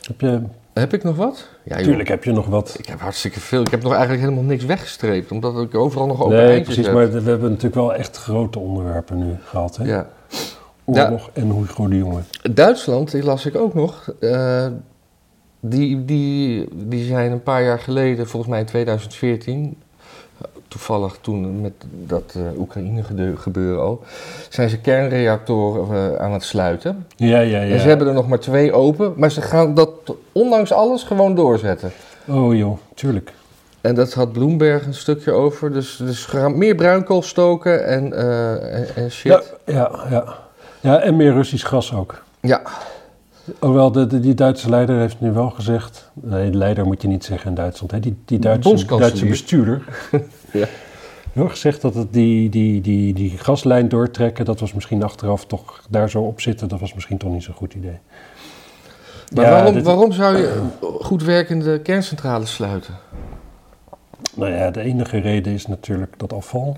Heb 0.00 0.20
je, 0.20 0.40
Heb 0.72 0.92
ik 0.94 1.02
nog 1.02 1.16
wat? 1.16 1.48
Ja, 1.62 1.76
joh. 1.76 1.84
tuurlijk 1.86 2.08
heb 2.08 2.24
je 2.24 2.32
nog 2.32 2.46
wat. 2.46 2.74
Ik 2.78 2.86
heb 2.86 3.00
hartstikke 3.00 3.40
veel. 3.40 3.60
Ik 3.60 3.70
heb 3.70 3.82
nog 3.82 3.92
eigenlijk 3.92 4.22
helemaal 4.22 4.44
niks 4.44 4.64
weggestreept, 4.64 5.30
omdat 5.30 5.60
ik 5.62 5.74
overal 5.74 6.06
nog 6.06 6.22
open 6.22 6.36
Nee, 6.36 6.62
precies, 6.62 6.84
heb. 6.86 6.94
maar 6.94 7.10
we 7.12 7.30
hebben 7.30 7.48
natuurlijk 7.48 7.74
wel 7.74 7.94
echt 7.94 8.16
grote 8.16 8.58
onderwerpen 8.58 9.18
nu 9.18 9.36
gehad. 9.44 9.76
Hè? 9.76 9.84
Ja. 9.84 10.08
Oorlog 10.84 11.30
en 11.32 11.50
Hugo 11.50 11.88
de 11.88 11.96
Jonge. 11.96 12.20
Duitsland, 12.52 13.10
die 13.10 13.22
las 13.22 13.46
ik 13.46 13.56
ook 13.56 13.74
nog. 13.74 14.12
eh, 14.20 14.66
die, 15.60 16.04
die, 16.04 16.68
die 16.72 17.04
zijn 17.06 17.32
een 17.32 17.42
paar 17.42 17.62
jaar 17.62 17.78
geleden, 17.78 18.28
volgens 18.28 18.50
mij 18.50 18.60
in 18.60 18.66
2014, 18.66 19.76
toevallig 20.74 21.16
toen 21.20 21.60
met 21.60 21.72
dat 22.06 22.34
eh, 22.36 22.58
Oekraïne 22.60 23.02
gebeuren 23.36 23.82
al, 23.82 24.02
zijn 24.48 24.68
ze 24.68 24.78
kernreactoren 24.78 26.14
eh, 26.14 26.22
aan 26.24 26.32
het 26.32 26.42
sluiten. 26.42 27.06
Ja, 27.16 27.40
ja, 27.40 27.60
ja. 27.60 27.74
En 27.74 27.80
ze 27.80 27.88
hebben 27.88 28.06
er 28.06 28.14
nog 28.14 28.28
maar 28.28 28.38
twee 28.38 28.72
open, 28.72 29.12
maar 29.16 29.30
ze 29.30 29.42
gaan 29.42 29.74
dat 29.74 29.90
ondanks 30.32 30.72
alles 30.72 31.02
gewoon 31.02 31.34
doorzetten. 31.34 31.92
Oh 32.28 32.54
joh, 32.56 32.78
tuurlijk. 32.94 33.32
En 33.80 33.94
dat 33.94 34.12
had 34.12 34.32
Bloomberg 34.32 34.86
een 34.86 34.94
stukje 34.94 35.32
over. 35.32 35.72
Dus, 35.72 35.96
dus 35.96 36.24
gaan 36.24 36.58
meer 36.58 36.74
bruinkool 36.74 37.22
stoken 37.22 37.86
en, 37.86 38.12
eh, 38.12 38.78
en, 38.78 38.86
en 38.96 39.10
shit. 39.10 39.32
Ja, 39.32 39.42
ja, 39.74 40.06
ja. 40.10 40.24
Ja, 40.80 41.00
en 41.00 41.16
meer 41.16 41.32
Russisch 41.32 41.66
gas 41.68 41.94
ook. 41.94 42.22
Ja. 42.40 42.62
Hoewel, 43.58 43.92
de, 43.92 44.06
de- 44.06 44.20
die 44.20 44.34
Duitse 44.34 44.70
leider 44.70 44.98
heeft 44.98 45.20
nu 45.20 45.32
wel 45.32 45.50
gezegd... 45.50 46.10
Nee, 46.14 46.52
leider 46.52 46.84
moet 46.84 47.02
je 47.02 47.08
niet 47.08 47.24
zeggen 47.24 47.48
in 47.48 47.54
Duitsland. 47.54 47.92
Hè? 47.92 48.00
Die, 48.00 48.16
die 48.24 48.38
Duitse. 48.38 48.86
Duitse 48.86 49.26
bestuurder... 49.26 49.82
Ja. 50.54 50.66
Wel 51.32 51.48
gezegd 51.48 51.80
dat 51.80 51.94
het 51.94 52.12
die, 52.12 52.48
die, 52.48 52.80
die, 52.80 53.14
die 53.14 53.38
gaslijn 53.38 53.88
doortrekken... 53.88 54.44
dat 54.44 54.60
was 54.60 54.72
misschien 54.74 55.02
achteraf 55.02 55.46
toch 55.46 55.84
daar 55.90 56.10
zo 56.10 56.22
op 56.22 56.40
zitten... 56.40 56.68
dat 56.68 56.80
was 56.80 56.94
misschien 56.94 57.18
toch 57.18 57.30
niet 57.32 57.42
zo'n 57.42 57.54
goed 57.54 57.74
idee. 57.74 57.98
Maar 59.34 59.44
Ja, 59.44 59.50
waarom, 59.50 59.74
dit- 59.74 59.84
waarom 59.84 60.12
zou 60.12 60.36
je 60.36 60.62
goed 61.00 61.22
werkende 61.22 61.80
kerncentrales 61.80 62.54
sluiten? 62.54 62.94
Nou 64.36 64.52
ja, 64.52 64.70
de 64.70 64.80
enige 64.80 65.18
reden 65.18 65.52
is 65.52 65.66
natuurlijk 65.66 66.18
dat 66.18 66.32
afval. 66.32 66.76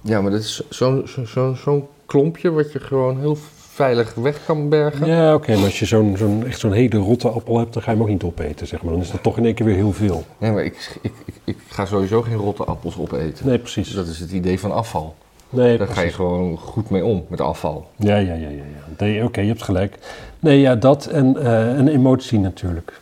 Ja, 0.00 0.20
maar 0.20 0.30
dat 0.30 0.40
is 0.40 0.68
zo'n 0.68 1.06
zo, 1.06 1.24
zo, 1.24 1.54
zo'n 1.54 1.86
klompje 2.06 2.50
wat 2.50 2.72
je 2.72 2.80
gewoon 2.80 3.18
heel 3.20 3.36
veilig 3.78 4.14
weg 4.14 4.44
kan 4.44 4.68
bergen. 4.68 5.06
Ja, 5.06 5.34
oké, 5.34 5.54
maar 5.54 5.64
als 5.64 5.78
je 5.78 5.86
zo'n, 5.86 6.16
zo'n, 6.16 6.46
echt 6.46 6.58
zo'n 6.60 6.72
hele 6.72 6.96
rotte 6.96 7.28
appel 7.28 7.58
hebt... 7.58 7.72
dan 7.72 7.82
ga 7.82 7.90
je 7.90 7.96
hem 7.96 8.06
ook 8.06 8.12
niet 8.12 8.22
opeten, 8.22 8.66
zeg 8.66 8.82
maar. 8.82 8.92
Dan 8.92 9.02
is 9.02 9.10
dat 9.10 9.22
toch 9.22 9.36
in 9.38 9.44
één 9.44 9.54
keer 9.54 9.66
weer 9.66 9.74
heel 9.74 9.92
veel. 9.92 10.24
Nee, 10.38 10.52
maar 10.52 10.64
ik, 10.64 10.98
ik, 11.02 11.12
ik, 11.24 11.34
ik 11.44 11.56
ga 11.68 11.86
sowieso 11.86 12.22
geen 12.22 12.36
rotte 12.36 12.64
appels 12.64 12.98
opeten. 12.98 13.46
Nee, 13.46 13.58
precies. 13.58 13.90
dat 13.94 14.06
is 14.06 14.18
het 14.18 14.30
idee 14.30 14.60
van 14.60 14.72
afval. 14.72 15.14
Nee, 15.50 15.78
Daar 15.78 15.86
ga 15.88 16.00
je 16.00 16.10
gewoon 16.10 16.56
goed 16.56 16.90
mee 16.90 17.04
om, 17.04 17.24
met 17.28 17.40
afval. 17.40 17.90
Ja, 17.96 18.16
ja, 18.16 18.34
ja, 18.34 18.48
ja. 18.48 18.48
ja. 18.48 18.64
Nee, 18.98 19.24
oké, 19.24 19.40
je 19.40 19.48
hebt 19.48 19.62
gelijk. 19.62 19.98
Nee, 20.40 20.60
ja, 20.60 20.74
dat 20.74 21.06
en 21.06 21.36
eh, 21.44 21.76
een 21.78 21.88
emotie 21.88 22.38
natuurlijk. 22.38 23.00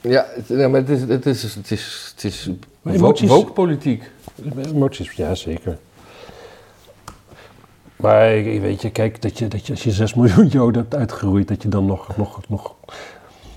Ja, 0.00 0.26
het, 0.34 0.48
ja, 0.48 0.68
maar 0.68 0.80
het 0.80 0.88
is, 0.88 1.00
het 1.00 1.26
is, 1.26 1.42
het 1.54 1.70
is, 1.70 2.12
het 2.14 2.24
is 2.24 2.50
emoties- 2.86 3.28
woke-politiek. 3.28 4.10
Emoties, 4.74 5.10
ja, 5.12 5.34
zeker. 5.34 5.78
Maar 8.02 8.28
weet 8.42 8.82
je, 8.82 8.90
kijk, 8.90 9.22
dat 9.22 9.38
je, 9.38 9.48
dat 9.48 9.66
je 9.66 9.72
als 9.72 9.82
je 9.82 9.90
6 9.90 10.14
miljoen 10.18 10.46
Joden 10.46 10.80
hebt 10.82 10.94
uitgeroeid, 10.94 11.48
dat 11.48 11.62
je 11.62 11.68
dan 11.68 11.86
nog, 11.86 12.16
nog, 12.16 12.40
nog, 12.48 12.74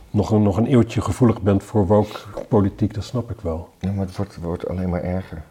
nog, 0.09 0.31
een, 0.31 0.41
nog 0.43 0.57
een 0.57 0.65
eeuwtje 0.65 1.01
gevoelig 1.01 1.41
bent 1.41 1.63
voor 1.63 1.87
woke 1.87 2.19
politiek, 2.47 2.93
dat 2.93 3.03
snap 3.03 3.31
ik 3.31 3.41
wel. 3.41 3.69
Ja, 3.79 3.91
maar 3.91 4.05
het 4.05 4.15
wordt, 4.15 4.37
wordt 4.41 4.67
alleen 4.67 4.89
maar 4.89 5.03
erger. 5.03 5.43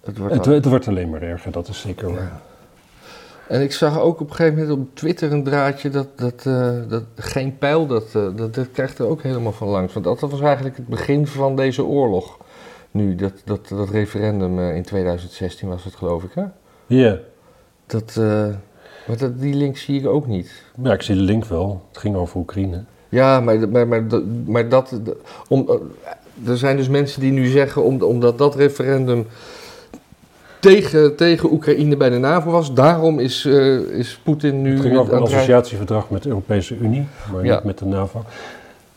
Het 0.00 0.18
wordt 0.18 0.34
Het, 0.34 0.46
al- 0.46 0.52
het 0.52 0.64
wordt 0.64 0.88
alleen 0.88 1.10
maar 1.10 1.22
erger, 1.22 1.52
dat 1.52 1.68
is 1.68 1.80
zeker 1.80 2.12
waar. 2.14 2.22
Ja. 2.22 2.40
En 3.48 3.62
ik 3.62 3.72
zag 3.72 4.00
ook 4.00 4.20
op 4.20 4.30
een 4.30 4.34
gegeven 4.36 4.58
moment 4.58 4.78
op 4.78 4.94
Twitter 4.94 5.32
een 5.32 5.44
draadje 5.44 5.90
dat, 5.90 6.08
dat, 6.18 6.46
eh, 6.46 6.70
dat 6.88 7.04
geen 7.16 7.58
pijl, 7.58 7.86
dat, 7.86 8.04
eh, 8.14 8.28
dat, 8.36 8.54
dat 8.54 8.70
krijgt 8.70 8.98
er 8.98 9.06
ook 9.06 9.22
helemaal 9.22 9.52
van 9.52 9.68
langs. 9.68 9.92
Want 9.92 10.04
dat 10.04 10.20
was 10.20 10.40
eigenlijk 10.40 10.76
het 10.76 10.86
begin 10.86 11.26
van 11.26 11.56
deze 11.56 11.84
oorlog. 11.84 12.38
Nu, 12.90 13.14
dat, 13.14 13.32
dat, 13.44 13.68
dat 13.68 13.90
referendum 13.90 14.58
eh, 14.58 14.76
in 14.76 14.82
2016 14.82 15.68
was 15.68 15.84
het 15.84 15.94
geloof 15.94 16.22
ik, 16.22 16.30
hè? 16.34 16.44
Ja, 16.86 17.18
Dat, 17.86 18.14
eh, 18.18 18.46
maar 19.06 19.16
dat, 19.18 19.40
die 19.40 19.54
link 19.54 19.76
zie 19.76 20.00
ik 20.00 20.06
ook 20.06 20.26
niet. 20.26 20.62
ja, 20.82 20.92
ik 20.92 21.02
zie 21.02 21.14
de 21.14 21.20
link 21.20 21.44
wel. 21.44 21.82
Het 21.88 21.98
ging 21.98 22.16
over 22.16 22.36
Oekraïne. 22.36 22.84
Ja, 23.08 23.40
maar, 23.40 23.68
maar, 23.68 23.88
maar, 23.88 24.08
dat- 24.08 24.22
maar 24.46 24.68
dat. 24.68 25.00
Om, 25.48 25.68
eh, 25.68 26.50
er 26.50 26.58
zijn 26.58 26.76
dus 26.76 26.88
mensen 26.88 27.20
die 27.20 27.32
nu 27.32 27.46
zeggen, 27.46 27.82
om, 27.84 28.02
omdat 28.02 28.38
dat 28.38 28.54
referendum 28.54 29.26
tegen, 30.60 31.16
tegen 31.16 31.52
Oekraïne 31.52 31.96
bij 31.96 32.10
de 32.10 32.18
NAVO 32.18 32.50
was, 32.50 32.74
daarom 32.74 33.18
is, 33.18 33.44
eh, 33.44 33.76
is 33.76 34.20
Poetin 34.22 34.62
nu. 34.62 34.72
Het 34.72 34.80
ging 34.80 34.96
over 34.96 35.14
een 35.14 35.22
associatieverdrag 35.22 36.10
met 36.10 36.22
de 36.22 36.28
Europese 36.28 36.76
Unie, 36.76 37.06
maar 37.32 37.44
Ja. 37.44 37.54
niet 37.54 37.64
met 37.64 37.78
de 37.78 37.84
NAVO. 37.84 38.24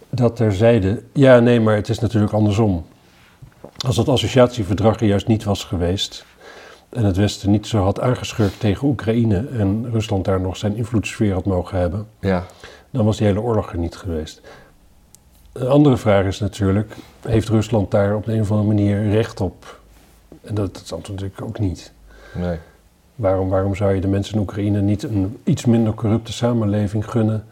Dat 0.09 0.35
terzijde, 0.35 1.01
ja 1.13 1.39
nee, 1.39 1.59
maar 1.59 1.75
het 1.75 1.89
is 1.89 1.99
natuurlijk 1.99 2.33
andersom. 2.33 2.85
Als 3.85 3.95
dat 3.95 4.07
associatieverdrag 4.07 4.99
er 4.99 5.07
juist 5.07 5.27
niet 5.27 5.43
was 5.43 5.63
geweest 5.63 6.25
en 6.89 7.03
het 7.03 7.17
Westen 7.17 7.51
niet 7.51 7.67
zo 7.67 7.83
had 7.83 7.99
aangeschurkt 7.99 8.59
tegen 8.59 8.87
Oekraïne 8.87 9.47
en 9.47 9.91
Rusland 9.91 10.25
daar 10.25 10.41
nog 10.41 10.57
zijn 10.57 10.75
invloedssfeer 10.75 11.33
had 11.33 11.45
mogen 11.45 11.77
hebben, 11.77 12.07
Ja, 12.19 12.45
dan 12.89 13.05
was 13.05 13.17
die 13.17 13.27
hele 13.27 13.41
oorlog 13.41 13.71
er 13.71 13.77
niet 13.77 13.95
geweest. 13.95 14.41
Een 15.51 15.67
andere 15.67 15.97
vraag 15.97 16.25
is 16.25 16.39
natuurlijk, 16.39 16.95
heeft 17.21 17.49
Rusland 17.49 17.91
daar 17.91 18.15
op 18.15 18.25
de 18.25 18.33
een 18.33 18.41
of 18.41 18.51
andere 18.51 18.67
manier 18.67 19.09
recht 19.09 19.41
op? 19.41 19.79
En 20.41 20.55
dat, 20.55 20.73
dat 20.73 20.83
is 20.83 20.93
antwoord 20.93 21.21
natuurlijk 21.21 21.49
ook 21.49 21.59
niet. 21.59 21.91
nee. 22.33 22.57
Waarom, 23.15 23.49
waarom 23.49 23.75
zou 23.75 23.93
je 23.93 24.01
de 24.01 24.07
mensen 24.07 24.33
in 24.33 24.41
Oekraïne 24.41 24.81
niet 24.81 25.03
een 25.03 25.37
iets 25.43 25.65
minder 25.65 25.93
corrupte 25.93 26.33
samenleving 26.33 27.09
gunnen, 27.09 27.45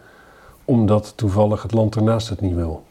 omdat 0.65 1.13
toevallig 1.15 1.61
het 1.61 1.71
land 1.71 1.95
ernaast 1.95 2.29
het 2.29 2.41
niet 2.41 2.55
wil? 2.55 2.83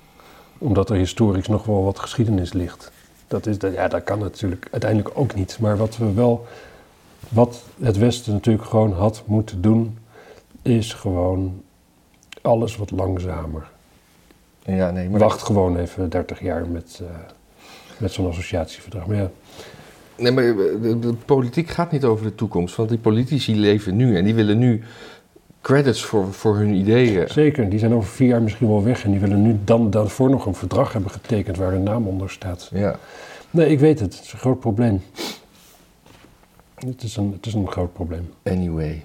Omdat 0.59 0.91
er 0.91 0.97
historisch 0.97 1.49
nog 1.49 1.65
wel 1.65 1.85
wat 1.85 1.99
geschiedenis 1.99 2.53
ligt. 2.53 2.93
Dat, 3.29 3.47
is, 3.47 3.59
dat, 3.59 3.73
ja, 3.73 3.89
dat 3.89 4.05
kan 4.05 4.19
natuurlijk 4.19 4.69
uiteindelijk 4.71 5.19
ook 5.19 5.35
niet. 5.35 5.59
Maar 5.61 5.77
wat 5.77 5.97
we 5.97 6.13
wel, 6.13 6.47
wat 7.29 7.63
het 7.81 7.97
Westen 7.97 8.33
natuurlijk 8.33 8.67
gewoon 8.67 8.93
had 8.93 9.23
moeten 9.27 9.61
doen, 9.61 9.99
is 10.63 10.93
gewoon 10.93 11.63
alles 12.43 12.77
wat 12.77 12.91
langzamer. 12.91 13.69
Ja, 14.63 14.91
nee, 14.91 15.09
maar 15.09 15.21
Wacht 15.21 15.43
gewoon 15.43 15.77
even 15.77 16.11
30 16.11 16.41
jaar 16.41 16.69
met, 16.69 17.01
eh, 17.03 17.09
met 17.99 18.13
zo'n 18.13 18.29
associatieverdrag. 18.29 19.07
Maar 19.07 19.17
ja, 19.17 19.31
Nee, 20.17 20.33
maar 20.33 20.45
de, 20.45 20.99
de 20.99 21.13
politiek 21.13 21.69
gaat 21.71 21.93
niet 21.93 22.05
over 22.05 22.25
de 22.25 22.35
toekomst. 22.35 22.77
Want 22.77 22.89
die 22.89 22.99
politici 22.99 23.57
leven 23.57 23.97
nu 23.97 24.17
en 24.17 24.25
die 24.25 24.35
willen 24.35 24.59
nu 24.59 24.83
credits 25.67 26.05
voor, 26.05 26.33
voor 26.33 26.57
hun 26.57 26.75
ideeën. 26.75 27.29
Zeker, 27.29 27.69
die 27.69 27.79
zijn 27.79 27.95
over 27.95 28.09
vier 28.09 28.29
jaar 28.29 28.43
misschien 28.43 28.69
wel 28.69 28.85
weg 28.85 29.05
en 29.05 29.11
die 29.11 29.21
willen 29.21 29.43
nu 29.43 29.59
dan 29.65 29.91
daarvoor 29.91 30.31
nog 30.31 30.47
een 30.47 30.55
verdrag 30.55 30.93
hebben 30.93 31.11
getekend 31.11 31.57
waar 31.57 31.71
hun 31.71 31.83
naam 31.83 32.07
onder 32.07 32.31
staat. 32.31 32.71
Ja. 32.73 32.97
Nee, 33.51 33.71
ik 33.71 33.79
weet 33.79 34.01
het. 34.01 34.15
Het 34.15 34.25
is 34.25 34.33
een 34.33 34.39
groot 34.39 34.61
probleem. 34.61 35.03
Het 36.75 37.03
is 37.03 37.17
een, 37.17 37.33
het 37.33 37.47
is 37.47 37.55
een 37.55 37.71
groot 37.71 37.93
probleem. 37.93 38.33
Anyway. 38.43 39.03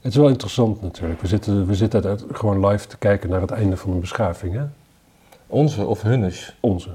Het 0.00 0.12
is 0.12 0.16
wel 0.16 0.28
interessant 0.28 0.82
natuurlijk. 0.82 1.20
We 1.20 1.26
zitten, 1.26 1.66
we 1.66 1.74
zitten 1.74 2.04
uit, 2.04 2.24
gewoon 2.32 2.66
live 2.66 2.86
te 2.86 2.96
kijken 2.96 3.30
naar 3.30 3.40
het 3.40 3.50
einde 3.50 3.76
van 3.76 3.90
een 3.90 4.00
beschaving, 4.00 4.54
hè? 4.54 4.64
Onze 5.46 5.86
of 5.86 6.02
hunnes. 6.02 6.56
Onze. 6.60 6.90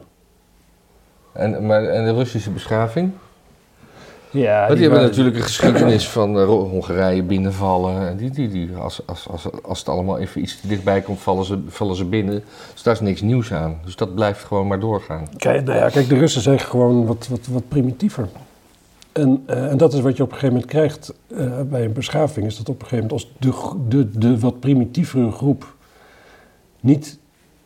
En, 1.31 1.65
maar, 1.65 1.83
en 1.83 2.05
de 2.05 2.13
Russische 2.13 2.51
beschaving? 2.51 3.11
Ja, 4.31 4.67
die 4.67 4.81
hebben 4.81 5.01
natuurlijk 5.01 5.35
een 5.35 5.41
geschiedenis 5.41 6.09
van 6.09 6.39
eh, 6.39 6.45
Hongarije 6.45 7.23
binnenvallen. 7.23 8.07
En 8.07 8.17
die, 8.17 8.29
die, 8.29 8.49
die, 8.49 8.75
als, 8.75 9.01
als, 9.05 9.27
als, 9.29 9.47
als 9.63 9.79
het 9.79 9.89
allemaal 9.89 10.17
even 10.17 10.41
iets 10.41 10.61
te 10.61 10.67
dichtbij 10.67 11.01
komt, 11.01 11.19
vallen 11.19 11.45
ze, 11.45 11.59
vallen 11.67 11.95
ze 11.95 12.05
binnen. 12.05 12.43
Dus 12.73 12.83
daar 12.83 12.93
is 12.93 12.99
niks 12.99 13.21
nieuws 13.21 13.53
aan. 13.53 13.79
Dus 13.85 13.95
dat 13.95 14.15
blijft 14.15 14.43
gewoon 14.43 14.67
maar 14.67 14.79
doorgaan. 14.79 15.27
Kijk, 15.37 15.65
nou 15.65 15.77
ja, 15.77 15.89
kijk, 15.89 16.09
de 16.09 16.17
Russen 16.17 16.41
zijn 16.41 16.59
gewoon 16.59 17.05
wat, 17.05 17.27
wat, 17.29 17.47
wat 17.47 17.67
primitiever. 17.67 18.27
En, 19.11 19.43
eh, 19.45 19.71
en 19.71 19.77
dat 19.77 19.93
is 19.93 19.99
wat 19.99 20.17
je 20.17 20.23
op 20.23 20.31
een 20.31 20.37
gegeven 20.37 20.55
moment 20.55 20.71
krijgt 20.71 21.13
eh, 21.27 21.61
bij 21.61 21.85
een 21.85 21.93
beschaving. 21.93 22.45
Is 22.45 22.57
dat 22.57 22.69
op 22.69 22.81
een 22.81 22.87
gegeven 22.87 23.07
moment 23.07 23.23
als 23.23 23.31
de, 23.87 24.07
de, 24.09 24.17
de 24.17 24.39
wat 24.39 24.59
primitievere 24.59 25.31
groep 25.31 25.75
niet, 26.79 27.17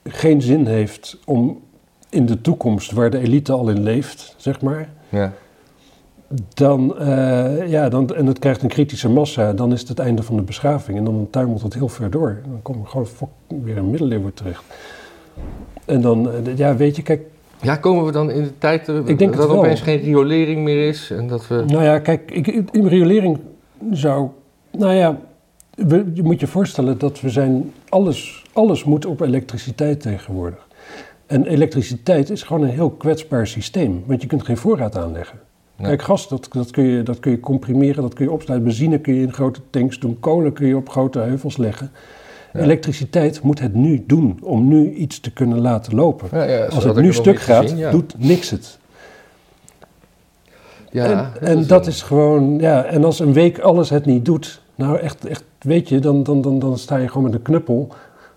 geen 0.03 0.41
zin 0.41 0.65
heeft 0.65 1.17
om 1.25 1.61
in 2.09 2.25
de 2.25 2.41
toekomst, 2.41 2.91
waar 2.91 3.09
de 3.09 3.19
elite 3.19 3.51
al 3.51 3.69
in 3.69 3.83
leeft, 3.83 4.35
zeg 4.37 4.61
maar. 4.61 4.89
Ja. 5.09 5.33
Dan, 6.53 6.97
eh, 6.97 7.69
ja, 7.69 7.89
dan, 7.89 8.15
en 8.15 8.25
het 8.25 8.39
krijgt 8.39 8.61
een 8.61 8.69
kritische 8.69 9.09
massa, 9.09 9.53
dan 9.53 9.73
is 9.73 9.79
het 9.79 9.89
het 9.89 9.99
einde 9.99 10.23
van 10.23 10.35
de 10.35 10.41
beschaving. 10.41 10.97
En 10.97 11.03
dan 11.03 11.27
tuimelt 11.31 11.61
het 11.61 11.73
heel 11.73 11.87
ver 11.87 12.09
door. 12.09 12.41
Dan 12.45 12.61
kom 12.61 12.79
je 12.79 12.87
gewoon 12.87 13.07
weer 13.47 13.77
in 13.77 13.89
middeleeuwen 13.89 14.33
terecht. 14.33 14.63
En 15.85 16.01
dan, 16.01 16.31
eh, 16.31 16.57
ja, 16.57 16.75
weet 16.75 16.95
je, 16.95 17.01
kijk, 17.01 17.21
ja, 17.61 17.75
komen 17.75 18.05
we 18.05 18.11
dan 18.11 18.31
in 18.31 18.43
de 18.43 18.57
tijd 18.57 18.87
Ik 18.87 19.17
denk 19.17 19.35
dat 19.35 19.49
er 19.49 19.57
opeens 19.57 19.81
geen 19.81 19.99
riolering 19.99 20.63
meer 20.63 20.87
is? 20.87 21.11
En 21.11 21.27
dat 21.27 21.47
we... 21.47 21.63
Nou 21.67 21.83
ja, 21.83 21.99
kijk, 21.99 22.31
ik, 22.31 22.47
in 22.71 22.87
riolering 22.87 23.39
zou. 23.91 24.27
Nou 24.71 24.93
ja, 24.93 25.19
we, 25.75 26.11
je 26.13 26.23
moet 26.23 26.39
je 26.39 26.47
voorstellen 26.47 26.97
dat 26.97 27.21
we 27.21 27.29
zijn. 27.29 27.73
Alles, 27.89 28.45
alles 28.53 28.83
moet 28.83 29.05
op 29.05 29.21
elektriciteit 29.21 30.01
tegenwoordig. 30.01 30.67
En 31.25 31.45
elektriciteit 31.45 32.29
is 32.29 32.43
gewoon 32.43 32.63
een 32.63 32.73
heel 32.73 32.89
kwetsbaar 32.89 33.47
systeem, 33.47 34.03
want 34.05 34.21
je 34.21 34.27
kunt 34.27 34.43
geen 34.43 34.57
voorraad 34.57 34.97
aanleggen. 34.97 35.39
Kijk, 35.81 36.01
gas, 36.01 36.27
dat, 36.27 36.47
dat, 36.51 36.71
kun 36.71 36.83
je, 36.83 37.03
dat 37.03 37.19
kun 37.19 37.31
je 37.31 37.39
comprimeren, 37.39 38.01
dat 38.01 38.13
kun 38.13 38.25
je 38.25 38.31
opsluiten. 38.31 38.67
Benzine 38.67 38.99
kun 38.99 39.13
je 39.13 39.21
in 39.21 39.33
grote 39.33 39.59
tanks 39.69 39.99
doen, 39.99 40.19
kolen 40.19 40.53
kun 40.53 40.67
je 40.67 40.75
op 40.75 40.89
grote 40.89 41.19
heuvels 41.19 41.57
leggen. 41.57 41.91
Ja. 42.53 42.59
Elektriciteit 42.59 43.41
moet 43.41 43.59
het 43.59 43.73
nu 43.73 44.03
doen 44.07 44.39
om 44.41 44.67
nu 44.67 44.93
iets 44.93 45.19
te 45.19 45.31
kunnen 45.31 45.59
laten 45.59 45.95
lopen. 45.95 46.47
Ja, 46.47 46.65
Als 46.65 46.83
het 46.83 46.95
nu 46.95 47.13
stuk 47.13 47.39
gaat, 47.39 47.91
doet 47.91 48.13
niks 48.17 48.49
het. 48.49 48.79
Ja, 50.91 51.31
en 51.39 51.47
en 51.47 51.67
dat 51.67 51.87
is 51.87 52.01
gewoon, 52.01 52.59
ja, 52.59 52.83
en 52.83 53.03
als 53.03 53.19
een 53.19 53.33
week 53.33 53.59
alles 53.59 53.89
het 53.89 54.05
niet 54.05 54.25
doet, 54.25 54.61
nou 54.75 54.97
echt, 54.97 55.25
echt 55.25 55.43
weet 55.59 55.89
je, 55.89 55.99
dan, 55.99 56.23
dan, 56.23 56.41
dan, 56.41 56.59
dan 56.59 56.77
sta 56.77 56.97
je 56.97 57.07
gewoon 57.07 57.23
met 57.23 57.33
een 57.33 57.41
knuppel 57.41 57.87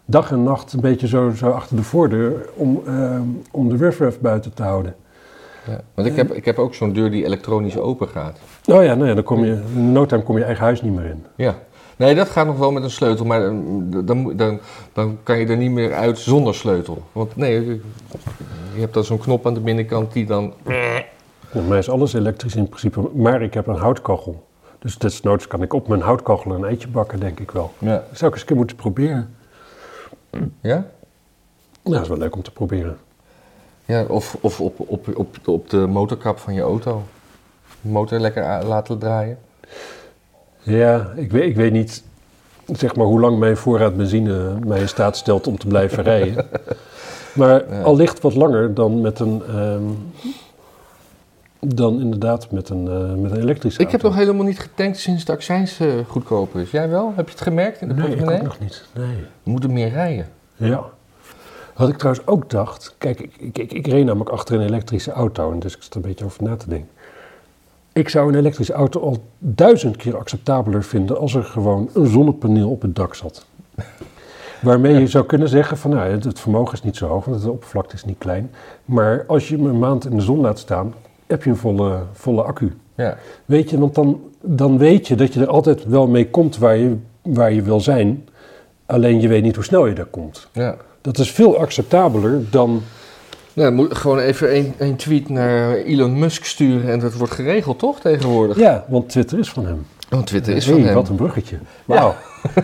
dag 0.04 0.30
en 0.30 0.42
nacht 0.42 0.72
een 0.72 0.80
beetje 0.80 1.06
zo, 1.06 1.30
zo 1.30 1.50
achter 1.50 1.76
de 1.76 1.82
voordeur 1.82 2.48
om, 2.54 2.82
ehm, 2.86 3.22
om 3.50 3.68
de 3.68 3.76
riffraff 3.76 4.20
buiten 4.20 4.54
te 4.54 4.62
houden. 4.62 4.94
Ja, 5.66 5.80
want 5.94 6.08
ik 6.08 6.16
heb, 6.16 6.32
ik 6.32 6.44
heb 6.44 6.58
ook 6.58 6.74
zo'n 6.74 6.92
deur 6.92 7.10
die 7.10 7.24
elektronisch 7.24 7.78
open 7.78 8.08
gaat. 8.08 8.38
Nou 8.64 8.84
ja, 8.84 8.94
nou 8.94 9.08
ja 9.08 9.14
dan 9.14 9.24
kom 9.24 9.44
je, 9.44 9.62
in 9.74 9.92
no 9.92 10.06
time 10.06 10.22
kom 10.22 10.38
je 10.38 10.44
eigen 10.44 10.64
huis 10.64 10.82
niet 10.82 10.94
meer 10.94 11.04
in. 11.04 11.24
Ja. 11.36 11.54
Nee, 11.96 12.14
dat 12.14 12.28
gaat 12.28 12.46
nog 12.46 12.58
wel 12.58 12.72
met 12.72 12.82
een 12.82 12.90
sleutel, 12.90 13.24
maar 13.24 13.42
eh, 13.42 13.54
dan, 14.04 14.36
dan, 14.36 14.60
dan 14.92 15.18
kan 15.22 15.38
je 15.38 15.46
er 15.46 15.56
niet 15.56 15.70
meer 15.70 15.94
uit 15.94 16.18
zonder 16.18 16.54
sleutel. 16.54 17.02
Want 17.12 17.36
nee, 17.36 17.66
je 17.66 17.80
je 18.76 18.82
hebt 18.82 18.94
dan 18.94 19.04
zo'n 19.04 19.18
knop 19.18 19.46
aan 19.46 19.54
de 19.54 19.60
binnenkant 19.60 20.12
die 20.12 20.26
dan... 20.26 20.54
Bij 21.52 21.62
mij 21.68 21.78
is 21.78 21.88
alles 21.88 22.12
elektrisch 22.12 22.54
in 22.54 22.68
principe, 22.68 23.10
maar 23.14 23.42
ik 23.42 23.54
heb 23.54 23.66
een 23.66 23.76
houtkachel. 23.76 24.46
Dus 24.78 24.98
desnoods 24.98 25.46
kan 25.46 25.62
ik 25.62 25.72
op 25.72 25.88
mijn 25.88 26.00
houtkachel 26.00 26.50
een 26.50 26.64
eitje 26.64 26.88
bakken, 26.88 27.20
denk 27.20 27.40
ik 27.40 27.50
wel. 27.50 27.72
Ja. 27.78 28.04
Dat 28.08 28.18
zou 28.18 28.26
ik 28.26 28.32
eens 28.32 28.40
een 28.40 28.46
keer 28.46 28.56
moeten 28.56 28.76
proberen. 28.76 29.34
Ja? 30.60 30.86
Nou, 31.82 31.94
dat 31.94 32.02
is 32.02 32.08
wel 32.08 32.18
leuk 32.18 32.34
om 32.34 32.42
te 32.42 32.50
proberen. 32.50 32.96
Ja, 33.86 34.04
of, 34.04 34.36
of 34.40 34.60
op, 34.60 34.74
op, 34.80 35.16
op, 35.18 35.36
op 35.44 35.70
de 35.70 35.76
motorkap 35.86 36.38
van 36.38 36.54
je 36.54 36.60
auto. 36.60 37.02
De 37.80 37.88
motor 37.88 38.18
lekker 38.18 38.64
laten 38.64 38.98
draaien. 38.98 39.38
Ja, 40.62 41.12
ik 41.16 41.30
weet, 41.30 41.44
ik 41.50 41.56
weet 41.56 41.72
niet 41.72 42.02
zeg 42.66 42.96
maar, 42.96 43.06
hoe 43.06 43.20
lang 43.20 43.38
mijn 43.38 43.56
voorraad 43.56 43.96
benzine 43.96 44.54
mij 44.66 44.80
in 44.80 44.88
staat 44.88 45.16
stelt 45.16 45.46
om 45.46 45.58
te 45.58 45.66
blijven 45.66 46.02
rijden. 46.12 46.46
Maar 47.34 47.74
Ja. 47.74 47.82
al 47.82 47.96
ligt 47.96 48.20
wat 48.20 48.34
langer 48.34 48.74
dan 48.74 49.00
met 49.00 49.18
een. 49.18 49.42
ehm, 49.48 49.82
dan 51.60 52.00
inderdaad 52.00 52.50
met 52.50 52.68
een, 52.68 52.88
eh, 52.88 53.14
met 53.14 53.30
een 53.30 53.40
elektrische 53.40 53.82
Ik 53.82 53.90
heb 53.90 54.02
nog 54.02 54.14
helemaal 54.14 54.44
niet 54.44 54.58
getankt 54.58 54.98
sinds 54.98 55.24
de 55.24 55.32
accijns 55.32 55.78
eh, 55.80 55.88
goedkoper 56.08 56.60
is. 56.60 56.70
Jij 56.70 56.88
wel? 56.88 57.12
Heb 57.16 57.26
je 57.26 57.32
het 57.32 57.40
gemerkt 57.42 57.80
in 57.80 57.88
de 57.88 57.94
Nee, 57.94 58.02
ik 58.02 58.08
portemonnee? 58.08 58.40
ook 58.40 58.46
nog 58.46 58.58
niet. 58.60 58.84
Nee. 58.94 59.16
We 59.42 59.50
moeten 59.50 59.72
meer 59.72 59.88
rijden. 59.88 60.26
Ja. 60.56 60.84
Wat 61.76 61.88
ik 61.88 61.96
trouwens 61.96 62.26
ook 62.26 62.50
dacht. 62.50 62.94
Kijk, 62.98 63.20
ik, 63.20 63.36
ik, 63.38 63.58
ik, 63.58 63.72
ik 63.72 63.86
reed 63.86 64.04
namelijk 64.04 64.30
achter 64.30 64.54
een 64.54 64.66
elektrische 64.66 65.10
auto. 65.10 65.52
En 65.52 65.58
dus 65.58 65.76
ik 65.76 65.82
zat 65.82 65.90
er 65.90 65.96
een 65.96 66.08
beetje 66.08 66.24
over 66.24 66.42
na 66.42 66.56
te 66.56 66.68
denken. 66.68 66.88
Ik 67.92 68.08
zou 68.08 68.28
een 68.28 68.38
elektrische 68.38 68.72
auto 68.72 69.00
al 69.00 69.24
duizend 69.38 69.96
keer 69.96 70.16
acceptabeler 70.16 70.84
vinden 70.84 71.18
als 71.18 71.34
er 71.34 71.44
gewoon 71.44 71.90
een 71.94 72.06
zonnepaneel 72.06 72.70
op 72.70 72.82
het 72.82 72.96
dak 72.96 73.14
zat. 73.14 73.46
Waarmee 74.62 74.98
je 74.98 75.06
zou 75.06 75.26
kunnen 75.26 75.48
zeggen 75.48 75.76
van 75.76 75.90
nou, 75.90 76.10
het, 76.10 76.24
het 76.24 76.40
vermogen 76.40 76.74
is 76.74 76.82
niet 76.82 76.96
zo 76.96 77.06
hoog, 77.06 77.24
want 77.24 77.42
de 77.42 77.50
oppervlakte 77.50 77.94
is 77.94 78.04
niet 78.04 78.18
klein. 78.18 78.50
Maar 78.84 79.24
als 79.26 79.48
je 79.48 79.56
hem 79.56 79.66
een 79.66 79.78
maand 79.78 80.04
in 80.04 80.16
de 80.16 80.22
zon 80.22 80.40
laat 80.40 80.58
staan, 80.58 80.94
heb 81.26 81.42
je 81.42 81.50
een 81.50 81.56
volle, 81.56 82.02
volle 82.12 82.42
accu. 82.42 82.76
Ja. 82.94 83.16
Weet 83.44 83.70
je, 83.70 83.78
want 83.78 83.94
dan, 83.94 84.20
dan 84.40 84.78
weet 84.78 85.08
je 85.08 85.14
dat 85.14 85.34
je 85.34 85.40
er 85.40 85.48
altijd 85.48 85.84
wel 85.84 86.06
mee 86.06 86.30
komt 86.30 86.58
waar 86.58 86.76
je, 86.76 86.96
waar 87.22 87.52
je 87.52 87.62
wil 87.62 87.80
zijn. 87.80 88.28
Alleen 88.86 89.20
je 89.20 89.28
weet 89.28 89.42
niet 89.42 89.54
hoe 89.54 89.64
snel 89.64 89.86
je 89.86 89.94
daar 89.94 90.04
komt. 90.04 90.48
ja. 90.52 90.76
Dat 91.06 91.18
is 91.18 91.30
veel 91.30 91.58
acceptabeler 91.58 92.50
dan. 92.50 92.82
Nou, 93.52 93.72
moet 93.72 93.96
gewoon 93.96 94.18
even 94.18 94.50
één 94.50 94.74
één 94.78 94.96
tweet 94.96 95.28
naar 95.28 95.72
Elon 95.74 96.18
Musk 96.18 96.44
sturen 96.44 96.90
en 96.92 96.98
dat 96.98 97.14
wordt 97.14 97.32
geregeld, 97.32 97.78
toch, 97.78 98.00
tegenwoordig? 98.00 98.56
Ja, 98.58 98.84
want 98.88 99.08
Twitter 99.08 99.38
is 99.38 99.48
van 99.50 99.66
hem. 99.66 99.86
Want 100.08 100.26
Twitter 100.26 100.56
is 100.56 100.64
Hey, 100.66 100.74
van 100.74 100.84
hem. 100.84 100.94
Wat 100.94 101.08
een 101.08 101.16
bruggetje. 101.16 101.58
Wauw. 101.84 102.14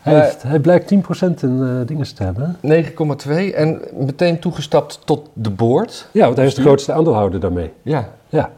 hij, 0.00 0.14
Maar- 0.14 0.22
heeft, 0.24 0.42
hij 0.42 0.58
blijkt 0.58 0.90
10% 0.94 0.96
in 1.40 1.62
eh, 1.62 1.86
dingen 1.86 2.14
te 2.14 2.22
hebben. 2.22 2.56
9,2 2.62 3.54
en 3.54 3.80
meteen 3.98 4.38
toegestapt 4.38 5.00
tot 5.04 5.28
de 5.32 5.50
board. 5.50 6.08
Ja, 6.12 6.24
want 6.24 6.36
hij 6.36 6.46
is 6.46 6.54
de 6.54 6.60
grootste 6.60 6.92
aandeelhouder 6.92 7.40
daarmee. 7.40 7.70
Ja, 7.82 8.08
Ja. 8.28 8.50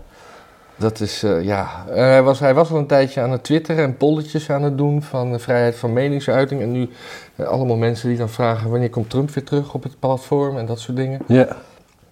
Dat 0.77 1.01
is, 1.01 1.23
eh, 1.23 1.43
ja. 1.45 1.85
Eh, 1.89 1.95
hij, 1.95 2.23
was, 2.23 2.41
hij 2.41 2.55
was 2.55 2.71
al 2.71 2.79
een 2.79 2.87
tijdje 2.87 3.21
aan 3.21 3.31
het 3.31 3.43
twitteren 3.43 3.85
en 3.85 3.97
polletjes 3.97 4.51
aan 4.51 4.63
het 4.63 4.79
doen 4.79 5.03
van 5.03 5.33
eh, 5.33 5.39
vrijheid 5.39 5.77
van 5.77 5.93
meningsuiting. 5.93 6.63
En 6.63 6.73
nu 6.73 6.89
eh, 7.37 7.47
allemaal 7.47 7.77
mensen 7.77 8.09
die 8.09 8.19
dan 8.19 8.29
vragen 8.29 8.71
wanneer 8.71 8.91
komt 8.91 9.11
Trump 9.11 9.31
weer 9.31 9.45
terug 9.45 9.75
op 9.75 9.83
het 9.83 9.99
platform 9.99 10.59
en 10.59 10.67
dat 10.67 10.81
soort 10.81 10.97
dingen. 10.97 11.21
Ja, 11.27 11.57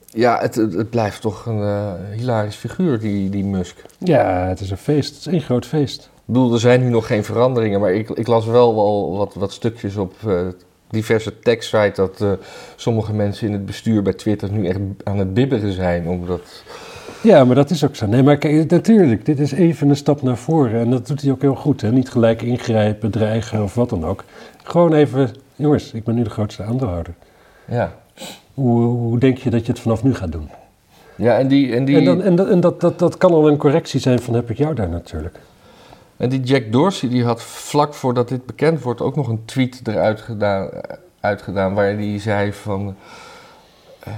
Ja, 0.07 0.39
het, 0.41 0.55
het, 0.55 0.75
het 0.75 0.91
blijft 0.91 1.21
toch 1.21 1.47
een 1.47 1.97
hilarisch 2.13 2.57
figuur, 2.57 2.99
die, 2.99 3.31
die 3.31 3.45
Musk. 3.45 3.77
ja 3.99 4.47
het 4.47 4.61
is 4.61 4.71
een 4.71 4.77
feest. 4.77 5.15
Het 5.15 5.27
is 5.27 5.33
één 5.33 5.41
groot 5.41 5.67
feest. 5.67 6.03
Ik 6.03 6.39
bedoel, 6.39 6.53
er 6.53 6.61
zijn 6.61 6.81
nu 6.81 6.89
nog 6.89 7.07
geen 7.07 7.25
veranderingen, 7.25 7.81
maar 7.81 7.93
ik, 7.93 8.11
ik 8.11 8.27
las 8.27 8.47
wel 8.47 8.75
wel 8.75 9.17
wat, 9.17 9.35
wat 9.35 9.53
stukjes 9.53 9.97
op 9.97 10.15
diverse 10.91 11.39
tekstsites 11.39 11.97
dat 11.97 12.39
sommige 12.77 13.13
mensen 13.13 13.47
in 13.47 13.53
het 13.53 13.67
bestuur 13.67 14.03
bij 14.03 14.13
Twitter 14.13 14.51
nu 14.51 14.67
echt 14.67 14.79
aan 15.05 15.19
het 15.19 15.35
bibberen 15.35 15.73
zijn. 15.73 16.09
Omdat, 16.09 16.63
Ja, 17.23 17.45
maar 17.45 17.55
dat 17.55 17.71
is 17.71 17.85
ook 17.85 17.97
zo. 17.97 18.07
Nee, 18.07 18.23
maar 18.23 18.37
kijk, 18.37 18.71
natuurlijk, 18.71 19.25
dit 19.25 19.41
is 19.41 19.53
even 19.53 19.89
een 19.89 19.97
stap 19.97 20.23
naar 20.23 20.37
voren. 20.37 20.81
En 20.81 20.91
dat 20.91 21.07
doet 21.07 21.23
hij 21.23 21.31
ook 21.31 21.41
heel 21.41 21.55
goed. 21.55 21.81
Hè? 21.81 21.93
Niet 21.93 22.11
gelijk 22.11 22.43
ingrijpen, 22.43 23.11
dreigen 23.11 23.63
of 23.63 23.75
wat 23.75 23.89
dan 23.89 24.05
ook. 24.05 24.25
Gewoon 24.63 24.93
even, 24.93 25.31
jongens, 25.57 25.93
ik 25.93 26.05
ben 26.05 26.15
nu 26.15 26.23
de 26.23 26.31
grootste 26.31 26.63
aandeelhouder. 26.63 27.15
ja. 27.65 27.93
Hoe, 28.55 28.83
hoe 28.83 29.19
denk 29.19 29.39
je 29.39 29.51
dat 29.51 29.67
je 29.67 29.73
het 29.73 29.81
vanaf 29.81 30.03
nu 30.03 30.15
gaat 30.15 30.33
doen? 30.33 30.49
Ja, 31.17 31.39
en 31.39 31.49
die, 31.49 31.75
en 31.75 31.85
die, 31.85 31.97
En, 31.97 32.05
dan, 32.05 32.23
en, 32.23 32.37
dat, 32.37 32.49
en 32.49 32.61
dat, 32.61 32.81
dat, 32.81 32.99
dat 32.99 33.17
kan 33.17 33.33
al 33.33 33.49
een 33.49 33.57
correctie 33.57 34.01
zijn 34.01 34.19
van 34.19 34.35
heb 34.35 34.51
ik 34.51 34.57
jou 34.59 34.75
daar 34.75 34.89
natuurlijk. 34.89 35.39
en 36.17 36.29
die 36.29 36.41
Jack 36.41 36.73
Dorsey 36.73 37.09
die 37.09 37.25
had 37.25 37.43
vlak 37.43 37.95
voordat 37.95 38.29
dit 38.29 38.47
bekend 38.47 38.83
wordt 38.83 39.01
ook 39.01 39.17
nog 39.17 39.29
een 39.29 39.45
tweet 39.45 39.81
eruit 39.85 40.21
gedaan, 40.21 40.71
uitgedaan 41.21 41.75
waar 41.75 41.85
hij 41.95 42.19
zei 42.19 42.53
van... 42.53 42.95
eh, 44.01 44.13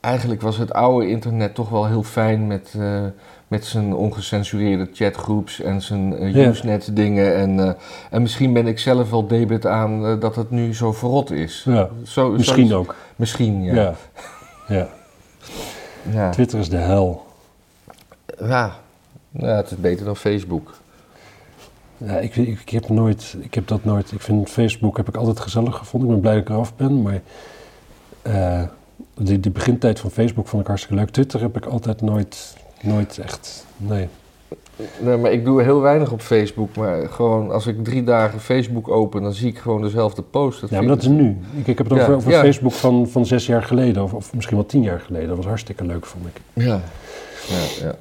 eigenlijk 0.00 0.42
was 0.42 0.56
het 0.56 0.72
oude 0.72 1.08
internet 1.08 1.54
toch 1.54 1.68
wel 1.68 1.86
heel 1.86 2.02
fijn 2.02 2.46
met, 2.46 2.74
eh, 2.78 3.00
met 3.48 3.64
zijn 3.64 3.94
ongecensureerde 3.94 4.88
chatgroeps 4.92 5.60
en 5.60 5.82
zijn 5.82 6.32
Ja. 6.32 6.48
Usenet 6.48 6.96
dingen. 6.96 7.36
En, 7.36 7.60
eh, 7.60 7.72
en 8.10 8.22
misschien 8.22 8.52
ben 8.52 8.66
ik 8.66 8.78
zelf 8.78 9.10
wel 9.10 9.26
debet 9.26 9.66
aan 9.66 10.20
dat 10.20 10.36
het 10.36 10.50
nu 10.50 10.74
zo 10.74 10.92
verrot 10.92 11.30
is. 11.30 11.62
Ja, 11.64 11.88
Zo, 12.04 12.30
misschien 12.30 12.66
zo- 12.68 12.78
ook. 12.78 12.94
Misschien, 13.16 13.62
ja. 13.62 13.74
Ja. 13.74 13.94
Ja. 14.68 14.88
Ja. 16.10 16.30
Twitter 16.30 16.58
is 16.58 16.68
de 16.68 16.76
hel. 16.76 17.26
Ja. 18.38 18.74
ja, 19.30 19.46
het 19.56 19.70
is 19.70 19.76
beter 19.76 20.04
dan 20.04 20.16
Facebook. 20.16 20.74
Ja, 21.96 22.18
ik, 22.18 22.36
ik, 22.36 22.60
ik 22.60 22.68
heb 22.70 22.88
nooit, 22.88 23.36
ik 23.40 23.54
heb 23.54 23.66
dat 23.68 23.84
nooit. 23.84 24.12
Ik 24.12 24.20
vind 24.20 24.50
Facebook 24.50 24.96
heb 24.96 25.08
ik 25.08 25.16
altijd 25.16 25.40
gezellig 25.40 25.76
gevonden. 25.76 26.08
Ik 26.08 26.14
ben 26.14 26.22
blij 26.22 26.34
dat 26.34 26.42
ik 26.42 26.48
eraf 26.48 26.76
ben, 26.76 27.02
maar 27.02 27.20
die, 29.14 29.40
die 29.40 29.50
begintijd 29.52 30.00
van 30.00 30.10
Facebook 30.10 30.48
vond 30.48 30.62
ik 30.62 30.68
hartstikke 30.68 30.96
leuk. 31.00 31.10
Twitter 31.10 31.40
heb 31.40 31.56
ik 31.56 31.64
altijd 31.66 32.00
nooit, 32.00 32.56
nooit 32.82 33.18
echt. 33.18 33.66
Nee. 33.76 34.08
Nee, 34.98 35.16
maar 35.16 35.32
ik 35.32 35.44
doe 35.44 35.62
heel 35.62 35.80
weinig 35.80 36.12
op 36.12 36.20
Facebook. 36.20 36.76
Maar 36.76 37.08
gewoon 37.08 37.50
als 37.50 37.66
ik 37.66 37.84
drie 37.84 38.04
dagen 38.04 38.40
Facebook 38.40 38.88
open, 38.88 39.22
dan 39.22 39.32
zie 39.32 39.48
ik 39.48 39.58
gewoon 39.58 39.82
dezelfde 39.82 40.22
post. 40.22 40.60
Dat 40.60 40.70
Ja, 40.70 40.78
maar 40.78 40.88
dat 40.88 41.02
is 41.02 41.08
nu. 41.08 41.36
Ik, 41.56 41.66
ik 41.66 41.78
heb 41.78 41.88
het 41.88 41.96
Ja, 41.96 42.02
over, 42.02 42.14
over 42.14 42.30
ja. 42.30 42.40
Facebook 42.40 42.72
van, 42.72 43.08
van 43.08 43.26
zes 43.26 43.46
jaar 43.46 43.62
geleden, 43.62 44.02
of, 44.02 44.12
of 44.12 44.34
misschien 44.34 44.56
wel 44.56 44.66
tien 44.66 44.82
jaar 44.82 45.00
geleden. 45.00 45.28
Dat 45.28 45.36
was 45.36 45.46
hartstikke 45.46 45.84
leuk, 45.84 46.06
vond 46.06 46.26
ik. 46.26 46.40
Ja. 46.52 46.80
Ja, 47.48 47.84
ja. 47.86 47.94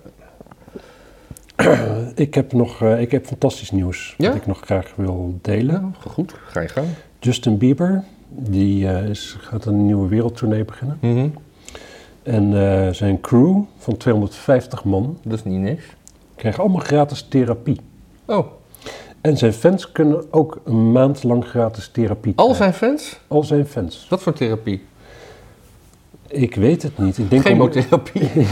Ik 2.15 2.33
heb 2.33 2.53
nog 2.53 2.81
eh, 2.81 3.01
ik 3.01 3.11
heb 3.11 3.25
fantastisch 3.25 3.71
nieuws 3.71 4.15
Ja? 4.17 4.27
dat 4.27 4.35
ik 4.35 4.45
nog 4.45 4.59
graag 4.59 4.93
wil 4.95 5.39
delen. 5.41 5.95
Goed, 6.07 6.33
ga 6.47 6.61
je 6.61 6.67
gang. 6.67 6.87
Justin 7.19 7.57
Bieber, 7.57 8.03
die 8.39 8.87
eh, 8.87 9.09
is, 9.09 9.35
gaat 9.39 9.65
een 9.65 9.85
nieuwe 9.85 10.07
wereldtournee 10.07 10.65
beginnen. 10.65 10.97
Mhm. 11.01 11.27
En 12.23 12.53
eh, 12.85 12.93
zijn 12.93 13.21
crew 13.21 13.61
van 13.77 13.97
250 13.97 14.83
man 14.83 15.17
Dat 15.23 15.33
is 15.37 15.43
niet 15.43 15.59
niks. 15.59 15.83
krijgen 16.35 16.63
allemaal 16.63 16.81
gratis 16.81 17.25
therapie. 17.29 17.79
Oh, 18.25 18.47
En 19.21 19.37
zijn 19.37 19.53
fans 19.53 19.91
kunnen 19.91 20.33
ook 20.33 20.59
een 20.65 20.91
maand 20.91 21.23
lang 21.23 21.45
gratis 21.45 21.89
therapie 21.93 22.33
al 22.35 22.45
krijgen. 22.53 22.63
zijn 22.79 22.91
fans? 22.91 23.19
Al 23.27 23.43
zijn 23.43 23.65
fans. 23.65 24.07
Wat 24.09 24.21
voor 24.21 24.33
therapie? 24.33 24.83
Ik 26.27 26.55
weet 26.55 26.83
het 26.83 26.97
niet. 26.97 27.17
Ik 27.17 27.29
denk 27.29 27.43
om- 27.45 27.51
Chemotherapie. 27.51 28.29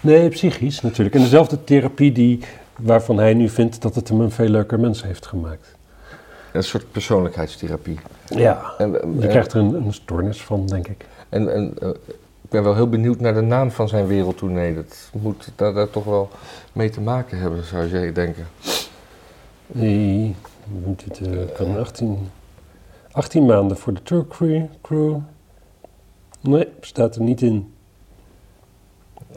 Nee, 0.00 0.28
psychisch 0.28 0.80
natuurlijk. 0.80 1.14
En 1.16 1.22
dezelfde 1.22 1.64
therapie 1.64 2.12
die, 2.12 2.38
waarvan 2.78 3.18
hij 3.18 3.34
nu 3.34 3.48
vindt 3.48 3.82
dat 3.82 3.94
het 3.94 4.08
hem 4.08 4.20
een 4.20 4.30
veel 4.30 4.48
leuker 4.48 4.80
mens 4.80 5.02
heeft 5.02 5.26
gemaakt. 5.26 5.75
Een 6.56 6.62
soort 6.64 6.90
persoonlijkheidstherapie. 6.92 7.98
Ja. 8.28 8.72
En, 8.78 8.90
Je 8.92 8.98
en, 8.98 9.18
krijgt 9.28 9.52
er 9.52 9.60
een, 9.60 9.74
een 9.74 9.92
stoornis 9.92 10.42
van, 10.42 10.66
denk 10.66 10.88
ik. 10.88 11.06
en, 11.28 11.54
en, 11.54 11.74
eh, 11.78 11.88
ik 12.42 12.50
ben 12.52 12.62
wel 12.62 12.74
heel 12.74 12.88
benieuwd 12.88 13.20
naar 13.20 13.34
de 13.34 13.40
naam 13.40 13.70
van 13.70 13.88
zijn 13.88 14.06
wereldtournee. 14.06 14.74
Dat 14.74 15.10
moet 15.22 15.48
daar, 15.56 15.72
daar 15.72 15.90
toch 15.90 16.04
wel 16.04 16.28
mee 16.72 16.90
te 16.90 17.00
maken 17.00 17.38
hebben, 17.38 17.64
zou 17.64 17.98
je 17.98 18.12
denken. 18.12 18.46
Die, 19.66 20.34
dit, 21.04 21.20
eh, 21.20 21.38
kan 21.54 21.78
18, 21.78 22.28
18 23.12 23.46
maanden 23.46 23.76
voor 23.76 23.94
de 23.94 24.02
tour 24.02 24.26
crew. 24.82 25.16
Nee, 26.40 26.68
staat 26.80 27.16
er 27.16 27.22
niet 27.22 27.42
in. 27.42 27.72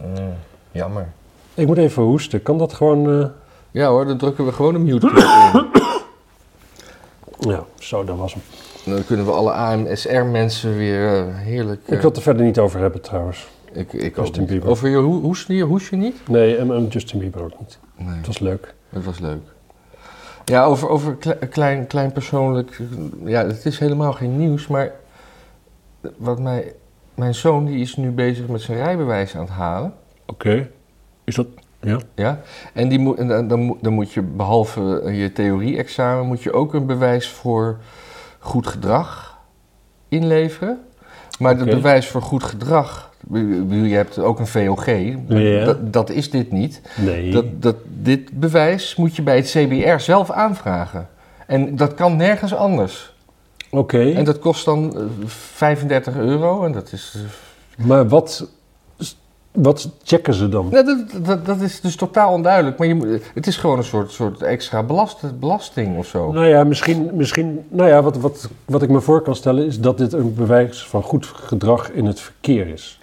Mm, 0.02 0.34
jammer. 0.72 1.08
Ik 1.54 1.68
moet 1.68 1.78
even 1.78 2.04
hoesten. 2.04 2.42
Kan 2.44 2.58
dat 2.58 2.74
gewoon... 2.74 3.22
eh, 3.22 3.28
Ja 3.72 3.88
hoor, 3.88 4.06
dan 4.06 4.18
drukken 4.18 4.46
we 4.46 4.52
gewoon 4.52 4.76
een 4.76 4.84
mute 4.84 5.08
in. 5.08 5.79
Ja, 7.40 7.64
zo, 7.80 8.04
dat 8.04 8.18
was 8.18 8.34
hem. 8.34 8.44
Dan 8.94 9.06
kunnen 9.06 9.26
we 9.26 9.32
alle 9.32 9.52
AMSR-mensen 9.52 10.76
weer 10.78 11.16
eh, 11.28 11.36
heerlijk... 11.38 11.82
eh, 11.86 11.94
Ik 11.94 12.00
wil 12.02 12.08
het 12.10 12.18
er 12.18 12.24
verder 12.24 12.46
niet 12.46 12.60
over 12.60 12.80
hebben 12.80 13.02
trouwens. 13.02 13.48
ik, 13.72 13.94
ik 13.94 14.18
ook 14.18 14.26
Justin 14.26 14.42
niet. 14.42 14.50
Bieber. 14.52 14.70
Over 14.70 14.90
je 14.90 14.96
ho 14.96 15.04
hoes, 15.22 15.46
je 15.48 15.64
hoes 15.64 15.90
je 15.90 15.96
niet? 15.96 16.28
Nee, 16.28 16.58
en, 16.58 16.72
en 16.74 16.88
Justin 16.88 17.20
Bieber 17.20 17.44
ook 17.44 17.60
niet. 17.60 17.80
Nee, 17.98 18.16
Het 18.18 18.28
was 18.28 18.40
leuk. 18.40 18.74
dat 18.90 19.04
was 19.04 19.20
leuk. 19.20 19.42
Ja, 20.46 20.64
over, 20.66 20.90
over 20.90 21.16
kle- 21.16 21.38
klein, 21.50 21.88
klein 21.88 22.12
persoonlijk... 22.12 22.80
Ja, 23.26 23.46
het 23.46 23.66
is 23.66 23.80
helemaal 23.80 24.14
geen 24.14 24.38
nieuws, 24.38 24.68
maar... 24.68 24.92
Wat 26.18 26.40
mij... 26.40 26.74
Mijn 27.16 27.36
zoon 27.36 27.66
die 27.66 27.80
is 27.80 27.96
nu 27.96 28.12
bezig 28.12 28.48
met 28.48 28.62
zijn 28.62 28.78
rijbewijs 28.78 29.36
aan 29.36 29.42
het 29.42 29.50
halen. 29.50 29.94
Oké. 30.26 30.70
Is 31.24 31.36
dat... 31.36 31.48
Ja. 31.82 31.98
Ja, 32.16 32.40
en, 32.74 32.90
die 32.90 33.00
moet, 33.00 33.18
en 33.18 33.28
dan, 33.48 33.78
dan, 33.82 33.94
moet- 33.94 34.12
je 34.14 34.22
behalve 34.22 35.12
je 35.14 35.32
theorie-examen, 35.34 36.26
moet 36.26 36.44
je 36.44 36.54
ook 36.54 36.74
een 36.74 36.86
bewijs 36.86 37.30
voor 37.30 37.78
goed 38.40 38.68
gedrag 38.68 39.38
inleveren. 40.08 40.80
Maar 41.40 41.58
het 41.58 41.70
bewijs 41.70 42.08
voor 42.08 42.22
goed 42.22 42.44
gedrag, 42.44 43.12
je 43.70 43.94
hebt 43.96 44.20
ook 44.20 44.40
een 44.40 44.48
VOG, 44.48 44.86
Ja. 45.28 45.66
dat, 45.66 45.94
dat 45.94 46.10
is 46.10 46.30
dit 46.30 46.52
niet. 46.52 46.82
Nee. 46.98 47.32
Dat, 47.32 47.46
dat, 47.62 47.76
dit 47.88 48.40
bewijs 48.40 48.96
moet 48.96 49.16
je 49.16 49.22
bij 49.22 49.36
het 49.36 49.46
CBR 49.50 50.00
zelf 50.00 50.32
aanvragen. 50.32 51.08
En 51.48 51.76
dat 51.76 51.94
kan 51.94 52.16
nergens 52.16 52.54
anders. 52.56 53.14
Oké. 53.72 54.12
En 54.12 54.24
dat 54.24 54.40
kost 54.40 54.66
dan 54.66 54.98
eh, 54.98 55.04
35 55.28 56.16
euro 56.18 56.66
en 56.66 56.72
dat 56.72 56.92
is... 56.92 57.16
eh, 57.78 57.86
Maar 57.86 58.08
wat... 58.08 58.50
Wat 59.62 59.90
checken 60.04 60.34
ze 60.34 60.50
dan? 60.50 60.68
Nou, 60.70 60.86
dat, 60.86 61.26
dat, 61.26 61.46
dat 61.46 61.62
is 61.62 61.82
dus 61.82 61.96
totaal 61.96 62.34
onduidelijk. 62.34 62.78
Maar 62.78 62.88
je, 62.88 63.22
het 63.34 63.48
is 63.48 63.58
gewoon 63.58 63.78
een 63.78 63.84
soort, 63.84 64.12
soort 64.12 64.42
extra 64.42 64.84
belast, 64.84 65.40
belasting 65.40 65.98
of 65.98 66.08
zo. 66.08 66.32
Nou 66.32 66.46
ja, 66.46 66.64
misschien, 66.64 67.10
misschien 67.14 67.66
nou 67.68 67.90
ja, 67.90 68.02
wat, 68.02 68.18
wat, 68.18 68.50
wat 68.66 68.82
ik 68.82 68.90
me 68.90 69.02
voor 69.02 69.22
kan 69.22 69.36
stellen 69.36 69.66
is 69.66 69.80
dat 69.80 69.98
dit 69.98 70.14
een 70.14 70.34
bewijs 70.34 70.88
van 70.88 71.04
goed 71.04 71.26
gedrag 71.26 71.92
in 71.92 72.06
het 72.06 72.20
verkeer 72.20 72.68
is. 72.68 73.00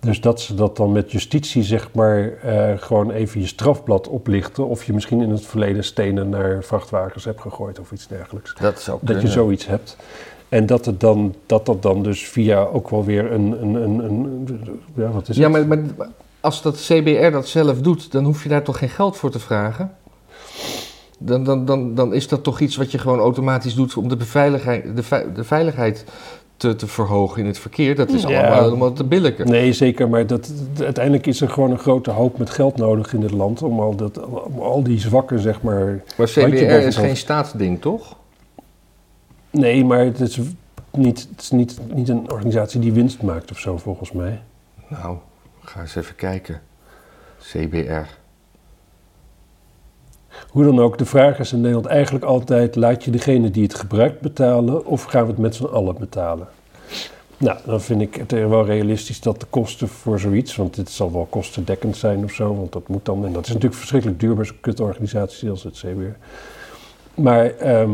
Dus 0.00 0.20
dat 0.20 0.40
ze 0.40 0.54
dat 0.54 0.76
dan 0.76 0.92
met 0.92 1.12
justitie, 1.12 1.62
zeg 1.62 1.88
maar, 1.92 2.32
eh, 2.42 2.72
gewoon 2.76 3.10
even 3.10 3.40
je 3.40 3.46
strafblad 3.46 4.08
oplichten. 4.08 4.66
Of 4.66 4.84
je 4.84 4.92
misschien 4.92 5.20
in 5.20 5.30
het 5.30 5.46
verleden 5.46 5.84
stenen 5.84 6.28
naar 6.28 6.64
vrachtwagens 6.64 7.24
hebt 7.24 7.40
gegooid 7.40 7.78
of 7.78 7.92
iets 7.92 8.06
dergelijks. 8.06 8.54
Dat 8.60 8.80
zou 8.80 8.98
Dat 9.02 9.22
je 9.22 9.28
zoiets 9.28 9.66
hebt. 9.66 9.96
En 10.48 10.66
dat, 10.66 10.84
het 10.84 11.00
dan, 11.00 11.34
dat 11.46 11.66
dat 11.66 11.82
dan 11.82 12.02
dus 12.02 12.28
via 12.28 12.60
ook 12.64 12.90
wel 12.90 13.04
weer 13.04 13.32
een. 13.32 13.62
een, 13.62 13.74
een, 13.74 13.98
een 14.04 14.80
ja, 14.94 15.10
wat 15.10 15.28
is 15.28 15.36
Ja, 15.36 15.48
maar, 15.48 15.66
maar 15.66 15.78
als 16.40 16.62
dat 16.62 16.76
CBR 16.76 17.30
dat 17.30 17.48
zelf 17.48 17.80
doet, 17.80 18.12
dan 18.12 18.24
hoef 18.24 18.42
je 18.42 18.48
daar 18.48 18.62
toch 18.62 18.78
geen 18.78 18.88
geld 18.88 19.16
voor 19.16 19.30
te 19.30 19.38
vragen? 19.38 19.92
Dan, 21.18 21.44
dan, 21.44 21.64
dan, 21.64 21.94
dan 21.94 22.14
is 22.14 22.28
dat 22.28 22.42
toch 22.42 22.60
iets 22.60 22.76
wat 22.76 22.90
je 22.90 22.98
gewoon 22.98 23.18
automatisch 23.18 23.74
doet 23.74 23.96
om 23.96 24.08
de, 24.08 24.16
beveiligheid, 24.16 24.96
de, 24.96 25.32
de 25.34 25.44
veiligheid 25.44 26.04
te, 26.56 26.76
te 26.76 26.86
verhogen 26.86 27.40
in 27.40 27.46
het 27.46 27.58
verkeer. 27.58 27.94
Dat 27.94 28.10
is 28.10 28.22
Ja. 28.22 28.40
allemaal 28.40 28.62
helemaal 28.64 28.92
te 28.92 29.04
billijken. 29.04 29.48
Nee, 29.48 29.72
zeker. 29.72 30.08
Maar 30.08 30.26
dat, 30.26 30.52
uiteindelijk 30.82 31.26
is 31.26 31.40
er 31.40 31.48
gewoon 31.48 31.70
een 31.70 31.78
grote 31.78 32.10
hoop 32.10 32.38
met 32.38 32.50
geld 32.50 32.76
nodig 32.76 33.12
in 33.14 33.20
dit 33.20 33.30
land. 33.30 33.62
Om 33.62 33.80
al, 33.80 33.94
dat, 33.94 34.26
om 34.26 34.58
al 34.58 34.82
die 34.82 34.98
zwakken, 35.00 35.38
zeg 35.40 35.62
maar. 35.62 36.02
Maar 36.16 36.26
CBR 36.26 36.62
is 36.62 36.96
geen 36.96 37.16
staatsding, 37.16 37.80
toch? 37.80 38.16
Nee, 39.50 39.84
maar 39.84 39.98
het 39.98 40.20
is 40.20 40.40
niet, 40.90 41.28
het 41.30 41.40
is 41.40 41.50
niet, 41.50 41.78
niet 41.94 42.08
een 42.08 42.30
organisatie 42.30 42.80
die 42.80 42.92
winst 42.92 43.22
maakt 43.22 43.50
of 43.50 43.58
zo, 43.58 43.78
volgens 43.78 44.12
mij. 44.12 44.42
Nou, 44.88 45.16
ga 45.60 45.80
eens 45.80 45.96
even 45.96 46.14
kijken. 46.14 46.60
CBR. 47.38 48.08
Hoe 50.50 50.64
dan 50.64 50.78
ook, 50.78 50.98
de 50.98 51.04
vraag 51.04 51.38
is 51.38 51.52
in 51.52 51.60
Nederland 51.60 51.86
eigenlijk 51.86 52.24
altijd: 52.24 52.76
laat 52.76 53.04
je 53.04 53.10
degene 53.10 53.50
die 53.50 53.62
het 53.62 53.74
gebruikt 53.74 54.20
betalen 54.20 54.86
of 54.86 55.02
gaan 55.02 55.22
we 55.22 55.30
het 55.30 55.38
met 55.40 55.54
z'n 55.54 55.64
allen 55.64 55.96
betalen? 55.98 56.48
Nou, 57.38 57.58
dan 57.64 57.80
vind 57.80 58.00
ik 58.00 58.14
het 58.14 58.30
wel 58.30 58.64
realistisch 58.64 59.20
dat 59.20 59.40
de 59.40 59.46
kosten 59.50 59.88
voor 59.88 60.20
zoiets, 60.20 60.56
want 60.56 60.74
dit 60.74 60.90
zal 60.90 61.12
wel 61.12 61.26
kostendekkend 61.30 61.96
zijn 61.96 62.24
of 62.24 62.32
zo, 62.32 62.56
want 62.56 62.72
dat 62.72 62.88
moet 62.88 63.04
dan, 63.04 63.24
en 63.24 63.32
dat 63.32 63.42
is 63.42 63.48
natuurlijk 63.48 63.74
verschrikkelijk 63.74 64.20
duur 64.20 64.34
bij 64.34 64.44
zo'n 64.44 64.60
kutorganisatie 64.60 65.50
als 65.50 65.62
het 65.62 65.74
CBR. 65.74 66.16
Maar 67.14 67.56
ehm, 67.56 67.90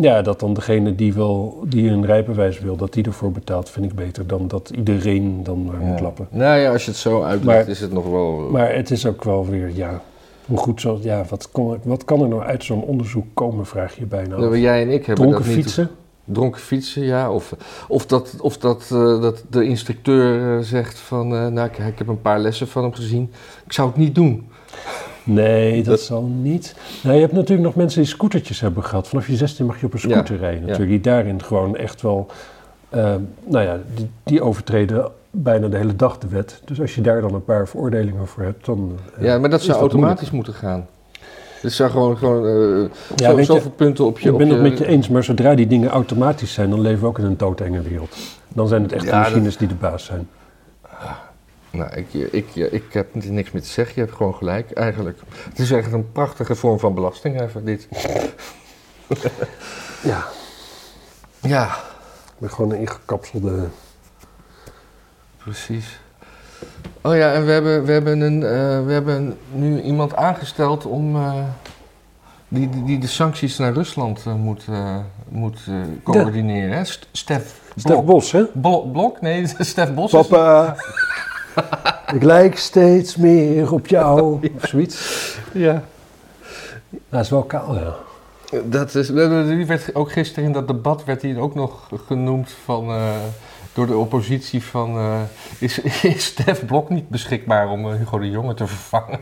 ja, 0.00 0.22
dat 0.22 0.40
dan 0.40 0.54
degene 0.54 0.94
die, 0.94 1.14
wil, 1.14 1.64
die 1.66 1.90
een 1.90 2.06
rijbewijs 2.06 2.60
wil, 2.60 2.76
dat 2.76 2.92
die 2.92 3.04
ervoor 3.04 3.32
betaalt, 3.32 3.70
vind 3.70 3.84
ik 3.84 3.94
beter 3.94 4.26
dan 4.26 4.48
dat 4.48 4.70
iedereen 4.76 5.42
dan 5.42 5.64
maar 5.64 5.76
moet 5.80 6.00
lappen. 6.00 6.28
Nou 6.30 6.58
ja, 6.58 6.72
als 6.72 6.84
je 6.84 6.90
het 6.90 7.00
zo 7.00 7.22
uitlegt, 7.22 7.58
Maar- 7.58 7.68
is 7.68 7.80
het 7.80 7.92
nog 7.92 8.10
wel... 8.10 8.48
Maar 8.50 8.74
het 8.74 8.90
is 8.90 9.06
ook 9.06 9.24
wel 9.24 9.46
weer, 9.46 9.70
ja, 9.74 10.02
hoe 10.46 10.58
goed 10.58 10.80
zo, 10.80 10.98
ja, 11.02 11.24
wat, 11.28 11.50
kon, 11.50 11.78
wat 11.82 12.04
kan 12.04 12.22
er 12.22 12.28
nou 12.28 12.42
uit 12.42 12.64
zo'n 12.64 12.82
onderzoek 12.82 13.26
komen, 13.34 13.66
vraag 13.66 13.96
je 13.98 14.06
bijna. 14.06 14.36
Nou, 14.36 14.58
jij 14.58 14.82
en 14.82 14.90
ik 14.90 15.06
hebben 15.06 15.24
Dronken 15.26 15.46
dat 15.46 15.54
niet... 15.54 15.64
fietsen? 15.64 15.90
Dronken 16.24 16.60
fietsen, 16.60 17.02
ja. 17.04 17.30
Of, 17.30 17.54
of, 17.88 18.06
dat, 18.06 18.34
of 18.40 18.58
dat, 18.58 18.90
eh, 18.92 19.20
dat 19.20 19.44
de 19.50 19.64
instructeur 19.64 20.56
eh, 20.58 20.64
zegt 20.64 20.98
van... 20.98 21.34
eh, 21.34 21.46
nou, 21.46 21.68
kijk, 21.68 21.88
ik 21.88 21.98
heb 21.98 22.08
een 22.08 22.20
paar 22.20 22.38
lessen 22.38 22.68
van 22.68 22.82
hem 22.82 22.92
gezien. 22.92 23.30
Ik 23.66 23.72
zou 23.72 23.88
het 23.88 23.96
niet 23.96 24.14
doen. 24.14 24.48
Nee, 25.24 25.76
dat, 25.76 25.84
Dat- 25.84 26.00
zal 26.00 26.22
niet. 26.22 26.74
Nou, 27.02 27.14
je 27.14 27.20
hebt 27.20 27.32
natuurlijk 27.32 27.66
nog 27.66 27.74
mensen 27.74 28.00
die 28.00 28.10
scootertjes 28.10 28.60
hebben 28.60 28.84
gehad. 28.84 29.08
Vanaf 29.08 29.26
je 29.26 29.36
16 29.36 29.66
mag 29.66 29.80
je 29.80 29.86
op 29.86 29.92
een 29.92 29.98
scooter 29.98 30.34
Ja, 30.34 30.40
rijden 30.40 30.60
ja. 30.60 30.66
natuurlijk. 30.66 30.90
Die 30.90 31.12
daarin 31.12 31.42
gewoon 31.42 31.76
echt 31.76 32.02
wel, 32.02 32.26
eh, 32.88 33.14
nou 33.44 33.64
ja, 33.64 33.78
die, 33.94 34.10
die 34.22 34.42
overtreden 34.42 35.10
bijna 35.30 35.68
de 35.68 35.76
hele 35.76 35.96
dag 35.96 36.18
de 36.18 36.28
wet. 36.28 36.60
Dus 36.64 36.80
als 36.80 36.94
je 36.94 37.00
daar 37.00 37.20
dan 37.20 37.34
een 37.34 37.44
paar 37.44 37.68
veroordelingen 37.68 38.26
voor 38.26 38.42
hebt, 38.42 38.64
dan... 38.66 38.98
eh, 39.18 39.24
Ja, 39.24 39.38
maar 39.38 39.50
dat 39.50 39.60
zou 39.62 39.72
dat 39.72 39.80
automatisch 39.80 40.30
moeten 40.30 40.54
gaan. 40.54 40.86
Het 41.60 41.72
zou 41.72 41.90
gewoon, 41.90 42.16
gewoon 42.16 42.46
eh, 42.46 42.90
Ja, 43.16 43.28
zo, 43.30 43.36
weet 43.36 43.46
je, 43.46 43.52
zoveel 43.52 43.70
punten 43.70 44.04
op 44.04 44.18
je... 44.18 44.30
ik 44.30 44.36
ben 44.36 44.48
het 44.48 44.60
met 44.60 44.78
je 44.78 44.86
eens, 44.86 45.08
maar 45.08 45.24
zodra 45.24 45.54
die 45.54 45.66
dingen 45.66 45.88
automatisch 45.90 46.52
zijn, 46.52 46.70
dan 46.70 46.80
leven 46.80 47.00
we 47.00 47.06
ook 47.06 47.18
in 47.18 47.24
een 47.24 47.36
doodenge 47.36 47.80
wereld. 47.80 48.16
Dan 48.48 48.68
zijn 48.68 48.82
het 48.82 48.92
echt 48.92 49.04
de 49.04 49.10
dat- 49.10 49.20
machines 49.20 49.56
die 49.56 49.68
de 49.68 49.74
baas 49.74 50.04
zijn. 50.04 50.28
Nou, 51.74 51.90
ik, 51.94 52.14
ik, 52.32 52.54
ik 52.54 52.84
heb 52.92 53.14
niks 53.14 53.50
meer 53.50 53.62
te 53.62 53.68
zeggen. 53.68 53.94
Je 53.94 54.00
hebt 54.00 54.16
gewoon 54.16 54.34
gelijk, 54.34 54.70
eigenlijk. 54.72 55.18
Het 55.48 55.58
is 55.58 55.70
echt 55.70 55.92
een 55.92 56.12
prachtige 56.12 56.54
vorm 56.54 56.78
van 56.78 56.94
belasting, 56.94 57.40
even 57.40 57.64
dit. 57.64 57.88
Ja, 60.02 60.24
Ja, 61.40 61.76
met 62.38 62.52
gewoon 62.52 62.70
een 62.72 62.78
ingekapselde... 62.80 63.68
precies. 65.38 65.98
Oh 67.00 67.16
ja, 67.16 67.32
en 67.32 67.44
we 67.46 67.52
hebben, 67.52 67.84
we 67.84 67.92
hebben, 67.92 68.20
een, 68.20 68.42
eh, 68.42 68.84
we 68.86 68.92
hebben 68.92 69.38
nu 69.52 69.80
iemand 69.82 70.16
aangesteld 70.16 70.86
om... 70.86 71.16
eh, 71.16 71.44
die, 72.48 72.68
die, 72.70 72.84
die 72.84 72.98
de 72.98 73.06
sancties 73.06 73.58
naar 73.58 73.72
Rusland 73.72 74.24
moet, 74.24 74.64
moet 75.28 75.60
coördineren. 76.02 76.76
hè? 76.76 76.84
Stef. 77.12 77.60
Bos, 78.04 78.32
hè? 78.32 78.44
Bo- 78.52 78.82
Blok? 78.82 79.20
Nee, 79.20 79.46
Stef 79.58 79.94
Bos. 79.94 80.12
is- 80.12 80.26
Papa, 80.26 80.76
ik 82.14 82.22
lijk 82.22 82.58
steeds 82.58 83.16
meer 83.16 83.72
op 83.72 83.86
jou. 83.86 84.38
Of 84.56 84.68
zoiets. 84.68 85.36
Ja. 85.52 85.84
Dat 87.08 87.20
is 87.20 87.30
wel 87.30 87.42
kaal, 87.42 87.74
ja. 87.74 87.94
Dat 88.64 88.94
is, 88.94 89.06
die 89.06 89.66
werd 89.66 89.94
ook 89.94 90.12
gisteren 90.12 90.44
in 90.44 90.52
dat 90.52 90.66
debat 90.66 91.04
werd 91.04 91.22
hij 91.22 91.36
ook 91.36 91.54
nog 91.54 91.88
genoemd 92.06 92.54
van, 92.64 92.88
eh, 92.88 93.12
door 93.72 93.86
de 93.86 93.96
oppositie 93.96 94.62
van... 94.62 94.96
eh, 94.96 95.20
is, 95.58 95.78
is 96.02 96.24
Stef 96.24 96.66
Blok 96.66 96.88
niet 96.88 97.08
beschikbaar 97.08 97.68
om 97.68 97.90
eh, 97.90 97.96
Hugo 97.96 98.18
de 98.18 98.30
Jonge 98.30 98.54
te 98.54 98.66
vervangen? 98.66 99.20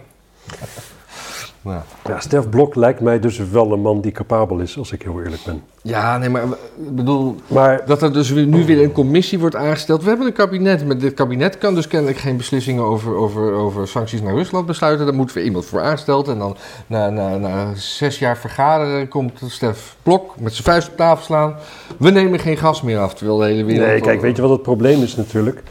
Nou. 1.62 1.80
Ja, 2.04 2.20
Stef 2.20 2.48
Blok 2.48 2.74
lijkt 2.74 3.00
mij 3.00 3.20
dus 3.20 3.38
wel 3.38 3.72
een 3.72 3.80
man 3.80 4.00
die 4.00 4.12
capabel 4.12 4.58
is, 4.58 4.78
als 4.78 4.92
ik 4.92 5.02
heel 5.02 5.22
eerlijk 5.22 5.44
ben. 5.44 5.62
Ja, 5.82 6.18
nee, 6.18 6.28
maar 6.28 6.42
ik 6.42 6.94
bedoel... 6.94 7.36
Maar 7.46 7.86
Dat 7.86 8.02
er 8.02 8.12
dus 8.12 8.30
nu 8.30 8.64
weer 8.64 8.82
een 8.82 8.92
commissie 8.92 9.38
wordt 9.38 9.56
aangesteld. 9.56 10.02
We 10.02 10.08
hebben 10.08 10.26
een 10.26 10.32
kabinet, 10.32 10.86
maar 10.86 10.98
dit 10.98 11.14
kabinet 11.14 11.58
kan 11.58 11.74
dus 11.74 11.86
kennelijk 11.86 12.18
geen 12.18 12.36
beslissingen 12.36 12.84
over, 12.84 13.14
over, 13.14 13.52
over 13.52 13.88
sancties 13.88 14.22
naar 14.22 14.34
Rusland 14.34 14.66
besluiten. 14.66 15.06
Daar 15.06 15.14
moet 15.14 15.32
weer 15.32 15.44
iemand 15.44 15.64
voor 15.64 15.80
aangesteld. 15.80 16.28
En 16.28 16.38
dan 16.38 16.56
na, 16.86 17.10
na, 17.10 17.36
na 17.36 17.74
zes 17.74 18.18
jaar 18.18 18.38
vergaderen 18.38 19.08
komt 19.08 19.40
Stef 19.46 19.96
Blok 20.02 20.40
met 20.40 20.52
zijn 20.52 20.64
vuist 20.64 20.88
op 20.88 20.96
tafel 20.96 21.24
slaan. 21.24 21.54
We 21.98 22.10
nemen 22.10 22.38
geen 22.38 22.56
gas 22.56 22.82
meer 22.82 22.98
af, 22.98 23.14
terwijl 23.14 23.38
de 23.38 23.44
hele 23.44 23.64
wereld... 23.64 23.86
nee, 23.86 24.00
kijk, 24.00 24.20
weet 24.20 24.36
je 24.36 24.42
wat 24.42 24.50
het 24.50 24.62
probleem 24.62 25.02
is 25.02 25.16
natuurlijk? 25.16 25.62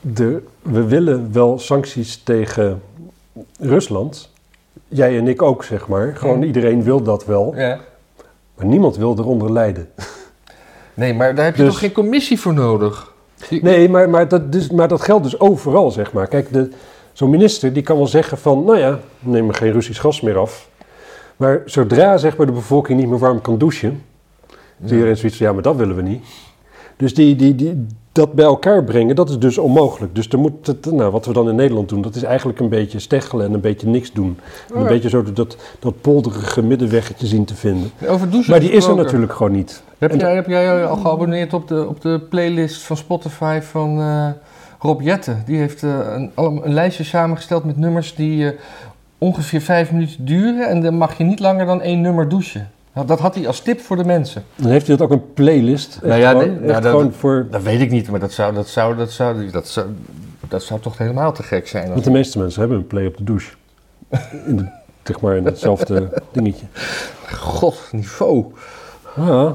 De, 0.00 0.42
we 0.62 0.84
willen 0.84 1.32
wel 1.32 1.58
sancties 1.58 2.22
tegen 2.22 2.82
Rusland. 3.58 4.29
Jij 4.92 5.18
en 5.18 5.28
ik 5.28 5.42
ook, 5.42 5.64
zeg 5.64 5.88
maar. 5.88 6.12
Gewoon 6.16 6.36
Mhm. 6.38 6.46
iedereen 6.46 6.82
wil 6.82 7.02
dat 7.02 7.24
wel. 7.26 7.52
Ja. 7.56 7.78
Maar 8.56 8.66
niemand 8.66 8.96
wil 8.96 9.14
eronder 9.18 9.52
lijden. 9.52 9.88
Nee, 10.94 11.14
maar 11.14 11.34
daar 11.34 11.44
heb 11.44 11.56
je 11.56 11.62
Dus- 11.62 11.70
toch 11.70 11.80
geen 11.80 11.92
commissie 11.92 12.40
voor 12.40 12.54
nodig? 12.54 13.12
Die- 13.48 13.62
Nee, 13.62 13.88
maar, 13.88 14.10
maar, 14.10 14.28
dat, 14.28 14.52
dus, 14.52 14.70
maar 14.70 14.88
dat 14.88 15.00
geldt 15.02 15.24
dus 15.24 15.40
overal, 15.40 15.90
zeg 15.90 16.12
maar. 16.12 16.26
Kijk, 16.26 16.52
de- 16.52 16.70
zo'n 17.12 17.30
minister 17.30 17.72
die 17.72 17.82
kan 17.82 17.96
wel 17.96 18.06
zeggen 18.06 18.38
van... 18.38 18.64
nou 18.64 18.78
ja, 18.78 18.90
we 19.18 19.30
nemen 19.30 19.54
geen 19.54 19.72
Russisch 19.72 20.00
gas 20.00 20.20
meer 20.20 20.36
af. 20.38 20.68
Maar 21.36 21.62
zodra 21.64 22.16
zeg 22.16 22.36
maar, 22.36 22.46
de 22.46 22.52
bevolking 22.52 22.98
niet 23.00 23.08
meer 23.08 23.18
warm 23.18 23.40
kan 23.40 23.58
douchen... 23.58 24.02
Ja. 24.46 24.86
is 24.86 24.90
iedereen 24.92 25.16
zoiets 25.16 25.36
van, 25.38 25.46
ja, 25.46 25.52
maar 25.52 25.62
dat 25.62 25.76
willen 25.76 25.96
we 25.96 26.02
niet. 26.02 26.24
Dus 26.96 27.14
die, 27.14 27.36
die, 27.36 27.54
die, 27.54 27.86
dat 28.20 28.32
bij 28.32 28.44
elkaar 28.44 28.84
brengen, 28.84 29.16
dat 29.16 29.28
is 29.30 29.38
dus 29.38 29.58
onmogelijk. 29.58 30.14
Dus 30.14 30.28
er 30.28 30.38
moet 30.38 30.66
het, 30.66 30.92
nou, 30.92 31.10
wat 31.10 31.26
we 31.26 31.32
dan 31.32 31.48
in 31.48 31.54
Nederland 31.54 31.88
doen, 31.88 32.02
dat 32.02 32.14
is 32.14 32.22
eigenlijk 32.22 32.60
een 32.60 32.68
beetje 32.68 32.98
steggelen 32.98 33.46
en 33.46 33.52
een 33.54 33.60
beetje 33.60 33.86
niks 33.86 34.12
doen. 34.12 34.38
En 34.68 34.76
een 34.76 34.82
Ja. 34.82 34.88
beetje 34.88 35.08
zo 35.08 35.22
dat, 35.32 35.56
dat 35.78 36.00
polderige 36.00 36.62
middenweggetje 36.62 37.26
zien 37.26 37.44
te 37.44 37.54
vinden. 37.54 37.90
Over 38.08 38.30
douchen 38.30 38.50
Maar 38.50 38.60
die 38.60 38.70
is 38.70 38.86
er 38.86 38.96
natuurlijk 38.96 39.32
gewoon 39.32 39.52
niet. 39.52 39.82
Heb 39.98 40.10
En 40.10 40.18
jij, 40.18 40.34
heb 40.34 40.46
jij 40.46 40.86
al 40.86 40.96
geabonneerd 40.96 41.52
op 41.52 41.68
de, 41.68 41.88
op 41.88 42.00
de 42.00 42.20
playlist 42.30 42.82
van 42.82 42.96
Spotify 42.96 43.60
van 43.60 44.00
eh, 44.00 44.26
Rob 44.78 45.00
Jetten? 45.00 45.42
Die 45.46 45.56
heeft 45.58 45.82
eh, 45.82 45.98
een, 46.14 46.30
een 46.34 46.72
lijstje 46.72 47.04
samengesteld 47.04 47.64
met 47.64 47.76
nummers 47.76 48.14
die 48.14 48.46
eh, 48.50 48.58
ongeveer 49.18 49.60
vijf 49.60 49.92
minuten 49.92 50.24
duren. 50.24 50.68
En 50.68 50.80
dan 50.80 50.94
mag 50.94 51.18
je 51.18 51.24
niet 51.24 51.40
langer 51.40 51.66
dan 51.66 51.80
één 51.82 52.00
nummer 52.00 52.28
douchen. 52.28 52.70
Nou, 53.00 53.12
dat 53.12 53.20
had 53.20 53.34
hij 53.34 53.46
als 53.46 53.60
tip 53.60 53.80
voor 53.80 53.96
de 53.96 54.04
mensen. 54.04 54.44
Dan 54.56 54.70
heeft 54.70 54.86
hij 54.86 54.96
dat 54.96 55.06
ook 55.06 55.12
een 55.12 55.32
playlist. 55.32 55.94
Echt 55.94 56.02
Nou 56.04 56.20
ja, 56.20 56.30
gewoon, 56.30 56.46
nee, 56.46 56.54
echt 56.56 56.66
nou, 56.66 56.82
dat- 56.82 56.90
gewoon 56.90 57.12
voor... 57.12 57.46
Dat 57.50 57.62
weet 57.62 57.80
ik 57.80 57.90
niet, 57.90 58.10
maar 58.10 58.20
dat 58.20 58.32
zou, 58.32 58.54
dat 58.54 58.68
zou, 58.68 58.96
dat 58.96 59.10
zou, 59.10 59.50
dat 59.50 59.68
zou, 59.68 59.86
dat 60.48 60.62
zou 60.62 60.80
toch 60.80 60.98
helemaal 60.98 61.32
te 61.32 61.42
gek 61.42 61.68
zijn. 61.68 61.88
Want 61.88 62.04
de 62.04 62.10
meeste 62.10 62.38
mensen 62.38 62.60
hebben 62.60 62.78
een 62.78 62.86
play 62.86 63.06
op 63.06 63.16
de 63.16 63.24
douche. 63.24 63.52
In 64.46 64.56
de, 64.56 64.68
zeg 65.02 65.20
maar 65.20 65.36
in 65.36 65.44
hetzelfde 65.44 66.08
dingetje. 66.32 66.66
God, 67.32 67.88
niveau. 67.92 68.46
Ja, 69.16 69.54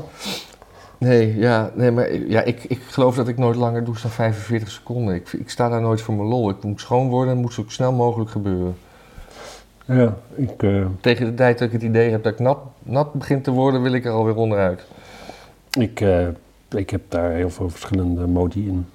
Nee, 0.97 1.37
ja, 1.37 1.71
nee 1.73 1.91
maar 1.91 2.13
ja, 2.13 2.41
ik, 2.41 2.63
ik 2.63 2.81
geloof 2.89 3.15
dat 3.15 3.27
ik 3.27 3.37
nooit 3.37 3.55
langer 3.55 3.83
douche 3.83 4.01
dan 4.01 4.11
45 4.11 4.71
seconden. 4.71 5.15
Ik, 5.15 5.33
ik 5.33 5.49
sta 5.49 5.69
daar 5.69 5.81
nooit 5.81 6.01
voor 6.01 6.13
mijn 6.13 6.27
lol. 6.27 6.49
Ik 6.49 6.63
moet 6.63 6.79
schoon 6.81 7.09
worden 7.09 7.33
en 7.33 7.39
moet 7.41 7.53
zo 7.53 7.63
snel 7.67 7.91
mogelijk 7.91 8.29
gebeuren. 8.29 8.77
Ja 9.85 10.15
ik... 10.35 10.63
eh, 10.63 10.85
Tegen 11.01 11.25
de 11.25 11.33
tijd 11.33 11.57
dat 11.59 11.67
ik 11.67 11.73
het 11.73 11.83
idee 11.83 12.11
heb 12.11 12.23
dat 12.23 12.33
ik 12.33 12.39
nat, 12.39 12.57
nat 12.83 13.13
begin 13.13 13.41
te 13.41 13.51
worden, 13.51 13.81
wil 13.81 13.93
ik 13.93 14.05
er 14.05 14.11
alweer 14.11 14.35
onderuit. 14.35 14.85
Ik, 15.79 16.01
eh, 16.01 16.27
ik 16.69 16.89
heb 16.89 17.01
daar 17.09 17.31
heel 17.31 17.49
veel 17.49 17.69
verschillende 17.69 18.27
modi 18.27 18.67
in. 18.67 18.85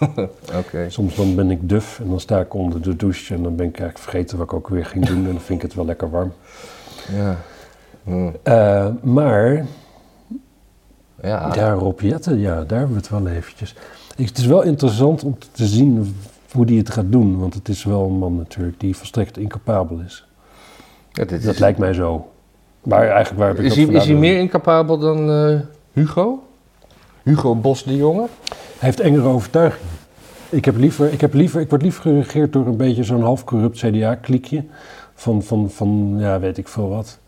Oké. 0.58 0.86
Soms 0.88 1.14
dan 1.14 1.34
ben 1.34 1.50
ik 1.50 1.68
duf 1.68 2.00
en 2.00 2.08
dan 2.08 2.20
sta 2.20 2.40
ik 2.40 2.54
onder 2.54 2.82
de 2.82 2.96
douche 2.96 3.34
en 3.34 3.42
dan 3.42 3.56
ben 3.56 3.66
ik 3.66 3.78
eigenlijk 3.78 3.98
vergeten 4.10 4.38
wat 4.38 4.46
ik 4.46 4.52
ook 4.52 4.68
weer 4.68 4.86
ging 4.86 5.06
doen 5.06 5.16
en 5.16 5.24
dan 5.32 5.40
vind 5.40 5.58
ik 5.58 5.66
het 5.66 5.74
wel 5.74 5.84
lekker 5.84 6.10
warm. 6.10 6.32
Ja. 7.16 7.36
Hm. 8.04 8.28
Eh, 8.42 8.86
maar, 9.02 9.64
Ja. 11.22 11.72
Rob 11.72 12.00
Jetten, 12.00 12.38
ja, 12.38 12.64
daar 12.64 12.78
hebben 12.78 12.96
we 12.96 13.02
het 13.02 13.08
wel 13.10 13.26
eventjes. 13.28 13.74
Ik, 14.16 14.26
het 14.28 14.38
is 14.38 14.46
wel 14.46 14.62
interessant 14.62 15.24
om 15.24 15.36
te 15.52 15.66
zien 15.66 16.16
hoe 16.58 16.66
die 16.66 16.78
het 16.78 16.90
gaat 16.90 17.12
doen, 17.12 17.38
want 17.38 17.54
het 17.54 17.68
is 17.68 17.84
wel 17.84 18.04
een 18.04 18.18
man 18.18 18.36
natuurlijk 18.36 18.80
die 18.80 18.96
volstrekt 18.96 19.38
incapabel 19.38 19.98
is. 19.98 20.26
Ja, 21.12 21.24
dit 21.24 21.42
Dat 21.42 21.54
is, 21.54 21.58
lijkt 21.58 21.78
mij 21.78 21.92
zo. 21.92 22.30
Maar 22.82 23.08
eigenlijk 23.08 23.38
waar 23.38 23.48
heb 23.48 23.58
ik 23.58 23.64
is, 23.64 23.74
dat 23.74 23.86
hij, 23.86 23.94
is 23.94 24.04
hij 24.04 24.14
meer 24.14 24.38
incapabel 24.38 24.98
dan 24.98 25.30
eh, 25.30 25.60
Hugo? 25.92 26.42
Hugo 27.22 27.54
Bos 27.54 27.84
de 27.84 27.96
Jonge? 27.96 28.26
Hij 28.50 28.88
heeft 28.88 29.00
engere 29.00 29.26
overtuiging. 29.28 29.84
Ik, 30.48 30.64
heb 30.64 30.76
liever, 30.76 31.12
ik, 31.12 31.20
heb 31.20 31.34
liever, 31.34 31.60
ik 31.60 31.70
word 31.70 31.82
liever 31.82 32.02
geregeerd 32.02 32.52
door 32.52 32.66
een 32.66 32.76
beetje 32.76 33.02
zo'n 33.04 33.22
half 33.22 33.44
corrupt 33.44 33.78
CDA-kliekje. 33.78 34.64
Van, 35.14 35.42
van, 35.42 35.70
van, 35.70 36.14
ja, 36.18 36.40
weet 36.40 36.58
ik 36.58 36.68
veel 36.68 36.88
wat. 36.88 37.18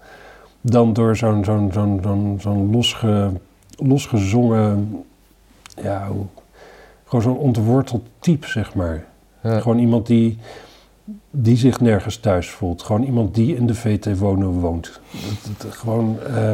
Dan 0.60 0.92
door 0.92 1.16
zo'n 1.16 1.44
zo'n 1.44 1.70
zo'n 1.72 2.00
zo'n 2.02 2.38
zo'n 2.40 2.70
losge, 2.70 3.30
losgezongen, 3.76 5.04
ja, 5.82 6.08
gewoon 7.04 7.22
zo'n 7.22 7.38
ontworteld 7.38 8.06
type, 8.18 8.46
zeg 8.46 8.74
maar. 8.74 9.08
Ja. 9.42 9.60
Gewoon 9.60 9.78
iemand 9.78 10.06
die, 10.06 10.38
die 11.30 11.56
zich 11.56 11.80
nergens 11.80 12.16
thuis 12.16 12.50
voelt. 12.50 12.82
Gewoon 12.82 13.02
iemand 13.02 13.34
die 13.34 13.56
in 13.56 13.66
de 13.66 13.74
VT 13.74 14.18
wonen 14.18 14.48
woont. 14.48 15.00
Dat, 15.10 15.60
dat- 15.62 15.74
gewoon, 15.74 16.18
eh, 16.22 16.52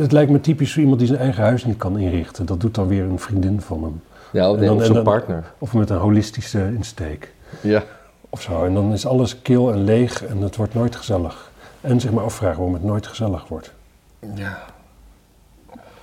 het 0.00 0.12
lijkt 0.12 0.30
me 0.30 0.40
typisch 0.40 0.72
zo 0.72 0.80
iemand 0.80 0.98
die 0.98 1.08
zijn 1.08 1.20
eigen 1.20 1.42
huis 1.42 1.64
niet 1.64 1.76
kan 1.76 1.98
inrichten. 1.98 2.46
Dat 2.46 2.60
doet 2.60 2.74
dan 2.74 2.86
weer 2.86 3.04
een 3.04 3.18
vriendin 3.18 3.60
van 3.60 3.82
hem. 3.82 4.00
Ja, 4.32 4.50
of 4.50 4.56
En 4.58 4.64
dan- 4.64 4.74
of 4.74 4.78
en 4.78 4.84
zijn 4.84 4.94
dan- 4.94 5.04
partner. 5.04 5.52
Of 5.58 5.72
met 5.74 5.90
een 5.90 5.96
holistische 5.96 6.72
insteek. 6.74 7.32
Ja. 7.60 7.82
Of 8.30 8.40
zo. 8.42 8.64
En 8.64 8.74
dan 8.74 8.92
is 8.92 9.06
alles 9.06 9.42
kil 9.42 9.72
en 9.72 9.84
leeg 9.84 10.24
en 10.24 10.38
het 10.40 10.56
wordt 10.56 10.74
nooit 10.74 10.96
gezellig. 10.96 11.50
En 11.80 12.00
zich 12.00 12.10
maar 12.10 12.24
afvragen 12.24 12.56
waarom 12.56 12.74
het 12.74 12.84
nooit 12.84 13.06
gezellig 13.06 13.48
wordt. 13.48 13.72
ja. 14.34 14.58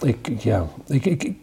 Ik, 0.02 0.32
ja, 0.38 0.66
ik, 0.88 1.06
ik, 1.06 1.24
ik- 1.24 1.38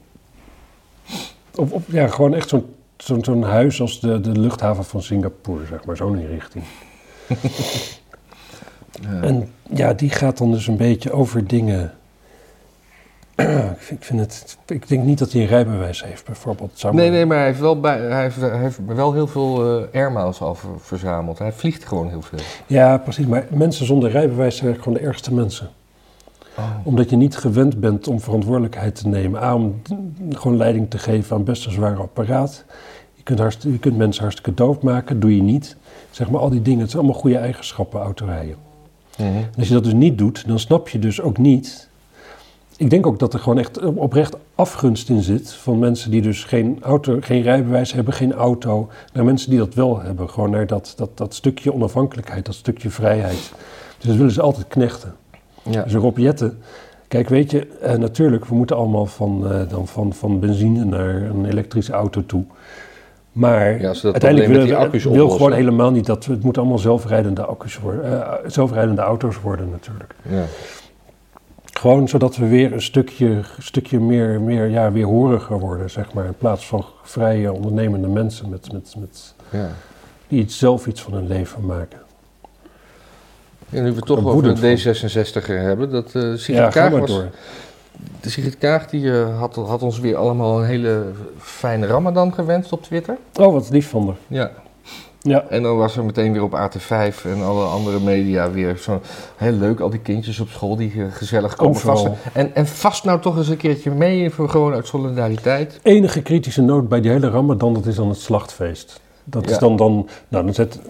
of, 1.55 1.73
of, 1.73 1.83
ja, 1.87 2.07
gewoon 2.07 2.35
echt 2.35 2.49
zo'n 2.49 2.75
zo'n 2.99 3.25
zo'n 3.25 3.43
huis 3.43 3.81
als 3.81 4.01
de, 4.01 4.21
de 4.21 4.39
luchthaven 4.41 4.85
van 4.85 5.03
Singapore, 5.03 5.67
zeg 5.67 5.85
maar, 5.85 5.97
zo'n 5.97 6.19
inrichting. 6.19 6.65
Ja. 9.01 9.21
En 9.23 9.51
ja, 9.75 9.93
die 9.93 10.11
gaat 10.11 10.39
dan 10.39 10.51
dus 10.53 10.67
een 10.67 10.77
beetje 10.77 11.13
over 11.13 11.47
dingen. 11.47 11.93
ik, 13.37 13.77
vind, 13.79 14.01
ik 14.01 14.05
vind 14.05 14.21
het, 14.21 14.59
ik 14.67 14.89
denk 14.89 15.05
niet 15.05 15.19
dat 15.19 15.33
hij 15.33 15.41
een 15.41 15.47
rijbewijs 15.47 16.05
heeft, 16.05 16.25
bijvoorbeeld. 16.25 16.71
Zou 16.75 16.95
Nee, 16.95 17.05
maar- 17.09 17.15
nee, 17.17 17.27
maar 17.27 17.37
hij 17.37 17.47
heeft 17.47 17.61
wel, 17.61 17.81
bij, 17.81 17.99
hij 18.01 18.23
heeft, 18.23 18.37
hij 18.41 18.59
heeft 18.59 18.79
wel 18.87 19.13
heel 19.13 19.27
veel 19.27 19.79
eh 19.93 20.01
airmiles 20.01 20.41
al 20.41 20.55
ver- 20.55 20.69
verzameld. 20.81 21.39
Hij 21.39 21.53
vliegt 21.53 21.85
gewoon 21.85 22.09
heel 22.09 22.23
veel. 22.23 22.39
Ja, 22.67 22.99
precies. 22.99 23.27
Maar 23.27 23.47
mensen 23.51 23.87
zonder 23.87 24.11
rijbewijs 24.11 24.57
zijn 24.57 24.67
eigenlijk 24.67 24.83
gewoon 24.83 24.99
de 24.99 25.05
ergste 25.15 25.35
mensen. 25.35 25.69
Omdat 26.83 27.11
je 27.11 27.17
niet 27.17 27.37
gewend 27.37 27.81
bent 27.81 28.09
om 28.09 28.21
verantwoordelijkheid 28.21 28.95
te 28.95 29.09
nemen. 29.09 29.43
A, 29.43 29.55
om 29.55 29.83
d- 29.83 29.93
gewoon 30.39 30.57
leiding 30.57 30.91
te 30.91 30.99
geven 30.99 31.37
aan 31.37 31.45
best 31.45 31.67
een 31.67 31.73
zwaar 31.73 31.99
apparaat. 32.01 32.65
Je 33.15 33.23
kunt, 33.23 33.39
hartst- 33.39 33.63
je 33.63 33.79
kunt 33.79 33.97
mensen 33.97 34.23
hartstikke 34.23 34.55
doodmaken, 34.55 35.21
doe 35.21 35.37
je 35.37 35.43
niet. 35.43 35.77
Zeg 36.11 36.31
maar 36.31 36.41
al 36.41 36.51
die 36.51 36.63
dingen, 36.63 36.81
het 36.81 36.91
zijn 36.91 37.03
allemaal 37.03 37.21
goede 37.21 37.37
eigenschappen, 37.39 38.01
autorijden. 38.01 38.57
Mhm. 39.19 39.27
En 39.29 39.51
als 39.59 39.69
je 39.69 39.75
dat 39.75 39.85
dus 39.85 39.93
niet 39.93 40.19
doet, 40.19 40.47
dan 40.47 40.59
snap 40.59 40.89
je 40.89 40.99
dus 40.99 41.21
ook 41.21 41.39
niet. 41.39 41.89
Ik 42.77 42.91
denk 42.91 43.07
ook 43.07 43.19
dat 43.19 43.33
er 43.35 43.41
gewoon 43.41 43.59
echt 43.59 43.85
oprecht 43.85 44.37
afgunst 44.55 45.09
in 45.09 45.23
zit 45.23 45.53
van 45.53 45.79
mensen 45.79 46.11
die 46.11 46.23
dus 46.23 46.45
geen, 46.45 46.79
auto, 46.83 47.17
geen 47.21 47.43
rijbewijs 47.43 47.93
hebben, 47.93 48.15
geen 48.15 48.33
auto, 48.33 48.89
naar 49.13 49.25
mensen 49.25 49.51
die 49.51 49.59
dat 49.59 49.75
wel 49.75 50.01
hebben. 50.01 50.31
Gewoon 50.31 50.51
naar 50.51 50.67
dat, 50.67 50.93
dat, 50.97 51.11
dat 51.15 51.35
stukje 51.35 51.73
onafhankelijkheid, 51.75 52.47
dat 52.47 52.55
stukje 52.55 52.91
vrijheid. 52.91 53.53
Dus 53.99 54.07
dat 54.07 54.17
willen 54.17 54.33
ze 54.33 54.43
altijd 54.43 54.69
knechten. 54.69 55.15
Ja. 55.71 55.83
Dus 55.83 55.95
Rob 55.95 56.19
kijk 57.09 57.29
weet 57.29 57.51
je, 57.51 57.67
eh, 57.67 57.95
natuurlijk, 57.97 58.45
we 58.45 58.55
moeten 58.55 58.77
allemaal 58.77 59.07
van, 59.07 59.51
eh, 59.53 59.61
dan 59.69 59.87
van, 59.87 60.13
van 60.13 60.41
benzine 60.41 60.85
naar 60.85 61.15
een 61.23 61.45
elektrische 61.45 61.93
auto 61.93 62.27
toe. 62.27 62.45
Maar 63.33 63.81
Ja, 63.81 63.95
uiteindelijk 64.03 64.51
willen 64.51 64.67
we 64.69 64.77
accu's 64.77 65.03
wil 65.05 65.13
oplossen. 65.13 65.39
gewoon 65.39 65.53
helemaal 65.53 65.91
niet 65.91 66.07
dat 66.07 66.27
we, 66.27 66.33
het 66.33 66.43
moeten 66.43 66.63
allemaal 66.63 66.81
zelfrijdende 66.81 67.45
accu's 67.45 67.79
worden, 67.79 68.23
eh, 68.23 68.51
zelfrijdende 68.51 69.01
auto's 69.01 69.41
worden 69.41 69.71
natuurlijk. 69.71 70.15
Ja. 70.29 70.45
Gewoon 71.73 72.09
zodat 72.09 72.37
we 72.37 72.47
weer 72.49 72.73
een 72.73 72.83
stukje, 72.83 73.41
stukje 73.59 74.01
meer, 74.01 74.41
meer 74.41 74.67
ja, 74.67 74.93
weerhoriger 74.93 75.59
worden, 75.59 75.91
zeg 75.91 76.13
maar. 76.13 76.25
In 76.25 76.35
plaats 76.39 76.67
van 76.67 76.85
vrije 77.03 77.53
ondernemende 77.53 78.09
mensen 78.09 78.49
met, 78.49 78.73
met, 78.73 78.95
met, 78.99 79.35
Ja. 79.51 79.69
die 80.29 80.41
iets, 80.41 80.59
zelf 80.59 80.87
iets 80.87 81.01
van 81.01 81.13
hun 81.13 81.27
leven 81.27 81.67
maken. 81.67 81.99
En 83.71 83.83
nu 83.83 83.93
we 83.93 84.01
toch 84.01 84.19
Een 84.19 84.25
over 84.25 84.61
de 84.61 84.79
D66 84.79 85.47
hebben, 85.47 85.91
dat 85.91 86.15
eh 86.15 86.23
Sigrid 86.23 86.57
ja, 86.57 86.69
Kaag 86.69 86.91
was... 86.91 87.11
door. 87.11 87.29
De 88.21 88.31
Sigrid 88.31 88.59
Kaag 88.59 88.87
die, 88.87 89.13
eh, 89.13 89.39
had, 89.39 89.55
had 89.55 89.83
ons 89.83 89.99
weer 89.99 90.17
allemaal 90.17 90.61
een 90.61 90.67
hele 90.67 91.03
fijne 91.39 91.87
ramadan 91.87 92.35
gewenst 92.35 92.73
op 92.73 92.83
Twitter. 92.83 93.17
Oh, 93.35 93.53
wat 93.53 93.71
lief 93.71 93.89
van 93.89 94.07
haar. 94.07 94.17
Ja. 94.27 94.51
Ja. 95.21 95.45
En 95.49 95.63
dan 95.63 95.77
was 95.77 95.97
er 95.97 96.05
meteen 96.05 96.33
weer 96.33 96.43
op 96.43 96.53
AT5 96.53 97.25
en 97.25 97.43
alle 97.43 97.65
andere 97.65 98.01
media 98.01 98.51
weer 98.51 98.77
zo 98.77 99.01
heel 99.37 99.53
leuk. 99.53 99.81
Al 99.81 99.91
die 99.91 100.01
kindjes 100.01 100.41
op 100.41 100.49
school 100.49 100.77
die 100.77 100.93
eh, 100.93 101.05
gezellig 101.11 101.57
komen 101.57 101.77
Overal. 101.77 101.97
vast. 101.97 102.17
En, 102.33 102.55
en 102.55 102.67
vast 102.67 103.05
nou 103.05 103.21
toch 103.21 103.37
eens 103.37 103.49
een 103.49 103.57
keertje 103.57 103.91
mee 103.91 104.31
voor 104.31 104.49
gewoon 104.49 104.73
uit 104.73 104.87
solidariteit. 104.87 105.81
enige 105.83 106.23
kritische 106.23 106.63
noot 106.63 106.89
bij 106.89 107.01
die 107.01 107.11
hele 107.11 107.31
Ramadan, 107.31 107.75
dat 107.75 107.87
is 107.87 107.95
dan 107.95 108.09
het 108.09 108.21
slachtfeest. 108.21 109.01
Dat 109.31 109.45
Ja. 109.45 109.51
is 109.51 109.59
dan, 109.59 109.77
dan, 109.77 110.09
nou, 110.29 110.45
dan 110.45 110.55
zet, 110.55 110.81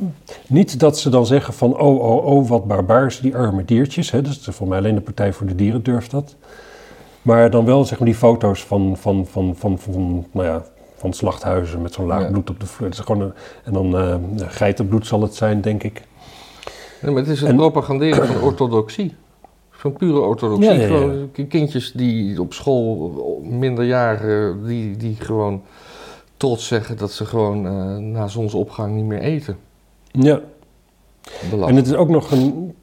niet 0.46 0.80
dat 0.80 0.98
ze 0.98 1.10
dan 1.10 1.26
zeggen 1.26 1.54
van, 1.54 1.78
oh, 1.78 2.00
oh, 2.00 2.24
oh, 2.26 2.48
wat 2.48 2.66
barbaars, 2.66 3.20
die 3.20 3.36
arme 3.36 3.64
diertjes. 3.64 4.10
Hè, 4.10 4.22
dus 4.22 4.40
voor 4.50 4.68
mij 4.68 4.78
alleen 4.78 4.94
de 4.94 5.00
Partij 5.00 5.32
voor 5.32 5.46
de 5.46 5.54
Dieren 5.54 5.82
durft 5.82 6.10
dat. 6.10 6.36
Maar 7.22 7.50
dan 7.50 7.64
wel, 7.64 7.84
zeg 7.84 7.98
maar, 7.98 8.08
die 8.08 8.16
foto's 8.16 8.64
van, 8.64 8.96
van, 8.96 9.26
van, 9.26 9.54
van, 9.56 9.78
van, 9.78 10.26
nou 10.32 10.46
ja, 10.46 10.64
van 10.96 11.12
slachthuizen 11.12 11.82
met 11.82 11.92
zo'n 11.92 12.06
laag 12.06 12.22
Ja. 12.22 12.30
bloed 12.30 12.50
op 12.50 12.60
de 12.60 12.66
vloer. 12.66 12.88
Dat 12.88 12.98
is 12.98 13.04
gewoon 13.04 13.22
een, 13.22 13.32
en 13.64 13.72
dan 13.72 13.96
eh, 13.98 14.14
geitenbloed 14.48 15.06
zal 15.06 15.22
het 15.22 15.34
zijn, 15.34 15.60
denk 15.60 15.82
ik. 15.82 16.02
Ja, 17.02 17.10
maar 17.10 17.20
het 17.22 17.28
is 17.30 17.40
het 17.40 17.48
En- 17.48 17.56
propaganderen 17.56 18.26
van 18.26 18.40
orthodoxie. 18.42 19.14
Van 19.70 19.92
pure 19.92 20.20
orthodoxie. 20.20 20.72
Ja, 20.80 21.44
kindjes 21.48 21.92
die 21.92 22.40
op 22.40 22.52
school 22.52 23.12
minderjarigen, 23.44 24.66
die, 24.66 24.96
die 24.96 25.16
gewoon 25.18 25.62
trots 26.38 26.66
zeggen 26.66 26.96
dat 26.96 27.12
ze 27.12 27.24
gewoon 27.24 27.66
eh, 27.66 27.96
na 27.96 28.26
zonsopgang 28.28 28.94
niet 28.94 29.04
meer 29.04 29.20
eten. 29.20 29.58
Ja, 30.12 30.40
Belachelijk. 31.40 31.68
en 31.70 31.76
het 31.76 31.86
is 31.86 31.94
ook 31.94 32.08
nog 32.08 32.30
een... 32.30 32.74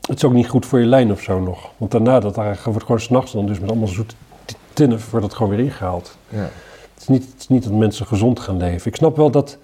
Het 0.00 0.16
is 0.16 0.24
ook 0.24 0.32
niet 0.32 0.48
goed 0.48 0.66
voor 0.66 0.80
je 0.80 0.86
lijn 0.86 1.12
of 1.12 1.20
zo 1.20 1.40
nog. 1.40 1.70
Want 1.76 1.90
daarna, 1.90 2.20
dat 2.20 2.34
daar 2.34 2.60
wordt 2.64 2.82
gewoon 2.82 3.00
s'nachts 3.00 3.32
dan 3.32 3.46
dus 3.46 3.60
met 3.60 3.70
allemaal 3.70 3.88
zoete 3.88 4.14
tinnen, 4.72 4.98
wordt 5.10 5.26
het 5.26 5.34
gewoon 5.34 5.56
weer 5.56 5.64
ingehaald. 5.64 6.16
Ja. 6.28 6.38
Het 6.94 7.02
is, 7.02 7.08
niet, 7.08 7.24
het 7.32 7.40
is 7.40 7.48
niet 7.48 7.62
dat 7.62 7.72
mensen 7.72 8.06
gezond 8.06 8.40
gaan 8.40 8.56
leven. 8.56 8.86
Ik 8.90 8.96
snap 8.96 9.16
wel 9.16 9.30
dat, 9.30 9.58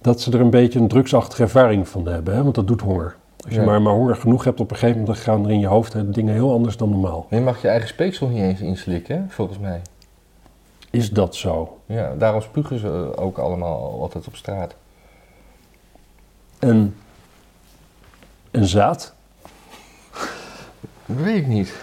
dat 0.00 0.20
ze 0.20 0.32
er 0.32 0.40
een 0.40 0.50
beetje 0.50 0.78
een 0.78 0.88
drugsachtige 0.88 1.42
ervaring 1.42 1.88
van 1.88 2.06
hebben, 2.06 2.34
hè? 2.34 2.42
want 2.42 2.54
dat 2.54 2.66
doet 2.66 2.80
honger. 2.80 3.16
Als 3.44 3.54
je 3.54 3.60
Ja. 3.60 3.66
maar, 3.66 3.82
maar 3.82 3.92
honger 3.92 4.16
genoeg 4.16 4.44
hebt, 4.44 4.60
op 4.60 4.70
een 4.70 4.76
gegeven 4.76 5.00
moment 5.00 5.16
dan 5.16 5.24
gaan 5.24 5.44
er 5.44 5.50
in 5.50 5.60
je 5.60 5.66
hoofd 5.66 5.92
hè, 5.92 6.10
dingen 6.10 6.34
heel 6.34 6.52
anders 6.52 6.76
dan 6.76 6.90
normaal. 6.90 7.26
Je 7.30 7.40
mag 7.40 7.62
je 7.62 7.68
eigen 7.68 7.88
speeksel 7.88 8.28
niet 8.28 8.42
eens 8.42 8.60
inslikken, 8.60 9.16
hè, 9.16 9.22
volgens 9.28 9.58
mij. 9.58 9.80
Is 10.96 11.10
dat 11.10 11.34
zo. 11.34 11.80
Ja, 11.86 12.14
daarom 12.14 12.40
spugen 12.40 12.78
ze 12.78 13.16
ook 13.16 13.38
allemaal 13.38 14.00
altijd 14.00 14.26
op 14.26 14.36
straat. 14.36 14.74
En 16.58 16.96
een 18.50 18.66
zaad? 18.66 19.14
Weet 21.04 21.36
ik 21.36 21.46
niet. 21.46 21.74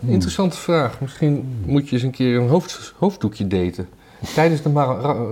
Interessante 0.00 0.56
vraag. 0.56 1.00
Misschien 1.00 1.62
moet 1.66 1.88
je 1.88 1.94
eens 1.94 2.02
een 2.02 2.10
keer 2.10 2.40
een 2.40 2.48
hoofd, 2.48 2.94
hoofddoekje 2.98 3.46
daten. 3.46 3.88
Tijdens 4.34 4.62
de 4.62 4.72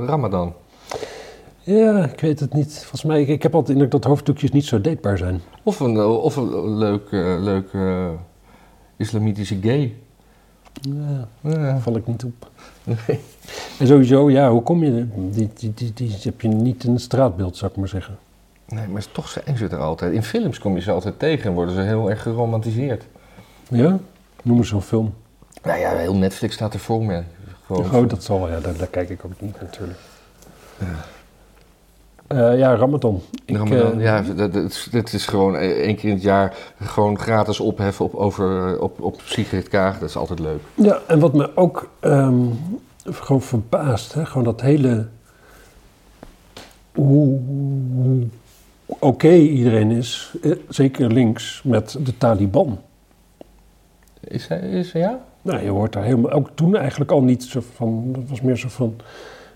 Ramadan. 0.07 0.55
Ja, 1.63 2.05
ik 2.05 2.21
weet 2.21 2.41
het 2.41 2.53
niet. 2.53 2.79
Volgens 2.79 3.03
mij, 3.03 3.21
ik, 3.21 3.29
ik 3.29 3.43
heb 3.43 3.55
altijd 3.55 3.67
de 3.67 3.73
indruk 3.73 4.03
dat 4.03 4.11
hoofddoekjes 4.11 4.51
niet 4.51 4.65
zo 4.65 4.81
datebaar 4.81 5.19
zijn. 5.19 5.41
Of 5.63 5.81
een, 5.81 5.97
eh, 5.97 6.23
of 6.23 6.37
een 6.37 6.77
leuk, 6.77 7.11
eh, 7.11 7.37
leuk 7.41 7.73
eh, 7.73 8.09
islamitische 8.97 9.59
gay. 9.61 9.95
Ja, 10.81 11.29
Ja. 11.51 11.79
val 11.79 11.97
ik 11.97 12.07
niet 12.07 12.25
op. 12.25 12.51
Nee. 12.85 13.21
En 13.79 13.87
sowieso, 13.87 14.31
ja, 14.31 14.51
hoe 14.51 14.63
kom 14.63 14.85
je 14.85 14.91
er? 14.99 15.07
Die, 15.15 15.51
die, 15.55 15.73
die, 15.75 15.93
die 15.93 16.17
heb 16.23 16.41
je 16.41 16.49
niet 16.49 16.85
in 16.85 16.93
het 16.93 17.01
straatbeeld, 17.01 17.57
zou 17.57 17.71
ik 17.71 17.77
maar 17.77 17.89
zeggen. 17.89 18.19
nee, 18.69 18.87
maar 18.89 19.05
toch 19.13 19.29
zijn 19.29 19.57
ze 19.57 19.69
er 19.69 19.79
altijd. 19.79 20.13
In 20.13 20.23
films 20.23 20.59
kom 20.59 20.75
je 20.75 20.81
ze 20.81 20.91
altijd 20.91 21.19
tegen 21.19 21.45
en 21.49 21.53
worden 21.55 21.75
ze 21.75 21.81
heel 21.81 22.11
erg 22.11 22.23
geromantiseerd. 22.23 23.05
Ja? 23.69 23.99
Noem 24.43 24.57
eens 24.59 24.69
zo'n 24.69 24.83
film. 24.83 25.15
Nou 25.63 25.79
ja, 25.79 25.97
heel 25.97 26.17
Netflix 26.17 26.55
staat 26.55 26.75
er 26.75 26.81
vol 26.81 27.01
mee. 27.01 27.23
Gewoon 27.67 27.95
Oh, 27.95 28.09
dat 28.09 28.25
zal 28.25 28.39
wel, 28.39 28.49
ja, 28.49 28.61
daar, 28.61 28.77
daar 28.77 28.87
kijk 28.87 29.09
ik 29.11 29.25
ook 29.25 29.41
niet 29.41 29.61
natuurlijk. 29.61 29.99
Eh, 32.27 32.59
ja, 32.59 32.75
Ramadan. 32.75 33.23
Ik, 33.45 33.57
Ramadan, 33.57 33.99
eh, 33.99 34.05
ja, 34.05 34.23
dat, 34.23 34.53
dat, 34.53 34.89
dat 34.91 35.13
is 35.13 35.27
gewoon 35.27 35.55
e- 35.55 35.73
één 35.73 35.97
keer 35.97 36.09
in 36.09 36.15
het 36.15 36.25
jaar 36.25 36.57
gewoon 36.81 37.19
gratis 37.19 37.61
opheffen 37.61 38.05
op, 38.05 38.15
over, 38.15 38.81
op, 38.81 39.01
op 39.01 39.21
Sigrid 39.25 39.69
Kaag. 39.69 39.99
Dat 39.99 40.09
is 40.09 40.17
altijd 40.17 40.39
leuk. 40.39 40.61
Ja, 40.75 41.01
en 41.07 41.19
wat 41.19 41.35
me 41.35 41.57
ook 41.57 41.89
ehm, 42.01 42.45
gewoon 43.05 43.43
verbaast, 43.43 44.15
hè, 44.15 44.27
gewoon 44.27 44.45
dat 44.45 44.61
hele. 44.61 45.07
Hoe, 46.95 47.39
oké 48.87 49.33
iedereen 49.33 49.91
is, 49.91 50.35
eh, 50.43 50.53
zeker 50.69 51.13
links, 51.13 51.61
met 51.65 51.97
de 52.01 52.19
Taliban. 52.19 52.79
Is 54.21 54.49
hij, 54.49 54.59
is 54.59 54.93
hij 54.93 55.03
ja? 55.03 55.25
Nou, 55.43 55.63
je 55.63 55.71
hoort 55.71 55.93
daar 55.93 56.05
helemaal, 56.05 56.31
ook 56.31 56.51
toen 56.55 56.77
eigenlijk 56.77 57.11
al 57.11 57.23
niet 57.23 57.45
zo 57.45 57.63
van, 57.75 58.13
dat 58.13 58.23
was 58.29 58.41
meer 58.41 58.57
zo 58.57 58.69
van, 58.69 58.97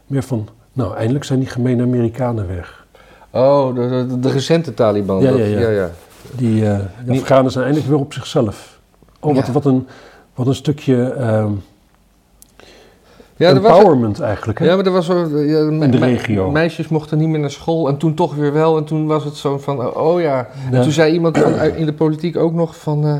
meer 0.07 0.23
van, 0.23 0.49
nou, 0.73 0.95
eindelijk 0.97 1.25
zijn 1.25 1.39
die 1.39 1.49
gemene 1.49 1.83
Amerikanen 1.83 2.49
weg. 2.49 2.87
Oh, 3.31 3.75
de, 3.75 4.07
de, 4.09 4.21
de 4.21 4.31
recente 4.31 4.75
Taliban. 4.75 5.21
Ja, 5.21 5.31
dat- 5.31 5.39
ja, 5.39 5.45
ja. 5.45 5.61
ja, 5.61 5.69
ja. 5.71 5.91
Die, 6.33 6.67
eh, 6.67 6.79
Afghanen 7.21 7.51
zijn 7.51 7.65
eindelijk 7.65 7.93
weer 7.93 8.01
op 8.01 8.13
zichzelf. 8.13 8.79
Oh, 9.21 9.47
wat, 9.53 9.65
een, 9.65 9.87
wat 10.35 10.47
een 10.47 10.55
stukje 10.55 11.03
ehm, 11.13 11.51
er 13.37 13.61
was, 13.61 13.73
empowerment 13.73 14.21
eigenlijk, 14.21 14.59
hè? 14.59 14.65
ja, 14.65 14.77
maar 14.77 14.85
er 14.87 14.93
was 14.93 15.07
zo, 15.07 15.23
In 15.25 15.81
de 15.91 15.99
me- 15.99 16.07
regio. 16.07 16.51
Meisjes 16.51 16.89
mochten 16.89 17.19
niet 17.19 17.29
meer 17.29 17.41
naar 17.41 17.51
school 17.51 17.89
en 17.89 17.97
toen 17.97 18.15
toch 18.15 18.35
weer 18.35 18.53
wel. 18.53 18.77
En 18.77 18.85
toen 18.85 19.07
was 19.07 19.25
het 19.25 19.35
zo 19.37 19.59
van, 19.59 19.95
oh 19.97 20.21
ja. 20.21 20.49
En 20.73 20.83
toen 20.83 20.93
zei 20.93 21.13
iemand 21.13 21.39
van, 21.39 21.61
in 21.61 21.87
de 21.87 21.93
politiek 21.93 22.37
ook 22.37 22.53
nog 22.53 22.77
van... 22.77 23.07
eh, 23.07 23.15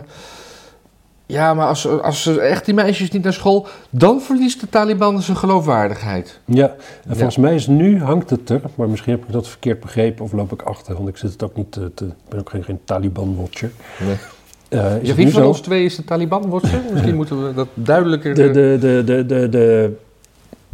ja, 1.31 1.55
maar 1.55 1.67
als, 1.67 1.87
als 1.89 2.23
ze 2.23 2.41
echt 2.41 2.65
die 2.65 2.75
meisjes 2.75 3.11
niet 3.11 3.23
naar 3.23 3.33
school... 3.33 3.67
dan 3.91 4.21
verliest 4.21 4.61
de 4.61 4.69
Taliban 4.69 5.23
zijn 5.23 5.37
geloofwaardigheid. 5.37 6.41
Ja, 6.45 6.67
en 6.69 6.75
Ja. 7.09 7.15
volgens 7.15 7.37
mij 7.37 7.55
is 7.55 7.67
nu 7.67 8.03
hangt 8.03 8.31
het 8.31 8.51
er, 8.51 8.61
maar 8.75 8.89
misschien 8.89 9.13
heb 9.13 9.25
ik 9.25 9.33
dat 9.33 9.49
verkeerd 9.49 9.81
begrepen 9.81 10.25
of 10.25 10.33
loop 10.33 10.53
ik 10.53 10.63
achter, 10.63 10.95
want 10.95 11.09
ik 11.09 11.17
zit 11.17 11.33
het 11.33 11.43
ook 11.43 11.57
niet 11.57 11.73
te, 11.73 11.91
ben 12.29 12.39
ook 12.41 12.51
geen, 12.51 12.65
geen 12.65 12.81
Taliban-watcher. 12.85 13.71
Nee. 14.01 14.17
Eh, 14.69 14.79
is 14.81 15.01
Ja, 15.01 15.07
het 15.07 15.17
wie 15.17 15.25
nu 15.25 15.31
van 15.31 15.43
zo? 15.43 15.49
ons 15.49 15.61
twee 15.61 15.85
is 15.85 15.97
de 15.97 16.05
Taliban-watcher? 16.05 16.81
Misschien 16.93 17.17
moeten 17.17 17.47
we 17.47 17.55
dat 17.55 17.69
duidelijker... 17.75 18.35
De, 18.35 18.47
eh, 18.47 18.53
de, 18.53 18.77
de, 18.81 19.03
de, 19.05 19.27
de, 19.27 19.49
de, 19.49 19.97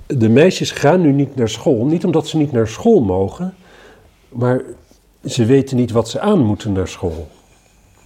de 0.07 0.29
meisjes 0.29 0.71
gaan 0.71 1.01
nu 1.01 1.13
niet 1.13 1.37
naar 1.37 1.49
school, 1.49 1.85
niet 1.85 2.05
omdat 2.05 2.27
ze 2.29 2.37
niet 2.37 2.53
naar 2.53 2.69
school 2.69 3.01
mogen, 3.01 3.55
maar 4.29 4.63
ze 5.25 5.45
weten 5.45 5.77
niet 5.77 5.91
wat 5.91 6.09
ze 6.09 6.21
aan 6.21 6.45
moeten 6.45 6.73
naar 6.73 6.89
school. 6.89 7.29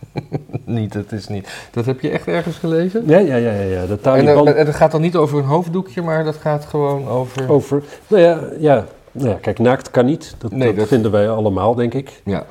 Niet, 0.64 0.92
dat 0.92 1.12
is 1.12 1.28
niet. 1.28 1.68
Dat 1.70 1.86
heb 1.86 2.00
je 2.00 2.10
echt 2.10 2.26
ergens 2.26 2.56
gelezen? 2.56 3.02
Ja, 3.06 3.18
ja, 3.18 3.36
ja, 3.36 3.52
ja, 3.52 3.62
ja. 3.62 3.86
de 3.86 3.92
En, 3.92 4.00
Taliban 4.00 4.48
en 4.48 4.66
dat 4.66 4.74
gaat 4.74 4.90
dan 4.90 5.00
niet 5.00 5.16
over 5.16 5.38
een 5.38 5.44
hoofddoekje, 5.44 6.02
maar 6.02 6.24
dat 6.24 6.36
gaat 6.36 6.64
gewoon 6.64 7.08
over... 7.08 7.50
over, 7.50 7.82
nou 8.06 8.22
ja, 8.22 8.40
ja, 8.58 8.84
nou 9.12 9.28
ja, 9.28 9.34
kijk, 9.40 9.58
naakt 9.58 9.90
kan 9.90 10.04
niet, 10.04 10.34
dat, 10.38 10.50
Nee, 10.50 10.68
dat 10.68 10.76
dat- 10.76 10.88
vinden 10.88 11.10
wij 11.10 11.30
allemaal, 11.30 11.74
denk 11.74 11.94
ik. 11.94 12.20
Ja, 12.24 12.44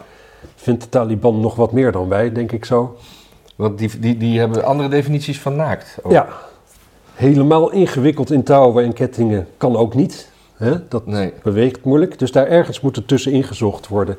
Vindt 0.55 0.83
de 0.83 0.89
Taliban 0.89 1.39
nog 1.39 1.55
wat 1.55 1.71
meer 1.71 1.91
dan 1.91 2.09
wij, 2.09 2.31
denk 2.31 2.51
ik 2.51 2.65
zo. 2.65 2.97
want 3.55 3.77
die, 3.77 3.99
die, 3.99 4.17
die 4.17 4.39
hebben 4.39 4.63
andere 4.63 4.89
definities 4.89 5.39
van 5.39 5.55
naakt. 5.55 5.97
ook. 6.03 6.11
Ja, 6.11 6.27
helemaal 7.13 7.71
ingewikkeld 7.71 8.31
in 8.31 8.43
touwen 8.43 8.83
en 8.83 8.93
kettingen 8.93 9.47
kan 9.57 9.75
ook 9.75 9.93
niet. 9.95 10.29
Hè? 10.55 10.87
Dat 10.87 11.05
Nee. 11.05 11.33
beweegt 11.43 11.83
moeilijk. 11.83 12.19
Dus 12.19 12.31
daar 12.31 12.47
ergens 12.47 12.81
moet 12.81 12.95
er 12.97 13.05
tussenin 13.05 13.43
gezocht 13.43 13.87
worden. 13.87 14.17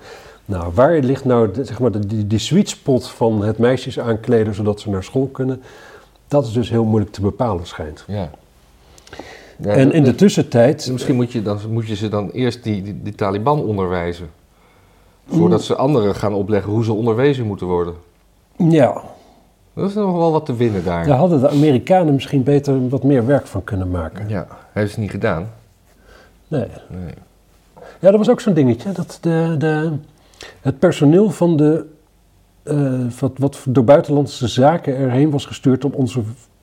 Nou, 0.51 0.73
waar 0.75 0.99
ligt 0.99 1.25
nou 1.25 1.51
de, 1.53 1.65
zeg 1.65 1.81
maar, 1.81 1.91
de, 1.93 2.07
die, 2.07 2.27
die 2.27 2.39
sweet 2.39 2.69
spot 2.69 3.09
van 3.09 3.43
het 3.45 3.59
meisjes 3.59 3.99
aankleden 4.01 4.55
zodat 4.55 4.81
ze 4.81 4.91
naar 4.91 5.05
school 5.05 5.27
kunnen? 5.27 5.63
Dat 6.29 6.47
is 6.47 6.53
dus 6.53 6.71
heel 6.71 6.85
moeilijk 6.85 7.13
te 7.13 7.21
bepalen, 7.21 7.67
schijnt. 7.67 8.05
Ja. 8.07 8.31
Ja, 9.57 9.69
en 9.71 9.85
dat- 9.85 9.95
in 9.95 10.03
de 10.03 10.09
dat- 10.09 10.19
tussentijd. 10.19 10.89
Misschien 10.93 11.15
moet 11.17 11.33
je, 11.33 11.43
dan, 11.43 11.59
moet 11.71 11.87
je 11.89 11.95
ze 11.97 12.09
dan 12.09 12.31
eerst 12.31 12.63
die, 12.65 12.83
die, 12.83 13.03
die 13.03 13.15
Taliban 13.15 13.63
onderwijzen. 13.63 14.31
Voordat 15.29 15.63
ze 15.63 15.77
anderen 15.77 16.15
gaan 16.15 16.35
opleggen 16.35 16.73
hoe 16.73 16.85
ze 16.85 16.93
onderwezen 16.93 17.47
moeten 17.47 17.67
worden. 17.67 17.95
Ja, 18.57 19.03
Er 19.75 19.85
is 19.85 19.95
nog 19.95 20.17
wel 20.17 20.33
wat 20.33 20.47
te 20.47 20.57
winnen 20.57 20.85
daar. 20.85 21.07
daar 21.07 21.19
hadden 21.19 21.41
de 21.41 21.49
Amerikanen 21.51 22.15
misschien 22.15 22.43
beter 22.43 22.89
wat 22.89 23.03
meer 23.03 23.27
werk 23.27 23.47
van 23.47 23.65
kunnen 23.65 23.91
maken. 23.91 24.29
Ja, 24.29 24.47
hij 24.49 24.83
heeft 24.83 24.91
het 24.91 25.01
niet 25.01 25.11
gedaan. 25.11 25.51
Nee. 26.49 26.67
Nee. 26.89 27.15
Ja, 28.01 28.11
dat 28.11 28.17
was 28.19 28.29
ook 28.31 28.41
zo'n 28.41 28.55
dingetje. 28.55 28.93
Dat 28.93 29.19
de, 29.21 29.55
de, 29.59 29.93
het 30.61 30.79
personeel 30.79 31.31
van 31.31 31.57
de. 31.57 31.85
eh, 32.63 32.93
wat, 33.21 33.33
wat 33.37 33.59
door 33.69 33.85
buitenlandse 33.85 34.49
zaken 34.49 34.97
erheen 34.97 35.31
was 35.31 35.47
gestuurd 35.47 35.85
om 35.85 35.93
onze, 35.93 36.21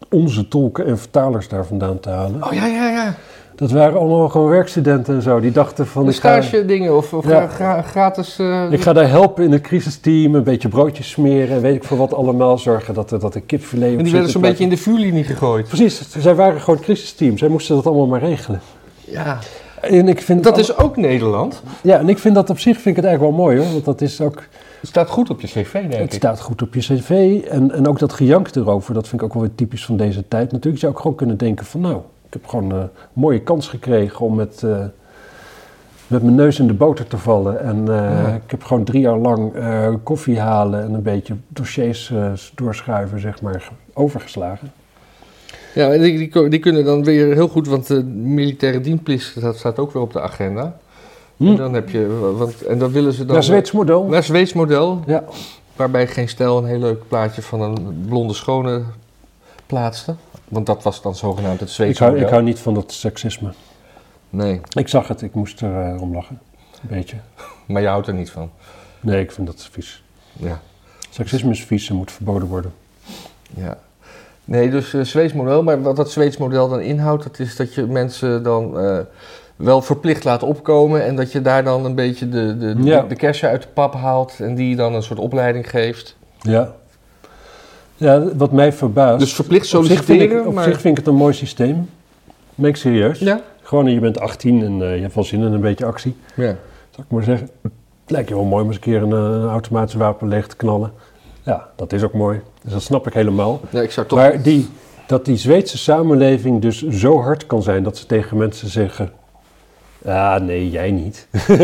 onze 0.10 0.48
tolken 0.48 0.86
en 0.86 0.98
vertalers 1.00 1.48
daar 1.48 1.66
vandaan 1.66 2.00
te 2.00 2.10
halen. 2.10 2.44
Oh 2.44 2.54
ja, 2.54 2.66
ja, 2.66 2.90
ja. 2.90 3.14
Dat 3.56 3.72
waren 3.72 4.00
allemaal 4.00 4.30
gewoon 4.30 4.50
werkstudenten 4.50 5.16
en 5.16 5.22
zo. 5.22 5.40
Die 5.40 5.52
dachten 5.52 5.88
van. 5.88 6.06
De 6.06 6.12
stage 6.12 6.66
dingen 6.66 6.98
of, 6.98 7.14
of 7.14 7.28
Ja. 7.28 7.48
gra- 7.48 7.48
gra- 7.48 7.82
gratis... 7.82 8.40
eh, 8.40 8.72
ik 8.72 8.82
ga 8.82 8.94
daar 8.94 9.10
helpen 9.10 9.44
in 9.44 9.52
het 9.52 9.62
crisisteam. 9.62 10.36
Een 10.36 10.44
beetje 10.44 10.68
broodjes 10.68 11.10
smeren. 11.10 11.56
En 11.56 11.62
weet 11.62 11.76
ik 11.76 11.84
voor 11.84 11.98
wat 11.98 12.14
allemaal. 12.14 12.58
Zorgen 12.58 12.94
dat 12.94 13.12
er, 13.12 13.20
dat 13.20 13.36
er 13.36 13.42
kipfilet 13.42 13.98
en 13.98 14.04
die 14.04 14.12
werden 14.14 14.32
zo'n 14.32 14.42
beetje 14.42 14.64
in 14.64 14.70
de 14.70 14.78
vuurlinie 14.78 15.24
gegooid. 15.24 15.68
Precies, 15.68 16.12
zij 16.18 16.36
waren 16.36 16.60
gewoon 16.62 16.76
het 16.76 16.86
crisisteam. 16.86 17.38
Zij 17.38 17.48
moesten 17.48 17.76
dat 17.76 17.86
allemaal 17.88 18.08
maar 18.08 18.20
regelen. 18.20 18.62
Ja, 19.06 19.40
En 19.82 20.08
ik 20.08 20.22
vind 20.22 20.44
dat 20.44 20.56
het 20.56 20.70
is 20.70 20.78
ook 20.78 20.98
Nederland. 20.98 21.62
Ja, 21.82 22.00
en 22.00 22.10
ik 22.10 22.18
vind 22.18 22.36
dat 22.36 22.50
op 22.50 22.60
zich 22.60 22.74
vind 22.76 22.86
ik 22.88 22.96
het 22.96 23.06
eigenlijk 23.06 23.36
wel 23.36 23.46
mooi 23.46 23.58
hoor. 23.60 23.72
Want 23.72 23.86
dat 23.86 24.02
is 24.02 24.22
ook. 24.22 24.44
Het 24.80 24.90
staat 24.90 25.10
goed 25.10 25.30
op 25.30 25.42
je 25.42 25.48
cv, 25.48 25.72
denk 25.72 25.94
Het 25.94 26.02
ik. 26.02 26.12
staat 26.14 26.40
goed 26.42 26.62
op 26.62 26.74
je 26.74 26.80
cv 26.80 27.42
en, 27.50 27.72
en 27.72 27.88
ook 27.88 28.00
dat 28.00 28.14
gejank 28.14 28.56
erover, 28.56 28.94
dat 28.94 29.08
vind 29.08 29.22
ik 29.22 29.28
ook 29.28 29.34
wel 29.34 29.44
weer 29.44 29.56
typisch 29.56 29.86
van 29.86 29.98
deze 29.98 30.28
tijd. 30.28 30.44
Natuurlijk 30.52 30.74
je 30.74 30.80
zou 30.80 30.92
ook 30.94 31.00
gewoon 31.00 31.18
kunnen 31.18 31.38
denken 31.38 31.66
van 31.66 31.82
nou, 31.82 31.96
ik 32.28 32.34
heb 32.34 32.46
gewoon 32.48 32.72
een 32.72 32.90
mooie 33.14 33.40
kans 33.42 33.68
gekregen 33.68 34.26
om 34.26 34.36
met, 34.36 34.64
eh, 34.64 34.78
met 36.08 36.24
mijn 36.24 36.36
neus 36.36 36.60
in 36.60 36.68
de 36.68 36.74
boter 36.74 37.08
te 37.08 37.18
vallen. 37.18 37.60
En 37.64 37.88
eh, 37.88 37.96
Ja. 37.96 38.28
ik 38.28 38.52
heb 38.52 38.64
gewoon 38.64 38.84
drie 38.84 39.02
jaar 39.02 39.18
lang 39.18 39.54
eh, 39.56 39.88
koffie 40.04 40.40
halen 40.40 40.84
en 40.84 40.94
een 40.94 41.02
beetje 41.02 41.36
dossiers 41.48 42.12
eh, 42.12 42.32
doorschuiven, 42.56 43.20
zeg 43.20 43.42
maar, 43.42 43.70
overgeslagen. 43.94 44.72
Ja, 45.78 45.98
die, 45.98 46.30
die, 46.32 46.50
die 46.50 46.60
kunnen 46.60 46.86
dan 46.86 47.04
weer 47.04 47.34
heel 47.34 47.48
goed, 47.48 47.68
want 47.68 47.88
de 47.88 48.04
militaire 48.04 48.82
dienstplicht 48.82 49.42
dat 49.42 49.58
staat 49.58 49.80
ook 49.80 49.92
weer 49.94 50.02
op 50.02 50.14
de 50.14 50.22
agenda. 50.22 50.78
En 51.40 51.56
dan 51.56 51.74
heb 51.74 51.90
je, 51.90 52.08
want, 52.38 52.62
en 52.62 52.78
dan 52.80 52.92
willen 52.92 53.14
ze 53.14 53.26
dan... 53.26 53.36
Ja, 53.36 53.42
Zweeds 53.42 53.72
model. 53.72 54.04
Naar 54.04 54.24
Zweeds 54.24 54.54
model, 54.54 55.02
Ja. 55.06 55.24
waarbij 55.76 56.08
geen 56.08 56.30
stijl 56.30 56.58
een 56.58 56.66
heel 56.66 56.80
leuk 56.80 57.08
plaatje 57.08 57.42
van 57.42 57.62
een 57.62 58.06
blonde 58.08 58.34
schone 58.34 58.82
plaatste. 59.66 60.16
Want 60.48 60.66
dat 60.66 60.84
was 60.84 61.02
dan 61.02 61.16
zogenaamd 61.16 61.60
het 61.60 61.70
Ik 61.70 61.76
Zweedse 61.76 62.00
hou, 62.04 62.12
model. 62.14 62.28
ik 62.28 62.34
hou 62.34 62.46
niet 62.46 62.60
van 62.60 62.74
dat 62.74 62.92
seksisme. 62.92 63.52
Nee, 64.30 64.62
Ik 64.74 64.88
zag 64.88 65.08
het, 65.08 65.22
ik 65.22 65.34
moest 65.34 65.62
er 65.62 65.82
eh, 65.94 66.02
om 66.02 66.14
lachen. 66.14 66.40
Een 66.82 66.98
beetje. 66.98 67.18
maar 67.68 67.82
je 67.82 67.88
houdt 67.88 68.08
er 68.08 68.14
niet 68.14 68.30
van. 68.32 68.50
Nee, 69.00 69.22
ik 69.22 69.32
vind 69.32 69.48
dat 69.48 69.68
vies. 69.72 70.04
Ja, 70.34 70.62
Seksisme 71.10 71.52
is 71.52 71.64
vies 71.64 71.90
en 71.90 71.96
moet 71.96 72.12
verboden 72.12 72.48
worden. 72.48 72.74
ja. 73.56 73.78
Nee, 74.48 74.70
dus 74.70 74.94
eh 74.94 75.02
Zweeds 75.02 75.34
model. 75.34 75.64
Maar 75.64 75.82
wat 75.82 75.96
dat 75.96 76.12
Zweeds 76.12 76.38
model 76.38 76.70
dan 76.70 76.80
inhoudt, 76.82 77.24
dat 77.24 77.40
is 77.40 77.56
dat 77.56 77.74
je 77.74 77.86
mensen 77.86 78.44
dan 78.44 78.80
eh, 78.80 78.98
wel 79.56 79.82
verplicht 79.82 80.24
laat 80.24 80.44
opkomen. 80.44 81.04
En 81.06 81.16
dat 81.16 81.32
je 81.32 81.42
daar 81.42 81.64
dan 81.64 81.86
een 81.86 81.96
beetje 81.96 82.30
de, 82.30 82.58
de, 82.58 82.76
Ja. 82.80 83.02
de, 83.02 83.08
de 83.08 83.16
kersen 83.16 83.50
uit 83.50 83.62
de 83.62 83.68
pap 83.74 83.94
haalt. 83.94 84.36
En 84.40 84.56
die 84.56 84.76
dan 84.76 84.94
een 84.94 85.04
soort 85.04 85.20
opleiding 85.20 85.70
geeft. 85.70 86.16
Ja. 86.42 86.72
Ja, 87.96 88.36
wat 88.36 88.52
mij 88.52 88.74
verbaast. 88.74 89.20
Dus 89.20 89.34
verplicht 89.34 89.74
op 89.76 89.84
zich, 89.86 89.94
vind 89.94 90.06
solliciteren, 90.06 90.42
ik, 90.42 90.48
op 90.48 90.54
maar... 90.54 90.64
zich 90.64 90.82
vind 90.82 90.98
ik 90.98 91.06
het 91.06 91.14
een 91.14 91.20
mooi 91.20 91.34
systeem. 91.34 91.90
Ben 92.56 92.70
ik 92.70 92.76
serieus. 92.76 93.20
Ja? 93.20 93.42
Gewoon, 93.62 93.92
je 93.92 94.00
bent 94.00 94.20
18 94.20 94.64
en 94.64 94.82
eh, 94.82 94.96
je 94.96 95.02
hebt 95.02 95.16
wel 95.16 95.24
zin 95.24 95.42
in 95.44 95.54
een 95.54 95.62
beetje 95.62 95.86
actie. 95.86 96.16
Ja. 96.36 96.56
Zal 96.92 97.04
ik 97.04 97.12
maar 97.12 97.24
zeggen. 97.24 97.50
Het 97.62 97.72
lijkt 98.16 98.30
je 98.30 98.36
wel 98.36 98.44
mooi 98.44 98.62
om 98.62 98.68
eens 98.68 98.76
een 98.78 98.82
keer 98.82 99.02
een, 99.02 99.12
een 99.12 99.50
automatisch 99.50 99.94
wapen 99.94 100.28
leeg 100.28 100.48
te 100.48 100.56
knallen. 100.56 100.92
Ja, 101.48 101.68
dat 101.76 101.94
is 101.94 102.04
ook 102.04 102.14
mooi. 102.14 102.42
Dus 102.64 102.72
dat 102.74 102.82
snap 102.82 103.08
ik 103.08 103.14
helemaal. 103.14 103.60
Ja, 103.70 103.82
ik 103.82 103.92
zou 103.92 104.08
toch... 104.08 104.20
Maar 104.20 104.42
die, 104.42 104.70
dat 105.08 105.26
die 105.26 105.38
Zweedse 105.38 105.78
samenleving 105.78 106.62
dus 106.62 106.88
zo 106.88 107.22
hard 107.22 107.46
kan 107.46 107.64
zijn 107.64 107.84
dat 107.84 107.98
ze 107.98 108.06
tegen 108.06 108.38
mensen 108.38 108.68
zeggen... 108.70 109.12
Ah, 110.06 110.42
nee, 110.42 110.70
jij 110.70 110.92
niet. 110.92 111.28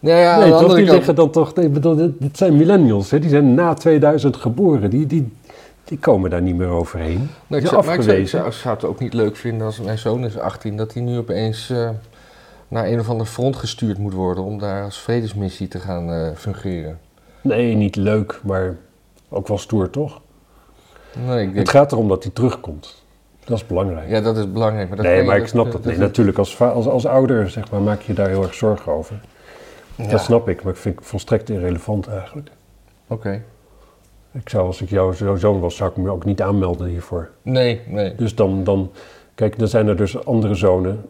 Nou 0.00 0.18
ja, 0.18 0.32
aan 0.34 0.40
nee, 0.40 0.50
toch? 0.50 0.74
Die 0.74 0.84
kant- 0.84 0.88
zeggen 0.96 1.14
dan 1.14 1.30
toch... 1.30 1.52
Ik 1.52 1.72
bedoel, 1.72 1.96
dit, 1.96 2.10
dit 2.18 2.36
zijn 2.36 2.56
millennials, 2.56 3.10
hè? 3.10 3.18
die 3.18 3.30
zijn 3.30 3.54
na 3.54 3.74
2000 3.74 4.36
geboren. 4.36 4.90
Die, 4.90 5.06
die, 5.06 5.32
die 5.84 5.98
komen 5.98 6.30
daar 6.30 6.42
niet 6.42 6.56
meer 6.56 6.68
overheen. 6.68 7.30
Nee, 7.46 7.60
ik, 7.60 7.66
zou, 7.66 7.84
maar 7.84 7.94
ik, 7.94 8.02
zou, 8.02 8.16
ik 8.16 8.24
afgewezen. 8.24 8.28
zou- 8.38 8.46
ik 8.46 8.52
zou 8.52 8.74
het 8.74 8.84
ook 8.84 8.98
niet 9.00 9.14
leuk 9.14 9.36
vinden 9.36 9.66
als 9.66 9.80
mijn 9.80 9.98
zoon 9.98 10.24
is 10.24 10.38
18, 10.38 10.76
dat 10.76 10.92
hij 10.94 11.02
nu 11.02 11.18
opeens 11.18 11.70
eh, 11.70 11.88
naar 12.68 12.86
een 12.86 13.00
of 13.00 13.08
ander 13.08 13.26
front 13.26 13.56
gestuurd 13.56 13.98
moet 13.98 14.12
worden 14.12 14.44
om 14.44 14.58
daar 14.58 14.84
als 14.84 15.00
vredesmissie 15.00 15.68
te 15.68 15.78
gaan 15.78 16.12
eh, 16.12 16.30
fungeren. 16.36 16.98
Nee, 17.40 17.74
niet 17.74 17.96
leuk, 17.96 18.40
maar 18.42 18.76
ook 19.28 19.48
wel 19.48 19.58
stoer, 19.58 19.90
toch? 19.90 20.20
Nee, 21.26 21.38
ik 21.40 21.44
denk, 21.46 21.56
Het 21.56 21.68
gaat 21.68 21.92
erom 21.92 22.08
dat 22.08 22.22
hij 22.22 22.32
terugkomt. 22.32 23.02
Dat 23.44 23.56
is 23.56 23.66
belangrijk. 23.66 24.08
ja, 24.08 24.20
dat 24.20 24.36
is 24.36 24.52
belangrijk. 24.52 24.88
Maar 24.88 24.96
dat 24.96 25.06
nee, 25.06 25.22
maar 25.22 25.36
ik 25.36 25.46
snap 25.46 25.72
dat. 25.72 25.84
Nee, 25.84 25.96
natuurlijk, 25.98 26.38
als, 26.38 26.60
als, 26.60 26.86
als 26.86 27.06
ouder 27.06 27.50
zeg 27.50 27.70
maar, 27.70 27.80
maak 27.80 28.00
je 28.00 28.12
daar 28.12 28.28
heel 28.28 28.42
erg 28.42 28.54
zorgen 28.54 28.92
over. 28.92 29.20
Ja, 29.96 30.06
Dat 30.06 30.20
snap 30.20 30.48
ik, 30.48 30.62
maar 30.62 30.72
ik 30.72 30.78
vind 30.78 30.96
het 30.98 31.06
volstrekt 31.06 31.50
irrelevant 31.50 32.06
eigenlijk. 32.08 32.50
Oké. 33.06 33.42
Ik 34.32 34.48
zou, 34.48 34.66
als 34.66 34.82
ik 34.82 34.88
jouw 34.88 35.12
zo- 35.12 35.36
zoon 35.36 35.60
was, 35.60 35.76
zou 35.76 35.90
ik 35.90 35.96
me 35.96 36.10
ook 36.10 36.24
niet 36.24 36.42
aanmelden 36.42 36.86
hiervoor. 36.88 37.30
Nee, 37.42 37.80
nee. 37.86 38.14
Dus 38.14 38.34
dan, 38.34 38.64
dan 38.64 38.90
kijk, 39.34 39.58
dan 39.58 39.68
zijn 39.68 39.88
er 39.88 39.96
dus 39.96 40.24
andere 40.24 40.54
zonen. 40.54 41.04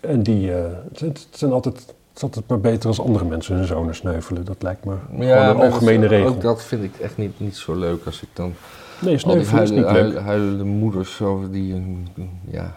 En 0.00 0.22
die, 0.22 0.54
eh, 0.54 0.64
het, 0.88 1.00
het 1.00 1.26
zijn 1.30 1.52
altijd, 1.52 1.76
het 1.76 1.94
is 2.16 2.22
altijd 2.22 2.48
maar 2.48 2.60
beter 2.60 2.88
als 2.88 3.00
andere 3.00 3.24
mensen 3.24 3.56
hun 3.56 3.66
zonen 3.66 3.94
sneuvelen. 3.94 4.44
Dat 4.44 4.62
lijkt 4.62 4.84
me 4.84 4.94
gewoon 5.10 5.20
een 5.20 5.56
maar 5.56 5.64
algemene 5.70 6.00
dat, 6.00 6.10
regel. 6.10 6.28
Ook 6.28 6.40
dat 6.40 6.62
vind 6.62 6.82
ik 6.84 6.96
echt 6.98 7.16
niet, 7.16 7.40
niet 7.40 7.56
zo 7.56 7.74
leuk 7.74 8.06
als 8.06 8.22
ik 8.22 8.28
dan 8.32 8.52
nee, 8.98 9.18
sneuvelen 9.18 9.62
is 9.62 9.70
niet 9.70 9.78
leuk. 9.78 9.88
huilen- 9.88 10.22
huilende 10.24 10.64
moeders 10.64 11.22
over 11.22 11.50
die, 11.52 11.82
ja, 12.50 12.74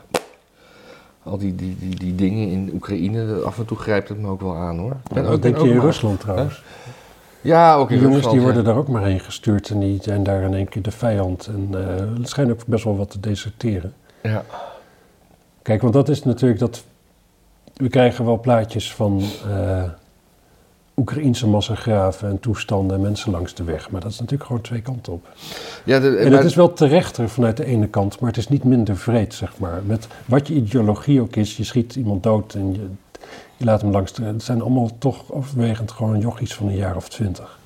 al 1.23 1.37
die, 1.37 1.55
die, 1.55 1.77
die, 1.79 1.95
die 1.95 2.15
dingen 2.15 2.49
in 2.49 2.69
Oekraïne, 2.73 3.27
dat- 3.27 3.43
af 3.43 3.57
en 3.57 3.65
toe 3.65 3.77
grijpt 3.77 4.09
het 4.09 4.19
me 4.19 4.27
ook 4.27 4.41
wel 4.41 4.55
aan 4.55 4.77
hoor. 4.79 4.95
Ben 5.13 5.25
ook- 5.25 5.41
denk 5.41 5.57
je 5.57 5.67
in 5.69 5.75
maar- 5.75 5.85
Rusland 5.85 6.19
trouwens? 6.19 6.63
Ja, 7.41 7.75
ook 7.75 7.89
in 7.91 7.97
Die 7.97 8.07
jongens 8.07 8.25
die 8.27 8.35
ja. 8.35 8.41
worden 8.41 8.63
daar 8.63 8.75
ook 8.77 8.87
maar 8.87 9.03
heen 9.03 9.19
gestuurd 9.19 9.69
en 9.69 9.79
die 9.79 9.99
zijn 10.01 10.23
daar 10.23 10.41
in 10.41 10.53
één 10.53 10.67
keer 10.69 10.81
de 10.81 10.91
vijand. 10.91 11.47
En 11.47 11.67
eh 11.71 12.17
het 12.19 12.29
schijnt 12.29 12.51
ook 12.51 12.65
best 12.65 12.83
wel 12.83 12.97
wat 12.97 13.09
te 13.11 13.19
deserteren. 13.19 13.93
Ja. 14.23 14.43
Kijk, 15.61 15.81
want 15.81 15.93
dat 15.93 16.09
is 16.09 16.23
natuurlijk 16.23 16.59
dat. 16.59 16.83
We 17.73 17.89
krijgen 17.89 18.25
wel 18.25 18.39
plaatjes 18.39 18.93
van 18.93 19.21
eh 19.49 19.83
Oekraïense 20.97 21.47
massagraven 21.47 22.29
en 22.29 22.39
toestanden 22.39 22.95
en 22.95 23.01
mensen 23.01 23.31
langs 23.31 23.53
de 23.53 23.63
weg. 23.63 23.89
Maar 23.89 24.01
dat 24.01 24.11
is 24.11 24.19
natuurlijk 24.19 24.47
gewoon 24.47 24.61
twee 24.61 24.81
kanten 24.81 25.13
op. 25.13 25.27
Ja, 25.85 25.99
de, 25.99 26.07
En 26.17 26.29
maar- 26.29 26.37
het 26.37 26.45
is 26.49 26.55
wel 26.55 26.73
terechter 26.73 27.29
vanuit 27.29 27.57
de 27.57 27.65
ene 27.65 27.87
kant, 27.87 28.19
maar 28.19 28.29
het 28.29 28.37
is 28.39 28.47
niet 28.47 28.63
minder 28.63 28.97
vreed, 28.97 29.33
zeg 29.33 29.57
maar. 29.57 29.81
Met 29.85 30.07
wat 30.25 30.47
je 30.47 30.53
ideologie 30.53 31.21
ook 31.21 31.35
is, 31.35 31.57
je 31.57 31.63
schiet 31.63 31.95
iemand 31.95 32.23
dood 32.23 32.53
en 32.53 32.73
je, 32.73 32.87
je 33.57 33.65
laat 33.65 33.81
hem 33.81 33.91
langs 33.91 34.13
de... 34.13 34.23
Het 34.23 34.43
zijn 34.43 34.61
allemaal 34.61 34.89
toch 34.97 35.31
overwegend 35.31 35.91
gewoon 35.91 36.19
jochies 36.19 36.53
van 36.53 36.67
een 36.67 36.75
jaar 36.75 36.95
of 36.95 37.09
twintig. 37.09 37.57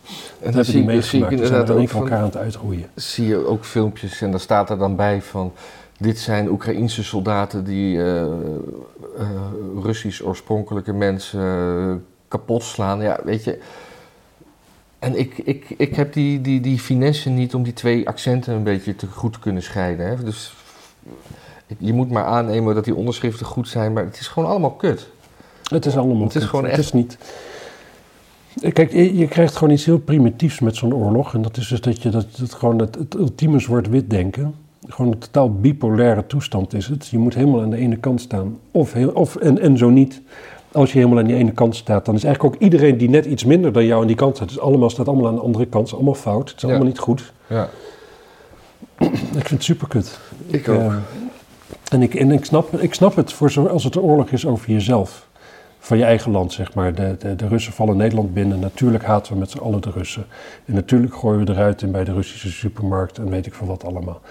en 0.41 0.51
Dat 0.51 0.65
zie 0.65 0.73
die 0.85 0.91
ik, 0.91 1.03
zie 1.03 1.19
ik 1.19 1.29
meegemaakt. 1.29 1.29
Die 1.29 1.37
zijn 1.47 1.59
inderdaad 1.59 1.69
er 1.69 1.73
ook 1.73 1.79
keer 1.79 1.89
van, 1.89 2.01
elkaar 2.01 2.17
aan 2.17 2.23
het 2.25 2.37
uitroeien. 2.37 2.85
zie 2.95 3.27
je 3.27 3.45
ook 3.47 3.65
filmpjes 3.65 4.21
en 4.21 4.31
daar 4.31 4.39
staat 4.39 4.69
er 4.69 4.77
dan 4.77 4.95
bij 4.95 5.21
van... 5.21 5.51
Dit 5.97 6.19
zijn 6.19 6.49
Oekraïense 6.49 7.03
soldaten 7.03 7.63
die 7.63 7.97
eh, 8.03 8.21
eh, 8.21 8.29
Russisch 9.81 10.21
oorspronkelijke 10.21 10.93
mensen 10.93 11.41
eh, 11.41 11.95
kapot 12.27 12.63
slaan. 12.63 13.01
Ja, 13.01 13.19
weet 13.23 13.43
je... 13.43 13.59
En 14.99 15.19
ik, 15.19 15.37
ik, 15.37 15.65
ik 15.77 15.95
heb 15.95 16.13
die, 16.13 16.41
die, 16.41 16.59
die 16.61 16.79
finesse 16.79 17.29
niet 17.29 17.53
om 17.55 17.63
die 17.63 17.73
twee 17.73 18.07
accenten 18.07 18.53
een 18.53 18.63
beetje 18.63 18.95
te 18.95 19.07
goed 19.07 19.33
te 19.33 19.39
kunnen 19.39 19.63
scheiden. 19.63 20.07
Hè? 20.07 20.23
Dus 20.23 20.53
je 21.77 21.93
moet 21.93 22.11
maar 22.11 22.25
aannemen 22.25 22.75
dat 22.75 22.83
die 22.85 22.95
onderschriften 22.95 23.45
goed 23.45 23.67
zijn, 23.67 23.93
maar 23.93 24.03
het 24.05 24.19
is 24.19 24.27
gewoon 24.27 24.49
allemaal 24.49 24.71
kut. 24.71 25.09
Het 25.63 25.85
is 25.85 25.97
allemaal 25.97 26.23
Het 26.23 26.35
is 26.35 26.41
kut. 26.41 26.49
gewoon 26.49 26.65
Het 26.65 26.73
echt- 26.73 26.83
is 26.83 26.93
niet... 26.93 27.17
Kijk, 28.73 28.91
je, 28.91 29.17
je 29.17 29.27
krijgt 29.27 29.55
gewoon 29.55 29.73
iets 29.73 29.85
heel 29.85 29.99
primitiefs 29.99 30.59
met 30.59 30.75
zo'n 30.75 30.93
oorlog. 30.95 31.33
En 31.33 31.41
dat 31.41 31.57
is 31.57 31.67
dus 31.67 31.81
dat 31.81 32.01
je 32.01 32.09
dat, 32.09 32.25
dat 32.37 32.53
gewoon 32.53 32.79
het, 32.79 32.95
het 32.95 33.15
ultieme 33.15 33.59
zwart-wit 33.59 34.09
denken. 34.09 34.55
Gewoon 34.87 35.11
een 35.11 35.17
totaal 35.19 35.53
bipolaire 35.53 36.25
toestand 36.27 36.73
is 36.73 36.87
het. 36.87 37.07
Je 37.07 37.17
moet 37.17 37.33
helemaal 37.33 37.61
aan 37.61 37.69
de 37.69 37.77
ene 37.77 37.97
kant 37.97 38.21
staan. 38.21 38.59
Of, 38.71 38.93
heel, 38.93 39.09
of 39.09 39.35
en, 39.35 39.59
en 39.59 39.77
zo 39.77 39.89
niet. 39.89 40.21
Als 40.71 40.91
je 40.91 40.97
helemaal 40.97 41.19
aan 41.19 41.25
die 41.27 41.35
ene 41.35 41.51
kant 41.51 41.75
staat, 41.75 42.05
dan 42.05 42.15
is 42.15 42.23
eigenlijk 42.23 42.55
ook 42.55 42.61
iedereen 42.61 42.97
die 42.97 43.09
net 43.09 43.25
iets 43.25 43.43
minder 43.45 43.71
dan 43.71 43.85
jou 43.85 44.01
aan 44.01 44.07
die 44.07 44.15
kant 44.15 44.35
staat. 44.35 44.47
Dus 44.47 44.59
allemaal 44.59 44.89
staat 44.89 45.07
allemaal 45.07 45.27
aan 45.27 45.35
de 45.35 45.41
andere 45.41 45.65
kant. 45.65 45.83
Het 45.83 45.87
is 45.91 45.95
allemaal 45.95 46.13
fout. 46.21 46.47
Het 46.49 46.55
is 46.57 46.61
Ja. 46.61 46.67
allemaal 46.67 46.87
niet 46.87 46.99
goed. 46.99 47.33
Ja, 47.47 47.69
Ik 48.99 49.15
vind 49.31 49.49
het 49.49 49.63
super 49.63 49.87
kut. 49.87 50.19
ik 50.47 50.69
ook. 50.69 50.91
En 51.91 52.01
ik, 52.01 52.15
en 52.15 52.31
ik, 52.31 52.45
snap, 52.45 52.73
ik 52.79 52.93
snap 52.93 53.15
het 53.15 53.33
voor 53.33 53.51
zo, 53.51 53.65
als 53.65 53.83
het 53.83 53.95
een 53.95 54.01
oorlog 54.01 54.29
is 54.29 54.45
over 54.45 54.71
jezelf. 54.71 55.27
Van 55.79 55.97
je 55.97 56.03
eigen 56.03 56.31
land, 56.31 56.53
zeg 56.53 56.73
maar. 56.73 56.95
De, 56.95 57.15
de, 57.19 57.35
de 57.35 57.47
Russen 57.47 57.73
vallen 57.73 57.97
Nederland 57.97 58.33
binnen. 58.33 58.59
Natuurlijk 58.59 59.03
haten 59.05 59.33
we 59.33 59.39
met 59.39 59.49
z'n 59.51 59.57
allen 59.57 59.81
de 59.81 59.91
Russen. 59.91 60.25
En 60.65 60.73
natuurlijk 60.73 61.15
gooien 61.15 61.45
we 61.45 61.51
eruit 61.51 61.81
in 61.81 61.91
bij 61.91 62.03
de 62.03 62.13
Russische 62.13 62.51
supermarkt 62.51 63.17
en 63.17 63.29
weet 63.29 63.45
ik 63.45 63.53
veel 63.53 63.67
wat 63.67 63.85
allemaal. 63.85 64.21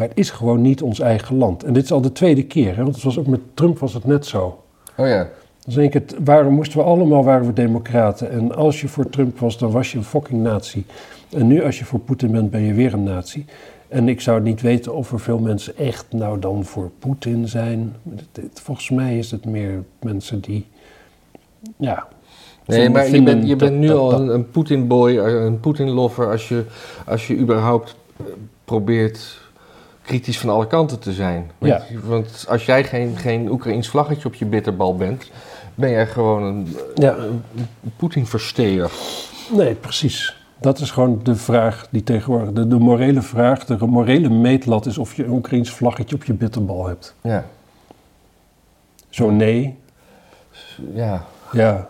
Maar 0.00 0.08
het 0.08 0.18
is 0.18 0.30
gewoon 0.30 0.60
niet 0.62 0.82
ons 0.82 1.00
eigen 1.00 1.36
land. 1.36 1.64
En 1.64 1.72
dit 1.72 1.84
is 1.84 1.92
al 1.92 2.00
de 2.00 2.12
tweede 2.12 2.42
keer. 2.44 2.76
Hè? 2.76 2.82
Want 2.82 2.94
het 2.94 3.04
was 3.04 3.18
ook 3.18 3.26
met 3.26 3.40
Trump 3.54 3.78
was 3.78 3.94
het 3.94 4.04
net 4.04 4.26
zo. 4.26 4.62
Oh 4.96 5.06
ja. 5.06 5.28
Dus 5.64 5.74
denk 5.74 5.94
ik, 5.94 6.08
het, 6.08 6.16
waarom 6.24 6.54
moesten 6.54 6.78
we 6.78 6.84
allemaal, 6.84 7.24
waren 7.24 7.46
we 7.46 7.52
democraten. 7.52 8.30
En 8.30 8.54
als 8.54 8.80
je 8.80 8.88
voor 8.88 9.10
Trump 9.10 9.38
was, 9.38 9.58
dan 9.58 9.70
was 9.70 9.92
je 9.92 9.98
een 9.98 10.04
fucking 10.04 10.42
nazi. 10.42 10.84
En 11.30 11.46
nu 11.46 11.64
als 11.64 11.78
je 11.78 11.84
voor 11.84 11.98
Poetin 11.98 12.30
bent, 12.30 12.50
ben 12.50 12.60
je 12.60 12.74
weer 12.74 12.92
een 12.92 13.02
nazi. 13.02 13.44
En 13.88 14.08
ik 14.08 14.20
zou 14.20 14.40
niet 14.40 14.60
weten 14.60 14.94
of 14.94 15.12
er 15.12 15.20
veel 15.20 15.38
mensen 15.38 15.76
echt 15.76 16.06
nou 16.10 16.38
dan 16.38 16.64
voor 16.64 16.90
Poetin 16.98 17.48
zijn. 17.48 17.96
Volgens 18.52 18.90
mij 18.90 19.18
is 19.18 19.30
het 19.30 19.44
meer 19.44 19.84
mensen 20.02 20.40
die, 20.40 20.66
ja... 21.76 22.08
Nee, 22.66 22.90
maar 22.90 23.08
je 23.08 23.22
bent, 23.22 23.48
je 23.48 23.56
bent 23.56 23.76
nu 23.78 23.86
dat- 23.86 23.98
al 23.98 24.12
een, 24.12 24.28
een 24.28 24.50
Poetin-boy, 24.50 25.16
een 25.18 25.60
Poetin-lover 25.60 26.30
als 26.30 26.48
je, 26.48 26.64
als 27.06 27.26
je 27.26 27.36
überhaupt 27.36 27.96
eh, 28.16 28.24
probeert 28.64 29.39
kritisch 30.02 30.38
van 30.38 30.50
alle 30.50 30.66
kanten 30.66 30.98
te 30.98 31.12
zijn. 31.12 31.50
Weet 31.58 31.70
Ja. 31.70 31.82
je, 31.90 32.00
Want 32.06 32.44
als 32.48 32.64
jij 32.64 32.84
geen, 32.84 33.16
geen 33.16 33.50
Oekraïns 33.50 33.88
vlaggetje 33.88 34.28
op 34.28 34.34
je 34.34 34.44
bitterbal 34.44 34.96
bent, 34.96 35.30
ben 35.74 35.90
jij 35.90 36.06
gewoon 36.06 36.42
een, 36.42 36.76
Ja, 36.94 37.16
een 37.16 37.42
Poetin-versteer. 37.96 38.90
nee, 39.52 39.74
precies. 39.74 40.38
Dat 40.60 40.78
is 40.78 40.90
gewoon 40.90 41.20
de 41.22 41.34
vraag 41.36 41.86
die 41.90 42.02
tegenwoordig... 42.02 42.52
De, 42.52 42.66
de 42.68 42.78
morele 42.78 43.22
vraag, 43.22 43.64
de 43.64 43.86
morele 43.86 44.28
meetlat 44.28 44.86
is 44.86 44.98
of 44.98 45.14
je 45.14 45.24
een 45.24 45.30
Oekraïns 45.30 45.70
vlaggetje 45.70 46.14
op 46.16 46.24
je 46.24 46.32
bitterbal 46.34 46.86
hebt. 46.86 47.14
Ja. 47.20 47.44
Zo 49.08 49.30
nee, 49.30 49.78
ja, 50.94 51.24
ja, 51.52 51.88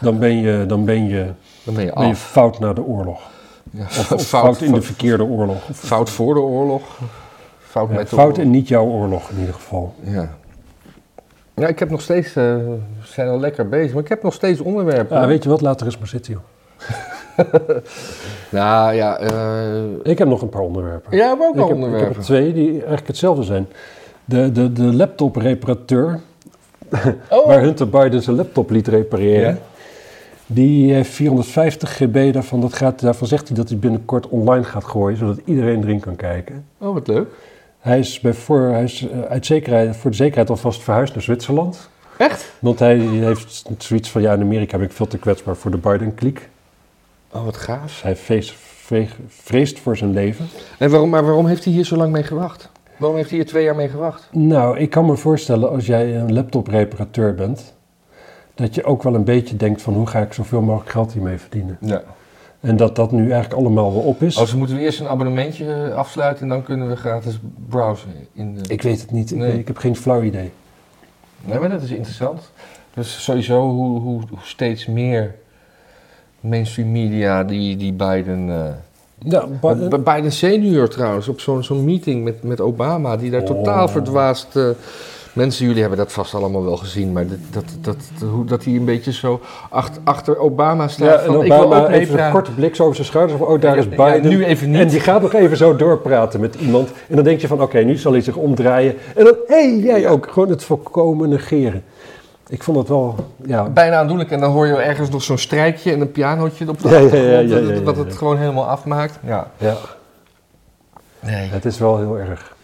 dan 0.00 0.18
ben 0.18 0.36
je, 0.40 0.64
dan 0.66 0.84
ben 0.84 1.04
je, 1.08 1.32
dan 1.64 1.74
ben 1.74 1.84
je 1.84 1.92
ben 1.94 2.06
je 2.06 2.10
af. 2.12 2.18
fout 2.20 2.58
naar 2.58 2.74
de 2.74 2.82
oorlog. 2.82 3.20
Ja, 3.70 3.82
Of, 3.84 4.12
of 4.12 4.22
fout, 4.26 4.60
in 4.60 4.72
de 4.72 4.82
verkeerde 4.82 5.24
oorlog. 5.24 5.68
Of, 5.68 5.78
fout 5.78 6.10
voor 6.10 6.34
de 6.34 6.40
oorlog, 6.40 6.98
fout 7.86 8.10
ja, 8.20 8.26
met 8.26 8.38
en 8.38 8.50
niet 8.50 8.68
jouw 8.68 8.84
oorlog 8.86 9.30
in 9.30 9.38
ieder 9.38 9.54
geval. 9.54 9.94
Ja. 10.00 10.36
Ja, 11.54 11.66
ik 11.68 11.78
heb 11.78 11.90
nog 11.90 12.00
steeds, 12.00 12.28
eh, 12.28 12.34
we 12.44 12.78
zijn 13.02 13.28
al 13.28 13.40
lekker 13.40 13.68
bezig, 13.68 13.92
maar 13.94 14.02
ik 14.02 14.08
heb 14.08 14.22
nog 14.22 14.34
steeds 14.34 14.60
onderwerpen. 14.60 15.20
Ja, 15.20 15.26
weet 15.26 15.42
je 15.42 15.48
wat, 15.48 15.60
laat 15.60 15.80
er 15.80 15.86
eens 15.86 15.98
maar 15.98 16.08
zitten 16.08 16.32
joh. 16.32 16.42
Nou 18.50 18.94
ja, 18.94 19.18
eh 19.18 19.82
Ik 20.02 20.18
heb 20.18 20.28
nog 20.28 20.42
een 20.42 20.48
paar 20.48 20.60
onderwerpen. 20.62 21.16
jij 21.16 21.26
hebt 21.28 21.40
ook 21.42 21.54
ik, 21.54 21.60
al 21.60 21.68
heb, 21.68 21.76
ik 21.76 21.82
heb 21.82 21.84
onderwerpen. 21.84 22.16
er 22.18 22.24
twee 22.24 22.52
die 22.52 22.70
eigenlijk 22.72 23.06
hetzelfde 23.06 23.42
zijn. 23.42 23.66
De, 24.24 24.52
de, 24.52 24.72
de 24.72 24.82
laptop-reparateur, 24.94 26.20
Oh. 27.30 27.46
waar 27.46 27.60
Hunter 27.60 27.88
Biden 27.88 28.22
zijn 28.22 28.36
laptop 28.36 28.70
liet 28.70 28.88
repareren, 28.88 29.48
Ja. 29.54 29.58
die 30.46 30.92
heeft 30.92 31.10
450 31.10 31.96
GB 31.96 32.32
daarvan. 32.32 32.60
Dat 32.60 32.72
gaat, 32.74 33.00
daarvan 33.00 33.26
zegt 33.26 33.48
hij 33.48 33.56
dat 33.56 33.68
hij 33.68 33.78
binnenkort 33.78 34.28
online 34.28 34.64
gaat 34.64 34.84
gooien, 34.84 35.18
zodat 35.18 35.38
iedereen 35.44 35.82
erin 35.82 36.00
kan 36.00 36.16
kijken. 36.16 36.64
Oh, 36.78 36.94
wat 36.94 37.06
leuk. 37.06 37.28
Hij 37.78 37.98
is, 37.98 38.20
bij 38.20 38.34
voor, 38.34 38.60
hij 38.60 38.84
is 38.84 39.08
eh, 39.08 39.20
uit 39.20 39.46
zekerheid, 39.46 39.96
voor 39.96 40.10
de 40.10 40.16
zekerheid 40.16 40.50
alvast 40.50 40.82
verhuisd 40.82 41.14
naar 41.14 41.22
Zwitserland. 41.22 41.88
Echt? 42.16 42.52
Want 42.58 42.78
hij 42.78 42.98
heeft 42.98 43.64
zoiets 43.78 44.10
van, 44.10 44.22
ja, 44.22 44.32
in 44.32 44.40
Amerika 44.40 44.76
ben 44.76 44.86
ik 44.86 44.92
veel 44.92 45.06
te 45.06 45.18
kwetsbaar 45.18 45.56
voor 45.56 45.70
de 45.70 45.76
Biden-kliek. 45.76 46.48
Oh, 47.32 47.44
wat 47.44 47.56
gaaf. 47.56 48.02
Hij 48.02 48.16
vreest, 48.16 48.54
vreest, 48.56 49.14
vreest 49.28 49.78
voor 49.78 49.96
zijn 49.96 50.12
leven. 50.12 50.46
En 50.78 50.90
waarom, 50.90 51.08
maar 51.10 51.24
waarom 51.24 51.46
heeft 51.46 51.64
hij 51.64 51.72
hier 51.72 51.84
zo 51.84 51.96
lang 51.96 52.12
mee 52.12 52.22
gewacht? 52.22 52.70
Waarom 52.96 53.16
heeft 53.16 53.30
hij 53.30 53.38
hier 53.38 53.48
twee 53.48 53.64
jaar 53.64 53.76
mee 53.76 53.88
gewacht? 53.88 54.28
Nou, 54.32 54.78
ik 54.78 54.90
kan 54.90 55.06
me 55.06 55.16
voorstellen 55.16 55.70
als 55.70 55.86
jij 55.86 56.16
een 56.16 56.32
laptopreparateur 56.32 57.34
bent, 57.34 57.74
dat 58.54 58.74
je 58.74 58.84
ook 58.84 59.02
wel 59.02 59.14
een 59.14 59.24
beetje 59.24 59.56
denkt 59.56 59.82
van 59.82 59.94
hoe 59.94 60.06
ga 60.06 60.20
ik 60.20 60.32
zoveel 60.32 60.60
mogelijk 60.60 60.90
geld 60.90 61.12
hiermee 61.12 61.38
verdienen. 61.38 61.78
Ja. 61.80 62.02
En 62.60 62.76
dat 62.76 62.96
dat 62.96 63.12
nu 63.12 63.30
eigenlijk 63.30 63.52
allemaal 63.60 63.92
wel 63.92 64.02
op 64.02 64.22
is. 64.22 64.38
Als 64.38 64.52
we 64.52 64.58
moeten 64.58 64.76
we 64.76 64.82
eerst 64.82 65.00
een 65.00 65.08
abonnementje 65.08 65.72
eh, 65.72 65.94
afsluiten 65.94 66.42
en 66.42 66.48
dan 66.48 66.62
kunnen 66.62 66.88
we 66.88 66.96
gratis 66.96 67.38
browsen 67.68 68.08
in 68.32 68.54
de... 68.54 68.60
Ik 68.68 68.82
weet 68.82 69.00
het 69.00 69.10
niet, 69.10 69.30
ik, 69.30 69.36
Nee. 69.38 69.50
weet- 69.50 69.60
ik 69.60 69.66
heb 69.66 69.76
geen 69.78 69.96
flauw 69.96 70.22
idee. 70.22 70.50
Nee, 71.44 71.58
maar 71.58 71.68
dat 71.68 71.82
is 71.82 71.90
interessant. 71.90 72.50
Dus 72.94 73.24
sowieso 73.24 73.60
hoe, 73.70 74.00
hoe, 74.00 74.20
hoe 74.30 74.38
steeds 74.42 74.86
meer 74.86 75.34
mainstream 76.40 76.92
media 76.92 77.44
die, 77.44 77.76
die 77.76 77.92
Biden 77.92 78.48
eh, 78.50 78.64
Ja, 79.18 79.46
Bi- 79.60 79.88
B- 79.88 80.04
Biden 80.04 80.32
senior 80.32 80.88
trouwens, 80.88 81.28
op 81.28 81.40
zo'n 81.40 81.62
zo'n 81.64 81.84
meeting 81.84 82.24
met, 82.24 82.42
met 82.42 82.60
Obama, 82.60 83.16
die 83.16 83.30
daar 83.30 83.40
Oh. 83.40 83.46
totaal 83.46 83.88
verdwaasd... 83.88 84.56
eh, 84.56 84.68
mensen, 85.38 85.64
jullie 85.66 85.80
hebben 85.80 85.98
dat 85.98 86.12
vast 86.12 86.34
allemaal 86.34 86.64
wel 86.64 86.76
gezien, 86.76 87.12
maar 87.12 87.26
dat, 87.26 87.38
dat, 87.50 87.64
dat, 87.80 87.96
dat, 88.18 88.28
hoe- 88.28 88.44
dat 88.44 88.64
hij 88.64 88.74
een 88.74 88.84
beetje 88.84 89.12
zo 89.12 89.40
achter, 89.70 90.02
achter 90.04 90.38
Obama 90.38 90.88
staat 90.88 91.08
ja, 91.08 91.14
en 91.18 91.24
van, 91.32 91.42
ik 91.44 91.52
wil 91.52 91.62
Obama 91.64 91.82
ook 91.82 91.88
even 91.88 92.24
een 92.24 92.30
korte 92.32 92.50
blik 92.50 92.74
zo 92.74 92.82
over 92.82 92.94
zijn 92.94 93.06
schouders. 93.06 93.38
Van, 93.38 93.46
oh, 93.48 93.60
daar 93.60 93.76
is 93.76 93.84
Ja, 93.90 94.04
Biden. 94.12 94.30
nu 94.30 94.44
even 94.44 94.70
niet. 94.70 94.80
En 94.80 94.88
die 94.88 95.00
gaat 95.00 95.22
nog 95.22 95.32
even 95.34 95.56
zo 95.56 95.76
doorpraten 95.76 96.40
met 96.40 96.54
iemand. 96.54 96.88
En 97.08 97.14
dan 97.14 97.24
denk 97.24 97.40
je 97.40 97.46
van, 97.46 97.62
oké, 97.62 97.78
nu 97.78 97.96
zal 97.96 98.12
hij 98.12 98.20
zich 98.20 98.36
omdraaien. 98.36 98.94
En 99.16 99.24
dan, 99.24 99.34
hé, 99.46 99.70
hey, 99.70 99.78
jij 99.78 100.08
ook. 100.08 100.28
Gewoon 100.30 100.48
het 100.48 100.64
volkomen 100.64 101.28
negeren. 101.28 101.84
Ik 102.48 102.62
vond 102.62 102.76
het 102.78 102.88
wel, 102.88 103.14
ja... 103.46 103.68
Bijna 103.68 103.96
aandoenlijk 103.96 104.30
en 104.30 104.40
dan 104.40 104.50
hoor 104.52 104.66
je 104.66 104.74
ergens 104.76 105.08
nog 105.10 105.22
zo'n 105.22 105.38
strijkje 105.38 105.92
en 105.92 106.00
een 106.00 106.12
pianootje 106.12 106.68
op 106.68 106.80
de 106.82 106.88
achtergrond, 106.88 107.84
dat- 107.84 107.96
het 107.96 108.16
gewoon 108.16 108.36
helemaal 108.38 108.66
afmaakt. 108.68 109.18
Ja. 109.26 109.50
ja. 109.56 109.74
Nee. 111.20 111.48
Het 111.48 111.64
is 111.64 111.78
wel 111.78 111.98
heel 111.98 112.18
erg. 112.18 112.56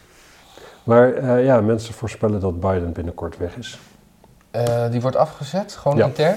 Maar 0.85 1.12
eh, 1.14 1.45
ja, 1.45 1.61
mensen 1.61 1.95
voorspellen 1.95 2.41
dat 2.41 2.61
Biden 2.61 2.93
binnenkort 2.93 3.37
weg 3.39 3.57
is. 3.57 3.78
Eh, 4.51 4.91
die 4.91 5.01
wordt 5.01 5.16
afgezet, 5.16 5.72
gewoon 5.72 5.97
Ja. 5.97 6.07
intern? 6.07 6.37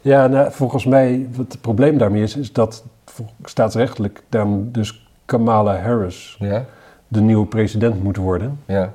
Ja, 0.00 0.26
nou, 0.26 0.52
volgens 0.52 0.84
mij, 0.84 1.28
wat 1.36 1.52
het 1.52 1.60
probleem 1.60 1.98
daarmee 1.98 2.22
is, 2.22 2.36
is 2.36 2.52
dat 2.52 2.84
staatsrechtelijk 3.44 4.22
dan 4.28 4.68
dus 4.72 5.08
Kamala 5.24 5.76
Harris 5.76 6.36
Ja. 6.38 6.64
de 7.08 7.20
nieuwe 7.20 7.46
president 7.46 8.02
moet 8.02 8.16
worden. 8.16 8.60
ja. 8.66 8.92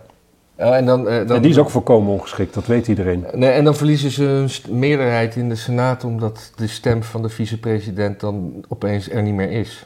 Oh, 0.58 0.76
en, 0.76 0.86
dan, 0.86 1.08
eh, 1.10 1.28
dan, 1.28 1.36
En 1.36 1.42
die 1.42 1.52
is 1.52 1.58
ook 1.58 1.70
volkomen 1.70 2.12
ongeschikt, 2.14 2.54
dat 2.54 2.66
weet 2.66 2.88
iedereen. 2.88 3.26
Nee, 3.34 3.50
en 3.50 3.64
dan 3.64 3.76
verliezen 3.76 4.12
ze 4.12 4.24
een 4.26 4.80
meerderheid 4.80 5.36
in 5.36 5.50
de 5.50 5.56
Senaat 5.56 6.04
omdat 6.04 6.52
de 6.56 6.68
stem 6.68 7.04
van 7.04 7.22
de 7.22 7.30
vicepresident 7.30 8.20
dan 8.20 8.66
opeens 8.68 9.10
er 9.10 9.22
niet 9.22 9.34
meer 9.34 9.52
is. 9.52 9.86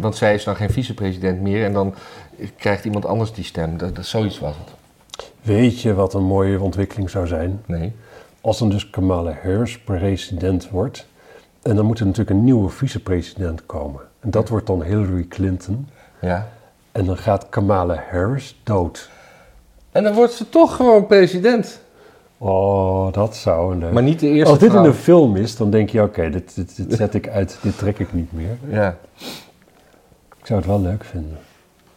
Want 0.00 0.16
zij 0.16 0.34
is 0.34 0.44
dan 0.44 0.56
geen 0.56 0.70
vicepresident 0.70 1.40
meer 1.40 1.64
en 1.64 1.72
dan 1.72 1.94
krijgt 2.56 2.84
iemand 2.84 3.06
anders 3.06 3.32
die 3.32 3.44
stem. 3.44 3.76
Dat, 3.76 3.96
dat, 3.96 4.06
zoiets 4.06 4.38
was 4.38 4.54
het. 4.58 4.74
Weet 5.42 5.80
je 5.80 5.94
wat 5.94 6.14
een 6.14 6.24
mooie 6.24 6.60
ontwikkeling 6.60 7.10
zou 7.10 7.26
zijn? 7.26 7.62
Nee. 7.66 7.92
Als 8.40 8.58
dan 8.58 8.70
dus 8.70 8.90
Kamala 8.90 9.38
Harris 9.42 9.78
president 9.78 10.70
wordt. 10.70 11.06
En 11.62 11.76
dan 11.76 11.86
moet 11.86 11.98
er 11.98 12.06
natuurlijk 12.06 12.36
een 12.36 12.44
nieuwe 12.44 12.68
vicepresident 12.68 13.66
komen. 13.66 14.00
En 14.20 14.30
dat 14.30 14.48
wordt 14.48 14.66
dan 14.66 14.82
Hillary 14.82 15.26
Clinton. 15.28 15.88
Ja. 16.20 16.48
En 16.92 17.04
dan 17.04 17.16
gaat 17.16 17.48
Kamala 17.48 18.04
Harris 18.10 18.60
dood. 18.62 19.10
En 19.92 20.02
dan 20.02 20.14
wordt 20.14 20.32
ze 20.32 20.48
toch 20.48 20.76
gewoon 20.76 21.06
president. 21.06 21.80
Oh, 22.38 23.12
dat 23.12 23.36
zou 23.36 23.72
een 23.72 23.78
leuk... 23.78 23.92
Maar 23.92 24.02
niet 24.02 24.20
de 24.20 24.28
eerste 24.28 24.50
Als 24.50 24.58
dit 24.58 24.72
in 24.72 24.84
een 24.84 24.94
film 24.94 25.36
is, 25.36 25.56
dan 25.56 25.70
denk 25.70 25.90
je, 25.90 26.02
oké, 26.02 26.30
dit, 26.30 26.54
dit, 26.54 26.76
dit 26.76 26.92
zet 26.92 27.14
ik 27.14 27.28
uit, 27.28 27.58
dit 27.62 27.78
trek 27.78 27.98
ik 27.98 28.12
niet 28.12 28.32
meer. 28.32 28.58
Ja. 28.68 28.96
Ik 30.42 30.48
zou 30.48 30.58
het 30.60 30.68
wel 30.68 30.80
leuk 30.80 31.04
vinden. 31.04 31.38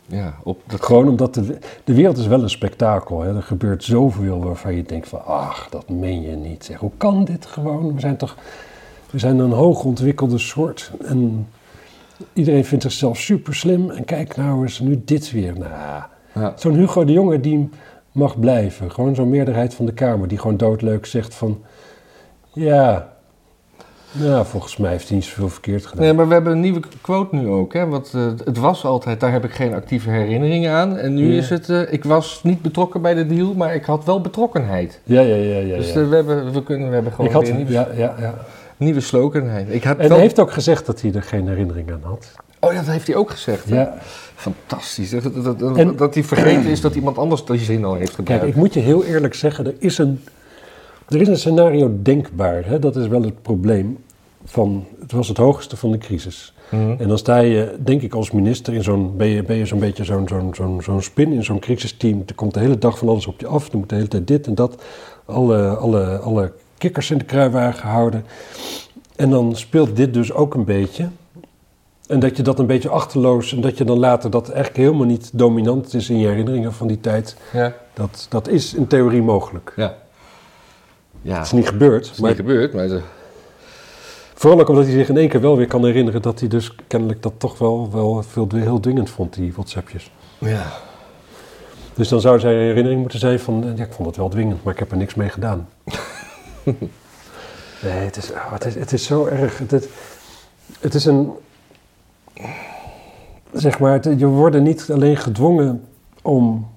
Ja, 0.06 0.36
op 0.44 0.62
dat... 0.68 0.84
Gewoon 0.84 1.08
omdat 1.08 1.34
de, 1.34 1.58
de 1.84 1.94
wereld 1.94 2.18
is 2.18 2.28
wel 2.28 2.42
een 2.42 2.50
spektakel. 2.50 3.22
Hè? 3.22 3.36
Er 3.36 3.44
gebeurt 3.44 3.84
zoveel 3.84 4.44
waarvan 4.44 4.76
je 4.76 4.84
denkt 4.84 5.08
van, 5.08 5.26
ach, 5.26 5.68
dat 5.70 5.90
meen 5.90 6.22
je 6.22 6.36
niet. 6.36 6.66
Zeg, 6.66 6.78
hoe 6.80 6.92
kan 6.98 7.24
dit 7.26 7.46
gewoon? 7.46 7.94
We 7.94 8.00
zijn 8.00 8.18
toch, 8.18 8.36
we 9.10 9.20
zijn 9.20 9.40
een 9.40 9.52
hoogontwikkelde 9.52 10.38
soort. 10.38 10.92
En 11.06 11.48
iedereen 12.34 12.66
vindt 12.66 12.84
zichzelf 12.84 13.18
super 13.18 13.56
slim. 13.56 13.90
En 13.90 14.06
kijk 14.06 14.36
nou 14.36 14.62
eens, 14.62 14.80
nu 14.80 15.02
dit 15.06 15.32
weer. 15.32 15.54
Nou, 15.60 15.72
Ja. 16.34 16.54
zo'n 16.56 16.74
Hugo 16.76 17.06
de 17.06 17.12
Jonge 17.12 17.40
die 17.40 17.70
mag 18.12 18.40
blijven. 18.40 18.92
Gewoon 18.92 19.16
zo'n 19.16 19.30
meerderheid 19.30 19.74
van 19.74 19.86
de 19.86 19.94
Kamer 19.94 20.28
die 20.28 20.38
gewoon 20.38 20.58
doodleuk 20.58 21.06
zegt 21.06 21.36
van, 21.36 21.62
ja, 22.54 23.15
nou, 24.20 24.46
volgens 24.46 24.78
mij 24.78 24.92
heeft 24.92 25.08
hij 25.08 25.18
niet 25.18 25.26
zoveel 25.26 25.50
verkeerd 25.50 25.86
gedaan. 25.86 26.04
Nee, 26.04 26.14
maar 26.14 26.28
we 26.28 26.34
hebben 26.34 26.52
een 26.52 26.60
nieuwe 26.60 26.80
quote 27.02 27.36
nu 27.36 27.48
ook. 27.48 27.74
Hè? 27.74 27.86
Want 27.88 28.12
eh, 28.16 28.22
het 28.46 28.58
was 28.58 28.86
altijd, 28.86 29.20
daar 29.20 29.32
heb 29.32 29.44
ik 29.44 29.52
geen 29.52 29.74
actieve 29.74 30.10
herinneringen 30.10 30.72
aan. 30.72 30.98
En 30.98 31.14
nu 31.14 31.32
Ja. 31.32 31.38
is 31.38 31.50
het, 31.50 31.70
eh, 31.70 31.94
ik 31.94 32.04
was 32.04 32.40
niet 32.44 32.62
betrokken 32.62 33.02
bij 33.02 33.14
de 33.14 33.26
deal, 33.26 33.54
maar 33.54 33.76
ik 33.76 33.86
had 33.86 34.06
wel 34.06 34.22
betrokkenheid. 34.22 35.00
Ja, 35.04 35.22
ja, 35.22 35.36
ja, 35.36 35.60
ja. 35.60 35.78
dus 35.78 35.94
ja. 35.94 36.02
eh, 36.02 36.10
we, 36.10 36.16
hebben, 36.16 36.52
we, 36.54 36.64
kunnen, 36.64 36.88
we 36.88 36.94
hebben 36.94 37.12
gewoon 37.12 37.28
Ik 37.28 37.34
had, 37.36 37.54
nieuwe, 37.54 37.72
ja, 37.72 37.88
ja, 37.96 38.16
ja. 38.20 38.34
nieuwe 38.78 39.00
slogan. 39.02 39.50
Ik 39.68 39.84
had 39.84 39.98
En 39.98 40.10
hij 40.12 40.20
heeft 40.20 40.40
ook 40.40 40.52
gezegd 40.52 40.86
dat 40.86 41.02
hij 41.02 41.14
er 41.14 41.24
geen 41.24 41.48
herinnering 41.48 41.92
aan 41.92 42.02
had. 42.04 42.32
Oh, 42.60 42.72
ja, 42.74 42.78
dat 42.80 42.88
heeft 42.90 43.08
hij 43.08 43.16
ook 43.16 43.30
gezegd. 43.32 43.70
hè? 43.70 43.76
Ja. 43.76 43.94
Fantastisch. 44.36 45.10
Dat, 45.10 45.24
dat, 45.24 45.44
dat, 45.44 45.60
dat- 45.60 45.78
En- 45.78 45.96
dat 45.96 46.14
hij 46.14 46.24
vergeten 46.24 46.66
is 46.70 46.82
dat 46.82 46.96
iemand 46.96 47.18
anders 47.18 47.46
die 47.46 47.60
zin 47.60 47.86
al 47.86 47.94
heeft 47.94 48.16
Kijk, 48.16 48.28
gebruikt. 48.28 48.46
ik 48.48 48.56
moet 48.56 48.74
je 48.74 48.80
heel 48.80 49.04
eerlijk 49.04 49.34
zeggen, 49.34 49.66
er 49.66 49.74
is 49.80 49.98
een, 49.98 50.24
er 51.10 51.22
is 51.22 51.28
een 51.28 51.38
scenario 51.38 51.98
denkbaar. 52.02 52.66
Hè? 52.66 52.80
Dat 52.80 52.96
is 52.96 53.08
wel 53.08 53.22
het 53.22 53.42
probleem. 53.42 53.98
Van, 54.46 54.86
het 55.00 55.12
was 55.12 55.28
het 55.28 55.38
hoogste 55.38 55.78
van 55.78 55.92
de 55.92 55.98
crisis. 55.98 56.54
Mhm. 56.70 56.96
En 56.98 57.08
dan 57.08 57.18
sta 57.18 57.38
je, 57.38 57.76
denk 57.80 58.02
ik, 58.02 58.14
als 58.14 58.32
minister 58.32 58.74
in 58.74 58.84
zo'n, 58.84 59.18
ben 59.18 59.28
je, 59.28 59.44
ben 59.44 59.56
je 59.56 59.66
zo'n 59.66 59.80
beetje 59.80 60.04
zo'n, 60.04 60.28
zo'n, 60.28 60.56
zo'n, 60.56 60.82
zo'n 60.82 61.02
spin 61.02 61.32
in 61.32 61.44
zo'n 61.44 61.60
crisisteam. 61.60 62.24
Er 62.26 62.36
komt 62.36 62.54
de 62.54 62.60
hele 62.60 62.78
dag 62.78 62.98
van 62.98 63.08
alles 63.08 63.28
op 63.28 63.40
je 63.40 63.48
af. 63.48 63.72
Er 63.72 63.78
moet 63.78 63.90
de 63.90 63.96
hele 63.96 64.08
tijd 64.08 64.28
dit 64.28 64.48
en 64.48 64.56
dat. 64.56 64.84
Alle, 65.26 65.68
alle, 65.68 66.18
alle 66.18 66.52
kikkers 66.78 67.12
in 67.12 67.18
de 67.18 67.26
kruiwagen 67.26 67.90
houden. 67.90 68.26
En 69.16 69.30
dan 69.30 69.56
speelt 69.56 69.96
dit 69.96 70.14
dus 70.14 70.34
ook 70.34 70.54
een 70.54 70.66
beetje. 70.66 71.10
En 72.08 72.20
dat 72.20 72.38
je 72.38 72.44
dat 72.44 72.60
een 72.60 72.66
beetje 72.66 72.90
achterloos 72.90 73.54
en 73.54 73.62
dat 73.62 73.78
je 73.78 73.84
dan 73.84 74.00
later 74.00 74.30
dat 74.30 74.50
eigenlijk 74.50 74.78
helemaal 74.78 75.06
niet 75.06 75.30
dominant 75.34 75.94
is 75.94 76.10
in 76.10 76.20
je 76.20 76.28
herinneringen 76.28 76.74
van 76.74 76.88
die 76.88 77.00
tijd. 77.00 77.38
Ja. 77.54 77.74
Dat, 77.94 78.26
dat 78.30 78.48
is 78.48 78.74
in 78.74 78.88
theorie 78.88 79.22
mogelijk. 79.22 79.74
Ja. 79.76 79.96
Ja, 81.22 81.38
Het 81.38 81.46
is 81.46 81.52
niet 81.52 81.68
gebeurd, 81.68 82.06
het 82.06 82.14
is 82.14 82.20
maar 82.20 82.30
niet 82.30 82.40
gebeurd, 82.40 82.74
maar... 82.74 83.02
vooral 84.38 84.60
ook 84.60 84.70
omdat 84.70 84.84
hij 84.84 84.94
zich 84.94 85.10
in 85.10 85.18
één 85.18 85.30
keer 85.30 85.42
wel 85.42 85.58
weer 85.58 85.68
kan 85.68 85.86
herinneren 85.86 86.22
dat 86.22 86.40
hij 86.40 86.50
dus 86.50 86.76
kennelijk 86.88 87.22
dat 87.22 87.34
toch 87.38 87.58
wel, 87.58 87.90
wel 87.92 88.24
veel, 88.24 88.48
heel 88.54 88.80
dwingend 88.80 89.10
vond, 89.10 89.34
die 89.34 89.54
WhatsAppjes. 89.54 90.12
Ja. 90.38 90.66
Dus 91.94 92.08
dan 92.08 92.22
zou 92.22 92.40
zijn 92.40 92.56
herinnering 92.56 93.02
moeten 93.02 93.20
zijn 93.20 93.40
van, 93.40 93.64
eh, 93.64 93.78
ja, 93.78 93.84
ik 93.84 93.94
vond 93.94 94.08
het 94.08 94.18
wel 94.18 94.30
dwingend, 94.30 94.64
maar 94.64 94.74
ik 94.74 94.80
heb 94.80 94.92
er 94.92 94.98
niks 94.98 95.16
mee 95.16 95.30
gedaan. 95.30 95.68
nee, 97.84 97.92
het 98.06 98.18
is, 98.18 98.32
oh, 98.32 98.52
het 98.52 98.66
is, 98.66 98.76
het 98.76 98.94
is 98.94 99.06
zo 99.06 99.26
erg. 99.26 99.58
Het, 99.58 99.72
het, 99.72 99.90
het 100.80 100.94
is 100.94 101.06
een, 101.06 101.32
zeg 103.54 103.80
maar, 103.80 103.94
het- 103.94 104.20
je 104.20 104.26
wordt 104.26 104.60
niet 104.62 104.90
alleen 104.92 105.18
gedwongen 105.18 105.84
om, 106.22 106.68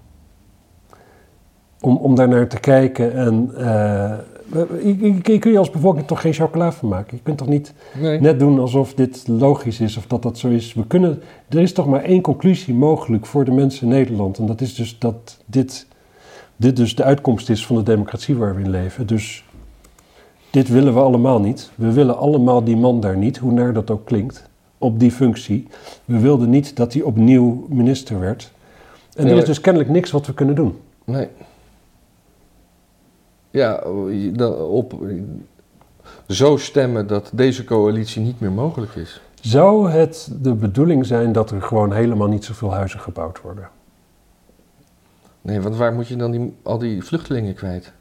om, 1.80 1.96
om 1.96 2.14
daar 2.14 2.28
naar 2.28 2.46
te 2.48 2.61
kijken 2.61 3.14
en... 3.14 3.50
eh, 3.56 4.18
je, 4.53 4.96
je- 4.99 5.14
je 5.22 5.38
kun 5.38 5.53
je 5.53 5.59
als 5.59 5.70
bevolking 5.70 6.07
toch 6.07 6.20
geen 6.20 6.32
chocola 6.32 6.72
van 6.72 6.88
maken? 6.88 7.16
Je 7.16 7.22
kunt 7.22 7.38
toch 7.38 7.49
niet 7.49 7.72
Nee. 8.01 8.20
net 8.20 8.38
doen 8.38 8.59
alsof 8.59 8.94
dit 8.94 9.24
logisch 9.28 9.80
is 9.80 9.96
of 9.96 10.07
dat 10.07 10.22
dat 10.22 10.38
zo 10.38 10.49
is. 10.49 10.74
We 10.74 10.86
kunnen, 10.86 11.22
er 11.49 11.59
is 11.61 11.72
toch 11.72 11.86
maar 11.86 12.03
één 12.03 12.20
conclusie 12.22 12.74
mogelijk 12.74 13.26
voor 13.26 13.44
de 13.44 13.51
mensen 13.51 13.82
in 13.82 13.92
Nederland. 13.94 14.38
En 14.38 14.46
dat 14.46 14.61
is 14.61 14.74
dus 14.74 14.99
dat 14.99 15.38
dit, 15.46 15.86
dit 16.57 16.76
dus 16.76 16.94
de 16.94 17.05
uitkomst 17.05 17.51
is 17.51 17.66
van 17.66 17.76
de 17.76 17.82
democratie 17.82 18.36
waar 18.36 18.55
we 18.55 18.62
in 18.62 18.70
leven. 18.70 19.07
Dus 19.07 19.44
dit 20.51 20.68
willen 20.68 20.94
we 20.94 21.01
allemaal 21.01 21.40
niet. 21.40 21.70
We 21.74 21.92
willen 21.92 22.18
allemaal 22.18 22.64
die 22.64 22.76
man 22.76 23.01
daar 23.01 23.16
niet, 23.16 23.36
hoe 23.38 23.53
naar 23.53 23.72
dat 23.72 23.90
ook 23.90 24.05
klinkt, 24.05 24.49
op 24.78 25.01
die 25.01 25.11
functie. 25.11 25.66
We 26.05 26.18
wilden 26.18 26.51
niet 26.51 26.76
dat 26.76 26.92
hij 26.92 27.03
opnieuw 27.03 27.66
minister 27.68 28.20
werd. 28.20 28.53
En 29.14 29.26
er 29.26 29.36
is 29.36 29.44
dus 29.44 29.61
kennelijk 29.61 29.90
niks 29.90 30.11
wat 30.11 30.26
we 30.26 30.34
kunnen 30.34 30.55
doen. 30.55 30.76
Nee. 31.05 31.28
Ja, 33.51 33.82
op 34.68 34.94
zo 36.28 36.57
stemmen 36.57 37.07
dat 37.07 37.30
deze 37.32 37.64
coalitie 37.64 38.22
niet 38.22 38.40
meer 38.40 38.53
mogelijk 38.53 38.94
is. 38.94 39.20
Zou 39.40 39.90
het 39.90 40.30
de 40.40 40.55
bedoeling 40.55 41.07
zijn 41.07 41.32
dat 41.32 41.51
er 41.51 41.62
gewoon 41.62 41.92
helemaal 41.92 42.28
niet 42.28 42.44
zoveel 42.44 42.72
huizen 42.72 43.01
gebouwd 43.01 43.40
worden? 43.40 43.68
Nee, 45.40 45.61
want 45.61 45.76
waar 45.76 45.92
moet 45.92 46.09
je 46.09 46.16
dan 46.16 46.30
die, 46.30 46.57
al 46.62 46.78
die 46.78 47.05
vluchtelingen 47.05 47.55
kwijt? 47.55 47.92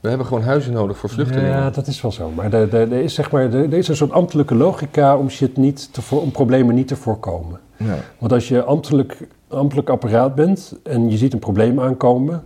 We 0.00 0.08
hebben 0.08 0.26
gewoon 0.26 0.42
huizen 0.42 0.72
nodig 0.72 0.98
voor 0.98 1.08
vluchtelingen. 1.08 1.50
Ja, 1.50 1.70
dat 1.70 1.86
is 1.86 2.00
wel 2.00 2.12
zo. 2.12 2.30
Maar 2.30 2.52
er, 2.52 2.74
er, 2.74 2.92
er 2.92 3.02
is, 3.02 3.14
zeg 3.14 3.30
maar, 3.30 3.42
er, 3.42 3.54
er 3.54 3.72
is 3.72 3.88
een 3.88 3.96
soort 3.96 4.12
ambtelijke 4.12 4.54
logica 4.54 5.16
om, 5.16 5.30
shit 5.30 5.56
niet 5.56 5.92
te 5.92 6.02
voor, 6.02 6.22
om 6.22 6.30
problemen 6.30 6.74
niet 6.74 6.88
te 6.88 6.96
voorkomen. 6.96 7.60
Ja. 7.76 7.96
Want 8.18 8.32
als 8.32 8.48
je 8.48 8.64
ambtelijk, 8.64 9.28
ambtelijk 9.48 9.88
apparaat 9.88 10.34
bent 10.34 10.74
en 10.82 11.10
je 11.10 11.16
ziet 11.16 11.32
een 11.32 11.38
probleem 11.38 11.80
aankomen, 11.80 12.44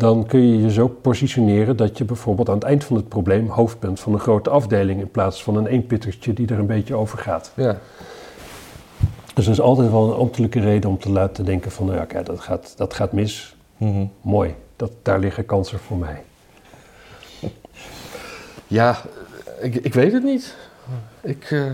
dan 0.00 0.26
kun 0.26 0.48
je 0.48 0.62
je 0.62 0.70
zo 0.70 0.88
positioneren 0.88 1.76
dat 1.76 1.98
je 1.98 2.04
bijvoorbeeld 2.04 2.48
aan 2.48 2.54
het 2.54 2.64
eind 2.64 2.84
van 2.84 2.96
het 2.96 3.08
probleem 3.08 3.48
hoofd 3.48 3.80
bent 3.80 4.00
van 4.00 4.12
een 4.12 4.20
grote 4.20 4.50
afdeling 4.50 5.00
in 5.00 5.10
plaats 5.10 5.42
van 5.42 5.56
een 5.56 5.66
eenpittertje 5.66 6.32
die 6.32 6.48
er 6.48 6.58
een 6.58 6.66
beetje 6.66 6.94
over 6.94 7.18
gaat. 7.18 7.52
Ja. 7.54 7.78
Dus 9.34 9.46
er 9.46 9.52
is 9.52 9.60
altijd 9.60 9.90
wel 9.90 10.08
een 10.08 10.18
ambtelijke 10.18 10.60
reden 10.60 10.90
om 10.90 10.98
te 10.98 11.10
laten 11.10 11.44
denken 11.44 11.70
van, 11.70 11.86
nou 11.86 11.98
ja, 11.98 12.04
kijk, 12.04 12.26
dat 12.26 12.40
gaat, 12.40 12.74
dat 12.76 12.94
gaat 12.94 13.12
mis. 13.12 13.56
Mhm. 13.76 14.06
Mooi, 14.20 14.54
dat, 14.76 14.90
daar 15.02 15.18
liggen 15.18 15.46
kansen 15.46 15.78
voor 15.78 15.96
mij. 15.96 16.22
Ja, 18.66 18.96
ik, 19.60 19.74
ik 19.74 19.94
weet 19.94 20.12
het 20.12 20.22
niet. 20.22 20.56
Ik, 21.20 21.50
eh, 21.50 21.64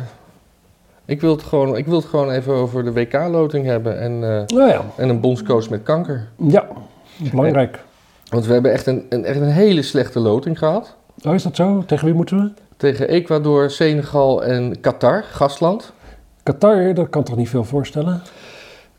ik, 1.05 1.21
wil 1.21 1.31
het 1.31 1.43
gewoon, 1.43 1.77
ik 1.77 1.87
wil 1.87 1.97
het 1.97 2.05
gewoon 2.05 2.31
even 2.31 2.53
over 2.53 2.85
de 2.85 2.93
WK-loting 2.93 3.67
hebben 3.67 4.01
en, 4.01 4.13
eh, 4.13 4.57
Nou 4.57 4.69
ja, 4.69 4.85
en 4.97 5.09
een 5.09 5.21
bondscoach 5.21 5.69
met 5.69 5.83
kanker. 5.83 6.29
ja, 6.37 6.67
belangrijk. 7.31 7.85
Want 8.31 8.47
we 8.47 8.53
hebben 8.53 8.73
echt 8.73 8.87
een, 8.87 9.07
een, 9.09 9.25
echt 9.25 9.41
een 9.41 9.51
hele 9.51 9.83
slechte 9.83 10.21
loting 10.21 10.59
gehad. 10.59 10.95
Oh, 11.25 11.35
is 11.35 11.43
dat 11.43 11.57
zo? 11.57 11.83
Tegen 11.87 12.05
wie 12.07 12.15
moeten 12.15 12.37
we? 12.43 12.51
Tegen 12.77 13.09
Ecuador, 13.09 13.71
Senegal 13.71 14.45
en 14.45 14.81
Qatar, 14.81 15.25
gastland. 15.31 15.93
Qatar, 16.43 16.95
dat 16.95 17.09
kan 17.09 17.23
toch 17.25 17.37
niet 17.37 17.49
veel 17.49 17.65
voorstellen? 17.65 18.23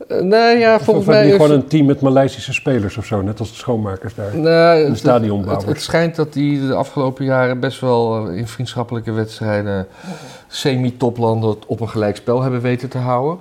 Uh, 0.07 0.21
nee, 0.21 0.57
ja, 0.57 0.75
Of- 0.75 0.81
volgens 0.83 0.87
of 1.07 1.13
hebben 1.13 1.13
mij 1.13 1.23
die 1.23 1.31
is 1.33 1.41
gewoon 1.41 1.51
een 1.51 1.67
team 1.67 1.85
met 1.85 2.01
Maleisische 2.01 2.53
spelers 2.53 2.97
of 2.97 3.05
zo, 3.05 3.21
net 3.21 3.39
als 3.39 3.49
de 3.49 3.55
schoonmakers 3.55 4.15
daar. 4.15 4.37
Nee, 4.37 4.85
Een 4.85 4.95
stadionbouwer. 4.95 5.57
Het, 5.57 5.75
het 5.75 5.81
schijnt 5.81 6.15
dat 6.15 6.33
die 6.33 6.67
de 6.67 6.73
afgelopen 6.73 7.25
jaren 7.25 7.59
best 7.59 7.79
wel 7.81 8.27
eh, 8.27 8.37
in 8.37 8.47
vriendschappelijke 8.47 9.11
wedstrijden 9.11 9.87
semi-toplanden 10.47 11.55
op 11.67 11.79
een 11.79 11.89
gelijk 11.89 12.15
spel 12.15 12.41
hebben 12.41 12.61
weten 12.61 12.89
te 12.89 12.97
houden. 12.97 13.39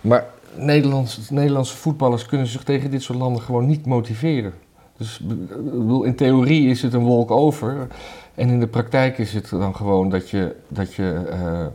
Maar 0.00 0.24
Nederlands, 0.54 1.30
Nederlandse 1.30 1.76
voetballers 1.76 2.26
kunnen 2.26 2.46
zich 2.46 2.62
tegen 2.62 2.90
dit 2.90 3.02
soort 3.02 3.18
landen 3.18 3.42
gewoon 3.42 3.66
niet 3.66 3.86
motiveren. 3.86 4.52
Dus 5.00 5.18
bedoel, 5.18 6.02
in 6.02 6.14
theorie 6.14 6.68
is 6.68 6.82
het 6.82 6.92
een 6.92 7.04
wolk 7.04 7.30
over. 7.30 7.86
En 8.34 8.48
in 8.48 8.60
de 8.60 8.66
praktijk 8.66 9.18
is 9.18 9.32
het 9.32 9.48
dan 9.50 9.76
gewoon 9.76 10.08
dat 10.08 10.30
je, 10.30 10.56
dat 10.68 10.94
je 10.94 11.22
eh, 11.30 11.66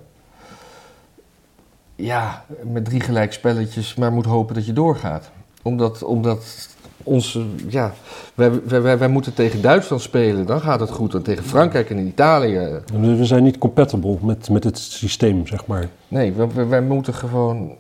ja, 1.96 2.46
met 2.64 2.86
drie 2.86 3.00
gelijk 3.00 3.34
spelletjes 3.34 3.96
maar 3.96 4.12
moet 4.12 4.26
hopen 4.26 4.56
dat 4.56 4.66
je 4.66 4.74
doorgaat. 4.74 5.32
Omdat, 5.62 6.04
omdat 6.04 6.70
onze, 7.04 7.46
ja, 7.68 7.94
wij, 8.34 8.64
wij, 8.64 8.98
wij, 8.98 9.08
moeten 9.08 9.34
tegen 9.34 9.62
Duitsland 9.62 10.02
spelen, 10.02 10.46
dan 10.46 10.62
gaat 10.62 10.80
het 10.80 10.92
goed. 10.92 11.14
En 11.14 11.24
tegen 11.24 11.44
Frankrijk 11.44 11.90
en 11.90 12.08
Italië, 12.08 12.80
We 12.94 13.26
zijn 13.26 13.44
niet 13.44 13.58
compatible 13.58 14.18
met, 14.22 14.50
met 14.50 14.64
het 14.64 14.78
systeem, 14.78 15.48
zeg 15.48 15.66
maar. 15.66 15.90
nee, 16.08 16.34
wij 16.68 16.82
moeten 16.82 17.14
gewoon... 17.14 17.76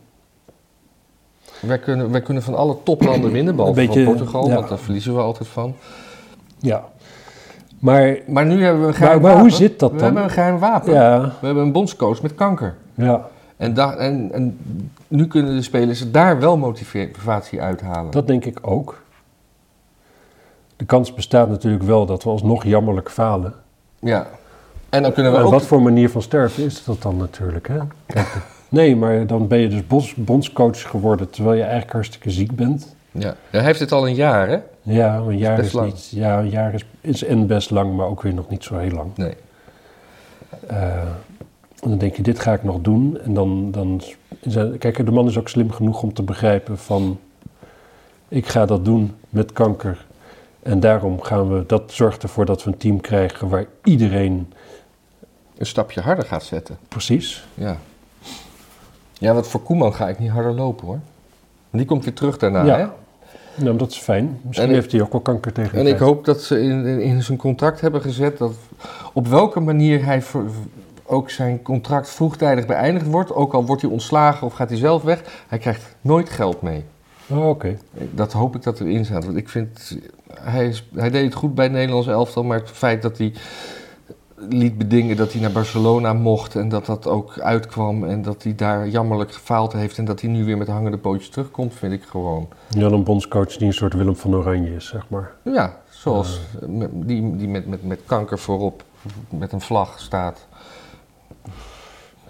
Wij 1.59 1.79
kunnen, 1.79 2.11
wij 2.11 2.21
kunnen 2.21 2.43
van 2.43 2.55
alle 2.55 2.75
toplanden 2.83 3.31
winnen, 3.31 3.55
behalve 3.55 3.79
beetje, 3.79 4.03
van 4.03 4.13
Portugal, 4.15 4.47
ja. 4.47 4.55
want 4.55 4.69
daar 4.69 4.77
verliezen 4.77 5.15
we 5.15 5.21
altijd 5.21 5.49
van. 5.49 5.75
Ja. 6.59 6.83
Maar, 7.79 8.17
Maar 8.27 8.45
nu 8.45 8.63
hebben 8.63 8.81
we 8.81 8.87
een 8.87 8.93
geheim 8.93 9.21
maar 9.21 9.31
hoe 9.31 9.41
wapen. 9.41 9.55
zit 9.57 9.79
dat 9.79 9.91
We 9.91 9.95
dan? 9.97 10.05
hebben 10.05 10.23
een 10.23 10.29
geheim 10.29 10.59
wapen. 10.59 10.93
ja, 10.93 11.21
We 11.39 11.45
hebben 11.45 11.63
een 11.63 11.71
bondscoach 11.71 12.21
met 12.21 12.35
kanker. 12.35 12.75
ja, 12.93 13.27
En, 13.57 13.73
da- 13.73 13.95
en, 13.95 14.29
en 14.33 14.57
nu 15.07 15.27
kunnen 15.27 15.55
de 15.55 15.61
spelers 15.61 16.11
daar 16.11 16.39
wel 16.39 16.57
motivatie 16.57 17.61
uithalen. 17.61 18.11
dat 18.11 18.27
denk 18.27 18.45
ik 18.45 18.57
ook. 18.61 19.03
De 20.75 20.85
kans 20.85 21.13
bestaat 21.13 21.49
natuurlijk 21.49 21.83
wel 21.83 22.05
dat 22.05 22.23
we 22.23 22.29
alsnog 22.29 22.63
jammerlijk 22.63 23.11
falen. 23.11 23.53
Ja. 23.99 24.27
En 24.89 25.01
dan 25.03 25.13
kunnen 25.13 25.31
we 25.31 25.37
En 25.37 25.43
ook... 25.43 25.51
wat 25.51 25.65
voor 25.65 25.81
manier 25.81 26.09
van 26.09 26.21
sterven 26.21 26.63
is 26.63 26.83
dat 26.83 27.01
dan 27.01 27.17
natuurlijk, 27.17 27.67
hè? 27.67 27.77
Kijk, 28.05 28.27
nee, 28.76 28.95
maar 28.95 29.28
dan 29.28 29.47
ben 29.47 29.59
je 29.59 29.67
dus 29.67 29.88
bos- 29.88 30.15
bondscoach 30.15 30.82
geworden 30.89 31.30
terwijl 31.30 31.55
je 31.55 31.61
eigenlijk 31.63 31.91
hartstikke 31.93 32.32
ziek 32.32 32.55
bent. 32.55 32.95
Ja. 33.11 33.36
Hij 33.49 33.61
heeft 33.63 33.80
het 33.80 33.91
al 33.91 34.07
een 34.07 34.15
jaar, 34.15 34.47
hè? 34.47 34.57
Ja, 34.82 35.15
een 35.17 35.38
jaar 35.38 35.55
best 35.55 35.67
is, 35.67 35.73
lang. 35.73 35.88
niet. 35.88 36.09
Ja, 36.09 36.39
een 36.39 36.49
jaar 36.49 36.73
is, 36.73 36.86
is 37.01 37.23
en 37.23 37.47
best 37.47 37.69
lang, 37.69 37.95
maar 37.95 38.07
ook 38.07 38.21
weer 38.21 38.34
nog 38.34 38.49
niet 38.49 38.63
zo 38.63 38.78
heel 38.78 38.91
lang. 38.91 39.17
Nee. 39.17 39.34
Eh, 40.67 40.97
en 41.82 41.89
dan 41.89 41.97
denk 41.97 42.15
je, 42.15 42.21
dit 42.21 42.39
ga 42.39 42.53
ik 42.53 42.63
nog 42.63 42.82
doen. 42.82 43.19
En 43.19 43.34
dan, 43.34 43.71
dan 43.71 44.01
is 44.41 44.55
kijk, 44.80 45.05
de 45.05 45.11
man 45.11 45.28
is 45.28 45.38
ook 45.38 45.49
slim 45.49 45.71
genoeg 45.71 46.03
om 46.03 46.13
te 46.13 46.23
begrijpen 46.23 46.78
van, 46.78 47.19
ik 48.28 48.47
ga 48.47 48.65
dat 48.65 48.86
doen 48.86 49.15
met 49.30 49.51
kanker. 49.51 50.05
En 50.63 50.80
daarom 50.80 51.21
gaan 51.21 51.49
we, 51.53 51.63
dat 51.67 51.91
zorgt 51.91 52.23
ervoor 52.23 52.45
dat 52.45 52.63
we 52.63 52.71
een 52.71 52.78
team 52.78 53.01
krijgen 53.01 53.49
waar 53.49 53.65
iedereen 53.84 54.53
Een 55.57 55.65
stapje 55.65 56.01
harder 56.01 56.26
gaat 56.26 56.43
zetten. 56.43 56.78
precies. 56.88 57.47
Ja. 57.53 57.78
Ja, 59.18 59.34
want 59.34 59.47
voor 59.47 59.61
Koeman 59.61 59.93
ga 59.93 60.07
ik 60.09 60.20
niet 60.20 60.30
harder 60.30 60.53
lopen, 60.53 60.86
hoor. 60.88 60.99
Die 61.70 61.86
komt 61.86 62.03
weer 62.03 62.13
terug 62.13 62.38
daarna, 62.38 62.63
Ja. 62.66 62.78
hè? 62.78 62.86
Nou, 63.63 63.78
dat 63.78 63.91
is 63.91 63.97
fijn. 63.97 64.39
Misschien 64.41 64.68
En 64.68 64.74
heeft 64.74 64.91
hij 64.91 65.01
ook 65.01 65.11
wel 65.11 65.22
kanker 65.22 65.53
tegen 65.53 65.78
En 65.80 65.88
ik 65.88 65.97
hoop 65.97 66.26
dat 66.26 66.41
ze 66.41 66.61
in, 66.61 66.86
in, 66.86 67.01
in 67.01 67.24
zijn 67.24 67.38
contract 67.38 67.82
hebben 67.82 68.01
gezet 68.01 68.38
dat 68.38 68.53
op 69.13 69.28
welke 69.28 69.59
manier 69.59 70.05
hij 70.05 70.22
voor, 70.22 70.43
ook 71.05 71.30
zijn 71.30 71.61
contract 71.61 72.09
vroegtijdig 72.09 72.66
beëindigd 72.66 73.05
wordt, 73.05 73.34
ook 73.34 73.53
al 73.53 73.66
wordt 73.66 73.82
hij 73.82 73.91
ontslagen 73.91 74.47
of 74.47 74.53
gaat 74.53 74.70
hij 74.70 74.78
zelf 74.78 75.03
weg, 75.03 75.22
hij 75.47 75.57
krijgt 75.57 75.95
nooit 76.01 76.30
geld 76.30 76.61
mee. 76.61 76.84
Oh, 77.28 77.49
oké. 77.49 77.78
Dat 78.11 78.34
hoop 78.34 78.55
ik 78.55 78.63
dat 78.63 78.80
erin 78.80 79.05
staat. 79.05 79.26
Want 79.26 79.38
ik 79.38 79.49
vind, 79.49 79.97
hij, 80.34 80.68
is, 80.68 80.88
hij 80.95 81.09
deed 81.09 81.24
het 81.24 81.34
goed 81.34 81.55
bij 81.55 81.63
het 81.66 81.74
Nederlands 81.74 82.07
elftal, 82.07 82.43
maar 82.43 82.59
het 82.59 82.70
feit 82.70 83.01
dat 83.01 83.18
hij 83.18 83.34
liet 84.36 84.77
bedingen 84.77 85.17
dat 85.17 85.31
hij 85.31 85.41
naar 85.41 85.51
Barcelona 85.51 86.13
mocht 86.13 86.55
en 86.55 86.69
dat 86.69 86.86
dat 86.86 87.07
ook 87.07 87.39
uitkwam 87.39 88.03
en 88.03 88.21
dat 88.21 88.43
hij 88.43 88.55
daar 88.55 88.88
jammerlijk 88.88 89.33
gefaald 89.33 89.73
heeft 89.73 89.97
en 89.97 90.05
dat 90.05 90.21
hij 90.21 90.29
nu 90.29 90.45
weer 90.45 90.57
met 90.57 90.67
hangende 90.67 90.97
pootjes 90.97 91.29
terugkomt, 91.29 91.73
vind 91.73 91.93
ik 91.93 92.03
gewoon. 92.03 92.47
Jan 92.69 92.93
een 92.93 93.03
bondscoach 93.03 93.57
die 93.57 93.67
een 93.67 93.73
soort 93.73 93.93
Willem 93.93 94.15
van 94.15 94.36
Oranje 94.36 94.75
is, 94.75 94.88
zeg 94.88 95.09
maar. 95.09 95.31
Ja, 95.41 95.77
zoals 95.89 96.41
die, 96.91 97.36
die 97.36 97.47
met, 97.47 97.67
met, 97.67 97.83
met 97.83 97.99
kanker 98.05 98.39
voorop 98.39 98.83
met 99.29 99.51
een 99.51 99.61
vlag 99.61 99.99
staat. 99.99 100.47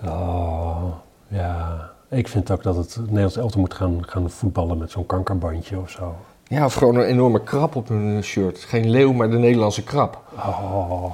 Oh, 0.05 0.85
ja. 1.27 1.89
Ik 2.09 2.27
vind 2.27 2.51
ook 2.51 2.63
dat 2.63 2.75
het 2.75 2.97
Nederlands 2.99 3.37
elftal 3.37 3.59
moet 3.59 3.73
gaan, 3.73 3.97
gaan 4.07 4.29
voetballen 4.29 4.77
met 4.77 4.91
zo'n 4.91 5.05
kankerbandje 5.05 5.79
of 5.79 5.89
zo. 5.89 6.15
Ja, 6.47 6.65
of 6.65 6.73
gewoon 6.73 6.95
een 6.95 7.05
enorme 7.05 7.43
krab 7.43 7.75
op 7.75 7.87
hun 7.87 8.23
shirt. 8.23 8.59
Geen 8.59 8.89
leeuw, 8.89 9.13
maar 9.13 9.29
de 9.29 9.37
Nederlandse 9.37 9.83
krab. 9.83 10.21
Oh. 10.35 11.13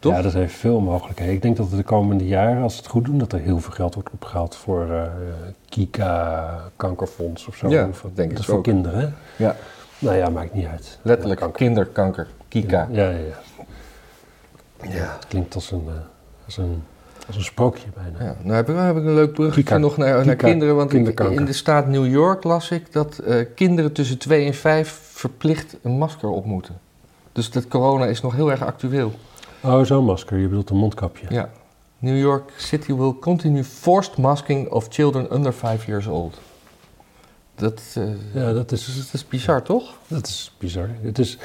Toch? 0.00 0.12
Ja, 0.14 0.22
dat 0.22 0.32
heeft 0.32 0.54
veel 0.54 0.80
mogelijkheden. 0.80 1.34
Ik 1.34 1.42
denk 1.42 1.56
dat 1.56 1.70
de 1.70 1.82
komende 1.82 2.26
jaren, 2.26 2.62
als 2.62 2.72
ze 2.74 2.78
het 2.80 2.88
goed 2.90 3.04
doen, 3.04 3.18
dat 3.18 3.32
er 3.32 3.38
heel 3.40 3.60
veel 3.60 3.72
geld 3.72 3.94
wordt 3.94 4.08
opgehaald 4.12 4.56
voor 4.56 4.90
eh, 4.90 5.02
Kika, 5.68 6.60
kankerfonds 6.76 7.46
of 7.46 7.56
zo. 7.56 7.68
Ja, 7.68 7.88
Of- 7.88 8.00
dat 8.00 8.16
denk 8.16 8.28
ik 8.30 8.34
dat 8.36 8.40
is 8.44 8.46
voor 8.50 8.58
ook. 8.58 8.64
kinderen, 8.64 9.00
hè? 9.00 9.08
Ja, 9.44 9.56
Nou 9.98 10.16
ja, 10.16 10.28
maakt 10.28 10.54
niet 10.54 10.66
uit. 10.66 10.98
letterlijk 11.02 11.40
Ja, 11.40 11.46
kanker. 11.46 11.66
kinderkanker. 11.66 12.26
Kika. 12.48 12.88
Ja, 12.90 13.02
ja, 13.08 13.16
ja. 13.18 13.34
ja. 14.90 15.12
Het 15.16 15.26
klinkt 15.28 15.54
als 15.54 15.70
een, 15.70 15.84
eh, 15.88 15.94
als 16.44 16.56
een, 16.56 16.82
als 17.26 17.36
een 17.36 17.42
sprookje 17.44 17.86
bijna. 17.94 18.24
Ja, 18.30 18.36
nou 18.42 18.54
heb 18.56 18.68
ik, 18.68 18.76
heb 18.76 18.96
ik 18.96 19.04
een 19.04 19.14
leuk 19.14 19.32
bruggetje 19.32 19.62
Kika. 19.62 19.78
nog 19.78 19.96
naar, 19.96 20.26
naar 20.26 20.36
kinderen. 20.36 20.76
Want 20.76 20.92
ik- 20.92 21.20
in 21.20 21.44
de 21.44 21.52
staat 21.52 21.86
New 21.86 22.06
York 22.06 22.44
las 22.44 22.70
ik 22.70 22.92
dat 22.92 23.18
eh, 23.18 23.46
kinderen 23.54 23.92
tussen 23.92 24.18
2 24.18 24.46
en 24.46 24.54
5 24.54 25.00
verplicht 25.12 25.76
een 25.82 25.98
masker 25.98 26.28
op 26.28 26.44
moeten. 26.44 26.78
Dus 27.32 27.50
dat 27.50 27.68
corona 27.68 28.06
is 28.06 28.20
nog 28.20 28.34
heel 28.34 28.50
erg 28.50 28.64
actueel. 28.64 29.12
Oh, 29.62 29.84
zo'n 29.84 30.04
masker. 30.04 30.38
Je 30.38 30.48
bedoelt 30.48 30.70
een 30.70 30.76
mondkapje. 30.76 31.26
Ja. 31.28 31.50
New 31.98 32.18
York 32.18 32.52
City 32.56 32.94
will 32.94 33.14
continue 33.20 33.64
forced 33.64 34.16
masking 34.16 34.68
of 34.70 34.86
children 34.88 35.34
under 35.34 35.52
5 35.52 35.86
years 35.86 36.06
old. 36.06 36.38
Dat, 37.54 37.82
eh, 37.94 38.04
Ja, 38.34 38.52
dat 38.52 38.72
is, 38.72 38.96
dat 38.96 39.08
is 39.12 39.28
bizar, 39.28 39.62
toch? 39.62 39.94
dat 40.06 40.26
is 40.26 40.52
bizar. 40.58 40.88
Het 41.02 41.18
is... 41.18 41.38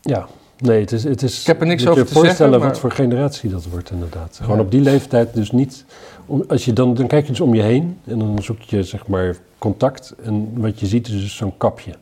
Ja, 0.00 0.26
nee, 0.58 0.80
het 0.80 0.92
is... 0.92 1.04
Het 1.04 1.22
is 1.22 1.40
Ik 1.40 1.46
heb 1.46 1.60
er 1.60 1.66
niks 1.66 1.86
over 1.86 1.98
je 2.02 2.06
te 2.06 2.12
voorstellen 2.12 2.36
zeggen, 2.36 2.58
maar- 2.60 2.68
wat 2.68 2.78
voor 2.78 2.90
generatie 2.90 3.50
dat 3.50 3.64
wordt 3.66 3.90
inderdaad. 3.90 4.38
Gewoon 4.42 4.56
Ja. 4.56 4.62
op 4.62 4.70
die 4.70 4.80
leeftijd 4.80 5.34
dus 5.34 5.50
niet... 5.50 5.84
Om, 6.26 6.44
als 6.48 6.64
je 6.64 6.72
dan, 6.72 6.94
dan 6.94 7.06
kijk 7.06 7.22
je 7.24 7.30
dus 7.30 7.40
om 7.40 7.54
je 7.54 7.62
heen 7.62 7.98
en 8.04 8.18
dan 8.18 8.38
zoek 8.42 8.60
je 8.60 8.82
zeg 8.82 9.06
maar 9.06 9.36
contact. 9.58 10.14
En 10.22 10.60
wat 10.60 10.80
je 10.80 10.86
ziet 10.86 11.06
is 11.08 11.12
dus 11.12 11.36
zo'n 11.36 11.56
kapje. 11.56 11.92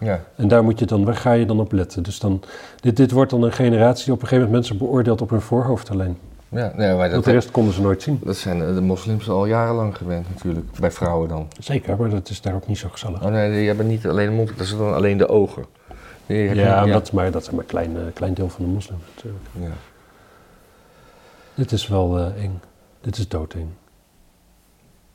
Ja. 0.00 0.20
En 0.36 0.48
daar 0.48 0.64
moet 0.64 0.78
je 0.78 0.84
dan, 0.86 1.04
waar 1.04 1.14
ga 1.16 1.32
je 1.32 1.46
dan 1.46 1.60
op 1.60 1.72
letten? 1.72 2.02
Dus 2.02 2.18
dan, 2.18 2.42
dit, 2.80 2.96
dit 2.96 3.10
wordt 3.10 3.30
dan 3.30 3.42
een 3.42 3.52
generatie 3.52 4.04
die 4.04 4.14
op 4.14 4.22
een 4.22 4.28
gegeven 4.28 4.50
moment 4.50 4.68
mensen 4.68 4.86
beoordeelt 4.86 5.20
op 5.20 5.30
hun 5.30 5.40
voorhoofd 5.40 5.90
alleen. 5.90 6.18
ja 6.48 6.72
nee, 6.76 6.88
maar 6.88 6.96
Want 6.98 7.12
dat, 7.12 7.24
de 7.24 7.30
rest 7.30 7.50
konden 7.50 7.74
ze 7.74 7.80
nooit 7.80 8.02
zien. 8.02 8.20
dat 8.24 8.36
zijn 8.36 8.74
de 8.74 8.80
moslims 8.80 9.28
al 9.28 9.46
jarenlang 9.46 9.96
gewend 9.96 10.28
natuurlijk. 10.28 10.66
Bij 10.80 10.90
vrouwen 10.90 11.28
dan. 11.28 11.48
Zeker, 11.58 11.96
maar 11.96 12.10
dat 12.10 12.28
is 12.28 12.40
daar 12.40 12.54
ook 12.54 12.66
niet 12.66 12.78
zo 12.78 12.88
gezellig. 12.88 13.22
Oh 13.24 13.30
nee, 13.30 13.50
die 13.52 13.66
hebben 13.66 13.86
niet 13.86 14.06
alleen 14.06 14.28
de 14.28 14.34
mond, 14.34 14.58
dat 14.58 14.66
zijn 14.66 14.78
dan 14.80 14.94
alleen 14.94 15.18
de 15.18 15.28
ogen. 15.28 15.64
Heb 16.26 16.36
je- 16.36 16.54
Ja, 16.54 16.86
Dat, 16.86 17.02
is 17.02 17.10
maar 17.10 17.30
dat 17.30 17.42
is 17.42 17.50
maar 17.50 17.60
een 17.60 17.66
klein, 17.66 17.96
eh, 17.96 18.02
klein 18.14 18.34
deel 18.34 18.48
van 18.48 18.64
de 18.64 18.70
moslims 18.70 19.02
natuurlijk. 19.14 19.44
ja. 19.52 19.70
Dit 21.54 21.72
is 21.72 21.88
wel 21.88 22.18
eh, 22.18 22.42
eng. 22.44 22.60
Dit 23.00 23.18
is 23.18 23.28
doodeng. 23.28 23.68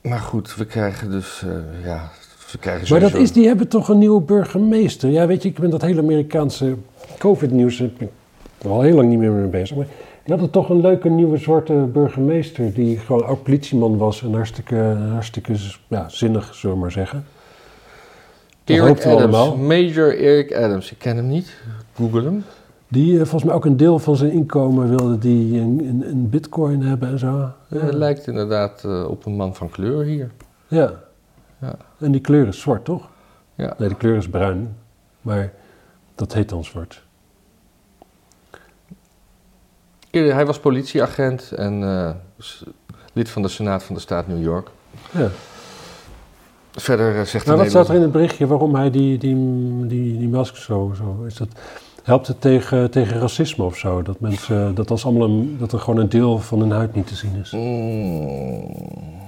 Maar 0.02 0.18
goed, 0.20 0.54
we 0.54 0.64
krijgen 0.64 1.10
dus, 1.10 1.42
eh, 1.42 1.84
ja, 1.84 2.10
krijgen 2.58 2.86
Maar 2.90 3.00
dat 3.00 3.14
is, 3.14 3.32
die 3.32 3.46
hebben 3.46 3.68
toch 3.68 3.88
een 3.88 3.98
nieuwe 3.98 4.20
burgemeester. 4.20 5.10
Ja, 5.10 5.26
weet 5.26 5.42
je, 5.42 5.48
ik 5.48 5.58
ben 5.58 5.70
dat 5.70 5.82
hele 5.82 6.00
Amerikaanse 6.00 6.74
COVID-nieuws 7.18 7.76
ben 7.76 7.92
ik 7.98 8.08
al 8.66 8.80
heel 8.80 8.94
lang 8.94 9.08
niet 9.08 9.18
meer 9.18 9.30
mee 9.30 9.46
bezig. 9.48 9.76
Maar 9.76 9.86
die 10.24 10.32
hadden 10.32 10.50
toch 10.50 10.68
een 10.68 10.80
leuke 10.80 11.08
nieuwe 11.08 11.36
zwarte 11.36 11.72
burgemeester 11.72 12.72
die 12.74 12.98
gewoon 12.98 13.26
ook 13.26 13.42
politieman 13.42 13.96
was 13.96 14.22
en 14.22 14.34
hartstikke, 14.34 14.96
hartstikke 15.10 15.54
ja, 15.88 16.08
zinnig, 16.08 16.54
zullen 16.54 16.76
we 16.76 16.82
maar 16.82 16.92
zeggen. 16.92 17.24
Dat 18.64 18.76
Eric 18.76 19.04
Adams, 19.04 19.04
allemaal. 19.04 19.56
Major 19.56 20.18
Eric 20.18 20.54
Adams. 20.54 20.92
Ik 20.92 20.98
ken 20.98 21.16
hem 21.16 21.26
niet. 21.26 21.56
Google 21.94 22.22
hem. 22.22 22.44
Die 22.88 23.12
eh, 23.12 23.18
volgens 23.18 23.44
mij 23.44 23.54
ook 23.54 23.64
een 23.64 23.76
deel 23.76 23.98
van 23.98 24.16
zijn 24.16 24.30
inkomen 24.30 24.88
wilde 24.88 25.18
die 25.18 25.60
in, 25.60 25.80
in, 25.80 26.04
in 26.04 26.30
bitcoin 26.30 26.82
hebben 26.82 27.08
en 27.08 27.18
zo. 27.18 27.50
Ja, 27.68 27.78
hij 27.78 27.92
lijkt 27.92 28.26
inderdaad 28.26 28.84
eh, 28.84 29.04
op 29.08 29.26
een 29.26 29.36
man 29.36 29.54
van 29.54 29.70
kleur 29.70 30.04
hier. 30.04 30.30
Ja. 30.68 30.92
Ja. 31.60 31.76
En 32.04 32.12
die 32.12 32.20
kleur 32.20 32.46
is 32.46 32.60
zwart, 32.60 32.84
toch? 32.84 33.08
Ja. 33.54 33.74
Nee, 33.78 33.88
de 33.88 33.94
kleur 33.94 34.16
is 34.16 34.28
bruin. 34.28 34.76
Maar 35.20 35.52
dat 36.14 36.32
heet 36.32 36.48
dan 36.48 36.64
zwart. 36.64 37.02
Hij 40.10 40.46
was 40.46 40.58
politieagent 40.58 41.52
en 41.52 41.82
eh, 41.82 42.10
lid 43.12 43.30
van 43.30 43.42
de 43.42 43.48
Senaat 43.48 43.82
van 43.82 43.94
de 43.94 44.00
staat 44.00 44.26
New 44.26 44.42
York. 44.42 44.68
Ja. 45.10 45.28
Verder 46.70 47.18
eh, 47.18 47.24
zegt 47.24 47.46
de 47.46 47.56
wat 47.56 47.68
staat 47.68 47.88
er 47.88 47.94
in 47.94 48.02
het 48.02 48.12
berichtje 48.12 48.46
waarom 48.46 48.74
hij 48.74 48.90
die, 48.90 49.18
die, 49.18 49.36
die, 49.86 50.18
die 50.18 50.28
mask 50.28 50.56
zo, 50.56 50.92
zo 50.96 51.24
is 51.26 51.34
dat? 51.36 51.48
Helpt 52.02 52.26
het 52.26 52.40
tegen, 52.40 52.90
tegen 52.90 53.20
racisme 53.20 53.64
of 53.64 53.76
zo? 53.76 54.02
Dat, 54.02 54.20
mensen, 54.20 54.74
dat, 54.74 54.90
als 54.90 55.04
allemaal 55.04 55.28
een, 55.28 55.56
dat 55.58 55.72
er 55.72 55.78
gewoon 55.78 56.00
een 56.00 56.08
deel 56.08 56.38
van 56.38 56.60
hun 56.60 56.70
huid 56.70 56.94
niet 56.94 57.06
te 57.06 57.14
zien 57.14 57.34
is? 57.40 57.50
Mm. 57.50 59.23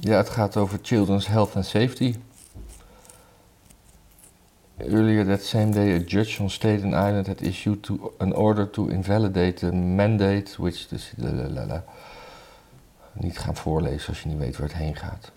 Ja, 0.00 0.16
het 0.16 0.28
gaat 0.28 0.56
over 0.56 0.78
children's 0.82 1.26
health 1.26 1.56
and 1.56 1.66
safety. 1.66 2.14
Earlier 4.76 5.24
that 5.26 5.42
same 5.44 5.70
day, 5.70 5.94
a 5.96 5.98
judge 6.06 6.42
on 6.42 6.50
Staten 6.50 6.88
Island 6.92 7.26
had 7.26 7.40
issued 7.40 7.82
to, 7.82 8.14
an 8.18 8.34
order 8.34 8.70
to 8.70 8.86
invalidate 8.86 9.52
the 9.52 9.72
mandate, 9.72 10.62
which 10.62 10.86
dus, 10.88 11.12
lalalala. 11.16 11.84
niet 13.12 13.38
gaan 13.38 13.56
voorlezen 13.56 14.08
als 14.08 14.22
je 14.22 14.28
niet 14.28 14.38
weet 14.38 14.56
waar 14.56 14.68
het 14.68 14.76
heen 14.76 14.96
gaat. 14.96 15.30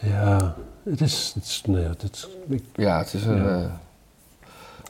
Ja, 0.00 0.54
het 0.84 1.00
is. 1.00 1.32
Het 1.34 1.44
is, 1.44 1.62
nee, 1.66 1.84
het 1.84 2.02
is 2.12 2.28
ik- 2.48 2.64
Ja, 2.74 2.98
het 2.98 3.12
is 3.14 3.24
een, 3.24 3.36
Ja. 3.42 3.48
eh, 3.48 3.60
een 3.60 3.70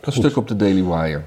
Goed. 0.02 0.14
stuk 0.14 0.36
op 0.36 0.48
de 0.48 0.56
Daily 0.56 0.84
Wire. 0.84 1.22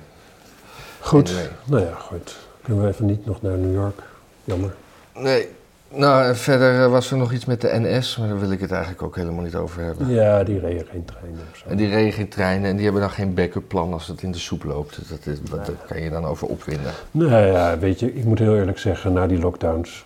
goed. 1.00 1.30
Anyway. 1.30 1.50
Nou 1.66 1.84
ja, 1.86 1.94
goed. 1.96 2.38
Kunnen 2.62 2.84
we 2.84 2.90
even 2.90 3.06
niet 3.06 3.26
nog 3.26 3.42
naar 3.42 3.58
New 3.58 3.74
York? 3.74 4.02
Jammer. 4.44 4.76
Nee. 5.14 5.48
Nou, 5.94 6.36
verder 6.36 6.84
eh, 6.84 6.92
was 6.92 7.12
er 7.12 7.18
nog 7.18 7.34
iets 7.34 7.46
met 7.46 7.62
de 7.62 7.80
NS, 7.80 8.18
maar 8.18 8.28
daar 8.28 8.40
wil 8.40 8.52
ik 8.52 8.60
het 8.60 8.72
eigenlijk 8.72 9.04
ook 9.04 9.16
helemaal 9.16 9.44
niet 9.44 9.56
over 9.56 9.84
hebben. 9.84 10.10
Ja, 10.10 10.44
die 10.44 10.60
reden 10.60 10.86
geen 10.86 11.06
treinen 11.06 11.40
of 11.52 11.58
zo. 11.58 11.70
En 11.70 11.78
die 11.78 11.88
regen 11.88 12.14
geen 12.14 12.30
treinen 12.30 12.70
en 12.70 12.76
die 12.76 12.84
hebben 12.84 13.02
dan 13.02 13.12
geen 13.12 13.34
backup 13.34 13.68
plan 13.68 13.94
als 13.94 14.08
het 14.08 14.22
in 14.22 14.32
de 14.32 14.38
soep 14.38 14.64
loopt. 14.64 15.00
Dat 15.10 15.26
is, 15.26 15.40
kan 15.88 16.02
je 16.02 16.10
dan 16.10 16.26
over 16.26 16.48
opwinden. 16.48 16.92
Nou 17.12 17.46
ja, 17.46 17.78
weet 17.78 18.00
je, 18.00 18.14
ik 18.14 18.24
moet 18.24 18.40
heel 18.40 18.56
eerlijk 18.56 18.78
zeggen, 18.78 19.14
na 19.14 19.28
die 19.28 19.40
lockdowns, 19.40 20.06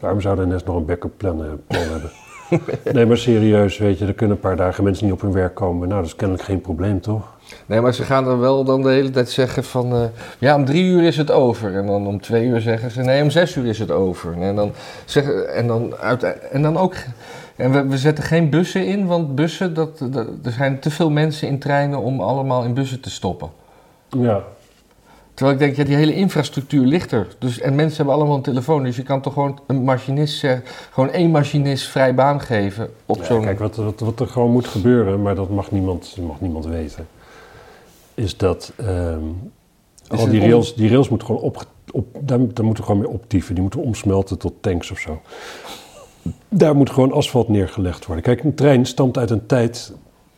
waarom 0.00 0.20
zou 0.20 0.36
de 0.36 0.54
NS 0.54 0.64
nog 0.64 0.76
een 0.76 0.86
backup 0.86 1.12
plan, 1.16 1.44
eh, 1.44 1.50
plan 1.66 1.82
hebben? 1.82 2.10
nee, 2.94 3.06
maar 3.06 3.16
serieus, 3.16 3.78
weet 3.78 3.98
je, 3.98 4.06
er 4.06 4.14
kunnen 4.14 4.36
een 4.36 4.42
paar 4.42 4.56
dagen 4.56 4.84
mensen 4.84 5.04
niet 5.04 5.14
op 5.14 5.20
hun 5.20 5.32
werk 5.32 5.54
komen. 5.54 5.88
Nou, 5.88 6.00
dat 6.00 6.10
is 6.10 6.16
kennelijk 6.16 6.46
geen 6.46 6.60
probleem, 6.60 7.00
toch? 7.00 7.33
Nee, 7.66 7.80
maar 7.80 7.94
ze 7.94 8.02
gaan 8.02 8.24
dan 8.24 8.38
wel 8.40 8.64
dan 8.64 8.82
de 8.82 8.88
hele 8.90 9.10
tijd 9.10 9.30
zeggen 9.30 9.64
van... 9.64 9.92
eh, 9.94 10.02
ja, 10.38 10.54
om 10.54 10.64
drie 10.64 10.84
uur 10.84 11.02
is 11.02 11.16
het 11.16 11.30
over. 11.30 11.74
En 11.76 11.86
dan 11.86 12.06
om 12.06 12.20
twee 12.20 12.44
uur 12.46 12.60
zeggen 12.60 12.90
ze... 12.90 13.00
nee, 13.02 13.22
om 13.22 13.30
zes 13.30 13.56
uur 13.56 13.66
is 13.66 13.78
het 13.78 13.90
over. 13.90 14.40
En 14.42 14.56
dan, 14.56 14.72
zeggen, 15.04 15.54
en 15.54 15.66
dan, 15.66 15.94
uit, 15.96 16.22
en 16.50 16.62
dan 16.62 16.76
ook... 16.76 16.94
En 17.56 17.72
we, 17.72 17.86
we 17.86 17.98
zetten 17.98 18.24
geen 18.24 18.50
bussen 18.50 18.86
in, 18.86 19.06
want 19.06 19.34
bussen... 19.34 19.74
Dat, 19.74 19.98
dat- 20.10 20.26
er 20.44 20.52
zijn 20.52 20.78
te 20.80 20.90
veel 20.90 21.10
mensen 21.10 21.48
in 21.48 21.58
treinen 21.58 21.98
om 21.98 22.20
allemaal 22.20 22.62
in 22.64 22.74
bussen 22.74 23.00
te 23.00 23.10
stoppen. 23.10 23.50
Ja, 24.08 24.42
Terwijl 25.34 25.56
ik 25.58 25.62
denk, 25.64 25.76
ja, 25.76 25.84
die 25.84 25.96
hele 25.96 26.14
infrastructuur 26.14 26.86
ligt 26.86 27.12
er. 27.12 27.26
Dus, 27.38 27.60
en 27.60 27.74
mensen 27.74 27.96
hebben 27.96 28.14
allemaal 28.14 28.36
een 28.36 28.42
telefoon. 28.42 28.82
Dus 28.82 28.96
je 28.96 29.02
kan 29.02 29.20
toch 29.20 29.32
gewoon 29.32 29.58
een 29.66 29.82
machinist 29.84 30.38
zeggen... 30.38 30.62
gewoon 30.90 31.10
één 31.10 31.30
machinist 31.30 31.86
vrij 31.88 32.14
baan 32.14 32.40
geven 32.40 32.90
op 33.06 33.16
Ja, 33.16 33.24
zo'n... 33.24 33.40
kijk, 33.44 33.58
wat, 33.58 33.76
wat, 33.76 34.00
wat 34.00 34.20
er 34.20 34.26
gewoon 34.26 34.50
moet 34.50 34.66
gebeuren, 34.66 35.22
maar 35.22 35.34
dat 35.34 35.50
mag 35.50 35.70
niemand, 35.70 36.16
mag 36.26 36.40
niemand 36.40 36.66
weten, 36.66 37.06
is 38.14 38.36
dat 38.36 38.72
ehm, 38.76 39.18
Is 40.10 40.18
al 40.18 40.28
die 40.28 40.40
rails, 40.40 40.74
die 40.74 40.88
rails 40.90 41.08
moeten 41.08 41.26
gewoon 41.26 41.42
op, 41.42 41.66
op 41.92 42.06
daar, 42.12 42.38
daar 42.38 42.64
moeten 42.64 42.84
we 42.84 42.90
gewoon 42.90 42.98
mee 43.00 43.08
optieven. 43.10 43.54
Die 43.54 43.62
moeten 43.62 43.80
omsmelten 43.82 44.38
tot 44.38 44.52
tanks 44.60 44.90
of 44.90 44.98
zo. 44.98 45.20
Daar 46.48 46.76
moet 46.76 46.90
gewoon 46.90 47.12
asfalt 47.12 47.48
neergelegd 47.48 48.06
worden. 48.06 48.24
Kijk, 48.24 48.44
een 48.44 48.54
trein 48.54 48.86
stamt 48.86 49.18
uit 49.18 49.30
een 49.30 49.46
tijd, 49.46 49.92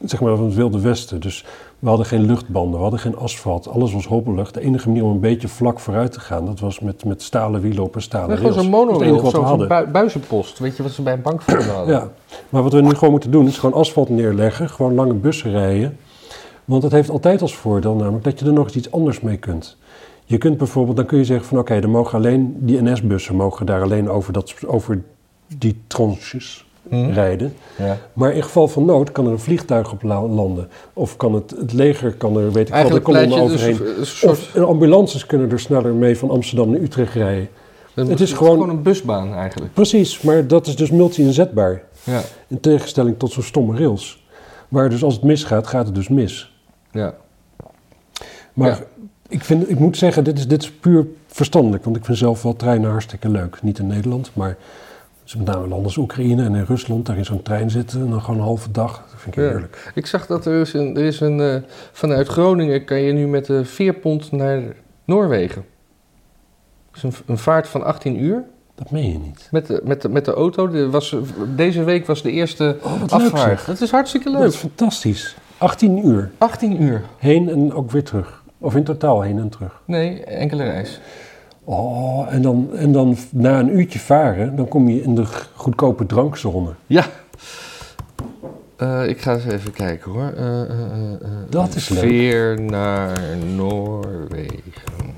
zeg 0.05 0.21
maar, 0.21 0.37
van 0.37 0.45
het 0.45 0.55
Wilde 0.55 0.81
Westen. 0.81 1.21
Dus 1.21 1.45
we 1.79 1.89
hadden 1.89 2.07
geen 2.07 2.27
luchtbanden, 2.27 2.75
we 2.77 2.81
hadden 2.83 3.01
geen 3.01 3.17
asfalt. 3.17 3.69
Alles 3.69 3.93
was 3.93 4.07
hobbelig. 4.07 4.51
De 4.51 4.61
enige 4.61 4.89
manier 4.89 5.05
om 5.05 5.11
een 5.11 5.21
beetje 5.21 5.49
vlak 5.49 5.81
vooruit 5.81 6.13
te 6.13 6.21
gaan, 6.21 6.47
dat 6.47 6.61
was 6.61 6.81
met, 6.81 7.05
met 7.05 7.23
stalen 7.23 7.61
wielen 7.61 7.83
op 7.83 7.95
een 7.95 8.03
stalen 8.03 8.29
Nee, 8.29 8.37
rails. 8.39 8.57
gewoon 8.57 8.65
zo'n 8.65 8.73
Dat 8.73 8.91
is 9.01 9.07
het 9.07 9.11
monorail, 9.11 9.45
we 9.45 9.59
zo'n 9.59 9.69
bui- 9.69 9.87
buizenpost. 9.87 10.59
Weet 10.59 10.77
je 10.77 10.83
wat 10.83 10.93
ze 10.93 11.03
bij 11.03 11.13
een 11.13 11.23
bankforum 11.23 11.69
hadden? 11.77 11.95
Ja, 11.95 12.11
maar 12.49 12.63
wat 12.63 12.73
we 12.73 12.81
nu 12.81 12.91
gewoon 12.95 13.11
moeten 13.11 13.31
doen 13.31 13.47
is 13.47 13.59
gewoon 13.59 13.81
asfalt 13.81 14.09
neerleggen, 14.09 14.69
gewoon 14.71 14.95
lange 14.95 15.15
bussen 15.15 15.51
rijden. 15.51 15.97
Want 16.67 16.83
het 16.83 16.93
heeft 16.93 17.11
altijd 17.11 17.43
als 17.43 17.57
voordeel 17.57 17.95
namelijk 17.95 18.25
dat 18.25 18.39
je 18.39 18.47
er 18.47 18.53
nog 18.53 18.65
eens 18.67 18.77
iets 18.77 18.91
anders 18.91 19.21
mee 19.21 19.37
kunt. 19.37 19.77
Je 20.25 20.39
kunt 20.39 20.57
bijvoorbeeld, 20.59 20.97
dan 20.97 21.07
kun 21.07 21.19
je 21.19 21.25
zeggen 21.25 21.47
van 21.47 21.59
oké, 21.59 21.81
dan 21.81 21.91
mogen 21.91 22.19
alleen 22.19 22.57
die 22.59 22.83
NS-bussen 22.83 23.35
mogen 23.37 23.67
daar 23.67 23.83
alleen 23.83 24.09
over, 24.09 24.33
dat, 24.33 24.55
over 24.67 25.03
die 25.59 25.77
tranches 25.87 26.65
Hm? 26.89 27.11
rijden. 27.11 27.55
Ja. 27.79 27.99
Maar 28.13 28.33
in 28.33 28.43
geval 28.43 28.69
van 28.69 28.85
nood 28.85 29.13
kan 29.13 29.27
er 29.27 29.33
een 29.33 29.39
vliegtuig 29.39 29.93
op 29.93 30.03
la- 30.03 30.27
landen. 30.27 30.69
Of 30.93 31.17
kan 31.17 31.35
het, 31.35 31.51
het 31.59 31.73
leger 31.73 32.13
kan 32.15 32.37
er, 32.37 32.53
weet 32.53 32.69
ik 32.69 32.75
wel, 32.75 32.89
de 32.91 33.01
kolonnen 33.01 33.43
je 33.43 33.49
dus 33.49 33.53
overheen. 33.67 33.99
een 33.99 34.07
soort... 34.07 34.33
Of 34.33 34.57
ambulances 34.57 35.27
kunnen 35.27 35.51
er 35.51 35.61
sneller 35.61 35.93
mee 35.95 36.19
van 36.19 36.31
Amsterdam 36.31 36.71
naar 36.71 36.81
Utrecht 36.81 37.15
rijden. 37.15 37.49
het 37.95 38.21
is 38.21 38.33
gewoon- 38.33 38.69
een 38.69 38.83
busbaan 38.83 39.35
eigenlijk. 39.35 39.73
Precies, 39.75 40.21
maar 40.21 40.47
dat 40.47 40.67
is 40.67 40.77
dus 40.77 40.91
multi-inzetbaar. 40.91 41.83
Ja. 42.05 42.21
In 42.49 42.61
tegenstelling 42.61 43.19
tot 43.19 43.33
zo'n 43.33 43.43
stomme 43.43 43.79
rails. 43.79 44.25
Maar 44.69 44.91
dus 44.91 45.03
als 45.03 45.15
het 45.15 45.23
misgaat, 45.23 45.67
gaat 45.67 45.87
het 45.87 45.95
dus 45.95 46.09
mis. 46.09 46.56
Ja. 46.97 47.15
Maar 48.53 48.69
Ja. 48.69 48.79
ik, 49.29 49.45
vind, 49.45 49.71
ik 49.71 49.79
moet 49.79 49.97
zeggen, 49.97 50.25
dit 50.25 50.39
is, 50.39 50.49
dit 50.49 50.63
is 50.63 50.73
puur 50.73 51.07
verstandelijk. 51.27 51.85
Want 51.85 51.97
ik 51.97 52.05
vind 52.05 52.19
zelf 52.19 52.43
wel 52.43 52.57
treinen 52.57 52.91
hartstikke 52.91 53.29
leuk. 53.29 53.63
Niet 53.63 53.79
in 53.79 53.87
Nederland, 53.87 54.31
maar 54.33 54.57
dus 55.25 55.37
met 55.37 55.47
name 55.47 55.61
landen 55.67 55.85
als 55.85 55.97
Oekraïne 55.97 56.45
en 56.45 56.55
in 56.55 56.65
Rusland. 56.65 57.07
Daar 57.07 57.17
in 57.17 57.25
zo'n 57.25 57.43
trein 57.43 57.71
zitten 57.71 58.01
en 58.01 58.11
dan 58.11 58.21
gewoon 58.23 58.37
een 58.41 58.47
halve 58.47 58.71
dag. 58.71 58.93
Dat 59.11 59.21
vind 59.21 59.37
ik 59.37 59.43
Ja. 59.43 59.49
heerlijk. 59.51 59.93
Ik 59.95 60.07
zag 60.07 60.27
dat 60.27 60.47
er 60.47 60.61
is 60.61 60.73
een... 60.73 60.97
Er 60.97 61.05
is 61.05 61.21
een 61.21 61.41
eh, 61.41 61.57
vanuit 61.93 62.29
Groningen 62.29 62.85
kan 62.85 62.99
je 63.01 63.13
nu 63.13 63.27
met 63.27 63.47
de 63.47 63.65
veerpont 63.65 64.33
naar 64.33 64.63
Noorwegen. 65.05 65.65
Dat 66.93 66.97
is 66.97 67.03
een, 67.03 67.25
een 67.27 67.39
vaart 67.39 67.69
van 67.69 67.85
18 67.85 68.23
uur. 68.23 68.43
Dat 68.75 68.91
meen 68.91 69.13
je 69.13 69.19
niet. 69.19 69.49
Met 69.51 69.67
de, 69.67 69.81
met 69.85 70.03
de, 70.03 70.09
met 70.09 70.25
de 70.25 70.33
auto. 70.33 70.69
De 70.69 70.91
was, 70.91 71.17
deze 71.57 71.85
week 71.85 72.07
was 72.07 72.23
de 72.23 72.31
eerste 72.31 72.77
Oh, 72.83 73.03
afvaart. 73.09 73.67
Dat 73.67 73.81
is 73.81 73.91
hartstikke 73.91 74.31
Dat 74.31 74.41
leuk. 74.41 74.49
is 74.49 74.57
fantastisch. 74.57 75.37
18 75.59 76.07
uur. 76.07 76.31
18 76.39 76.83
uur. 76.83 77.03
Heen 77.19 77.49
en 77.49 77.73
ook 77.73 77.91
weer 77.91 78.05
terug. 78.05 78.43
Of 78.59 78.77
in 78.77 78.85
totaal 78.85 79.21
heen 79.21 79.39
en 79.39 79.49
terug. 79.49 79.83
Nee, 79.85 80.25
enkele 80.25 80.65
reis. 80.65 81.01
Oh, 81.65 82.33
en 82.33 82.43
dan, 82.43 82.69
en 82.77 82.93
dan 82.93 83.17
na 83.31 83.59
een 83.59 83.79
uurtje 83.79 83.99
varen, 83.99 84.57
dan 84.57 84.69
kom 84.69 84.89
je 84.89 85.03
in 85.03 85.15
de 85.15 85.25
goedkope 85.55 86.07
drankzone. 86.07 86.71
Ja. 86.87 87.05
Eh, 88.77 89.09
ik 89.09 89.21
ga 89.21 89.35
eens 89.35 89.45
even 89.45 89.73
kijken 89.73 90.13
hoor. 90.13 90.33
Eh, 90.33 90.63
eh, 90.63 91.21
Dat 91.49 91.75
is 91.75 91.89
leuk. 91.89 91.99
Veer 91.99 92.61
naar 92.61 93.37
Noorwegen. 93.55 95.15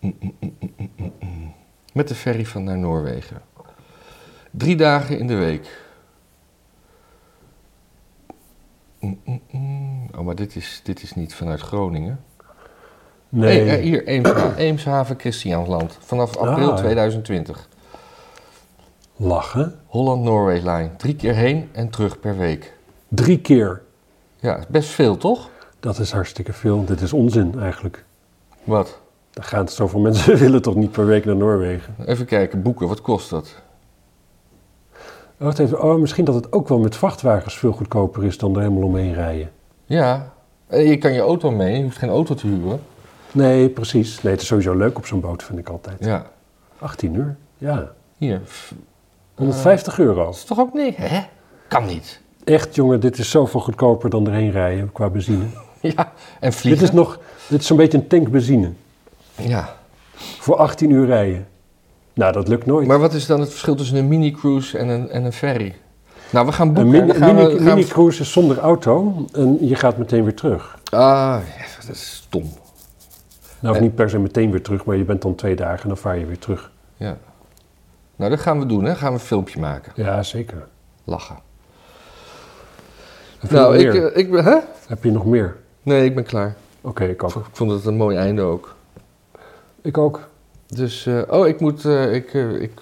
Mm, 0.00 0.14
mm, 0.18 0.32
mm. 1.20 1.54
Met 1.92 2.08
de 2.08 2.14
ferry 2.14 2.46
van 2.46 2.64
naar 2.64 2.78
Noorwegen. 2.78 3.36
Drie 4.50 4.76
dagen 4.76 5.18
in 5.18 5.26
de 5.26 5.34
week. 5.34 5.81
Mm, 9.02 9.18
mm, 9.24 9.40
mm. 9.52 10.08
Oh, 10.18 10.24
maar 10.24 10.34
dit 10.34 10.56
is, 10.56 10.80
dit 10.84 11.02
is 11.02 11.14
niet 11.14 11.34
vanuit 11.34 11.60
Groningen. 11.60 12.20
Nee, 13.28 13.64
Nee, 13.64 13.80
hier, 13.80 14.04
Eemsha- 14.06 14.54
Eemshaven, 14.66 15.18
Christiansland. 15.18 15.98
Vanaf 16.00 16.36
april 16.36 16.70
Ah. 16.70 16.76
2020. 16.76 17.68
lachen. 19.16 19.78
Holland-Norway 19.86 20.58
Line. 20.58 20.90
Drie 20.96 21.16
keer 21.16 21.34
heen 21.34 21.68
en 21.72 21.90
terug 21.90 22.20
per 22.20 22.36
week. 22.36 22.72
Drie 23.08 23.40
keer. 23.40 23.82
Ja, 24.40 24.58
best 24.68 24.88
veel, 24.88 25.16
toch? 25.16 25.50
Dat 25.80 25.98
is 25.98 26.12
hartstikke 26.12 26.52
veel. 26.52 26.84
Dit 26.84 27.00
is 27.00 27.12
onzin 27.12 27.60
eigenlijk. 27.60 28.04
Wat? 28.64 29.00
Daar 29.30 29.44
gaan 29.44 29.68
zoveel 29.68 30.00
mensen 30.10 30.36
willen 30.36 30.62
toch 30.62 30.74
niet 30.74 30.90
per 30.92 31.06
week 31.06 31.24
naar 31.24 31.36
Noorwegen. 31.36 31.94
Even 32.06 32.26
kijken, 32.26 32.62
boeken, 32.62 32.88
wat 32.88 33.00
kost 33.00 33.30
dat? 33.30 33.54
Oh, 35.42 35.48
wacht 35.48 35.58
even. 35.58 35.82
oh, 35.82 36.00
misschien 36.00 36.24
dat 36.24 36.34
het 36.34 36.52
ook 36.52 36.68
wel 36.68 36.78
met 36.78 36.96
vrachtwagens 36.96 37.58
veel 37.58 37.72
goedkoper 37.72 38.24
is 38.24 38.38
dan 38.38 38.54
er 38.54 38.60
helemaal 38.60 38.82
omheen 38.82 39.14
rijden. 39.14 39.50
Ja, 39.84 40.32
eh, 40.66 40.88
je 40.88 40.96
kan 40.98 41.12
je 41.12 41.20
auto 41.20 41.50
mee, 41.50 41.76
je 41.76 41.82
hoeft 41.82 41.98
geen 41.98 42.10
auto 42.10 42.34
te 42.34 42.46
huren. 42.46 42.80
Nee, 43.32 43.68
precies. 43.68 44.22
Nee, 44.22 44.32
het 44.32 44.42
is 44.42 44.46
sowieso 44.48 44.74
leuk 44.76 44.96
op 44.96 45.06
zo'n 45.06 45.20
boot, 45.20 45.42
vind 45.42 45.58
ik 45.58 45.68
altijd. 45.68 46.04
Ja, 46.04 46.26
18 46.78 47.14
uur? 47.14 47.36
Ja. 47.58 47.92
hier. 48.16 48.40
F- 48.46 48.72
150 49.34 49.98
euro. 49.98 50.24
Dat 50.24 50.34
is 50.34 50.44
toch 50.44 50.58
ook 50.58 50.72
niks, 50.74 50.96
hè? 50.96 51.20
Kan 51.68 51.86
niet. 51.86 52.20
Echt, 52.44 52.74
jongen, 52.74 53.00
dit 53.00 53.18
is 53.18 53.30
zoveel 53.30 53.60
goedkoper 53.60 54.10
dan 54.10 54.26
erheen 54.26 54.50
rijden 54.50 54.92
qua 54.92 55.08
benzine. 55.10 55.44
Ja, 55.80 56.12
en 56.40 56.50
Dit 56.50 56.54
vliegen. 56.54 56.82
is 56.82 56.92
nog, 56.92 57.18
dit 57.48 57.60
is 57.60 57.66
zo'n 57.66 57.76
beetje 57.76 57.98
een 57.98 58.06
tank 58.06 58.30
benzine. 58.30 58.72
Ja, 59.36 59.76
Voor 60.38 60.56
18 60.56 60.90
uur 60.90 61.06
rijden. 61.06 61.46
Nou, 62.14 62.32
dat 62.32 62.48
lukt 62.48 62.66
nooit. 62.66 62.86
maar 62.86 62.98
wat 62.98 63.12
is 63.14 63.26
dan 63.26 63.40
het 63.40 63.48
verschil 63.50 63.74
tussen 63.74 63.96
een 63.96 64.08
mini-cruise 64.08 64.78
en 64.78 64.88
een, 64.88 65.10
en 65.10 65.24
een 65.24 65.32
ferry? 65.32 65.74
Nou, 66.30 66.46
we 66.46 66.52
gaan 66.52 66.66
een 66.68 66.74
boeken. 66.74 66.92
mini, 66.92 67.08
een 67.10 67.14
gaan 67.16 67.34
mini, 67.34 67.46
we, 67.48 67.56
gaan 67.56 67.64
we- 67.66 67.74
mini-cruise 67.74 68.20
is 68.20 68.32
zonder 68.32 68.58
auto 68.58 69.24
en 69.32 69.66
je 69.68 69.74
gaat 69.74 69.96
meteen 69.96 70.24
weer 70.24 70.34
terug. 70.34 70.78
Ah, 70.90 71.38
dat 71.80 71.94
is 71.94 72.14
stom. 72.14 72.42
Nou, 73.60 73.74
of 73.74 73.76
En- 73.76 73.82
niet 73.82 73.94
per 73.94 74.10
se 74.10 74.18
meteen 74.18 74.50
weer 74.50 74.62
terug, 74.62 74.84
maar 74.84 74.96
je 74.96 75.04
bent 75.04 75.22
dan 75.22 75.34
twee 75.34 75.56
dagen 75.56 75.82
en 75.82 75.88
dan 75.88 75.96
vaar 75.96 76.18
je 76.18 76.26
weer 76.26 76.38
terug. 76.38 76.70
Ja. 76.96 77.16
Nou, 78.16 78.30
dat 78.30 78.40
gaan 78.40 78.58
we 78.58 78.66
doen, 78.66 78.84
hè? 78.84 78.94
Gaan 78.94 79.08
we 79.12 79.18
een 79.18 79.24
filmpje 79.24 79.60
maken. 79.60 79.92
Ja, 79.96 80.22
zeker. 80.22 80.66
Lachen. 81.04 81.36
Heb 83.38 83.50
Nou, 83.50 83.76
ik, 83.78 83.94
eh, 83.94 84.16
ik. 84.16 84.32
Hè? 84.44 84.56
Heb 84.86 85.04
je 85.04 85.10
nog 85.10 85.24
meer? 85.26 85.56
Nee, 85.82 86.04
ik 86.04 86.14
ben 86.14 86.24
klaar. 86.24 86.54
Oké, 86.80 87.04
ik 87.04 87.10
Ik 87.10 87.22
ook. 87.22 87.46
vond 87.52 87.70
het 87.70 87.84
een 87.84 87.96
mooi 87.96 88.16
einde 88.16 88.42
ook. 88.42 88.74
Ik 89.82 89.98
ook. 89.98 90.28
Dus, 90.74 91.06
eh, 91.06 91.20
oh, 91.28 91.46
ik 91.46 91.60
moet, 91.60 91.84
eh, 91.84 92.14
ik, 92.14 92.34
eh, 92.34 92.60
ik, 92.60 92.80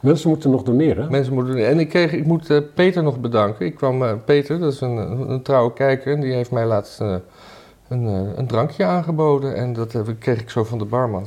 Mensen 0.00 0.28
moeten 0.28 0.50
nog 0.50 0.62
doneren. 0.62 1.10
Mensen 1.10 1.34
moeten, 1.34 1.66
en 1.68 1.78
ik, 1.78 1.88
kreeg, 1.88 2.12
ik 2.12 2.26
moet 2.26 2.74
Peter 2.74 3.02
nog 3.02 3.20
bedanken. 3.20 3.66
Ik 3.66 3.74
kwam, 3.74 4.24
Peter, 4.24 4.58
dat 4.58 4.72
is 4.72 4.80
een, 4.80 4.96
een, 4.96 5.30
een 5.30 5.42
trouwe 5.42 5.72
kijker, 5.72 6.14
en 6.14 6.20
die 6.20 6.32
heeft 6.32 6.50
mij 6.50 6.66
laatst 6.66 7.00
een, 7.00 8.04
een 8.36 8.46
drankje 8.46 8.84
aangeboden. 8.84 9.54
En 9.54 9.72
dat 9.72 9.96
kreeg 10.18 10.40
ik 10.40 10.50
zo 10.50 10.64
van 10.64 10.78
de 10.78 10.84
barman. 10.84 11.26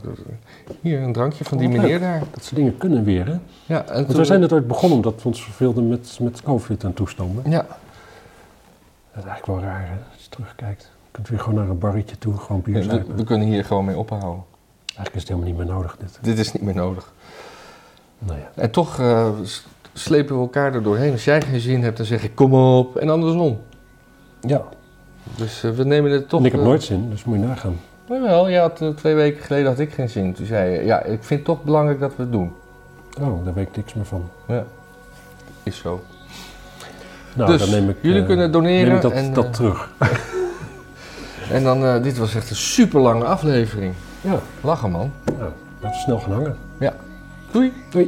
Hier, 0.82 1.02
een 1.02 1.14
drankje 1.14 1.44
van 1.44 1.58
die 1.58 1.68
Oh, 1.68 1.74
meneer 1.74 2.00
daar. 2.00 2.20
Dat 2.32 2.44
soort 2.44 2.56
dingen 2.56 2.78
kunnen 2.78 3.04
weer, 3.04 3.26
hè? 3.26 3.36
Ja, 3.66 3.86
en 3.86 3.94
Want 3.94 4.08
toen- 4.08 4.16
wij 4.16 4.26
zijn 4.26 4.42
het 4.42 4.54
ooit 4.54 4.68
begonnen 4.68 4.98
omdat 4.98 5.22
we 5.22 5.28
ons 5.28 5.44
verveelden 5.44 5.88
met, 5.88 6.18
met 6.22 6.42
COVID 6.42 6.84
en 6.84 6.94
toestanden. 6.94 7.52
Ja, 7.52 7.66
Dat 9.12 9.24
is 9.24 9.30
eigenlijk 9.30 9.46
wel 9.46 9.60
raar, 9.60 9.88
hè? 9.88 9.96
Als 10.14 10.24
je 10.24 10.30
terugkijkt. 10.30 10.82
Je 10.82 11.10
kunt 11.12 11.28
weer 11.30 11.40
gewoon 11.40 11.60
naar 11.60 11.70
een 11.70 11.80
barretje 11.80 12.18
toe, 12.18 12.38
gewoon 12.38 12.62
bier 12.62 12.88
we, 12.88 13.04
we 13.16 13.24
kunnen 13.24 13.48
hier 13.48 13.66
gewoon 13.66 13.86
mee 13.86 13.98
ophouden. 13.98 14.44
Eigenlijk 14.96 15.16
is 15.16 15.22
het 15.22 15.30
helemaal 15.30 15.50
niet 15.50 15.58
meer 15.58 15.76
nodig, 15.76 15.98
dit. 16.00 16.18
Dit 16.22 16.40
is 16.40 16.52
niet 16.52 16.64
meer 16.64 16.76
nodig. 16.76 17.14
Nou 18.20 18.40
ja. 18.40 18.52
En 18.56 18.72
toch 18.72 19.00
eh, 19.00 19.30
slepen 19.94 20.36
we 20.36 20.42
elkaar 20.42 20.74
er 20.74 20.84
doorheen. 20.84 21.12
Als 21.12 21.24
jij 21.24 21.42
geen 21.42 21.60
zin 21.60 21.84
hebt, 21.84 21.98
dan 21.98 22.06
zeg 22.06 22.24
ik 22.24 22.36
kom 22.36 22.54
op. 22.54 22.98
En 22.98 23.10
andersom. 23.10 23.60
Ja, 24.42 24.64
Dus 25.36 25.64
eh, 25.64 25.72
we 25.72 25.84
nemen 25.84 26.12
het 26.12 26.30
toch... 26.30 26.40
en 26.40 26.46
ik 26.46 26.52
heb 26.52 26.62
eh, 26.62 26.68
nooit 26.68 26.84
zin, 26.84 27.10
dus 27.10 27.24
moet 27.24 27.40
je 27.40 27.46
nagaan. 27.46 27.80
Jawel, 28.10 28.48
je 28.48 28.58
had, 28.58 28.84
twee 28.96 29.16
weken 29.16 29.44
geleden 29.44 29.68
had 29.68 29.80
ik 29.80 29.94
geen 29.94 30.10
zin. 30.10 30.34
Toen 30.34 30.46
zei 30.46 30.72
je, 30.72 30.86
ja, 30.86 31.04
ik 31.04 31.24
vind 31.24 31.40
het 31.40 31.46
toch 31.46 31.64
belangrijk 31.64 32.00
dat 32.00 32.16
we 32.16 32.22
het 32.22 32.32
doen. 32.32 32.54
Oh, 33.22 33.46
daar 33.46 33.54
weet 33.54 33.68
ik 33.68 33.76
niks 33.76 33.94
meer 33.94 34.06
van. 34.06 34.30
Ja, 34.48 34.66
is 35.64 35.78
zo. 35.78 36.02
Nou, 37.36 37.52
dus 37.52 37.62
dan 37.62 37.70
neem 37.70 37.90
ik, 37.90 37.98
jullie 38.02 38.26
kunnen 38.26 38.52
doneren. 38.52 38.88
neem 38.88 38.96
ik 38.96 39.02
dat, 39.02 39.12
en, 39.12 39.34
dat 39.34 39.54
terug. 39.54 39.92
en 41.52 41.64
dan, 41.64 42.02
dit 42.02 42.18
was 42.18 42.36
echt 42.36 42.50
een 42.50 42.56
super 42.56 43.00
lange 43.00 43.26
aflevering. 43.26 43.94
Ja, 44.24 44.40
Lachen 44.62 44.92
man. 44.92 45.12
nou, 45.26 45.52
laten 45.82 45.98
we 45.98 46.04
snel 46.04 46.20
gaan 46.20 46.32
hangen. 46.32 46.56
Doei. 47.52 47.74
Doei. 47.90 48.08